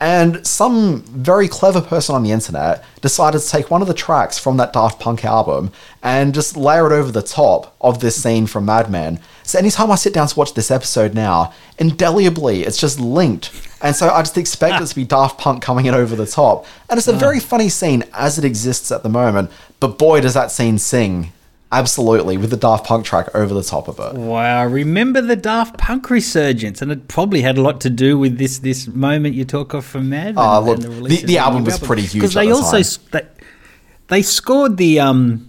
And 0.00 0.44
some 0.46 1.02
very 1.02 1.46
clever 1.46 1.80
person 1.80 2.14
on 2.14 2.22
the 2.22 2.32
internet 2.32 2.84
decided 3.02 3.40
to 3.40 3.48
take 3.48 3.70
one 3.70 3.82
of 3.82 3.88
the 3.88 3.94
tracks 3.94 4.38
from 4.38 4.56
that 4.56 4.72
Daft 4.72 4.98
Punk 4.98 5.24
album 5.24 5.70
and 6.02 6.34
just 6.34 6.56
layer 6.56 6.86
it 6.86 6.92
over 6.92 7.12
the 7.12 7.22
top 7.22 7.76
of 7.80 8.00
this 8.00 8.20
scene 8.20 8.46
from 8.46 8.64
Mad 8.64 8.90
Men. 8.90 9.20
So 9.42 9.58
anytime 9.58 9.92
I 9.92 9.96
sit 9.96 10.14
down 10.14 10.28
to 10.28 10.38
watch 10.38 10.54
this 10.54 10.70
episode 10.70 11.14
now, 11.14 11.52
indelibly 11.78 12.62
it's 12.62 12.78
just 12.78 12.98
linked. 12.98 13.50
And 13.80 13.94
so 13.94 14.08
I 14.08 14.22
just 14.22 14.38
expect 14.38 14.80
it 14.80 14.86
to 14.86 14.94
be 14.94 15.04
Daft 15.04 15.38
Punk 15.38 15.62
coming 15.62 15.86
in 15.86 15.94
over 15.94 16.16
the 16.16 16.26
top. 16.26 16.66
And 16.88 16.98
it's 16.98 17.08
a 17.08 17.14
ah. 17.14 17.18
very 17.18 17.40
funny 17.40 17.68
scene 17.68 18.04
as 18.12 18.38
it 18.38 18.44
exists 18.44 18.90
at 18.90 19.02
the 19.02 19.08
moment, 19.08 19.50
but 19.78 19.98
boy 19.98 20.20
does 20.20 20.34
that 20.34 20.52
scene 20.52 20.78
sing 20.78 21.32
absolutely 21.72 22.36
with 22.36 22.50
the 22.50 22.56
Daft 22.56 22.84
Punk 22.86 23.04
track 23.04 23.34
over 23.34 23.52
the 23.54 23.62
top 23.62 23.88
of 23.88 23.98
it. 23.98 24.14
Wow, 24.18 24.66
remember 24.66 25.20
the 25.20 25.34
Daft 25.36 25.78
Punk 25.78 26.10
resurgence, 26.10 26.82
and 26.82 26.92
it 26.92 27.08
probably 27.08 27.40
had 27.40 27.58
a 27.58 27.62
lot 27.62 27.80
to 27.80 27.90
do 27.90 28.18
with 28.18 28.38
this 28.38 28.58
this 28.58 28.86
moment 28.86 29.34
you 29.34 29.44
talk 29.44 29.74
of 29.74 29.84
from 29.84 30.10
Mad. 30.10 30.34
Ah, 30.36 30.58
and- 30.58 30.66
look, 30.66 30.80
the- 30.80 30.88
release 30.90 31.22
of 31.22 31.26
the 31.28 31.38
album 31.38 31.64
was 31.64 31.78
pretty 31.78 32.02
huge 32.02 32.12
because 32.14 32.34
they 32.34 32.46
the 32.46 32.52
also 32.54 32.82
they, 33.10 33.22
they 34.08 34.22
scored 34.22 34.76
the 34.76 35.00
um 35.00 35.48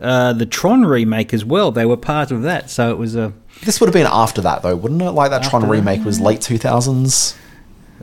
uh 0.00 0.32
the 0.34 0.46
Tron 0.46 0.84
remake 0.84 1.32
as 1.34 1.44
well. 1.44 1.72
They 1.72 1.86
were 1.86 1.96
part 1.96 2.30
of 2.30 2.42
that, 2.42 2.70
so 2.70 2.90
it 2.90 2.98
was 2.98 3.16
a 3.16 3.32
This 3.62 3.80
would 3.80 3.86
have 3.88 3.94
been 3.94 4.06
after 4.10 4.40
that 4.42 4.62
though, 4.62 4.76
wouldn't 4.76 5.02
it? 5.02 5.12
Like 5.12 5.30
that 5.30 5.42
Tron 5.44 5.62
that, 5.62 5.68
remake 5.68 6.04
was 6.04 6.20
late 6.20 6.40
2000s. 6.40 7.34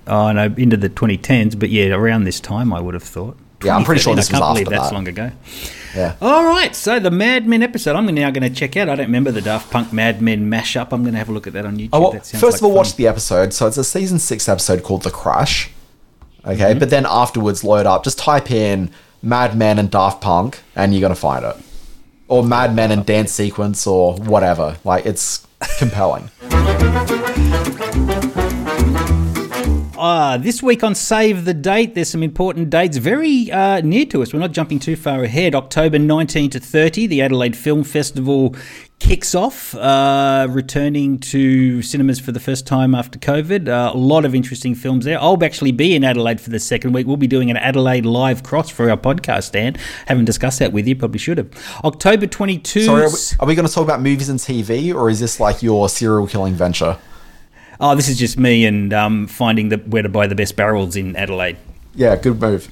oh 0.07 0.32
no 0.32 0.45
into 0.57 0.78
the 0.78 0.89
2010s, 0.89 1.57
but 1.59 1.70
yeah, 1.70 1.93
around 1.93 2.24
this 2.24 2.39
time 2.39 2.74
I 2.74 2.82
would 2.82 2.95
have 2.95 3.03
thought. 3.03 3.38
Yeah, 3.64 3.76
I'm 3.76 3.84
pretty 3.84 4.01
sure 4.01 4.16
2013, 4.16 4.16
this 4.16 4.30
I 4.30 4.32
can't 4.32 4.41
was 4.41 4.53
believe 4.53 4.68
after 4.68 4.76
that's 4.76 4.89
that. 4.89 4.95
long 4.95 5.07
ago. 5.07 5.32
Yeah. 5.95 6.16
All 6.22 6.45
right, 6.45 6.74
so 6.76 6.99
the 6.99 7.12
Mad 7.12 7.47
Men 7.47 7.62
episode 7.64 7.95
I'm 7.95 8.05
now 8.07 8.32
going 8.32 8.47
to 8.47 8.55
check 8.57 8.78
out. 8.78 8.88
I 8.89 8.95
don't 8.95 9.05
remember 9.07 9.32
the 9.32 9.41
Daft 9.41 9.70
Punk 9.72 9.91
Mad 9.91 10.22
Men 10.22 10.49
mashup. 10.49 10.89
I'm 10.91 11.01
going 11.03 11.14
to 11.14 11.18
have 11.20 11.28
a 11.30 11.34
look 11.34 11.47
at 11.47 11.53
that 11.53 11.66
on 11.66 11.78
YouTube. 11.78 11.89
Oh, 11.93 12.01
well, 12.12 12.12
first 12.14 12.43
like 12.43 12.53
of 12.55 12.64
all, 12.64 12.70
fun. 12.70 12.78
watch 12.78 12.95
the 12.95 13.07
episode. 13.07 13.53
So 13.53 13.68
it's 13.68 13.78
a 13.78 13.84
season 13.84 14.18
six 14.20 14.47
episode 14.47 14.84
called 14.84 15.03
The 15.03 15.12
Crash. 15.12 15.70
Okay, 16.45 16.57
Mm-hmm. 16.72 16.80
but 16.80 16.89
then 16.89 17.05
afterwards, 17.07 17.64
load 17.64 17.86
up. 17.86 18.03
Just 18.03 18.18
type 18.18 18.49
in 18.49 18.89
Mad 19.22 19.55
Men 19.57 19.78
and 19.78 19.91
Daft 19.91 20.22
Punk, 20.22 20.59
and 20.76 20.93
you're 20.93 21.01
gonna 21.01 21.14
find 21.14 21.45
it. 21.45 21.55
Or 22.28 22.43
Mad 22.43 22.74
Men 22.74 22.91
and 22.91 23.05
Dance 23.05 23.32
Sequence, 23.34 23.86
or 23.86 24.16
whatever. 24.16 24.78
Like 24.84 25.05
it's 25.05 25.45
compelling. 25.78 26.32
Uh, 30.02 30.36
this 30.36 30.64
week 30.64 30.84
on 30.84 30.95
Save 30.95 31.45
the 31.45 31.54
Date, 31.54 31.93
there's 31.93 32.10
some 32.10 32.24
important 32.24 32.72
dates 32.72 32.97
very 32.97 33.52
uh, 33.52 33.82
near 33.82 34.04
to 34.08 34.24
us. 34.24 34.34
We're 34.34 34.39
not 34.39 34.52
jumping 34.52 34.80
too 34.80 34.95
far 34.95 35.24
ahead. 35.24 35.54
October 35.54 35.99
19 35.99 36.49
to 36.49 36.60
30, 36.60 37.06
the 37.06 37.22
Adelaide 37.22 37.56
Film 37.56 37.84
Festival 37.84 38.56
kicks 38.97 39.36
off, 39.36 39.76
uh, 39.76 40.47
returning 40.49 41.20
to 41.20 41.84
cinemas 41.84 42.20
for 42.20 42.32
the 42.32 42.39
first 42.39 42.66
time 42.66 42.95
after 42.95 43.20
COVID. 43.20 43.68
Uh, 43.68 43.91
a 43.93 43.95
lot 43.95 44.26
of 44.26 44.34
interesting 44.34 44.74
films 44.74 45.06
there. 45.06 45.22
I'll 45.22 45.43
actually 45.43 45.72
be 45.72 45.93
in 45.93 46.04
Adelaide 46.04 46.41
for 46.41 46.49
the 46.49 46.60
second 46.60 46.93
week. 46.93 47.06
We'll 47.06 47.16
be 47.16 47.28
doing 47.28 47.52
an 47.52 47.58
Adelaide 47.58 48.08
live 48.08 48.41
cross 48.41 48.72
for 48.72 48.89
our 48.89 48.97
podcast, 48.97 49.52
Dan. 49.52 49.76
Haven't 50.08 50.26
discussed 50.26 50.58
that 50.58 50.74
with 50.74 50.88
you, 50.88 50.95
probably 50.95 51.20
should 51.20 51.38
have. 51.38 51.52
October 51.84 52.26
22. 52.26 52.82
Sorry, 52.82 53.04
are 53.04 53.08
we, 53.08 53.16
are 53.39 53.47
we 53.49 53.54
going 53.54 53.68
to 53.68 53.72
talk 53.72 53.84
about 53.84 54.02
movies 54.02 54.30
and 54.30 54.39
TV, 54.39 54.95
or 54.95 55.12
is 55.12 55.20
this 55.20 55.39
like 55.39 55.62
your 55.62 55.88
serial 55.89 56.26
killing 56.26 56.56
venture? 56.56 56.97
Oh, 57.82 57.96
this 57.96 58.08
is 58.08 58.20
just 58.20 58.38
me 58.38 58.66
and 58.66 58.94
um, 58.94 59.26
finding 59.26 59.70
the, 59.70 59.78
where 59.78 60.04
to 60.04 60.10
buy 60.10 60.28
the 60.28 60.36
best 60.36 60.56
barrels 60.56 60.96
in 60.96 61.16
Adelaide. 61.16 61.58
Yeah, 61.96 62.16
good 62.16 62.40
move. 62.40 62.72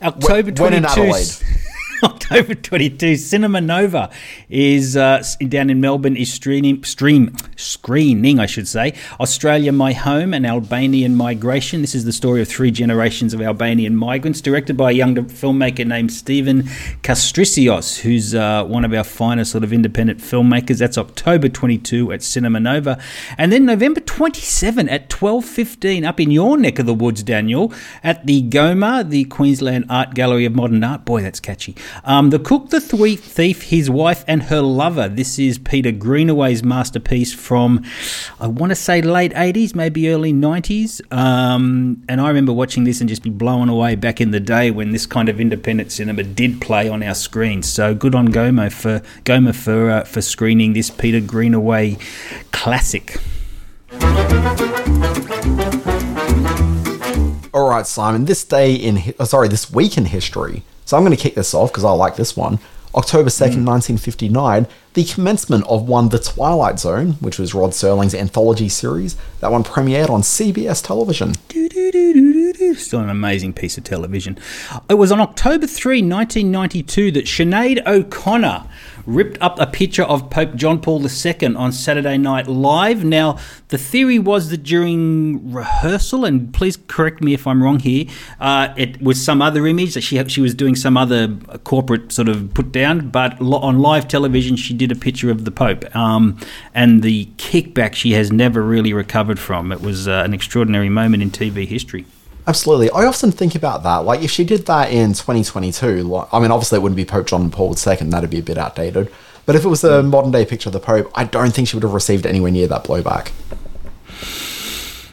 October 0.00 0.52
when 0.62 0.72
in 0.72 0.84
22. 0.84 0.86
Adelaide? 0.86 1.73
October 2.24 2.54
22, 2.54 3.16
Cinema 3.16 3.62
Nova 3.62 4.10
is 4.50 4.94
uh, 4.94 5.22
down 5.48 5.70
in 5.70 5.80
Melbourne. 5.80 6.16
Is 6.16 6.30
streaming, 6.30 6.84
stream 6.84 7.34
screening, 7.56 8.38
I 8.38 8.44
should 8.44 8.68
say. 8.68 8.92
Australia, 9.20 9.72
My 9.72 9.94
Home, 9.94 10.34
and 10.34 10.46
Albanian 10.46 11.16
Migration. 11.16 11.80
This 11.80 11.94
is 11.94 12.04
the 12.04 12.12
story 12.12 12.42
of 12.42 12.48
three 12.48 12.70
generations 12.70 13.32
of 13.32 13.40
Albanian 13.40 13.96
migrants, 13.96 14.42
directed 14.42 14.76
by 14.76 14.90
a 14.90 14.94
young 14.94 15.14
filmmaker 15.14 15.86
named 15.86 16.12
Stephen 16.12 16.64
Kastrisios, 17.02 18.00
who's 18.00 18.34
uh, 18.34 18.64
one 18.64 18.84
of 18.84 18.92
our 18.92 19.04
finest 19.04 19.52
sort 19.52 19.64
of 19.64 19.72
independent 19.72 20.20
filmmakers. 20.20 20.78
That's 20.78 20.98
October 20.98 21.48
22 21.48 22.12
at 22.12 22.22
Cinema 22.22 22.60
Nova, 22.60 22.98
and 23.38 23.50
then 23.50 23.64
November 23.64 24.00
27 24.00 24.90
at 24.90 25.08
12:15 25.08 26.06
up 26.06 26.20
in 26.20 26.30
your 26.30 26.58
neck 26.58 26.78
of 26.78 26.84
the 26.84 26.94
woods, 26.94 27.22
Daniel, 27.22 27.72
at 28.02 28.26
the 28.26 28.42
Goma, 28.42 29.08
the 29.08 29.24
Queensland 29.24 29.86
Art 29.88 30.14
Gallery 30.14 30.44
of 30.44 30.54
Modern 30.54 30.84
Art. 30.84 31.06
Boy, 31.06 31.22
that's 31.22 31.40
catchy. 31.40 31.74
Um, 32.02 32.30
the 32.30 32.38
Cook, 32.38 32.70
the 32.70 32.80
Thief, 32.80 33.62
His 33.62 33.88
Wife, 33.88 34.24
and 34.26 34.44
Her 34.44 34.60
Lover. 34.60 35.08
This 35.08 35.38
is 35.38 35.58
Peter 35.58 35.92
Greenaway's 35.92 36.64
masterpiece 36.64 37.32
from, 37.32 37.84
I 38.40 38.48
want 38.48 38.70
to 38.70 38.76
say 38.76 39.00
late 39.00 39.32
80s, 39.32 39.74
maybe 39.74 40.08
early 40.08 40.32
90s. 40.32 41.00
Um, 41.12 42.02
and 42.08 42.20
I 42.20 42.28
remember 42.28 42.52
watching 42.52 42.84
this 42.84 43.00
and 43.00 43.08
just 43.08 43.22
be 43.22 43.30
blown 43.30 43.68
away 43.68 43.94
back 43.94 44.20
in 44.20 44.32
the 44.32 44.40
day 44.40 44.70
when 44.70 44.90
this 44.90 45.06
kind 45.06 45.28
of 45.28 45.40
independent 45.40 45.92
cinema 45.92 46.22
did 46.24 46.60
play 46.60 46.88
on 46.88 47.02
our 47.02 47.14
screens. 47.14 47.68
So 47.68 47.94
good 47.94 48.14
on 48.14 48.28
Goma 48.28 48.72
for 48.72 49.00
Goma 49.24 49.54
for 49.54 49.90
uh, 49.90 50.04
for 50.04 50.20
screening 50.22 50.72
this 50.72 50.90
Peter 50.90 51.20
Greenaway 51.20 51.98
classic. 52.52 53.20
All 57.52 57.68
right, 57.68 57.86
Simon. 57.86 58.24
This 58.24 58.44
day 58.44 58.74
in 58.74 59.14
oh, 59.20 59.24
sorry, 59.24 59.48
this 59.48 59.70
week 59.70 59.96
in 59.96 60.06
history. 60.06 60.64
So 60.84 60.96
I'm 60.96 61.04
going 61.04 61.16
to 61.16 61.22
kick 61.22 61.34
this 61.34 61.54
off 61.54 61.70
because 61.70 61.84
I 61.84 61.90
like 61.90 62.16
this 62.16 62.36
one. 62.36 62.58
October 62.94 63.28
2nd, 63.28 63.66
1959, 63.66 64.64
mm. 64.64 64.68
the 64.92 65.04
commencement 65.04 65.66
of 65.66 65.88
one 65.88 66.10
The 66.10 66.18
Twilight 66.20 66.78
Zone, 66.78 67.12
which 67.14 67.40
was 67.40 67.52
Rod 67.52 67.70
Serling's 67.70 68.14
anthology 68.14 68.68
series. 68.68 69.16
That 69.40 69.50
one 69.50 69.64
premiered 69.64 70.10
on 70.10 70.22
CBS 70.22 70.84
television. 70.84 71.34
Still 72.76 73.00
an 73.00 73.10
amazing 73.10 73.52
piece 73.52 73.76
of 73.76 73.84
television. 73.84 74.38
It 74.88 74.94
was 74.94 75.10
on 75.10 75.20
October 75.20 75.66
3, 75.66 76.02
1992, 76.02 77.10
that 77.12 77.24
Sinead 77.24 77.84
O'Connor 77.84 78.64
ripped 79.06 79.40
up 79.40 79.58
a 79.58 79.66
picture 79.66 80.02
of 80.02 80.30
Pope 80.30 80.54
John 80.54 80.80
Paul 80.80 81.04
II 81.04 81.54
on 81.56 81.72
Saturday 81.72 82.16
Night 82.18 82.46
Live. 82.46 83.04
Now, 83.04 83.38
the 83.68 83.78
theory 83.78 84.18
was 84.18 84.50
that 84.50 84.62
during 84.62 85.52
rehearsal, 85.52 86.24
and 86.24 86.52
please 86.52 86.76
correct 86.86 87.22
me 87.22 87.34
if 87.34 87.46
I'm 87.46 87.62
wrong 87.62 87.80
here, 87.80 88.06
uh, 88.40 88.74
it 88.76 89.00
was 89.02 89.22
some 89.22 89.42
other 89.42 89.66
image 89.66 89.94
that 89.94 90.02
she 90.02 90.22
she 90.28 90.40
was 90.40 90.54
doing 90.54 90.74
some 90.74 90.96
other 90.96 91.36
corporate 91.64 92.12
sort 92.12 92.28
of 92.28 92.52
put 92.54 92.72
down, 92.72 93.10
but 93.10 93.40
on 93.40 93.78
live 93.78 94.08
television 94.08 94.56
she 94.56 94.74
did 94.74 94.90
a 94.90 94.96
picture 94.96 95.30
of 95.30 95.44
the 95.44 95.50
Pope, 95.50 95.94
um, 95.94 96.38
and 96.74 97.02
the 97.02 97.26
kickback 97.36 97.94
she 97.94 98.12
has 98.12 98.32
never 98.32 98.62
really 98.62 98.92
recovered 98.92 99.38
from. 99.38 99.72
It 99.72 99.80
was 99.80 100.08
uh, 100.08 100.22
an 100.24 100.34
extraordinary 100.34 100.88
moment 100.88 101.22
in 101.22 101.30
TV 101.30 101.66
history. 101.66 102.06
Absolutely. 102.46 102.90
I 102.90 103.06
often 103.06 103.32
think 103.32 103.54
about 103.54 103.82
that. 103.84 103.98
Like, 103.98 104.22
if 104.22 104.30
she 104.30 104.44
did 104.44 104.66
that 104.66 104.90
in 104.90 105.14
2022, 105.14 106.02
like, 106.02 106.28
I 106.32 106.40
mean, 106.40 106.50
obviously 106.50 106.76
it 106.76 106.82
wouldn't 106.82 106.96
be 106.96 107.04
Pope 107.04 107.26
John 107.26 107.50
Paul 107.50 107.70
II, 107.70 107.96
that'd 108.10 108.30
be 108.30 108.38
a 108.38 108.42
bit 108.42 108.58
outdated. 108.58 109.10
But 109.46 109.56
if 109.56 109.64
it 109.64 109.68
was 109.68 109.84
a 109.84 110.02
mm. 110.02 110.08
modern 110.08 110.30
day 110.30 110.44
picture 110.44 110.68
of 110.68 110.72
the 110.72 110.80
Pope, 110.80 111.10
I 111.14 111.24
don't 111.24 111.52
think 111.54 111.68
she 111.68 111.76
would 111.76 111.82
have 111.82 111.94
received 111.94 112.26
anywhere 112.26 112.50
near 112.50 112.66
that 112.68 112.84
blowback. 112.84 113.30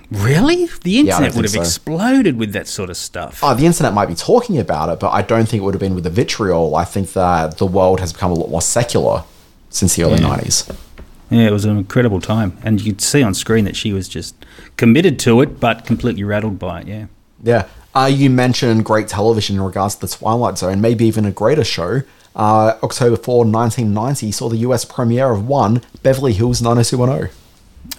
Really? 0.09 0.67
The 0.83 0.99
internet 0.99 1.35
would 1.35 1.45
have 1.45 1.53
so. 1.53 1.61
exploded 1.61 2.37
with 2.37 2.51
that 2.51 2.67
sort 2.67 2.89
of 2.89 2.97
stuff. 2.97 3.39
Oh, 3.41 3.53
the 3.53 3.65
internet 3.65 3.93
might 3.93 4.07
be 4.07 4.15
talking 4.15 4.57
about 4.57 4.89
it, 4.89 4.99
but 4.99 5.11
I 5.11 5.21
don't 5.21 5.47
think 5.47 5.61
it 5.61 5.63
would 5.63 5.73
have 5.73 5.79
been 5.79 5.95
with 5.95 6.03
the 6.03 6.09
vitriol. 6.09 6.75
I 6.75 6.83
think 6.83 7.13
that 7.13 7.59
the 7.59 7.65
world 7.65 8.01
has 8.01 8.11
become 8.11 8.31
a 8.31 8.33
lot 8.33 8.49
more 8.49 8.61
secular 8.61 9.23
since 9.69 9.95
the 9.95 10.03
early 10.03 10.17
90s. 10.17 10.75
Yeah, 11.29 11.47
it 11.47 11.51
was 11.51 11.63
an 11.63 11.77
incredible 11.77 12.19
time. 12.19 12.57
And 12.61 12.81
you 12.81 12.91
could 12.91 13.01
see 13.01 13.23
on 13.23 13.33
screen 13.33 13.63
that 13.63 13.77
she 13.77 13.93
was 13.93 14.09
just 14.09 14.35
committed 14.75 15.17
to 15.19 15.39
it, 15.39 15.61
but 15.61 15.85
completely 15.85 16.25
rattled 16.25 16.59
by 16.59 16.81
it, 16.81 16.87
yeah. 16.87 17.05
Yeah. 17.43 17.67
Uh, 17.93 18.09
you 18.11 18.29
mentioned 18.29 18.85
great 18.85 19.07
television 19.07 19.57
in 19.57 19.61
regards 19.61 19.95
to 19.95 20.01
The 20.01 20.07
Twilight 20.07 20.57
Zone, 20.57 20.79
maybe 20.79 21.05
even 21.05 21.25
a 21.25 21.31
greater 21.31 21.63
show. 21.63 22.01
Uh, 22.35 22.77
October 22.81 23.17
4, 23.17 23.45
1990 23.45 24.31
saw 24.31 24.47
the 24.47 24.57
US 24.57 24.85
premiere 24.85 25.31
of 25.31 25.47
one, 25.47 25.81
Beverly 26.01 26.33
Hills 26.33 26.61
90210. 26.61 27.35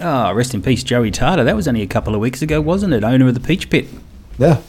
Ah, 0.00 0.30
rest 0.30 0.54
in 0.54 0.62
peace, 0.62 0.82
Joey 0.82 1.10
Tarter. 1.10 1.44
That 1.44 1.56
was 1.56 1.68
only 1.68 1.82
a 1.82 1.86
couple 1.86 2.14
of 2.14 2.20
weeks 2.20 2.40
ago, 2.40 2.60
wasn't 2.60 2.94
it? 2.94 3.04
Owner 3.04 3.28
of 3.28 3.34
the 3.34 3.40
Peach 3.40 3.68
Pit. 3.68 3.86
Yeah. 4.38 4.60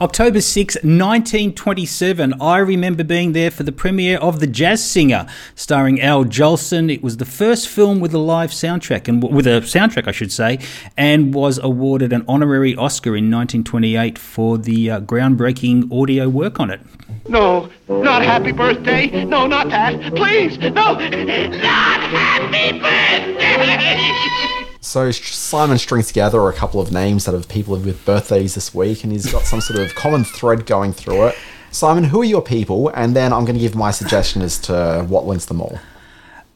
October 0.00 0.40
6, 0.40 0.76
1927. 0.76 2.34
I 2.40 2.58
remember 2.58 3.02
being 3.04 3.32
there 3.32 3.50
for 3.50 3.62
the 3.62 3.72
premiere 3.72 4.18
of 4.18 4.40
The 4.40 4.46
Jazz 4.46 4.84
Singer, 4.84 5.26
starring 5.54 6.00
Al 6.00 6.24
Jolson. 6.24 6.92
It 6.92 7.02
was 7.02 7.16
the 7.16 7.24
first 7.24 7.68
film 7.68 8.00
with 8.00 8.14
a 8.14 8.18
live 8.18 8.50
soundtrack, 8.50 9.08
and 9.08 9.22
with 9.22 9.46
a 9.46 9.60
soundtrack, 9.60 10.06
I 10.06 10.12
should 10.12 10.32
say, 10.32 10.58
and 10.96 11.34
was 11.34 11.58
awarded 11.58 12.12
an 12.12 12.24
honorary 12.28 12.76
Oscar 12.76 13.10
in 13.10 13.30
1928 13.30 14.18
for 14.18 14.58
the 14.58 14.90
uh, 14.90 15.00
groundbreaking 15.00 15.92
audio 15.92 16.28
work 16.28 16.60
on 16.60 16.70
it. 16.70 16.80
No, 17.28 17.68
not 17.88 18.22
happy 18.22 18.52
birthday. 18.52 19.24
No, 19.24 19.46
not 19.46 19.68
that. 19.70 20.14
Please, 20.14 20.58
no, 20.58 20.68
not 20.70 21.00
happy 21.00 22.78
birthday. 22.78 24.54
So 24.80 25.10
Simon 25.10 25.76
strings 25.78 26.06
together 26.06 26.48
a 26.48 26.52
couple 26.52 26.80
of 26.80 26.92
names 26.92 27.28
out 27.28 27.34
of 27.34 27.48
people 27.48 27.76
with 27.76 28.04
birthdays 28.04 28.54
this 28.54 28.72
week, 28.74 29.02
and 29.02 29.12
he's 29.12 29.30
got 29.30 29.42
some 29.42 29.60
sort 29.60 29.80
of 29.80 29.94
common 29.94 30.24
thread 30.24 30.66
going 30.66 30.92
through 30.92 31.26
it. 31.28 31.36
Simon, 31.70 32.04
who 32.04 32.20
are 32.22 32.24
your 32.24 32.42
people? 32.42 32.88
And 32.90 33.14
then 33.14 33.32
I'm 33.32 33.44
going 33.44 33.56
to 33.56 33.60
give 33.60 33.74
my 33.74 33.90
suggestion 33.90 34.40
as 34.40 34.58
to 34.60 35.04
what 35.08 35.26
links 35.26 35.46
them 35.46 35.60
all. 35.60 35.78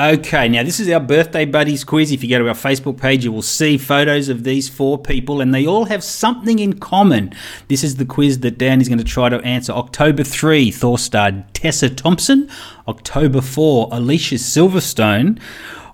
Okay, 0.01 0.49
now 0.49 0.63
this 0.63 0.81
is 0.81 0.89
our 0.89 1.01
birthday 1.01 1.45
buddies 1.45 1.85
quiz. 1.85 2.11
If 2.11 2.25
you 2.25 2.31
go 2.31 2.39
to 2.39 2.49
our 2.49 2.55
Facebook 2.55 2.99
page, 2.99 3.25
you 3.25 3.31
will 3.31 3.43
see 3.43 3.77
photos 3.77 4.29
of 4.29 4.43
these 4.43 4.69
four 4.69 4.99
people, 4.99 5.41
and 5.41 5.55
they 5.55 5.67
all 5.67 5.85
have 5.85 6.03
something 6.03 6.59
in 6.59 6.79
common. 6.79 7.33
This 7.69 7.85
is 7.85 7.97
the 7.97 8.07
quiz 8.07 8.41
that 8.41 8.57
Dan 8.57 8.81
is 8.81 8.89
going 8.89 8.99
to 8.99 9.05
try 9.05 9.29
to 9.29 9.41
answer. 9.43 9.73
October 9.73 10.25
3, 10.25 10.71
Thor 10.71 10.99
starred 10.99 11.45
Tessa 11.55 11.91
Thompson. 11.91 12.49
October 12.89 13.41
4, 13.41 13.91
Alicia 13.93 14.37
Silverstone. 14.37 15.39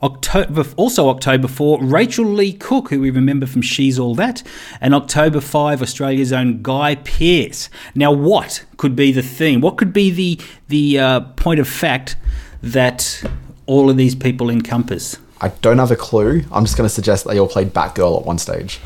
October, 0.02 0.64
also 0.76 1.08
October 1.08 1.48
4, 1.48 1.82
Rachael 1.82 2.26
Leigh 2.26 2.52
Cook, 2.52 2.90
who 2.90 3.00
we 3.00 3.10
remember 3.10 3.46
from 3.46 3.62
She's 3.62 3.98
All 3.98 4.14
That. 4.14 4.42
And 4.80 4.94
October 4.94 5.40
5, 5.40 5.82
Australia's 5.82 6.32
own 6.32 6.62
Guy 6.62 6.96
Pearce. 6.96 7.68
Now, 7.94 8.12
what 8.12 8.64
could 8.76 8.94
be 8.94 9.12
the 9.12 9.22
theme? 9.22 9.60
What 9.60 9.76
could 9.76 9.92
be 9.92 10.10
the, 10.10 10.40
the 10.68 10.98
uh, 10.98 11.20
point 11.20 11.60
of 11.60 11.68
fact 11.68 12.16
that 12.62 13.22
all 13.66 13.90
of 13.90 13.96
these 13.96 14.14
people 14.14 14.50
encompass? 14.50 15.18
I 15.40 15.48
don't 15.48 15.78
have 15.78 15.90
a 15.90 15.96
clue. 15.96 16.44
I'm 16.52 16.64
just 16.64 16.76
going 16.76 16.88
to 16.88 16.94
suggest 16.94 17.24
they 17.24 17.38
all 17.38 17.48
played 17.48 17.72
Batgirl 17.72 18.20
at 18.20 18.26
one 18.26 18.38
stage. 18.38 18.80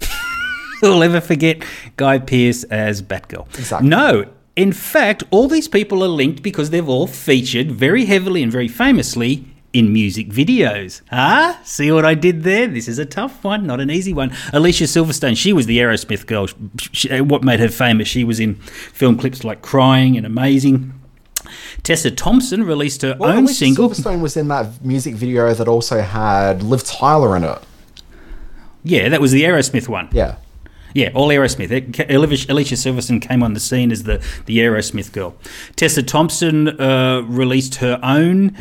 Who'll 0.80 1.02
ever 1.02 1.20
forget 1.20 1.62
Guy 1.96 2.18
Pearce 2.18 2.64
as 2.64 3.02
Batgirl? 3.02 3.46
Exactly. 3.58 3.88
No. 3.88 4.26
In 4.56 4.72
fact, 4.72 5.24
all 5.30 5.48
these 5.48 5.66
people 5.66 6.04
are 6.04 6.08
linked 6.08 6.42
because 6.42 6.70
they've 6.70 6.88
all 6.88 7.06
featured 7.06 7.72
very 7.72 8.04
heavily 8.04 8.42
and 8.42 8.52
very 8.52 8.68
famously 8.68 9.46
in 9.74 9.92
music 9.92 10.28
videos. 10.28 11.02
Ah, 11.12 11.60
see 11.64 11.90
what 11.92 12.04
I 12.06 12.14
did 12.14 12.44
there? 12.44 12.66
This 12.66 12.88
is 12.88 12.98
a 12.98 13.04
tough 13.04 13.44
one, 13.44 13.66
not 13.66 13.80
an 13.80 13.90
easy 13.90 14.14
one. 14.14 14.32
Alicia 14.52 14.84
Silverstone, 14.84 15.36
she 15.36 15.52
was 15.52 15.66
the 15.66 15.78
Aerosmith 15.78 16.26
girl. 16.26 16.46
She, 16.92 17.20
what 17.20 17.42
made 17.42 17.60
her 17.60 17.68
famous? 17.68 18.08
She 18.08 18.24
was 18.24 18.40
in 18.40 18.54
film 18.54 19.18
clips 19.18 19.44
like 19.44 19.60
Crying 19.60 20.16
and 20.16 20.24
Amazing. 20.24 20.92
Tessa 21.82 22.10
Thompson 22.10 22.62
released 22.62 23.02
her 23.02 23.16
Well, 23.18 23.30
own 23.32 23.38
Alicia 23.44 23.54
single. 23.54 23.90
Silverstone 23.90 24.20
was 24.22 24.36
in 24.36 24.48
that 24.48 24.82
music 24.84 25.14
video 25.14 25.52
that 25.52 25.68
also 25.68 26.00
had 26.00 26.62
Liv 26.62 26.84
Tyler 26.84 27.36
in 27.36 27.44
it. 27.44 27.58
Yeah, 28.84 29.08
that 29.08 29.20
was 29.20 29.32
the 29.32 29.42
Aerosmith 29.42 29.88
one. 29.88 30.08
Yeah. 30.12 30.36
Yeah, 30.94 31.10
all 31.12 31.28
Aerosmith. 31.28 31.70
Alicia 32.08 32.52
Alicia 32.52 32.74
Silverstone 32.76 33.20
came 33.20 33.42
on 33.42 33.54
the 33.54 33.60
scene 33.60 33.90
as 33.90 34.04
the, 34.04 34.24
the 34.46 34.58
Aerosmith 34.58 35.10
girl. 35.12 35.34
Tessa 35.74 36.02
Thompson 36.04 36.80
uh, 36.80 37.22
released 37.26 37.76
her 37.76 37.98
own 38.02 38.56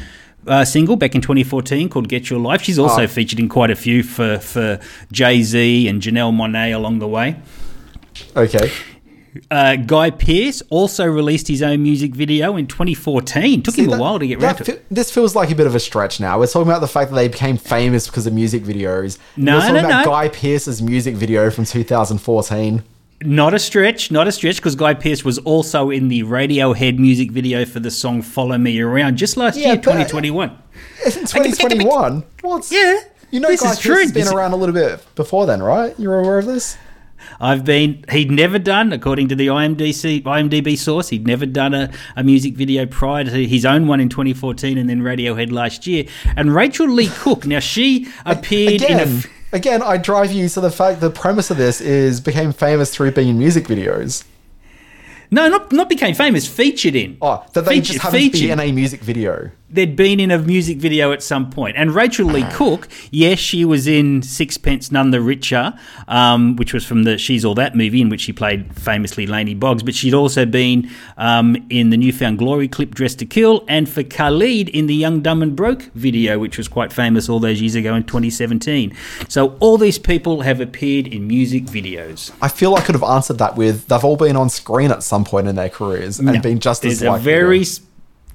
uh, 0.47 0.65
single 0.65 0.95
back 0.95 1.15
in 1.15 1.21
2014 1.21 1.89
called 1.89 2.09
Get 2.09 2.29
Your 2.29 2.39
Life. 2.39 2.61
She's 2.61 2.79
also 2.79 3.03
Oh. 3.03 3.07
featured 3.07 3.39
in 3.39 3.49
quite 3.49 3.71
a 3.71 3.75
few 3.75 4.03
for, 4.03 4.39
for 4.39 4.79
Jay 5.11 5.41
Z 5.43 5.87
and 5.87 6.01
Janelle 6.01 6.33
Monáe 6.33 6.73
along 6.75 6.99
the 6.99 7.07
way. 7.07 7.35
Okay. 8.35 8.71
Uh, 9.49 9.75
Guy 9.77 10.11
Pearce 10.11 10.61
also 10.69 11.05
released 11.05 11.47
his 11.47 11.63
own 11.63 11.81
music 11.81 12.13
video 12.13 12.55
in 12.55 12.67
2014. 12.67 13.63
Took 13.63 13.75
him 13.75 13.85
See, 13.89 13.91
a 13.91 13.97
while 13.97 14.19
to 14.19 14.27
get 14.27 14.39
that 14.39 14.45
around 14.45 14.55
to 14.57 14.63
fe- 14.65 14.71
it. 14.73 14.85
This 14.91 15.09
feels 15.09 15.35
like 15.35 15.49
a 15.49 15.55
bit 15.55 15.65
of 15.65 15.73
a 15.73 15.79
stretch 15.79 16.19
now. 16.19 16.37
We're 16.37 16.45
talking 16.45 16.67
about 16.69 16.81
the 16.81 16.87
fact 16.87 17.09
that 17.09 17.15
they 17.15 17.27
became 17.29 17.57
famous 17.57 18.05
because 18.05 18.27
of 18.27 18.33
music 18.33 18.61
videos. 18.63 19.17
No, 19.35 19.55
We're 19.55 19.59
talking 19.61 19.73
no, 19.73 19.79
about 19.85 20.05
no. 20.05 20.11
Guy 20.11 20.29
Pearce's 20.29 20.83
music 20.83 21.15
video 21.15 21.49
from 21.49 21.65
2014. 21.65 22.83
Not 23.25 23.53
a 23.53 23.59
stretch, 23.59 24.11
not 24.11 24.27
a 24.27 24.31
stretch, 24.31 24.57
because 24.57 24.75
Guy 24.75 24.93
Pearce 24.93 25.23
was 25.23 25.37
also 25.39 25.89
in 25.89 26.07
the 26.07 26.23
Radiohead 26.23 26.97
music 26.97 27.31
video 27.31 27.65
for 27.65 27.79
the 27.79 27.91
song 27.91 28.21
"Follow 28.21 28.57
Me 28.57 28.79
Around" 28.81 29.17
just 29.17 29.37
last 29.37 29.57
Yeah, 29.57 29.69
year, 29.73 29.77
uh, 29.77 29.81
twenty 29.81 30.05
twenty 30.05 30.31
one. 30.31 30.57
Twenty 31.27 31.51
twenty 31.53 31.85
one. 31.85 32.23
What? 32.41 32.69
Yeah, 32.71 32.99
You 33.31 33.39
know 33.39 33.49
this 33.49 33.61
Guy 33.61 33.69
Pearce 33.75 33.85
has 34.03 34.11
been 34.11 34.25
This- 34.25 34.33
around 34.33 34.51
a 34.53 34.55
little 34.57 34.73
bit 34.75 35.03
before 35.15 35.45
then, 35.45 35.61
right? 35.63 35.93
You're 35.99 36.19
aware 36.19 36.39
of 36.39 36.45
this? 36.45 36.77
I've 37.39 37.63
been. 37.63 38.03
He'd 38.11 38.29
never 38.29 38.59
done, 38.59 38.91
according 38.91 39.29
to 39.29 39.35
the 39.35 39.47
IMDb, 39.47 40.21
IMDb 40.23 40.77
source, 40.77 41.07
he'd 41.09 41.25
never 41.25 41.45
done 41.45 41.73
a, 41.73 41.89
a 42.17 42.23
music 42.23 42.55
video 42.55 42.85
prior 42.85 43.23
to 43.23 43.47
his 43.47 43.65
own 43.65 43.87
one 43.87 43.99
in 44.01 44.09
2014 44.09 44.77
and 44.77 44.89
then 44.89 45.01
Radiohead 45.01 45.51
last 45.51 45.87
year. 45.87 46.05
And 46.35 46.53
Rachael 46.53 46.89
Leigh 46.89 47.07
Cook, 47.07 47.45
now 47.45 47.59
she 47.59 48.07
appeared 48.25 48.81
in 48.81 48.99
a. 48.99 49.23
Again, 49.53 49.83
I 49.83 49.97
drive 49.97 50.31
you 50.31 50.49
to 50.49 50.61
the 50.61 50.71
fact 50.71 50.99
the 50.99 51.11
premise 51.11 51.51
of 51.51 51.57
this 51.57 51.79
is 51.79 52.19
became 52.19 52.51
famous 52.51 52.93
through 52.93 53.11
being 53.11 53.29
in 53.29 53.37
music 53.37 53.65
videos. 53.65 54.25
No, 55.29 55.47
not 55.47 55.71
not 55.71 55.89
became 55.89 56.15
famous. 56.15 56.47
Featured 56.47 56.95
in. 56.95 57.17
Oh, 57.21 57.45
that 57.53 57.65
they 57.65 57.79
just 57.79 57.99
haven't 57.99 58.19
featured. 58.19 58.41
been 58.41 58.59
in 58.59 58.59
a 58.59 58.71
music 58.71 59.01
video. 59.01 59.51
They'd 59.73 59.95
been 59.95 60.19
in 60.19 60.29
a 60.31 60.37
music 60.37 60.77
video 60.77 61.11
at 61.11 61.23
some 61.23 61.49
point. 61.49 61.75
And 61.77 61.95
Rachael 61.95 62.27
Leigh 62.27 62.47
Cook, 62.51 62.87
yes, 63.11 63.39
she 63.39 63.65
was 63.65 63.87
in 63.87 64.21
Sixpence 64.21 64.91
None 64.91 65.09
the 65.11 65.19
Richer, 65.19 65.73
um, 66.07 66.55
which 66.55 66.73
was 66.73 66.85
from 66.85 67.03
the 67.03 67.17
She's 67.17 67.43
All 67.43 67.55
That 67.55 67.75
movie, 67.75 67.99
in 68.01 68.09
which 68.09 68.21
she 68.21 68.33
played 68.33 68.75
famously 68.75 69.25
Laney 69.25 69.55
Boggs. 69.55 69.81
But 69.81 69.95
she'd 69.95 70.13
also 70.13 70.45
been 70.45 70.89
um, 71.17 71.55
in 71.69 71.89
the 71.89 71.97
New 71.97 72.13
Found 72.13 72.37
Glory 72.37 72.67
clip 72.67 72.93
Dressed 72.93 73.19
to 73.19 73.25
Kill, 73.25 73.65
and 73.67 73.89
for 73.89 74.03
Khalid 74.03 74.69
in 74.69 74.85
the 74.87 74.95
Young, 74.95 75.21
Dumb 75.21 75.41
and 75.41 75.55
Broke 75.55 75.83
video, 75.95 76.37
which 76.37 76.57
was 76.57 76.67
quite 76.67 76.93
famous 76.93 77.27
all 77.27 77.39
those 77.39 77.59
years 77.59 77.75
ago 77.75 77.95
in 77.95 78.03
2017. 78.03 78.95
So 79.27 79.57
all 79.59 79.77
these 79.79 79.97
people 79.97 80.41
have 80.41 80.61
appeared 80.61 81.07
in 81.07 81.27
music 81.27 81.63
videos. 81.63 82.31
I 82.41 82.47
feel 82.47 82.75
I 82.75 82.81
could 82.81 82.95
have 82.95 83.03
answered 83.03 83.39
that 83.39 83.55
with 83.55 83.87
they've 83.87 84.03
all 84.03 84.17
been 84.17 84.35
on 84.35 84.49
screen 84.49 84.91
at 84.91 85.01
some 85.01 85.25
point 85.25 85.47
in 85.47 85.55
their 85.55 85.69
careers 85.69 86.19
and 86.19 86.27
No, 86.31 86.39
been 86.39 86.59
just 86.59 86.85
as 86.85 86.99
there's 86.99 87.15
a 87.15 87.19
very 87.19 87.63
to- 87.65 87.81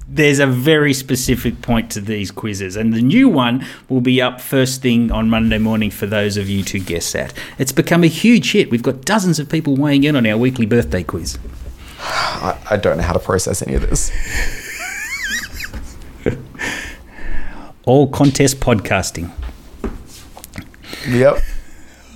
there's 0.09 0.39
a 0.39 0.47
very 0.47 0.95
specific 0.95 1.61
point 1.61 1.91
to 1.93 2.01
these 2.01 2.31
quizzes, 2.31 2.77
and 2.77 2.95
the 2.95 3.03
new 3.03 3.29
one 3.29 3.65
will 3.89 4.01
be 4.01 4.23
up 4.23 4.41
first 4.41 4.81
thing 4.81 5.13
on 5.13 5.29
Monday 5.29 5.59
morning 5.59 5.91
for 5.91 6.07
those 6.07 6.37
of 6.37 6.49
you 6.49 6.63
to 6.65 6.81
guess 6.81 7.15
at. 7.15 7.35
It's 7.59 7.73
become 7.73 8.03
a 8.03 8.09
huge 8.09 8.53
hit. 8.53 8.71
We've 8.71 8.83
got 8.83 9.03
dozens 9.03 9.39
of 9.39 9.49
people 9.51 9.77
weighing 9.77 10.05
in 10.05 10.17
on 10.17 10.27
our 10.27 10.39
weekly 10.39 10.67
birthday 10.67 11.03
quiz. 11.03 11.39
I, 12.01 12.59
I 12.71 12.77
don't 12.77 12.97
know 12.97 13.03
how 13.03 13.13
to 13.13 13.19
process 13.19 13.61
any 13.63 13.75
of 13.75 13.83
this. 13.83 14.11
All 17.85 18.09
contest 18.09 18.61
podcasting. 18.61 19.31
Yep. 21.07 21.43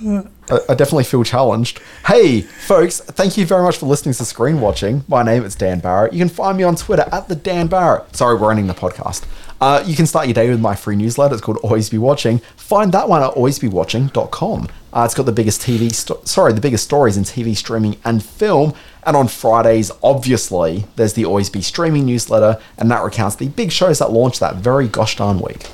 I, 0.03 0.75
definitely 0.75 1.05
feel 1.05 1.23
challenged. 1.23 1.79
Hey, 2.05 2.41
folks, 2.41 2.99
thank 2.99 3.37
you 3.37 3.45
very 3.45 3.63
much 3.63 3.77
for 3.77 3.85
listening 3.85 4.13
to 4.15 4.25
Screen 4.25 4.59
Watching. 4.59 5.03
My 5.07 5.23
name 5.23 5.43
is 5.43 5.55
Dan 5.55 5.79
Barrett. 5.79 6.13
You 6.13 6.19
can 6.19 6.29
find 6.29 6.57
me 6.57 6.63
on 6.63 6.75
Twitter 6.75 7.07
at 7.11 7.29
the 7.29 7.35
Dan 7.35 7.67
Barrett. 7.67 8.15
Sorry, 8.15 8.37
we're 8.37 8.51
ending 8.51 8.67
the 8.67 8.73
podcast. 8.73 9.25
Uh, 9.61 9.81
you 9.85 9.95
can 9.95 10.05
start 10.05 10.27
your 10.27 10.33
day 10.33 10.49
with 10.49 10.59
my 10.59 10.75
free 10.75 10.97
newsletter. 10.97 11.35
It's 11.35 11.41
called 11.41 11.57
Always 11.59 11.89
Be 11.89 11.97
Watching. 11.97 12.39
Find 12.57 12.91
that 12.91 13.07
one 13.07 13.23
at 13.23 13.31
alwaysbewatching.com. 13.31 14.67
Uh, 14.91 15.03
it's 15.05 15.13
got 15.13 15.25
the 15.25 15.31
biggest 15.31 15.61
TV, 15.61 15.91
sto- 15.93 16.21
sorry, 16.25 16.51
the 16.51 16.59
biggest 16.61 16.83
stories 16.83 17.15
in 17.15 17.23
TV 17.23 17.55
streaming 17.55 17.95
and 18.03 18.21
film. 18.23 18.73
And 19.05 19.15
on 19.15 19.29
Fridays, 19.29 19.89
obviously, 20.03 20.85
there's 20.97 21.13
the 21.13 21.23
Always 21.25 21.49
Be 21.49 21.61
Streaming 21.61 22.05
newsletter, 22.05 22.61
and 22.77 22.91
that 22.91 23.03
recounts 23.03 23.37
the 23.37 23.47
big 23.47 23.71
shows 23.71 23.99
that 23.99 24.11
launched 24.11 24.41
that 24.41 24.57
very 24.57 24.87
gosh 24.87 25.15
darn 25.15 25.39
week. 25.39 25.65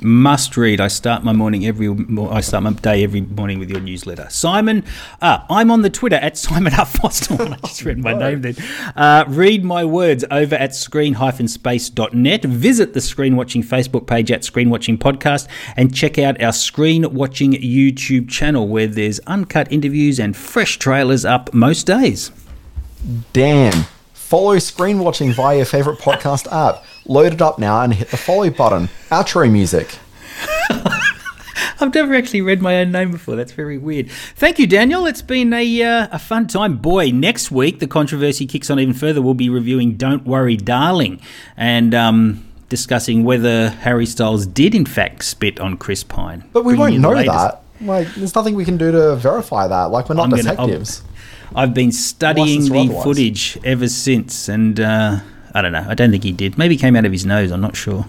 Must 0.00 0.56
read. 0.56 0.80
I 0.80 0.88
start 0.88 1.22
my 1.22 1.32
morning 1.32 1.64
every. 1.66 1.88
I 2.28 2.40
start 2.40 2.64
my 2.64 2.72
day 2.72 3.04
every 3.04 3.20
morning 3.20 3.60
with 3.60 3.70
your 3.70 3.80
newsletter, 3.80 4.26
Simon. 4.28 4.84
Uh, 5.22 5.38
I'm 5.48 5.70
on 5.70 5.82
the 5.82 5.90
Twitter 5.90 6.16
at 6.16 6.36
Simon 6.36 6.74
R 6.74 6.84
Foster. 6.84 7.34
I 7.40 7.56
just 7.58 7.84
read 7.84 7.98
my 7.98 8.12
name 8.12 8.40
then. 8.40 8.56
Uh, 8.96 9.24
read 9.28 9.64
my 9.64 9.84
words 9.84 10.24
over 10.30 10.56
at 10.56 10.74
screen-space.net. 10.74 12.44
Visit 12.44 12.92
the 12.92 13.00
Screen 13.00 13.36
Watching 13.36 13.62
Facebook 13.62 14.06
page 14.06 14.32
at 14.32 14.44
Screen 14.44 14.68
Watching 14.68 14.98
Podcast, 14.98 15.46
and 15.76 15.94
check 15.94 16.18
out 16.18 16.42
our 16.42 16.52
Screen 16.52 17.14
Watching 17.14 17.52
YouTube 17.52 18.28
channel 18.28 18.66
where 18.66 18.88
there's 18.88 19.20
uncut 19.20 19.70
interviews 19.70 20.18
and 20.18 20.36
fresh 20.36 20.78
trailers 20.78 21.24
up 21.24 21.54
most 21.54 21.86
days. 21.86 22.32
Dan, 23.32 23.86
follow 24.34 24.58
Screen 24.58 24.98
Watching 24.98 25.32
via 25.32 25.58
your 25.58 25.64
favorite 25.64 26.00
podcast 26.00 26.50
app. 26.50 26.84
Load 27.06 27.34
it 27.34 27.40
up 27.40 27.60
now 27.60 27.82
and 27.82 27.94
hit 27.94 28.08
the 28.08 28.16
follow 28.16 28.50
button. 28.50 28.88
Outro 29.10 29.48
music. 29.48 29.96
I've 31.80 31.94
never 31.94 32.16
actually 32.16 32.40
read 32.40 32.60
my 32.60 32.78
own 32.78 32.90
name 32.90 33.12
before. 33.12 33.36
That's 33.36 33.52
very 33.52 33.78
weird. 33.78 34.10
Thank 34.10 34.58
you, 34.58 34.66
Daniel. 34.66 35.06
It's 35.06 35.22
been 35.22 35.52
a, 35.52 35.82
uh, 35.84 36.08
a 36.10 36.18
fun 36.18 36.48
time. 36.48 36.78
Boy, 36.78 37.12
next 37.12 37.52
week 37.52 37.78
the 37.78 37.86
controversy 37.86 38.44
kicks 38.44 38.70
on 38.70 38.80
even 38.80 38.92
further. 38.92 39.22
We'll 39.22 39.34
be 39.34 39.48
reviewing 39.48 39.96
Don't 39.96 40.26
Worry, 40.26 40.56
Darling 40.56 41.20
and 41.56 41.94
um, 41.94 42.44
discussing 42.68 43.22
whether 43.22 43.70
Harry 43.70 44.04
Styles 44.04 44.46
did, 44.46 44.74
in 44.74 44.84
fact, 44.84 45.22
spit 45.22 45.60
on 45.60 45.76
Chris 45.76 46.02
Pine. 46.02 46.42
But 46.52 46.64
we 46.64 46.74
won't 46.74 46.98
know 46.98 47.14
that. 47.14 47.62
Like, 47.80 48.12
there's 48.16 48.34
nothing 48.34 48.56
we 48.56 48.64
can 48.64 48.78
do 48.78 48.90
to 48.90 49.14
verify 49.14 49.68
that. 49.68 49.92
Like, 49.92 50.08
we're 50.08 50.16
not 50.16 50.24
I'm 50.24 50.30
gonna- 50.30 50.42
detectives. 50.42 51.04
I've 51.54 51.74
been 51.74 51.92
studying 51.92 52.64
the 52.68 52.78
otherwise. 52.80 53.04
footage 53.04 53.58
ever 53.64 53.88
since, 53.88 54.48
and 54.48 54.80
uh, 54.80 55.20
I 55.54 55.62
don't 55.62 55.72
know. 55.72 55.86
I 55.88 55.94
don't 55.94 56.10
think 56.10 56.24
he 56.24 56.32
did. 56.32 56.58
Maybe 56.58 56.74
it 56.74 56.78
came 56.78 56.96
out 56.96 57.04
of 57.04 57.12
his 57.12 57.24
nose. 57.24 57.50
I'm 57.50 57.60
not 57.60 57.76
sure. 57.76 58.06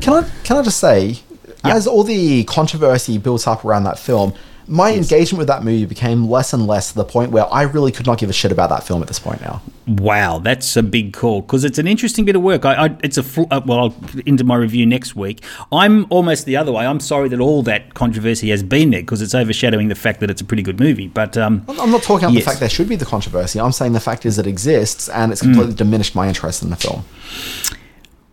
Can 0.00 0.14
I 0.24 0.30
can 0.44 0.56
I 0.56 0.62
just 0.62 0.80
say, 0.80 1.20
as 1.64 1.86
all 1.86 2.02
the 2.02 2.44
controversy 2.44 3.18
built 3.18 3.46
up 3.46 3.64
around 3.64 3.84
that 3.84 3.98
film, 3.98 4.32
my 4.66 4.92
engagement 4.92 5.38
with 5.38 5.48
that 5.48 5.64
movie 5.64 5.84
became 5.86 6.28
less 6.28 6.52
and 6.52 6.66
less 6.66 6.90
to 6.90 6.94
the 6.96 7.04
point 7.04 7.32
where 7.32 7.52
I 7.52 7.62
really 7.62 7.90
could 7.92 8.06
not 8.06 8.18
give 8.18 8.30
a 8.30 8.32
shit 8.32 8.52
about 8.52 8.70
that 8.70 8.84
film 8.84 9.02
at 9.02 9.08
this 9.08 9.18
point 9.18 9.40
now. 9.40 9.60
Wow, 9.88 10.38
that's 10.38 10.76
a 10.76 10.82
big 10.82 11.12
call 11.12 11.40
because 11.40 11.64
it's 11.64 11.78
an 11.78 11.88
interesting 11.88 12.24
bit 12.24 12.36
of 12.36 12.42
work. 12.42 12.64
I, 12.64 12.86
I 12.86 12.96
it's 13.02 13.18
a 13.18 13.22
full, 13.24 13.48
uh, 13.50 13.60
well, 13.66 13.78
I'll 13.80 13.94
into 14.26 14.44
my 14.44 14.54
review 14.56 14.86
next 14.86 15.16
week. 15.16 15.42
I'm 15.72 16.06
almost 16.10 16.44
the 16.46 16.56
other 16.56 16.70
way. 16.70 16.86
I'm 16.86 17.00
sorry 17.00 17.28
that 17.30 17.40
all 17.40 17.62
that 17.64 17.94
controversy 17.94 18.50
has 18.50 18.62
been 18.62 18.90
there 18.90 19.00
because 19.02 19.20
it's 19.22 19.34
overshadowing 19.34 19.88
the 19.88 19.94
fact 19.96 20.20
that 20.20 20.30
it's 20.30 20.40
a 20.40 20.44
pretty 20.44 20.62
good 20.62 20.78
movie. 20.78 21.08
But 21.08 21.36
um, 21.36 21.64
I'm 21.68 21.90
not 21.90 22.02
talking 22.04 22.26
about 22.26 22.34
Yes. 22.34 22.44
the 22.44 22.50
fact 22.50 22.60
there 22.60 22.68
should 22.68 22.88
be 22.88 22.96
the 22.96 23.04
controversy. 23.06 23.60
I'm 23.60 23.72
saying 23.72 23.92
the 23.94 24.00
fact 24.00 24.24
is 24.24 24.38
it 24.38 24.46
exists 24.46 25.08
and 25.08 25.30
Mm. 25.30 25.32
it's 25.32 25.42
completely 25.42 25.74
diminished 25.74 26.14
my 26.14 26.28
interest 26.28 26.62
in 26.62 26.70
the 26.70 26.76
film. 26.76 27.04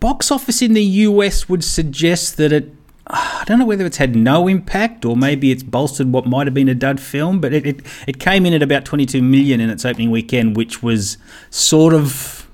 box 0.00 0.30
office 0.30 0.62
in 0.62 0.74
the 0.74 0.84
US 0.84 1.48
would 1.48 1.64
suggest 1.64 2.36
that 2.36 2.52
it. 2.52 2.74
I 3.10 3.44
don't 3.46 3.58
know 3.58 3.64
whether 3.64 3.86
it's 3.86 3.96
had 3.96 4.14
no 4.14 4.48
impact 4.48 5.04
or 5.04 5.16
maybe 5.16 5.50
it's 5.50 5.62
bolstered 5.62 6.12
what 6.12 6.26
might 6.26 6.46
have 6.46 6.54
been 6.54 6.68
a 6.68 6.74
dud 6.74 7.00
film, 7.00 7.40
but 7.40 7.52
it, 7.54 7.66
it, 7.66 7.80
it 8.06 8.18
came 8.20 8.44
in 8.44 8.52
at 8.52 8.62
about 8.62 8.84
22 8.84 9.22
million 9.22 9.60
in 9.60 9.70
its 9.70 9.84
opening 9.84 10.10
weekend, 10.10 10.56
which 10.56 10.82
was 10.82 11.16
sort 11.48 11.94
of 11.94 12.46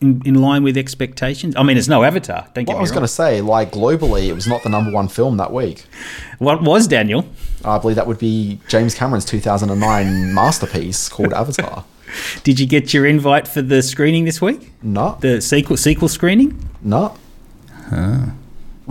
in, 0.00 0.20
in 0.24 0.34
line 0.34 0.64
with 0.64 0.76
expectations. 0.76 1.54
I 1.56 1.62
mean, 1.62 1.76
it's 1.76 1.86
no 1.86 2.02
Avatar. 2.02 2.48
Don't 2.54 2.64
get 2.64 2.72
What 2.72 2.78
I 2.78 2.80
was 2.80 2.90
going 2.90 3.02
to 3.04 3.08
say, 3.08 3.40
like 3.40 3.70
globally, 3.70 4.26
it 4.26 4.32
was 4.32 4.48
not 4.48 4.64
the 4.64 4.68
number 4.68 4.90
one 4.90 5.06
film 5.06 5.36
that 5.36 5.52
week. 5.52 5.84
What 6.38 6.60
was 6.62 6.88
Daniel? 6.88 7.24
I 7.64 7.78
believe 7.78 7.96
that 7.96 8.06
would 8.08 8.18
be 8.18 8.58
James 8.66 8.94
Cameron's 8.94 9.24
2009 9.26 10.34
masterpiece 10.34 11.08
called 11.08 11.32
Avatar. 11.32 11.84
Did 12.42 12.58
you 12.58 12.66
get 12.66 12.92
your 12.92 13.06
invite 13.06 13.46
for 13.46 13.62
the 13.62 13.82
screening 13.82 14.24
this 14.24 14.40
week? 14.40 14.72
No, 14.82 15.18
The 15.20 15.40
sequel 15.40 15.76
sequel 15.76 16.08
screening? 16.08 16.68
no. 16.82 17.16
Neither 17.92 18.34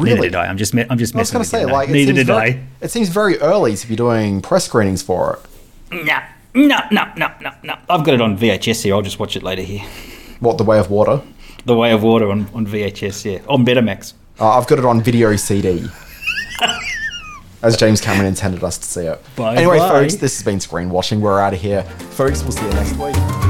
Really? 0.03 0.29
did 0.29 0.35
I. 0.35 0.47
I'm 0.47 0.57
just 0.57 0.73
I'm 0.73 0.97
just 0.97 1.15
I 1.15 1.19
was 1.19 1.31
going 1.31 1.43
to 1.43 1.49
say, 1.49 1.65
like, 1.65 1.89
it 1.89 1.93
Neither 1.93 2.13
did 2.13 2.27
very, 2.27 2.53
I. 2.53 2.63
It 2.81 2.91
seems 2.91 3.09
very 3.09 3.37
early 3.39 3.75
to 3.75 3.87
be 3.87 3.95
doing 3.95 4.41
press 4.41 4.65
screenings 4.65 5.01
for 5.01 5.39
it. 5.91 6.05
No, 6.05 6.19
no, 6.53 6.79
no, 6.91 7.11
no, 7.17 7.31
no, 7.41 7.51
no. 7.63 7.75
I've 7.89 8.05
got 8.05 8.13
it 8.13 8.21
on 8.21 8.37
VHS 8.37 8.83
here. 8.83 8.95
I'll 8.95 9.01
just 9.01 9.19
watch 9.19 9.35
it 9.35 9.43
later 9.43 9.61
here. 9.61 9.83
What, 10.39 10.57
The 10.57 10.63
Way 10.63 10.79
of 10.79 10.89
Water? 10.89 11.21
The 11.65 11.75
Way 11.75 11.91
of 11.91 12.03
Water 12.03 12.31
on, 12.31 12.47
on 12.53 12.65
VHS, 12.65 13.31
yeah. 13.31 13.41
On 13.47 13.65
Betamax. 13.65 14.13
Uh, 14.39 14.57
I've 14.57 14.67
got 14.67 14.79
it 14.79 14.85
on 14.85 15.01
video 15.01 15.35
CD. 15.35 15.85
As 17.61 17.75
James 17.75 17.99
Cameron 17.99 18.27
intended 18.27 18.63
us 18.63 18.77
to 18.77 18.85
see 18.85 19.05
it. 19.05 19.21
Bye 19.35 19.55
anyway, 19.55 19.79
bye. 19.79 19.89
folks, 19.89 20.15
this 20.15 20.37
has 20.37 20.45
been 20.45 20.61
Screen 20.61 20.89
Watching. 20.89 21.19
We're 21.19 21.41
out 21.41 21.53
of 21.53 21.59
here. 21.59 21.83
Folks, 22.11 22.41
we'll 22.43 22.53
see 22.53 22.63
you 22.63 22.71
next 22.71 22.95
week. 22.95 23.48